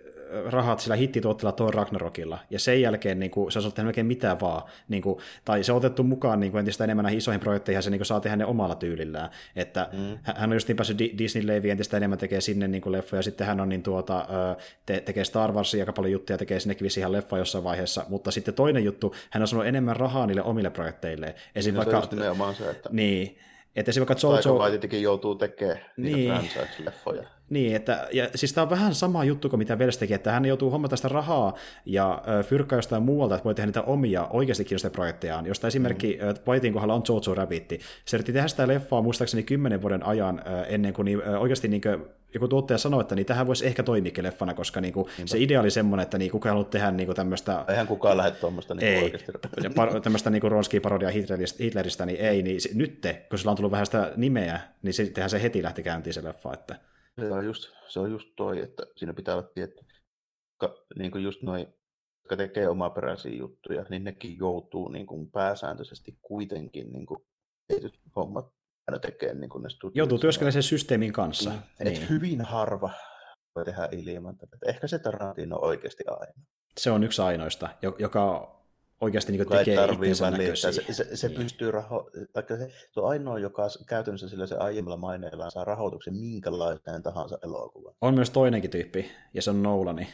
rahat 0.47 0.81
sillä 0.81 0.97
hittituotteella 0.97 1.53
Thor 1.53 1.75
Ragnarokilla, 1.75 2.39
ja 2.51 2.59
sen 2.59 2.81
jälkeen 2.81 3.21
niin 3.21 3.31
kuin, 3.31 3.53
se 3.53 3.59
on 3.59 3.73
tehdä 3.73 3.83
melkein 3.83 4.07
mitään 4.07 4.41
vaan, 4.41 4.63
niin 4.89 5.03
kuin, 5.03 5.19
tai 5.45 5.65
se 5.65 5.73
on 5.73 5.79
otettu 5.79 6.03
mukaan 6.03 6.41
niin 6.41 6.53
kuin, 6.53 6.59
entistä 6.59 6.85
enemmän 6.85 7.03
näihin 7.03 7.19
isoihin 7.19 7.41
projekteihin, 7.41 7.77
ja 7.79 7.83
se 7.83 7.91
niin 7.91 7.99
kuin, 7.99 8.07
saa 8.07 8.21
tehdä 8.21 8.37
ne 8.37 8.45
omalla 8.45 8.75
tyylillään, 8.75 9.31
että 9.57 9.89
mm. 9.93 10.19
hän 10.23 10.51
on 10.51 10.57
just 10.57 10.69
niin 10.69 10.77
päässyt 10.77 10.99
Disney 10.99 11.47
Leviin 11.47 11.73
entistä 11.73 11.97
enemmän 11.97 12.19
tekee 12.19 12.41
sinne 12.41 12.69
niin 12.69 12.83
kuin 12.83 12.93
leffoja, 12.93 13.19
ja 13.19 13.23
sitten 13.23 13.47
hän 13.47 13.61
on 13.61 13.69
niin 13.69 13.83
tuota, 13.83 14.27
te, 14.87 15.01
tekee 15.01 15.25
Star 15.25 15.53
Warsia 15.53 15.83
aika 15.83 15.93
paljon 15.93 16.13
juttuja, 16.13 16.39
tekee 16.39 16.61
sinnekin 16.61 16.85
vissiin 16.85 17.03
ihan 17.03 17.13
leffa 17.13 17.39
jossain 17.39 17.65
vaiheessa, 17.65 18.05
mutta 18.09 18.31
sitten 18.31 18.55
toinen 18.55 18.85
juttu, 18.85 19.15
hän 19.31 19.43
on 19.43 19.49
sanonut 19.49 19.69
enemmän 19.69 19.97
rahaa 19.97 20.27
niille 20.27 20.43
omille 20.43 20.71
projekteille. 20.71 21.35
Esim. 21.55 21.75
No, 21.75 21.79
vaikka, 21.79 22.57
se 22.57 22.65
se, 22.65 22.71
että... 22.71 22.89
Niin, 22.93 23.39
että 23.77 23.91
esimerkiksi 23.91 24.27
Jojo... 24.27 24.59
Taika 24.59 24.97
joutuu 24.97 25.35
tekemään 25.35 25.79
niitä 25.97 26.17
niin. 26.17 26.51
franchise-leffoja. 26.51 27.27
Niin, 27.51 27.77
että, 27.77 28.09
ja 28.13 28.29
siis 28.35 28.53
tämä 28.53 28.63
on 28.63 28.71
vähän 28.71 28.95
sama 28.95 29.25
juttu 29.25 29.49
kuin 29.49 29.59
mitä 29.59 29.79
Vels 29.79 29.99
teki, 29.99 30.15
että 30.15 30.33
hän 30.33 30.45
joutuu 30.45 30.71
hommata 30.71 30.97
sitä 30.97 31.09
rahaa 31.09 31.55
ja 31.87 32.23
äh, 32.29 32.47
fyrkkaa 32.47 32.79
jostain 32.79 33.03
muualta, 33.03 33.35
että 33.35 33.45
voi 33.45 33.55
tehdä 33.55 33.67
niitä 33.67 33.83
omia 33.83 34.27
oikeasti 34.27 34.65
kiinnostavia 34.65 34.93
projektejaan. 34.93 35.47
Josta 35.47 35.67
esimerkki 35.67 36.19
mm. 36.23 36.51
Whitein 36.53 36.73
kohdalla 36.73 36.95
on 36.95 37.03
Jojo 37.09 37.35
Rabbitti. 37.35 37.81
Se 38.05 38.17
yritti 38.17 38.33
tehdä 38.33 38.49
sitä 38.49 38.69
leffaa 38.69 39.03
muistaakseni 39.03 39.43
kymmenen 39.43 39.83
vuoden 39.83 40.07
ajan 40.07 40.39
äh, 40.39 40.67
ennen 40.69 40.93
kuin 40.93 41.05
niin, 41.05 41.23
äh, 41.29 41.41
oikeasti 41.41 41.69
niin 41.69 41.81
kuin, 41.81 42.05
joku 42.35 42.49
tuottaja 42.49 42.79
sanoi, 42.79 43.01
että 43.01 43.15
niin, 43.15 43.27
tähän 43.27 43.47
voisi 43.47 43.67
ehkä 43.67 43.83
toimia 43.83 44.13
leffana, 44.21 44.55
koska 44.55 44.81
niin 44.81 44.95
kuin, 44.95 45.07
se 45.25 45.39
idea 45.39 45.61
oli 45.61 45.71
semmoinen, 45.71 46.03
että 46.03 46.19
niin, 46.19 46.31
kukaan 46.31 46.51
haluaa 46.51 46.71
tehdä 46.71 46.91
niin 46.91 47.07
kuin, 47.07 47.17
tämmöistä... 47.17 47.65
Eihän 47.69 47.87
kukaan 47.87 48.17
lähde 48.17 48.31
tuommoista 48.31 48.75
niin 48.75 48.89
ei, 48.89 49.03
oikeasti. 49.03 49.33
Par, 49.75 50.01
tämmöistä 50.01 50.31
niin 50.31 50.43
ronskia 50.43 50.81
parodia 50.81 51.11
Hitleristä, 51.11 51.65
Hitleristä, 51.65 52.07
niin 52.07 52.21
ei, 52.21 52.43
niin 52.43 52.61
nyt, 52.75 53.07
kun 53.31 53.39
sillä 53.39 53.51
on 53.51 53.57
tullut 53.57 53.73
vähän 53.73 53.87
sitä 53.87 54.13
nimeä, 54.17 54.61
niin 54.83 54.95
sittenhän 54.95 55.31
se 55.31 55.43
heti 55.43 55.63
lähti 55.63 55.83
käyntiin 55.83 56.15
se 56.15 56.25
leffa, 56.25 56.55
että 56.55 56.77
se 57.21 57.33
on 57.33 57.45
just, 57.45 57.71
se 57.89 58.01
on 58.01 58.11
just 58.11 58.29
toi, 58.37 58.61
että 58.61 58.83
siinä 58.97 59.15
pitää 59.15 59.35
olla 59.35 59.49
tietty, 59.55 59.85
ka, 60.59 60.75
niin 60.99 61.11
kuin 61.11 61.25
just 61.25 61.43
noin, 61.43 61.67
jotka 62.23 62.37
tekee 62.37 62.69
omaperäisiä 62.69 63.35
juttuja, 63.35 63.85
niin 63.91 64.05
nekin 64.05 64.39
joutuu 64.39 64.89
niin 64.89 65.07
kuin 65.07 65.31
pääsääntöisesti 65.31 66.19
kuitenkin 66.23 66.93
niin 66.93 67.07
kuin 67.07 67.27
tietyt 67.69 68.01
hommat 68.17 68.53
aina 68.89 68.99
tekee 68.99 69.35
niin 69.35 69.51
kuin 69.51 69.63
ne 69.63 69.69
Joutuu 69.95 70.19
työskentelemään 70.19 70.53
sen 70.53 70.63
systeemin 70.63 71.13
kanssa. 71.13 71.51
Niin. 71.51 71.63
niin. 71.85 72.03
Et 72.03 72.11
hyvin 72.11 72.41
harva 72.41 72.91
voi 73.55 73.65
tehdä 73.65 73.89
ilman 73.93 74.39
tätä. 74.39 74.57
Ehkä 74.67 74.87
se 74.87 74.99
Tarantino 74.99 75.57
on 75.57 75.65
oikeasti 75.65 76.05
aina. 76.07 76.33
Se 76.79 76.91
on 76.91 77.05
yksi 77.05 77.23
ainoista, 77.23 77.69
joka 77.99 78.57
oikeasti 79.01 79.33
niin 79.33 79.49
tekee 79.49 79.85
itsensä 79.85 80.31
näköisiä. 80.31 80.73
Se, 80.73 80.85
se, 80.93 81.17
se 81.17 81.29
niin. 81.29 81.41
pystyy 81.41 81.71
raho- 81.71 82.11
se, 82.49 82.71
se, 82.93 83.01
on 83.01 83.09
ainoa, 83.09 83.39
joka 83.39 83.67
käytännössä 83.87 84.29
sillä 84.29 84.47
se 84.47 84.57
aiemmalla 84.57 84.97
maineella 84.97 85.51
saa 85.51 85.65
rahoituksen 85.65 86.17
minkälaiseen 86.17 87.03
tahansa 87.03 87.39
elokuvan. 87.43 87.95
On 88.01 88.15
myös 88.15 88.31
toinenkin 88.31 88.71
tyyppi, 88.71 89.11
ja 89.35 89.43
se 89.43 89.51
on 89.51 89.63
Nolani, 89.63 90.09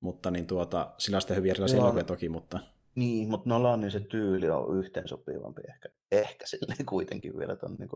mutta 0.00 0.30
niin 0.30 0.46
tuota, 0.46 0.94
sillä 0.98 1.16
on 1.16 1.20
sitten 1.20 1.36
hyvin 1.36 1.50
erilaisia 1.50 1.78
elokuvia 1.78 2.04
toki, 2.04 2.28
mutta... 2.28 2.58
Niin, 2.94 3.28
mutta 3.28 3.48
Nolanin 3.48 3.90
se 3.90 4.00
tyyli 4.00 4.50
on 4.50 4.78
yhteensopivampi 4.78 5.62
ehkä, 5.68 5.88
ehkä 6.12 6.46
silleen 6.46 6.86
kuitenkin 6.86 7.38
vielä 7.38 7.56
tuon 7.56 7.76
niin 7.78 7.88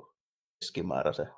keskimääräisen 0.60 1.28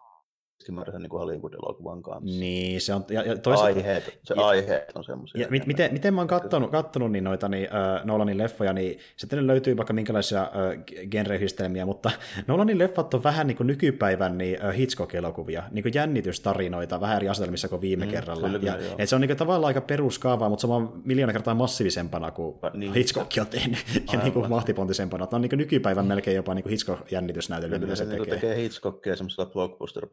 keskimääräisen 0.60 1.02
niin 1.02 1.10
Hollywood-elokuvan 1.10 2.02
kanssa. 2.02 2.40
Niin, 2.40 2.80
se 2.80 2.94
on... 2.94 3.04
Ja, 3.10 3.22
ja 3.22 3.36
toisa... 3.36 3.64
aiheet, 3.64 4.18
se 4.24 4.34
ja, 4.34 4.46
aiheet 4.46 4.92
on 4.94 5.04
semmoisia. 5.04 5.40
Ja 5.40 5.46
mit, 5.50 5.66
miten, 5.66 5.92
miten 5.92 6.14
mä 6.14 6.20
oon 6.20 6.28
kattonut, 6.28 6.70
kattonut 6.70 7.12
niin 7.12 7.24
noita 7.24 7.48
niin, 7.48 7.68
uh, 7.68 8.06
Nolanin 8.06 8.38
leffoja, 8.38 8.72
niin 8.72 8.98
sitten 9.16 9.46
löytyy 9.46 9.76
vaikka 9.76 9.92
minkälaisia 9.92 10.42
uh, 10.42 11.06
genreyhdistelmiä, 11.10 11.86
mutta 11.86 12.10
Nolanin 12.46 12.78
leffat 12.78 13.14
on 13.14 13.22
vähän 13.22 13.46
niin 13.46 13.56
kuin 13.56 13.66
nykypäivän 13.66 14.38
niin, 14.38 14.58
uh, 14.66 14.74
Hitchcock-elokuvia, 14.74 15.62
niin 15.70 15.82
kuin 15.82 15.94
jännitystarinoita, 15.94 17.00
vähän 17.00 17.16
eri 17.16 17.28
asetelmissa 17.28 17.68
kuin 17.68 17.80
viime 17.80 18.04
mm, 18.04 18.10
kerralla. 18.10 18.48
Kyllä, 18.48 18.60
ja, 18.62 18.78
et 18.98 19.08
se 19.08 19.14
on 19.14 19.20
niin 19.20 19.28
kuin, 19.28 19.38
tavallaan 19.38 19.68
aika 19.68 19.80
peruskaavaa, 19.80 20.48
mutta 20.48 20.60
se 20.60 20.66
on 20.66 21.02
miljoona 21.04 21.32
kertaa 21.32 21.54
massiivisempana 21.54 22.30
kuin 22.30 22.58
niin, 22.74 22.94
Hitchcock 22.94 23.32
on 23.40 23.46
tehnyt, 23.46 23.78
ja 24.12 24.18
niin 24.18 24.32
kuin 24.32 24.50
mahtipontisempana. 24.50 25.26
Tämä 25.26 25.38
on 25.38 25.42
niin 25.42 25.50
kuin 25.50 25.58
nykypäivän 25.58 26.06
melkein 26.06 26.36
jopa 26.36 26.54
niin 26.54 26.62
kuin 26.62 26.70
Hitchcock-jännitysnäytely, 26.70 27.78
mitä 27.78 27.96
se, 27.96 28.04
se 28.04 28.10
tekee. 28.10 28.34
tekee 28.34 28.56
Hitchcockia 28.56 29.16
semmoisella 29.16 29.50
blockbuster 29.50 30.06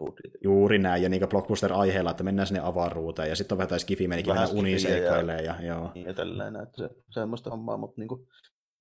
Juuri 0.44 0.80
näin, 0.80 1.04
ja 1.04 1.10
niin 1.10 1.30
blockbuster-aiheella, 1.30 2.12
että 2.12 2.24
mennään 2.24 2.48
sinne 2.48 2.62
avaruuteen, 2.64 3.30
ja 3.30 3.36
sitten 3.36 3.56
on 3.56 3.58
vähän 3.58 3.70
tai 3.70 3.80
skifi-menikin, 3.80 4.34
mennään 4.34 4.58
uniseikkailemaan. 4.58 5.46
Ja, 5.46 5.56
ja, 5.62 5.68
joo. 5.68 5.92
ja 5.96 6.14
tälleen, 6.14 6.56
että 6.56 6.78
se, 6.78 6.90
semmoista 7.10 7.50
hommaa, 7.50 7.78
mutta 7.78 8.02
niin 8.02 8.08
kuin, 8.08 8.28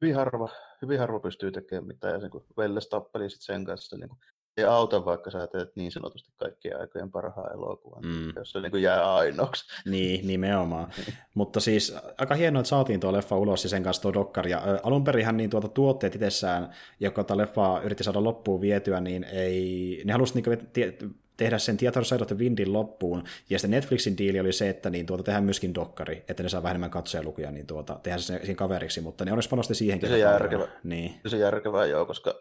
hyvin, 0.02 0.14
harva, 0.14 0.48
hyvin 0.82 0.98
harva 0.98 1.20
pystyy 1.20 1.52
tekemään 1.52 1.86
mitään, 1.86 2.14
ja 2.14 2.18
niin 2.18 2.30
kuin 2.30 2.44
Velles 2.56 2.88
tappeli 2.88 3.30
sit 3.30 3.42
sen 3.42 3.64
kanssa, 3.64 3.96
niin 3.96 4.08
kuin, 4.08 4.18
ei 4.56 4.64
auta, 4.64 5.04
vaikka 5.04 5.30
sä 5.30 5.46
teet 5.46 5.76
niin 5.76 5.92
sanotusti 5.92 6.32
kaikkien 6.36 6.80
aikojen 6.80 7.10
parhaan 7.10 7.52
elokuvan, 7.52 8.02
mm. 8.04 8.32
jos 8.36 8.50
se 8.50 8.60
niin 8.60 8.70
kuin 8.70 8.82
jää 8.82 9.14
ainoaksi. 9.14 9.64
Niin, 9.90 10.26
nimenomaan. 10.26 10.90
Mutta 11.34 11.60
siis 11.60 11.96
aika 12.18 12.34
hienoa, 12.34 12.60
että 12.60 12.68
saatiin 12.68 13.00
tuo 13.00 13.12
leffa 13.12 13.36
ulos 13.36 13.64
ja 13.64 13.70
sen 13.70 13.82
kanssa 13.82 14.02
tuo 14.02 14.14
dokkari. 14.14 14.50
Ja 14.50 14.62
alun 14.82 15.04
perinhän 15.04 15.36
niin 15.36 15.50
tuota 15.50 15.68
tuotteet 15.68 16.14
itsessään, 16.14 16.70
joka 17.00 17.24
tuota 17.24 17.36
leffaa 17.36 17.80
yritti 17.80 18.04
saada 18.04 18.24
loppuun 18.24 18.60
vietyä, 18.60 19.00
niin 19.00 19.24
ei, 19.24 20.02
ne 20.04 20.12
halusi 20.12 20.42
niin 20.42 21.16
tehdä 21.36 21.58
sen 21.58 21.76
Theater 21.76 22.04
Side 22.04 22.22
of 22.22 22.28
the 22.28 22.38
Windin 22.38 22.72
loppuun, 22.72 23.24
ja 23.50 23.58
sitten 23.58 23.70
Netflixin 23.70 24.18
diili 24.18 24.40
oli 24.40 24.52
se, 24.52 24.68
että 24.68 24.90
niin 24.90 25.06
tuota, 25.06 25.22
tehdään 25.22 25.44
myöskin 25.44 25.74
dokkari, 25.74 26.24
että 26.28 26.42
ne 26.42 26.48
saa 26.48 26.62
vähemmän 26.62 26.90
katsojalukuja, 26.90 27.50
niin 27.50 27.66
tuota, 27.66 28.00
tehdään 28.02 28.20
se 28.20 28.40
siinä 28.42 28.54
kaveriksi, 28.54 29.00
mutta 29.00 29.24
ne 29.24 29.32
onneksi 29.32 29.48
panosti 29.48 29.74
siihenkin. 29.74 30.08
Se 30.08 30.18
järkevä. 30.18 30.68
Niin. 30.84 31.20
Se 31.26 31.36
järkevää 31.36 31.86
joo, 31.86 32.06
koska 32.06 32.34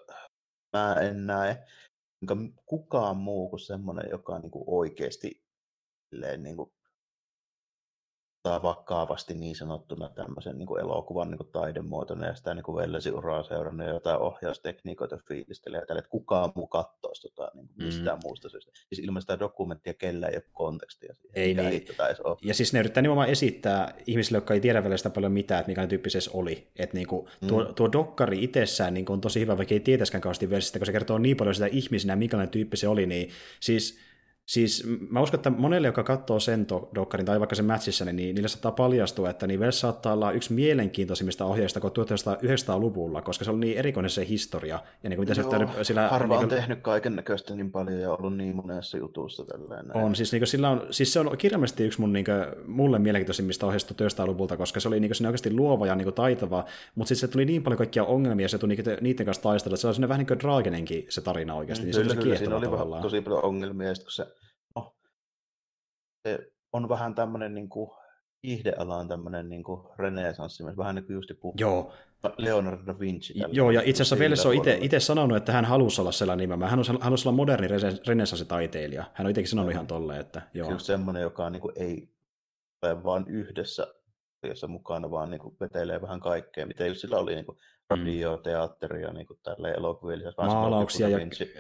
mä 0.74 0.96
en 1.02 1.28
näe 1.28 1.64
kukaan 2.66 3.18
muu 3.18 3.50
kuin 3.50 3.60
semmoinen, 3.60 4.10
joka 4.12 4.36
on 4.36 4.42
niin 4.42 4.52
kuin 4.52 4.64
oikeasti 4.68 5.46
niin 6.38 6.56
kuin 6.56 6.72
ottaa 8.46 8.64
vakavasti 8.64 9.34
niin 9.34 9.56
sanottuna 9.56 10.10
tämmöisen 10.10 10.58
niin 10.58 10.68
kuin 10.68 10.82
elokuvan 10.82 11.32
niin 11.32 11.38
kuin 11.38 11.50
taidemuotona 11.52 12.28
ja 12.28 12.36
sitä 12.36 12.54
niin 12.54 12.64
kuin 12.64 12.90
uraa 13.14 13.44
seurannut 13.44 13.88
ja 13.88 13.94
jotain 13.94 14.20
ohjaustekniikoita 14.20 15.18
fiilistelee 15.28 15.80
ja 15.80 15.86
tälle, 15.86 16.00
että 16.00 16.10
kukaan 16.10 16.52
muu 16.56 16.68
katsoisi 16.68 17.22
tota, 17.22 17.52
niin 17.54 17.68
kuin 17.68 17.86
mistään 17.86 18.18
mm. 18.18 18.22
muusta 18.24 18.50
syystä. 18.50 18.72
Siis 18.94 19.06
ilman 19.06 19.22
sitä 19.22 19.40
dokumenttia 19.40 19.94
kellä 19.94 20.28
ei 20.28 20.36
ole 20.36 20.44
kontekstia 20.54 21.14
siihen, 21.14 21.36
ei 21.36 21.54
niin. 21.54 21.86
ole. 22.24 22.38
Ja 22.42 22.54
siis 22.54 22.74
ne 22.74 22.80
yrittää 22.80 23.02
nimenomaan 23.02 23.30
esittää 23.30 23.94
ihmisille, 24.08 24.38
jotka 24.38 24.54
ei 24.54 24.62
tiedä 24.62 24.84
vielä 24.84 24.98
sitä 24.98 25.10
paljon 25.10 25.32
mitään, 25.32 25.60
että 25.60 25.72
mikä 25.72 25.88
tyyppisessä 25.88 26.32
oli. 26.34 26.72
Että 26.76 26.98
niin 26.98 27.08
kuin, 27.08 27.28
tuo, 27.48 27.64
mm. 27.64 27.76
tuo 27.76 27.92
dokkari 27.92 28.44
itsessään 28.44 28.94
niin 28.94 29.06
kuin 29.06 29.14
on 29.14 29.22
tosi 29.22 29.40
hyvä, 29.40 29.58
vaikka 29.58 29.74
ei 29.74 29.80
tietäskään 29.80 30.22
kauheasti 30.22 30.50
versistä, 30.50 30.80
kun 30.80 30.86
se 30.86 30.92
kertoo 30.92 31.18
niin 31.18 31.38
paljon 31.38 31.56
sitä 31.56 31.68
ihmisinä, 31.68 32.16
minkälainen 32.16 32.52
tyyppi 32.52 32.78
se 32.78 32.88
oli, 32.88 33.06
niin 33.06 33.30
siis 33.60 34.00
Siis 34.46 34.84
mä 35.10 35.22
uskon, 35.22 35.38
että 35.38 35.50
monelle, 35.50 35.88
joka 35.88 36.04
katsoo 36.04 36.40
sen 36.40 36.68
dokkarin 36.96 37.26
tai 37.26 37.40
vaikka 37.40 37.56
sen 37.56 37.66
matchissa, 37.66 38.06
niin 38.06 38.36
niille 38.36 38.48
saattaa 38.48 38.72
paljastua, 38.72 39.30
että 39.30 39.48
Nivel 39.48 39.72
saattaa 39.72 40.14
olla 40.14 40.32
yksi 40.32 40.54
mielenkiintoisimmista 40.54 41.46
ohjeista 41.46 41.80
kuin 41.80 41.94
1900-luvulla, 41.94 43.22
koska 43.22 43.46
se 43.46 43.52
on 43.52 43.60
niin 43.60 43.78
erikoinen 43.78 44.10
se 44.10 44.28
historia. 44.28 44.80
Ja 45.04 45.10
niin 45.10 45.18
kuin 45.18 45.28
Joo, 45.28 45.36
se 45.36 45.84
sillä, 45.84 46.08
harva 46.08 46.34
niin 46.34 46.48
kuin, 46.48 46.54
on 46.54 46.60
tehnyt 46.60 46.80
kaiken 46.82 47.16
näköistä 47.16 47.56
niin 47.56 47.72
paljon 47.72 48.00
ja 48.00 48.12
ollut 48.12 48.38
niin 48.38 48.56
monessa 48.56 48.98
jutussa. 48.98 49.46
Tälleen, 49.46 49.98
on, 49.98 50.16
siis, 50.16 50.32
niin 50.32 50.40
kuin, 50.40 50.48
sillä 50.48 50.70
on, 50.70 50.88
siis 50.92 51.14
se 51.14 51.20
on 51.20 51.38
kirjallisesti 51.38 51.84
yksi 51.84 52.02
mun, 52.02 52.14
niin 52.14 52.26
kuin, 52.26 52.66
mulle 52.68 53.00
mielenkiintoisimmista 53.00 53.66
ohjeista 53.66 53.94
1900-luvulta, 54.04 54.58
koska 54.58 54.80
se 54.80 54.88
oli 54.88 55.00
niin 55.00 55.12
kuin, 55.18 55.26
oikeasti 55.26 55.54
luova 55.54 55.88
ja 55.88 55.96
niin 55.96 56.06
kuin, 56.06 56.16
taitava, 56.16 56.66
mutta 56.96 57.08
sitten 57.08 57.30
se 57.30 57.32
tuli 57.32 57.46
niin 57.46 57.64
paljon 57.64 57.78
kaikkia 57.78 58.04
ongelmia, 58.04 58.50
se 58.50 58.58
tuli 58.58 58.78
niiden 59.02 59.26
kanssa 59.26 59.44
taistella, 59.44 59.76
että 59.76 59.94
se 59.94 60.02
on 60.02 60.10
vähän 60.10 60.20
niin 60.20 60.28
kuin 60.28 60.40
Dragenenkin 60.40 61.06
se 61.10 61.22
tarina 61.22 61.56
oikeasti. 61.56 61.86
Mm, 61.86 61.92
niin 61.92 62.02
kyllä, 62.02 62.14
se 62.14 62.22
kyllä, 62.22 62.36
siinä 62.36 62.56
oli 62.56 63.02
tosi 63.02 63.22
paljon 63.22 63.46
ongelmia, 63.46 63.88
ja 63.88 63.96
sitten 63.96 64.06
kun 64.06 64.12
se 64.12 64.35
se 66.26 66.40
on 66.74 66.90
vähän 66.90 67.16
tämmöinen 67.16 67.56
niin 67.56 67.70
kuin 67.70 67.90
tämmöinen 69.08 69.50
niin 69.50 69.64
renesanssi, 70.00 70.64
vähän 70.78 70.96
niin 70.96 71.06
kuin 71.06 71.14
just 71.14 71.30
joku 71.30 71.54
Joo. 71.58 71.94
Leonardo 72.38 72.86
da 72.86 73.00
Vinci. 73.00 73.34
Joo, 73.52 73.72
ja 73.72 73.82
itse 73.86 74.04
asiassa 74.04 74.20
Velles 74.20 74.46
on 74.46 74.54
itse 74.82 75.00
sanonut, 75.00 75.38
että 75.38 75.52
hän 75.52 75.66
halusi 75.66 76.02
olla 76.02 76.12
sellainen 76.12 76.50
nimen. 76.50 76.70
Hän 76.70 76.80
halusi 77.00 77.28
olla 77.28 77.36
moderni 77.36 77.68
renessanssitaiteilija. 78.08 79.04
Hän 79.14 79.26
on 79.26 79.30
itsekin 79.30 79.50
sanonut 79.50 79.72
ihan 79.72 79.88
tolleen, 79.88 80.22
että 80.22 80.42
joo. 80.54 80.72
Just 80.72 80.86
semmoinen, 80.86 81.22
joka 81.22 81.50
niin 81.50 81.62
kuin 81.62 81.74
ei 81.76 82.10
ole 82.82 83.04
vain 83.04 83.26
yhdessä 83.28 83.88
jossa 84.44 84.68
mukana, 84.68 85.12
vaan 85.12 85.30
niin 85.30 85.42
kuin 85.42 85.58
vetelee 85.60 86.02
vähän 86.02 86.20
kaikkea, 86.20 86.66
mitä 86.66 86.86
just 86.86 87.02
sillä 87.02 87.18
oli 87.18 87.36
niin 87.36 87.46
kuin 87.46 87.58
radio, 87.90 88.42
mm. 89.12 89.16
niin 89.16 89.28
kuin 89.28 89.40
tälle 89.44 89.72
elokuvia. 89.72 90.18
Maalauksia 90.38 91.10
ja, 91.10 91.18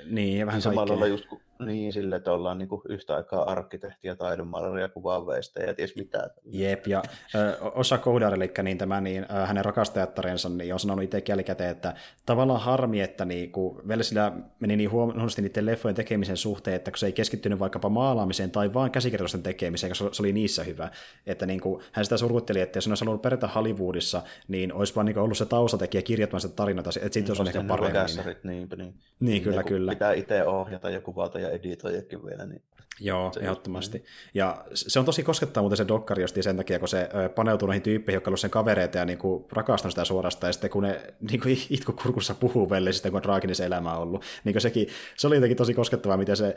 niin, 0.09 0.39
ja 0.39 0.45
vähän 0.45 0.61
niin 0.65 0.87
kaikkea. 0.87 1.07
just 1.07 1.25
niin 1.59 1.93
sille, 1.93 2.15
että 2.15 2.31
ollaan 2.31 2.57
niin 2.57 2.67
kuin 2.67 2.81
yhtä 2.89 3.15
aikaa 3.15 3.51
arkkitehtiä, 3.51 4.15
taidemaalaria, 4.15 4.89
kuvaanveistä 4.89 5.59
ja 5.63 5.73
ties 5.73 5.95
mitä. 5.95 6.29
Jep, 6.45 6.87
ja 6.87 7.03
ö, 7.35 7.57
Osa 7.61 7.97
Koudar, 7.97 8.33
eli 8.33 8.51
niin 8.63 8.77
tämä, 8.77 9.01
niin, 9.01 9.23
ö, 9.23 9.45
hänen 9.45 9.65
rakastajattarensa, 9.65 10.49
niin 10.49 10.73
on 10.73 10.79
sanonut 10.79 11.03
itse 11.03 11.23
jälkikäteen, 11.27 11.69
että 11.69 11.93
tavallaan 12.25 12.61
harmi, 12.61 13.01
että 13.01 13.25
niin, 13.25 13.51
kun 13.51 13.81
Velsillä 13.87 14.31
meni 14.59 14.75
niin 14.75 14.91
huonosti 14.91 15.41
niiden 15.41 15.65
leffojen 15.65 15.95
tekemisen 15.95 16.37
suhteen, 16.37 16.75
että 16.75 16.91
kun 16.91 16.97
se 16.97 17.05
ei 17.05 17.13
keskittynyt 17.13 17.59
vaikkapa 17.59 17.89
maalaamiseen 17.89 18.51
tai 18.51 18.73
vain 18.73 18.91
käsikirjoitusten 18.91 19.43
tekemiseen, 19.43 19.91
koska 19.91 20.09
se 20.11 20.21
oli 20.21 20.33
niissä 20.33 20.63
hyvä. 20.63 20.89
Että 21.25 21.45
niin 21.45 21.61
kuin, 21.61 21.83
hän 21.91 22.05
sitä 22.05 22.17
surkutteli, 22.17 22.61
että 22.61 22.77
jos 22.77 22.85
hän 22.85 22.91
olisi 22.91 23.05
halunnut 23.05 23.21
pärjätä 23.21 23.47
Hollywoodissa, 23.47 24.21
niin 24.47 24.73
olisi 24.73 24.95
vaan 24.95 25.05
niin 25.05 25.17
ollut 25.17 25.37
se 25.37 25.45
taustatekijä 25.45 26.01
kirjoittamaan 26.15 26.41
sitä 26.41 26.55
tarinaa, 26.55 26.83
että 27.01 27.13
siitä 27.13 27.31
olisi 27.31 27.57
ehkä 27.57 27.67
paremmin. 27.67 28.37
Niin, 28.43 28.69
niin, 28.77 28.93
niin, 29.19 29.43
kyllä, 29.43 29.63
kyllä. 29.63 29.91
Pitää 29.91 30.13
itse 30.13 30.43
ohjata 30.43 30.89
ja 30.89 31.01
kuvata 31.01 31.39
ja 31.39 31.49
editoijakin 31.49 32.25
vielä. 32.25 32.45
Niin 32.45 32.61
Joo, 32.99 33.31
se 33.33 33.39
ehdottomasti. 33.39 33.97
Just, 33.97 34.09
ja 34.33 34.65
se 34.73 34.99
on 34.99 35.05
tosi 35.05 35.23
koskettava 35.23 35.61
muuten 35.61 35.77
se 35.77 35.87
dokkari 35.87 36.23
just 36.23 36.37
sen 36.41 36.57
takia, 36.57 36.79
kun 36.79 36.87
se 36.87 37.09
paneutuu 37.35 37.65
noihin 37.65 37.81
tyyppeihin, 37.81 38.17
jotka 38.17 38.29
ovat 38.29 38.39
sen 38.39 38.49
kavereita 38.49 38.97
ja 38.97 39.05
niin 39.05 39.17
kuin 39.17 39.45
rakastanut 39.51 39.91
sitä 39.91 40.05
suorastaan, 40.05 40.49
ja 40.49 40.53
sitten 40.53 40.69
kun 40.69 40.83
ne 40.83 41.01
niin 41.31 41.41
kuin 41.41 41.57
itkukurkussa 41.69 42.35
puhuu 42.35 42.69
vellisistä, 42.69 43.11
kun 43.11 43.21
on 43.29 43.65
elämä 43.65 43.97
ollut, 43.97 44.23
niin 44.43 44.53
kuin 44.53 44.61
sekin, 44.61 44.87
se 45.15 45.27
oli 45.27 45.35
jotenkin 45.35 45.57
tosi 45.57 45.73
koskettavaa, 45.73 46.17
miten 46.17 46.37
se 46.37 46.55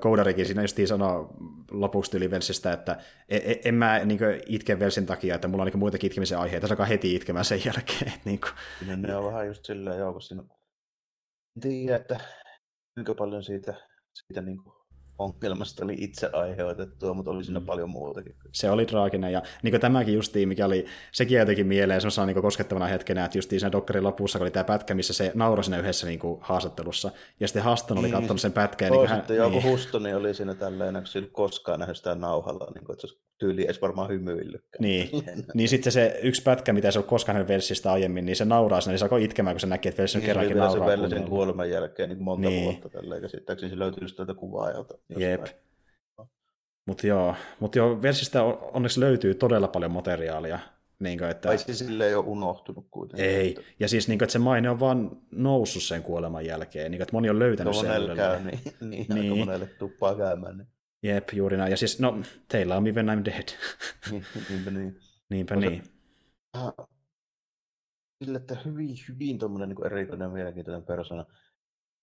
koudarikin 0.00 0.46
siinä 0.46 0.62
just 0.62 0.78
sanoi 0.86 1.26
lopuksi 1.70 2.10
tyyli 2.10 2.30
Velsistä, 2.30 2.72
että 2.72 2.98
en, 3.28 3.42
e, 3.44 3.60
en 3.64 3.74
mä 3.74 3.98
niin 4.04 4.18
kuin, 4.18 4.40
itke 4.46 4.78
Velsin 4.78 5.06
takia, 5.06 5.34
että 5.34 5.48
mulla 5.48 5.62
on 5.62 5.66
niin 5.66 5.78
muitakin 5.78 6.06
itkemisen 6.08 6.38
aiheita, 6.38 6.66
se 6.66 6.76
heti 6.88 7.14
itkemään 7.14 7.44
sen 7.44 7.62
jälkeen. 7.64 8.12
niin 8.24 8.40
kuin. 8.40 8.52
Ne 8.86 9.16
on 9.16 9.24
vähän 9.24 9.46
just 9.46 9.64
silleen 9.64 9.98
joukossa. 9.98 10.34
En 10.34 11.60
tiedä, 11.60 11.96
että 11.96 12.20
kuinka 12.94 13.14
paljon 13.14 13.44
siitä, 13.44 13.74
siitä 14.14 14.42
niin 14.42 14.62
kuin 14.62 14.76
ongelmasta 15.18 15.84
oli 15.84 15.94
itse 15.98 16.30
aiheutettua, 16.32 17.14
mutta 17.14 17.30
oli 17.30 17.44
siinä 17.44 17.60
mm. 17.60 17.66
paljon 17.66 17.90
muutakin. 17.90 18.34
Se 18.52 18.70
oli 18.70 18.86
traaginen, 18.86 19.32
ja 19.32 19.42
niin 19.62 19.80
tämäkin 19.80 20.14
justiin, 20.14 20.48
mikä 20.48 20.66
oli, 20.66 20.86
sekin 21.12 21.38
jotenkin 21.38 21.66
mieleen 21.66 22.00
semmoisena 22.00 22.26
niin 22.26 22.42
koskettavana 22.42 22.86
hetkenä, 22.86 23.24
että 23.24 23.38
justiin 23.38 23.60
siinä 23.60 23.72
dokkarin 23.72 24.04
lopussa, 24.04 24.38
kun 24.38 24.44
oli 24.44 24.50
tämä 24.50 24.64
pätkä, 24.64 24.94
missä 24.94 25.12
se 25.12 25.32
nauroi 25.34 25.64
siinä 25.64 25.78
yhdessä 25.78 26.06
niin 26.06 26.18
kuin, 26.18 26.38
haastattelussa, 26.40 27.10
ja 27.40 27.48
sitten 27.48 27.62
Haston 27.62 27.98
oli 27.98 28.06
niin. 28.06 28.14
katsonut 28.14 28.40
sen 28.40 28.52
pätkän. 28.52 28.92
Niin, 28.92 29.08
hän, 29.08 29.24
joku 29.28 29.50
niin. 29.50 29.62
Hustoni 29.62 30.14
oli 30.14 30.34
siinä 30.34 30.54
tälleen, 30.54 30.94
kun 30.94 31.06
sillä 31.06 31.28
koskaan 31.32 31.80
nähnyt 31.80 31.96
sitä 31.96 32.14
nauhalla, 32.14 32.70
niin 32.74 32.84
kuin, 32.84 32.94
että 32.94 33.06
se 33.06 33.14
tyyli 33.38 33.64
edes 33.64 33.82
varmaan 33.82 34.08
hymyillytkään. 34.08 34.64
Niin, 34.84 35.08
niin 35.54 35.68
sitten 35.68 35.92
se 35.92 36.20
yksi 36.22 36.42
pätkä, 36.42 36.72
mitä 36.72 36.90
se 36.90 36.98
on 36.98 37.04
koskaan 37.04 37.34
nähnyt 37.34 37.48
Velsistä 37.48 37.92
aiemmin, 37.92 38.26
niin 38.26 38.36
se 38.36 38.44
nauraa 38.44 38.80
siinä, 38.80 38.92
niin 38.92 38.98
se 38.98 39.04
alkoi 39.04 39.24
itkemään, 39.24 39.54
kun 39.54 39.60
se 39.60 39.66
näki, 39.66 39.88
että 39.88 40.02
Vels 40.02 40.14
niin, 40.14 40.24
kerrankin 40.24 40.56
nauraa. 40.56 40.96
Niin, 40.96 41.10
se 41.10 41.20
kuoleman 41.20 41.70
jälkeen 41.70 42.08
niin 42.08 42.22
monta 42.22 42.48
niin. 42.48 42.64
vuotta 42.64 42.88
tälleen, 42.88 43.22
käsittääkseni 43.22 43.70
se 43.70 43.78
löytyy 43.78 44.08
tätä 44.08 44.34
kuvaa. 44.34 44.70
Jep. 45.16 45.46
Mutta 46.86 47.06
joo, 47.06 47.34
mut 47.60 47.76
joo, 47.76 48.02
Versistä 48.02 48.42
onneksi 48.44 49.00
löytyy 49.00 49.34
todella 49.34 49.68
paljon 49.68 49.92
materiaalia. 49.92 50.58
Niin 50.98 51.18
kuin, 51.18 51.30
että... 51.30 51.48
Ai 51.48 51.58
se 51.58 51.74
sille 51.74 52.06
ei 52.06 52.14
ole 52.14 52.24
unohtunut 52.26 52.86
kuitenkin. 52.90 53.26
Ei, 53.26 53.56
ja 53.80 53.88
siis 53.88 54.08
niin 54.08 54.18
kuin, 54.18 54.26
että 54.26 54.32
se 54.32 54.38
maine 54.38 54.70
on 54.70 54.80
vaan 54.80 55.10
noussut 55.30 55.82
sen 55.82 56.02
kuoleman 56.02 56.46
jälkeen, 56.46 56.90
niin 56.90 56.98
kuin, 56.98 57.02
että 57.02 57.16
moni 57.16 57.30
on 57.30 57.38
löytänyt 57.38 57.76
sen 57.76 57.90
niin, 57.90 58.58
niin, 58.90 59.06
niin. 59.08 59.38
monelle 59.38 59.66
tuppaa 59.66 60.14
käymään. 60.14 60.58
Niin. 60.58 60.68
Jep, 61.02 61.28
juuri 61.32 61.56
näin. 61.56 61.70
Ja 61.70 61.76
siis, 61.76 62.00
no, 62.00 62.18
teillä 62.48 62.76
on 62.76 62.86
Even 62.86 63.06
I'm 63.06 63.24
Dead. 63.24 63.48
Niin, 64.10 64.24
niinpä 64.50 64.70
niin. 64.70 65.00
Niinpä 65.30 65.56
niin. 65.56 65.82
Sille, 68.24 68.38
että 68.38 68.56
hyvin, 68.64 68.96
hyvin 69.08 69.38
tuommoinen 69.38 69.68
niin 69.68 69.86
erikoinen 69.86 70.26
ja 70.26 70.32
mielenkiintoinen 70.32 70.82
persona. 70.82 71.26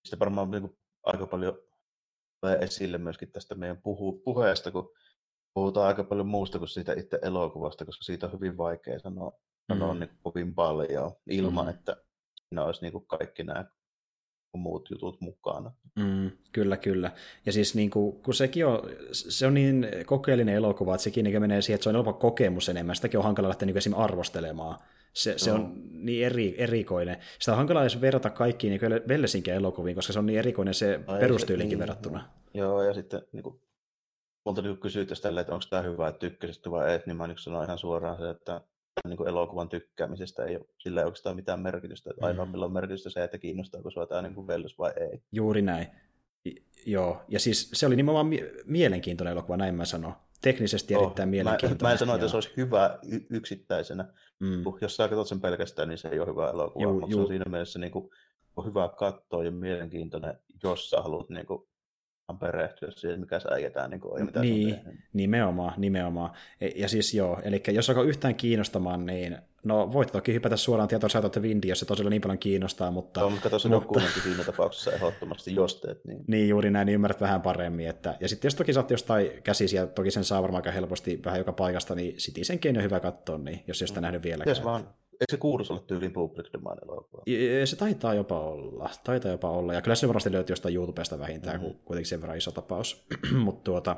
Sitten 0.06 0.20
varmaan 0.20 0.52
niin 0.52 0.62
kuin, 0.62 0.78
aika 1.04 1.28
paljon 1.28 1.58
tulee 2.42 2.58
esille 2.58 2.98
myöskin 2.98 3.32
tästä 3.32 3.56
meidän 3.56 3.82
puhu, 3.82 4.22
puheesta, 4.26 4.72
kun 4.72 4.94
puhutaan 5.54 5.88
aika 5.88 6.04
paljon 6.04 6.28
muusta 6.28 6.60
kuin 6.60 6.70
siitä 6.70 6.94
itse 6.94 7.20
elokuvasta, 7.22 7.86
koska 7.86 8.04
siitä 8.04 8.26
on 8.26 8.34
hyvin 8.34 8.58
vaikea 8.58 9.00
sanoa, 9.00 9.30
mm. 9.30 9.74
sanoa 9.74 9.94
niin 9.94 10.10
kovin 10.24 10.56
paljon 10.56 11.12
ilman, 11.30 11.66
mm. 11.66 11.70
että 11.70 11.98
siinä 12.48 12.66
olisi 12.66 12.82
niin 12.82 12.92
kuin 12.92 13.06
kaikki 13.08 13.44
nämä 13.44 13.66
muut 14.58 14.90
jutut 14.90 15.22
mukana. 15.22 15.72
Mm, 15.96 16.32
kyllä, 16.52 16.78
kyllä. 16.78 17.12
Ja 17.46 17.52
siis 17.52 17.76
niin 17.76 17.90
kuin, 17.90 18.22
kun 18.22 18.34
sekin 18.34 18.66
on, 18.66 18.80
se 19.12 19.48
on 19.48 19.54
niin 19.54 19.88
kokeellinen 20.06 20.56
elokuva, 20.56 20.96
että 20.96 21.04
sekin 21.04 21.24
niin 21.24 21.42
menee 21.42 21.62
siihen, 21.62 21.76
että 21.76 21.84
se 21.84 21.90
on 21.90 21.96
elokuva 21.96 22.14
kokemus 22.14 22.70
enemmän. 22.70 22.96
Sitäkin 22.96 23.18
on 23.18 23.24
hankala 23.24 23.48
lähteä 23.48 23.66
niin 23.66 23.78
esimerkiksi 23.78 24.04
arvostelemaan. 24.04 24.80
Se, 25.14 25.34
se 25.38 25.52
on 25.52 25.74
niin 25.92 26.26
eri, 26.26 26.56
erikoinen. 26.58 27.18
Sitä 27.40 27.52
on 27.52 27.58
hankala 27.58 27.82
edes 27.82 28.02
verrata 28.02 28.30
kaikkiin 28.30 28.72
niin 28.72 29.02
Vellesinkään 29.08 29.58
elokuviin, 29.58 29.96
koska 29.96 30.14
se 30.14 30.20
on 30.20 30.26
niin 30.26 30.40
erikoinen 30.40 30.74
se 30.74 31.00
no, 31.08 31.18
perustyylinkin 31.20 31.76
niin, 31.76 31.80
verrattuna. 31.80 32.30
Joo, 32.54 32.84
ja 32.84 32.94
sitten 32.94 33.22
niin 33.32 33.44
kuin, 33.44 33.62
multa 34.46 34.62
niin 34.62 34.78
kysyttäisiin 34.78 35.24
tällä, 35.24 35.42
että 35.42 35.54
onko 35.54 35.66
tämä 35.70 35.82
hyvä, 35.82 36.08
että 36.08 36.20
tykkäsit 36.20 36.72
vai 36.72 36.96
et, 36.96 37.08
niin 37.08 37.18
mä 37.18 37.28
niin 37.28 37.38
sanon 37.38 37.64
ihan 37.64 37.78
suoraan 37.78 38.18
se, 38.18 38.30
että 38.30 38.62
niin 39.08 39.18
kuin 39.18 39.30
elokuvan 39.30 39.70
tykkäämisestä 39.70 40.46
ei 40.46 40.56
ole, 40.56 40.66
sillä 40.78 41.02
ei 41.02 41.06
oikeastaan 41.06 41.36
mitään 41.36 41.60
merkitystä. 41.60 42.10
Että 42.10 42.26
ainoa, 42.26 42.46
mm. 42.46 42.52
millä 42.52 42.66
on 42.66 42.74
merkitystä 42.74 43.10
se, 43.10 43.24
että 43.24 43.38
kiinnostaako 43.38 43.90
sinua 43.90 44.08
tämä 44.08 44.22
niin 44.22 44.36
kuin 44.36 44.48
vai 44.78 44.92
ei. 45.00 45.22
Juuri 45.32 45.62
näin. 45.62 45.88
Joo, 46.86 47.22
ja 47.28 47.40
siis 47.40 47.70
se 47.74 47.86
oli 47.86 47.96
nimenomaan 47.96 48.30
mielenkiintoinen 48.66 49.32
elokuva, 49.32 49.58
näin 49.58 49.76
mä 49.76 49.86
sanon 49.86 50.14
teknisesti 50.42 50.96
oh, 50.96 51.04
erittäin 51.04 51.30
mielenkiintoinen. 51.30 51.78
Mä, 51.82 51.88
mä 51.88 51.92
en 51.92 51.98
sano, 51.98 52.16
että 52.16 52.28
se 52.28 52.38
olisi 52.38 52.54
hyvä 52.58 53.00
y- 53.12 53.26
yksittäisenä. 53.30 54.14
Mm. 54.40 54.64
Jos 54.82 54.96
sä 54.96 55.08
katsot 55.08 55.28
sen 55.28 55.42
pelkästään, 55.42 55.90
niin 55.90 55.98
se 55.98 56.08
ei 56.08 56.20
ole 56.20 56.28
hyvä 56.28 56.50
elokuva, 56.50 56.84
juu, 56.84 56.94
mutta 56.94 57.12
juu. 57.12 57.20
se 57.20 57.22
on 57.22 57.28
siinä 57.28 57.46
mielessä 57.50 57.80
niin 57.80 57.92
kuin, 57.92 58.10
on 58.56 58.66
hyvä 58.66 58.90
katsoa 58.98 59.44
ja 59.44 59.52
mielenkiintoinen, 59.52 60.40
jos 60.64 60.90
sä 60.90 61.02
haluat 61.02 61.30
niin 61.30 61.46
kuin, 61.46 61.68
perehtyä 62.38 62.92
siihen, 62.92 63.20
mikä 63.20 63.40
sä 63.40 63.50
äijätään 63.50 63.90
niin 63.90 64.02
kuin, 64.02 64.20
ja 64.20 64.26
mitä 64.26 64.42
niin, 64.42 64.80
nimenomaan, 65.14 65.74
nimenomaan. 65.78 66.32
E, 66.62 66.68
ja 66.76 66.88
siis 66.88 67.14
joo, 67.14 67.40
eli 67.44 67.64
jos 67.68 67.90
alkaa 67.90 68.04
yhtään 68.04 68.36
kiinnostamaan, 68.36 69.06
niin 69.06 69.38
no 69.64 69.94
voit 69.94 70.12
toki 70.12 70.34
hypätä 70.34 70.58
suoraan 70.58 70.88
tietoa 70.88 71.10
sä 71.10 71.22
Vindi, 71.42 71.68
jos 71.68 71.80
se 71.80 71.86
tosiaan 71.86 72.10
niin 72.10 72.22
paljon 72.22 72.38
kiinnostaa, 72.38 72.92
mutta... 72.92 73.22
No, 73.22 73.30
mutta 73.30 73.60
se 73.60 73.70
mutta... 73.70 74.02
siinä 74.24 74.44
tapauksessa 74.44 74.92
ehdottomasti, 74.92 75.56
jos 75.56 75.76
teet 75.76 76.06
niin. 76.06 76.24
Niin, 76.28 76.50
juuri 76.50 76.72
näin, 76.72 76.86
niin 76.86 76.94
ymmärrät 76.94 77.22
vähän 77.22 77.42
paremmin. 77.42 77.88
Että... 77.88 78.18
Ja 78.20 78.30
sitten 78.30 78.48
jos 78.48 78.56
toki 78.56 78.74
saat 78.74 78.92
jostain 78.92 79.30
käsisiä, 79.44 79.88
toki 79.88 80.12
sen 80.12 80.24
saa 80.24 80.42
varmaan 80.42 80.60
aika 80.60 80.72
helposti 80.72 81.20
vähän 81.26 81.40
joka 81.40 81.54
paikasta, 81.54 81.96
niin 81.96 82.16
Citizenkin 82.16 82.78
on 82.78 82.84
hyvä 82.84 83.00
katsoa, 83.00 83.38
niin 83.38 83.64
jos 83.68 83.82
jostain 83.82 84.02
mm. 84.02 84.04
nähnyt 84.04 84.24
vieläkään. 84.24 84.56
Yes, 84.56 84.64
vaan 84.64 84.88
Eikö 85.22 85.32
se 85.32 85.38
kuulus 85.38 85.72
olla 85.72 85.84
tyyliin 85.88 86.12
Public 86.12 86.54
Domain 86.54 86.80
elokuva? 86.84 87.24
Se 87.66 87.76
taitaa 87.76 88.14
jopa 88.14 88.40
olla. 88.40 88.90
Taitaa 89.04 89.32
jopa 89.32 89.50
olla. 89.50 89.74
Ja 89.74 89.82
kyllä 89.82 89.96
se 89.96 90.08
varmasti 90.08 90.32
löytyy 90.32 90.52
jostain 90.54 90.76
YouTubesta 90.76 91.20
vähintään, 91.20 91.56
mm-hmm. 91.56 91.74
kun 91.74 91.86
kuitenkin 91.86 92.10
sen 92.10 92.22
verran 92.22 92.38
iso 92.38 92.52
tapaus. 92.52 93.06
Mutta 93.46 93.64
tuota, 93.64 93.96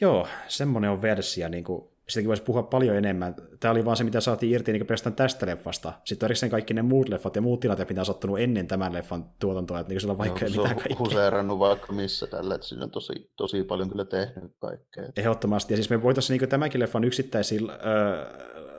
joo, 0.00 0.26
semmoinen 0.48 0.90
on 0.90 1.02
versio. 1.02 1.48
Niin 1.48 1.64
kuin, 1.64 1.84
sitäkin 2.08 2.28
voisi 2.28 2.42
puhua 2.42 2.62
paljon 2.62 2.96
enemmän. 2.96 3.34
Tämä 3.60 3.72
oli 3.72 3.84
vaan 3.84 3.96
se, 3.96 4.04
mitä 4.04 4.20
saatiin 4.20 4.52
irti 4.52 4.72
niin 4.72 4.86
pelkästään 4.86 5.16
tästä 5.16 5.46
leffasta. 5.46 5.92
Sitten 6.04 6.26
erikseen 6.26 6.50
kaikki 6.50 6.74
ne 6.74 6.82
muut 6.82 7.08
leffat 7.08 7.36
ja 7.36 7.42
muut 7.42 7.60
tilanteet, 7.60 7.88
mitä 7.88 8.00
on 8.00 8.06
sattunut 8.06 8.40
ennen 8.40 8.66
tämän 8.66 8.92
leffan 8.92 9.24
tuotantoa, 9.38 9.80
että 9.80 9.92
niin 9.92 10.00
sillä 10.00 10.12
on 10.12 10.18
vaikka 10.18 10.44
no, 10.44 10.50
mitään 10.50 10.76
kaikkea. 10.76 10.96
huseerannut 10.98 11.58
vaikka 11.58 11.92
missä 11.92 12.26
tällä, 12.26 12.54
että 12.54 12.66
siinä 12.66 12.84
on 12.84 12.90
tosi, 12.90 13.30
tosi 13.36 13.62
paljon 13.62 13.90
kyllä 13.90 14.04
tehnyt 14.04 14.52
kaikkea. 14.58 15.04
Ehdottomasti, 15.16 15.72
ja 15.72 15.76
siis 15.76 15.90
me 15.90 16.02
voitaisiin 16.02 16.38
niin 16.38 16.48
tämänkin 16.48 16.80
leffan 16.80 17.04
yksittäisiin 17.04 17.70
öö, 17.70 17.76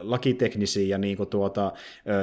lakiteknisiin 0.02 0.89
ja 0.89 0.97
niin 0.97 1.18
kuin 1.18 1.30
tuota, 1.30 1.72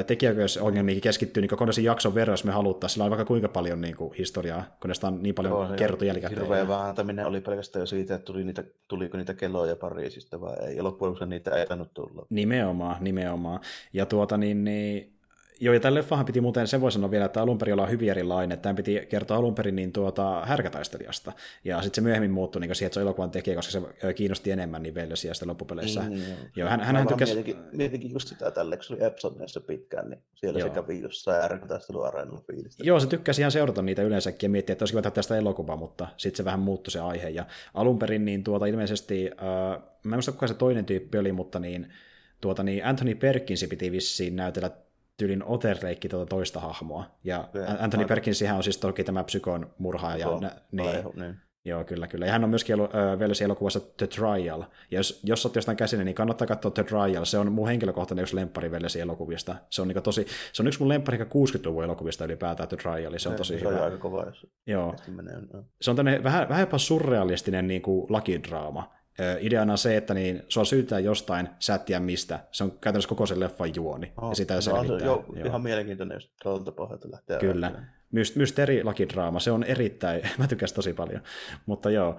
tekijäköisongelmiin 0.07 1.01
keskittyy 1.01 1.41
niin 1.41 1.59
koneisen 1.59 1.85
jakson 1.85 2.15
verran, 2.15 2.33
jos 2.33 2.45
me 2.45 2.53
haluttaisiin. 2.53 2.95
Sillä 2.95 3.05
on 3.05 3.11
vaikka 3.11 3.25
kuinka 3.25 3.49
paljon 3.49 3.81
niin 3.81 3.97
kuin, 3.97 4.15
historiaa, 4.15 4.65
kun 4.81 4.91
on 5.03 5.23
niin 5.23 5.35
paljon 5.35 5.53
Joo, 5.53 5.77
kerrottu 5.77 6.05
jälkikäteen. 6.05 6.41
Hirveä 6.41 6.69
vääntäminen 6.69 7.27
oli 7.27 7.41
pelkästään 7.41 7.81
jo 7.81 7.87
siitä, 7.87 8.15
että 8.15 8.25
tuli 8.25 8.45
niitä, 8.45 8.65
tuliko 8.89 9.17
niitä 9.17 9.35
kelloja 9.35 9.77
Pariisista 9.77 10.41
vai 10.41 10.57
ei. 10.67 10.77
Ja 10.77 10.85
loppujen 10.85 11.29
niitä 11.29 11.51
ei 11.51 11.67
tainnut 11.67 11.95
tulla. 11.95 12.27
Nimenomaan, 12.31 12.97
nimenomaan. 13.05 13.61
Ja 13.93 14.07
tuota 14.07 14.37
niin, 14.37 14.65
niin 14.65 15.18
Joo, 15.61 15.75
ja 15.75 15.81
tälle 15.81 15.99
leffahan 15.99 16.27
piti 16.27 16.41
muuten, 16.41 16.67
sen 16.67 16.81
voi 16.81 16.93
sanoa 16.93 17.11
vielä, 17.11 17.25
että 17.25 17.43
alun 17.43 17.59
perin 17.59 17.73
ollaan 17.73 17.91
hyvin 17.91 18.11
erilainen. 18.11 18.59
Tämän 18.59 18.77
piti 18.77 19.07
kertoa 19.09 19.37
alun 19.37 19.55
perin 19.55 19.77
niin 19.77 19.93
tuota, 19.93 20.43
härkätaistelijasta. 20.47 21.33
Ja 21.65 21.83
sitten 21.83 21.95
se 21.95 22.01
myöhemmin 22.01 22.31
muuttui 22.31 22.61
niin 22.61 22.75
siihen, 22.75 22.87
että 22.87 22.95
se 22.95 23.01
elokuvan 23.01 23.31
tekijä, 23.31 23.57
koska 23.57 23.73
se 23.73 24.13
kiinnosti 24.15 24.51
enemmän 24.51 24.83
niin 24.83 24.95
Vellesiä 24.95 25.35
sitten 25.35 25.49
loppupeleissä. 25.49 26.01
Mm, 26.01 26.17
joo. 26.57 26.69
hän, 26.69 26.81
hän 26.81 27.07
tykkäsi... 27.07 27.35
Mietinkin, 27.35 27.65
mietinkin 27.73 28.13
just 28.13 28.29
sitä 28.29 28.51
tälle, 28.51 28.77
kun 28.77 28.85
se 28.85 28.93
oli 28.95 29.05
Epsonissa 29.05 29.61
pitkään, 29.61 30.11
niin 30.11 30.23
siellä 30.35 30.59
joo. 30.59 30.69
se 30.69 30.75
kävi 30.75 31.01
jossain 31.01 31.43
härkätaisteluareenalla 31.43 32.43
fiilistä. 32.47 32.85
Joo, 32.85 33.01
se 33.01 33.07
tykkäsi 33.07 33.43
ihan 33.43 33.53
seurata 33.53 33.83
niitä 33.83 34.03
yleensäkin 34.03 34.49
ja 34.49 34.51
miettiä, 34.51 34.73
että 34.73 34.83
olisi 34.83 34.93
kiva 34.93 35.11
tästä 35.11 35.37
elokuvaa, 35.37 35.77
mutta 35.77 36.09
sitten 36.17 36.37
se 36.37 36.45
vähän 36.45 36.61
muuttui 36.61 36.91
se 36.91 37.01
aihe. 37.01 37.29
Ja 37.29 37.47
alun 37.75 37.99
perin 37.99 38.25
niin 38.25 38.45
tuota, 38.45 38.67
ilmeisesti, 38.67 39.31
äh, 39.43 39.83
mä 40.03 40.15
en 40.15 40.17
muista 40.17 40.33
kuka 40.33 40.47
se 40.47 40.55
toinen 40.55 40.85
tyyppi 40.85 41.19
oli, 41.19 41.33
mutta 41.33 41.59
niin, 41.59 41.93
tuota, 42.41 42.63
niin 42.63 42.85
Anthony 42.85 43.15
Perkinsi 43.15 43.67
piti 43.67 43.93
vissiin 43.93 44.37
näytellä 44.37 44.71
tyylin 45.19 45.45
Oterleikki 45.45 46.09
tuota 46.09 46.27
toista 46.27 46.61
hahmoa. 46.61 47.05
Ja 47.25 47.41
okay. 47.41 47.77
Anthony 47.79 48.05
Perkinsihän 48.05 48.57
on 48.57 48.63
siis 48.63 48.79
toki 48.79 49.05
tämä 49.05 49.25
psykon 49.25 49.71
murhaaja. 49.79 50.27
So, 50.27 50.41
niin, 50.73 50.89
aihe, 50.89 51.05
niin. 51.15 51.37
Joo, 51.65 51.85
kyllä, 51.85 52.07
kyllä. 52.07 52.27
Ja 52.27 52.33
hän 52.33 52.45
on 52.45 52.51
myöskin 52.51 52.75
ollut 52.75 52.95
äh, 52.95 53.19
vielä 53.19 53.33
elokuvassa 53.45 53.81
The 53.81 54.07
Trial. 54.07 54.61
Ja 54.61 54.99
jos, 54.99 55.21
jos 55.25 55.47
olet 55.47 55.57
jostain 55.57 55.77
käsin, 55.77 56.05
niin 56.05 56.15
kannattaa 56.15 56.47
katsoa 56.47 56.71
The 56.71 56.85
Trial. 56.85 57.25
Se 57.25 57.39
on 57.39 57.53
mun 57.53 57.69
henkilökohtainen 57.69 58.23
yksi 58.23 58.37
lemppari 58.37 58.71
Velesi 58.71 59.01
elokuvista. 59.01 59.55
Se 59.71 59.83
on, 59.83 59.89
niin 59.89 60.03
tosi, 60.03 60.27
se 60.53 60.63
on 60.63 60.67
yksi 60.67 60.81
mun 60.81 60.89
lemppari 60.89 61.19
60-luvun 61.19 61.85
elokuvista 61.85 62.25
ylipäätään 62.25 62.69
The 62.69 62.77
Trial. 62.77 63.13
Se 63.17 63.29
on 63.29 63.35
tosi 63.35 63.55
se 63.55 63.61
hyvä. 63.61 63.71
Se 63.71 63.77
on 63.77 63.85
aika 63.85 63.99
kova, 63.99 64.25
jos 64.25 64.47
Joo. 64.67 64.95
Menee, 65.09 65.41
no. 65.53 65.65
Se 65.81 65.91
on 65.91 65.97
tämmöinen 65.97 66.25
vähän, 66.25 66.49
vähän 66.49 66.63
jopa 66.63 66.79
surrealistinen 66.79 67.69
niin 67.69 67.83
kuin 67.83 68.07
lakidraama 68.09 68.98
ideana 69.41 69.73
on 69.73 69.79
se, 69.79 69.97
että 69.97 70.15
niin, 70.15 70.43
sua 70.49 70.65
syytää 70.65 70.99
jostain, 70.99 71.49
sä 71.59 71.75
et 71.75 71.85
tiedä 71.85 72.01
mistä. 72.01 72.41
Se 72.53 72.65
on 72.65 72.71
käytännössä 72.71 73.09
koko 73.09 73.27
sen 73.27 73.41
leffan 73.41 73.75
juoni. 73.75 74.13
Oh, 74.23 74.29
ja 74.29 74.35
sitä 74.35 74.55
no, 74.55 74.61
selvittää. 74.61 74.99
Se, 74.99 75.05
joo, 75.05 75.25
joo. 75.35 75.47
Ihan 75.47 75.63
mielenkiintoinen, 75.63 76.17
jos 76.17 76.33
tuolta 76.43 76.73
pohjalta 76.73 77.11
lähtee 77.11 77.39
Kyllä. 77.39 77.73
Myst- 78.15 78.37
mysteerilakidraama, 78.37 79.41
se 79.41 79.51
on 79.51 79.65
erittäin, 79.65 80.23
mä 80.39 80.47
tykkäsin 80.47 80.75
tosi 80.75 80.93
paljon. 80.93 81.21
Mutta 81.67 81.91
joo, 81.91 82.17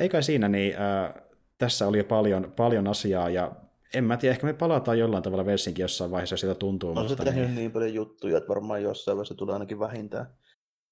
eikä 0.00 0.22
siinä, 0.22 0.48
niin 0.48 0.74
äh, 0.76 1.14
tässä 1.58 1.88
oli 1.88 2.02
paljon, 2.02 2.52
paljon 2.56 2.88
asiaa, 2.88 3.30
ja 3.30 3.52
en 3.94 4.04
mä 4.04 4.16
tiedä, 4.16 4.32
ehkä 4.32 4.46
me 4.46 4.52
palataan 4.52 4.98
jollain 4.98 5.22
tavalla 5.22 5.46
Velsinkin 5.46 5.82
jossain 5.82 6.10
vaiheessa, 6.10 6.34
jos 6.34 6.40
sitä 6.40 6.54
tuntuu. 6.54 6.98
On 6.98 7.08
se 7.08 7.16
tehnyt 7.16 7.44
niin... 7.44 7.54
niin 7.54 7.72
paljon 7.72 7.94
juttuja, 7.94 8.38
että 8.38 8.48
varmaan 8.48 8.82
jossain 8.82 9.16
vaiheessa 9.16 9.34
tulee 9.34 9.52
ainakin 9.52 9.78
vähintään, 9.78 10.26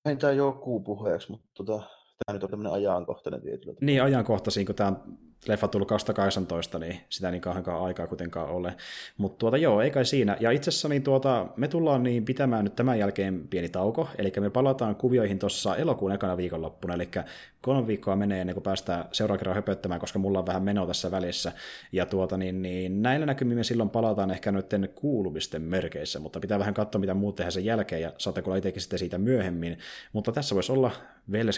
vähintään 0.04 0.36
joku 0.36 0.80
puheeksi, 0.80 1.30
mutta 1.30 1.48
tota, 1.54 1.78
tämä 2.26 2.34
nyt 2.34 2.44
on 2.44 2.50
tämmöinen 2.50 2.72
ajankohtainen 2.72 3.42
tietyllä 3.42 3.74
Niin, 3.80 4.02
ajankohtaisin, 4.02 4.66
kun 4.66 4.74
tämä 4.74 4.88
on 4.88 5.18
leffa 5.46 5.68
tullut 5.68 5.88
2018, 5.88 6.78
niin 6.78 7.00
sitä 7.08 7.30
niin 7.30 7.40
kauhean 7.40 7.82
aikaa 7.84 8.06
kuitenkaan 8.06 8.48
ole. 8.48 8.74
Mutta 9.16 9.38
tuota, 9.38 9.56
joo, 9.56 9.80
ei 9.80 9.90
kai 9.90 10.04
siinä. 10.04 10.36
Ja 10.40 10.50
itse 10.50 10.68
asiassa 10.68 10.88
niin 10.88 11.02
tuota, 11.02 11.46
me 11.56 11.68
tullaan 11.68 12.02
niin 12.02 12.24
pitämään 12.24 12.64
nyt 12.64 12.76
tämän 12.76 12.98
jälkeen 12.98 13.48
pieni 13.48 13.68
tauko, 13.68 14.08
eli 14.18 14.32
me 14.40 14.50
palataan 14.50 14.96
kuvioihin 14.96 15.38
tuossa 15.38 15.76
elokuun 15.76 16.12
ekana 16.12 16.36
viikonloppuna, 16.36 16.94
eli 16.94 17.08
kolme 17.60 17.86
viikkoa 17.86 18.16
menee 18.16 18.40
ennen 18.40 18.54
kuin 18.54 18.64
päästään 18.64 19.04
seuraavan 19.12 19.38
kerran 19.38 19.54
höpöttämään, 19.54 20.00
koska 20.00 20.18
mulla 20.18 20.38
on 20.38 20.46
vähän 20.46 20.62
menoa 20.62 20.86
tässä 20.86 21.10
välissä. 21.10 21.52
Ja 21.92 22.06
tuota, 22.06 22.36
niin, 22.36 22.62
niin 22.62 23.02
näillä 23.02 23.26
näkymin 23.26 23.56
me 23.56 23.64
silloin 23.64 23.90
palataan 23.90 24.30
ehkä 24.30 24.52
noiden 24.52 24.88
kuulumisten 24.94 25.62
merkeissä, 25.62 26.20
mutta 26.20 26.40
pitää 26.40 26.58
vähän 26.58 26.74
katsoa, 26.74 27.00
mitä 27.00 27.14
muut 27.14 27.34
tehdään 27.34 27.52
sen 27.52 27.64
jälkeen, 27.64 28.02
ja 28.02 28.12
saatte 28.18 28.42
kuulla 28.42 28.56
itsekin 28.56 28.82
sitten 28.82 28.98
siitä 28.98 29.18
myöhemmin. 29.18 29.78
Mutta 30.12 30.32
tässä 30.32 30.54
voisi 30.54 30.72
olla 30.72 30.90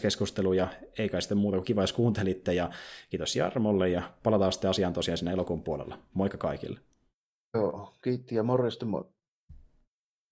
keskustelu, 0.02 0.52
ja 0.52 0.68
ei 0.98 1.08
kai 1.08 1.22
sitten 1.22 1.38
muuta 1.38 1.56
kuin 1.56 1.64
kiva, 1.64 1.82
jos 1.82 1.92
kuuntelitte, 1.92 2.54
ja 2.54 2.70
kiitos 3.10 3.36
Jarmolle, 3.36 3.88
ja 3.88 4.02
palataan 4.22 4.52
sitten 4.52 4.70
asiaan 4.70 4.92
tosiaan 4.92 5.18
sinne 5.18 5.32
elokuun 5.32 5.62
puolella. 5.62 5.98
Moikka 6.14 6.38
kaikille. 6.38 6.80
Joo, 7.54 7.94
kiitti 8.02 8.34
ja 8.34 8.42
morjesta 8.42 8.86
moi. 8.86 9.13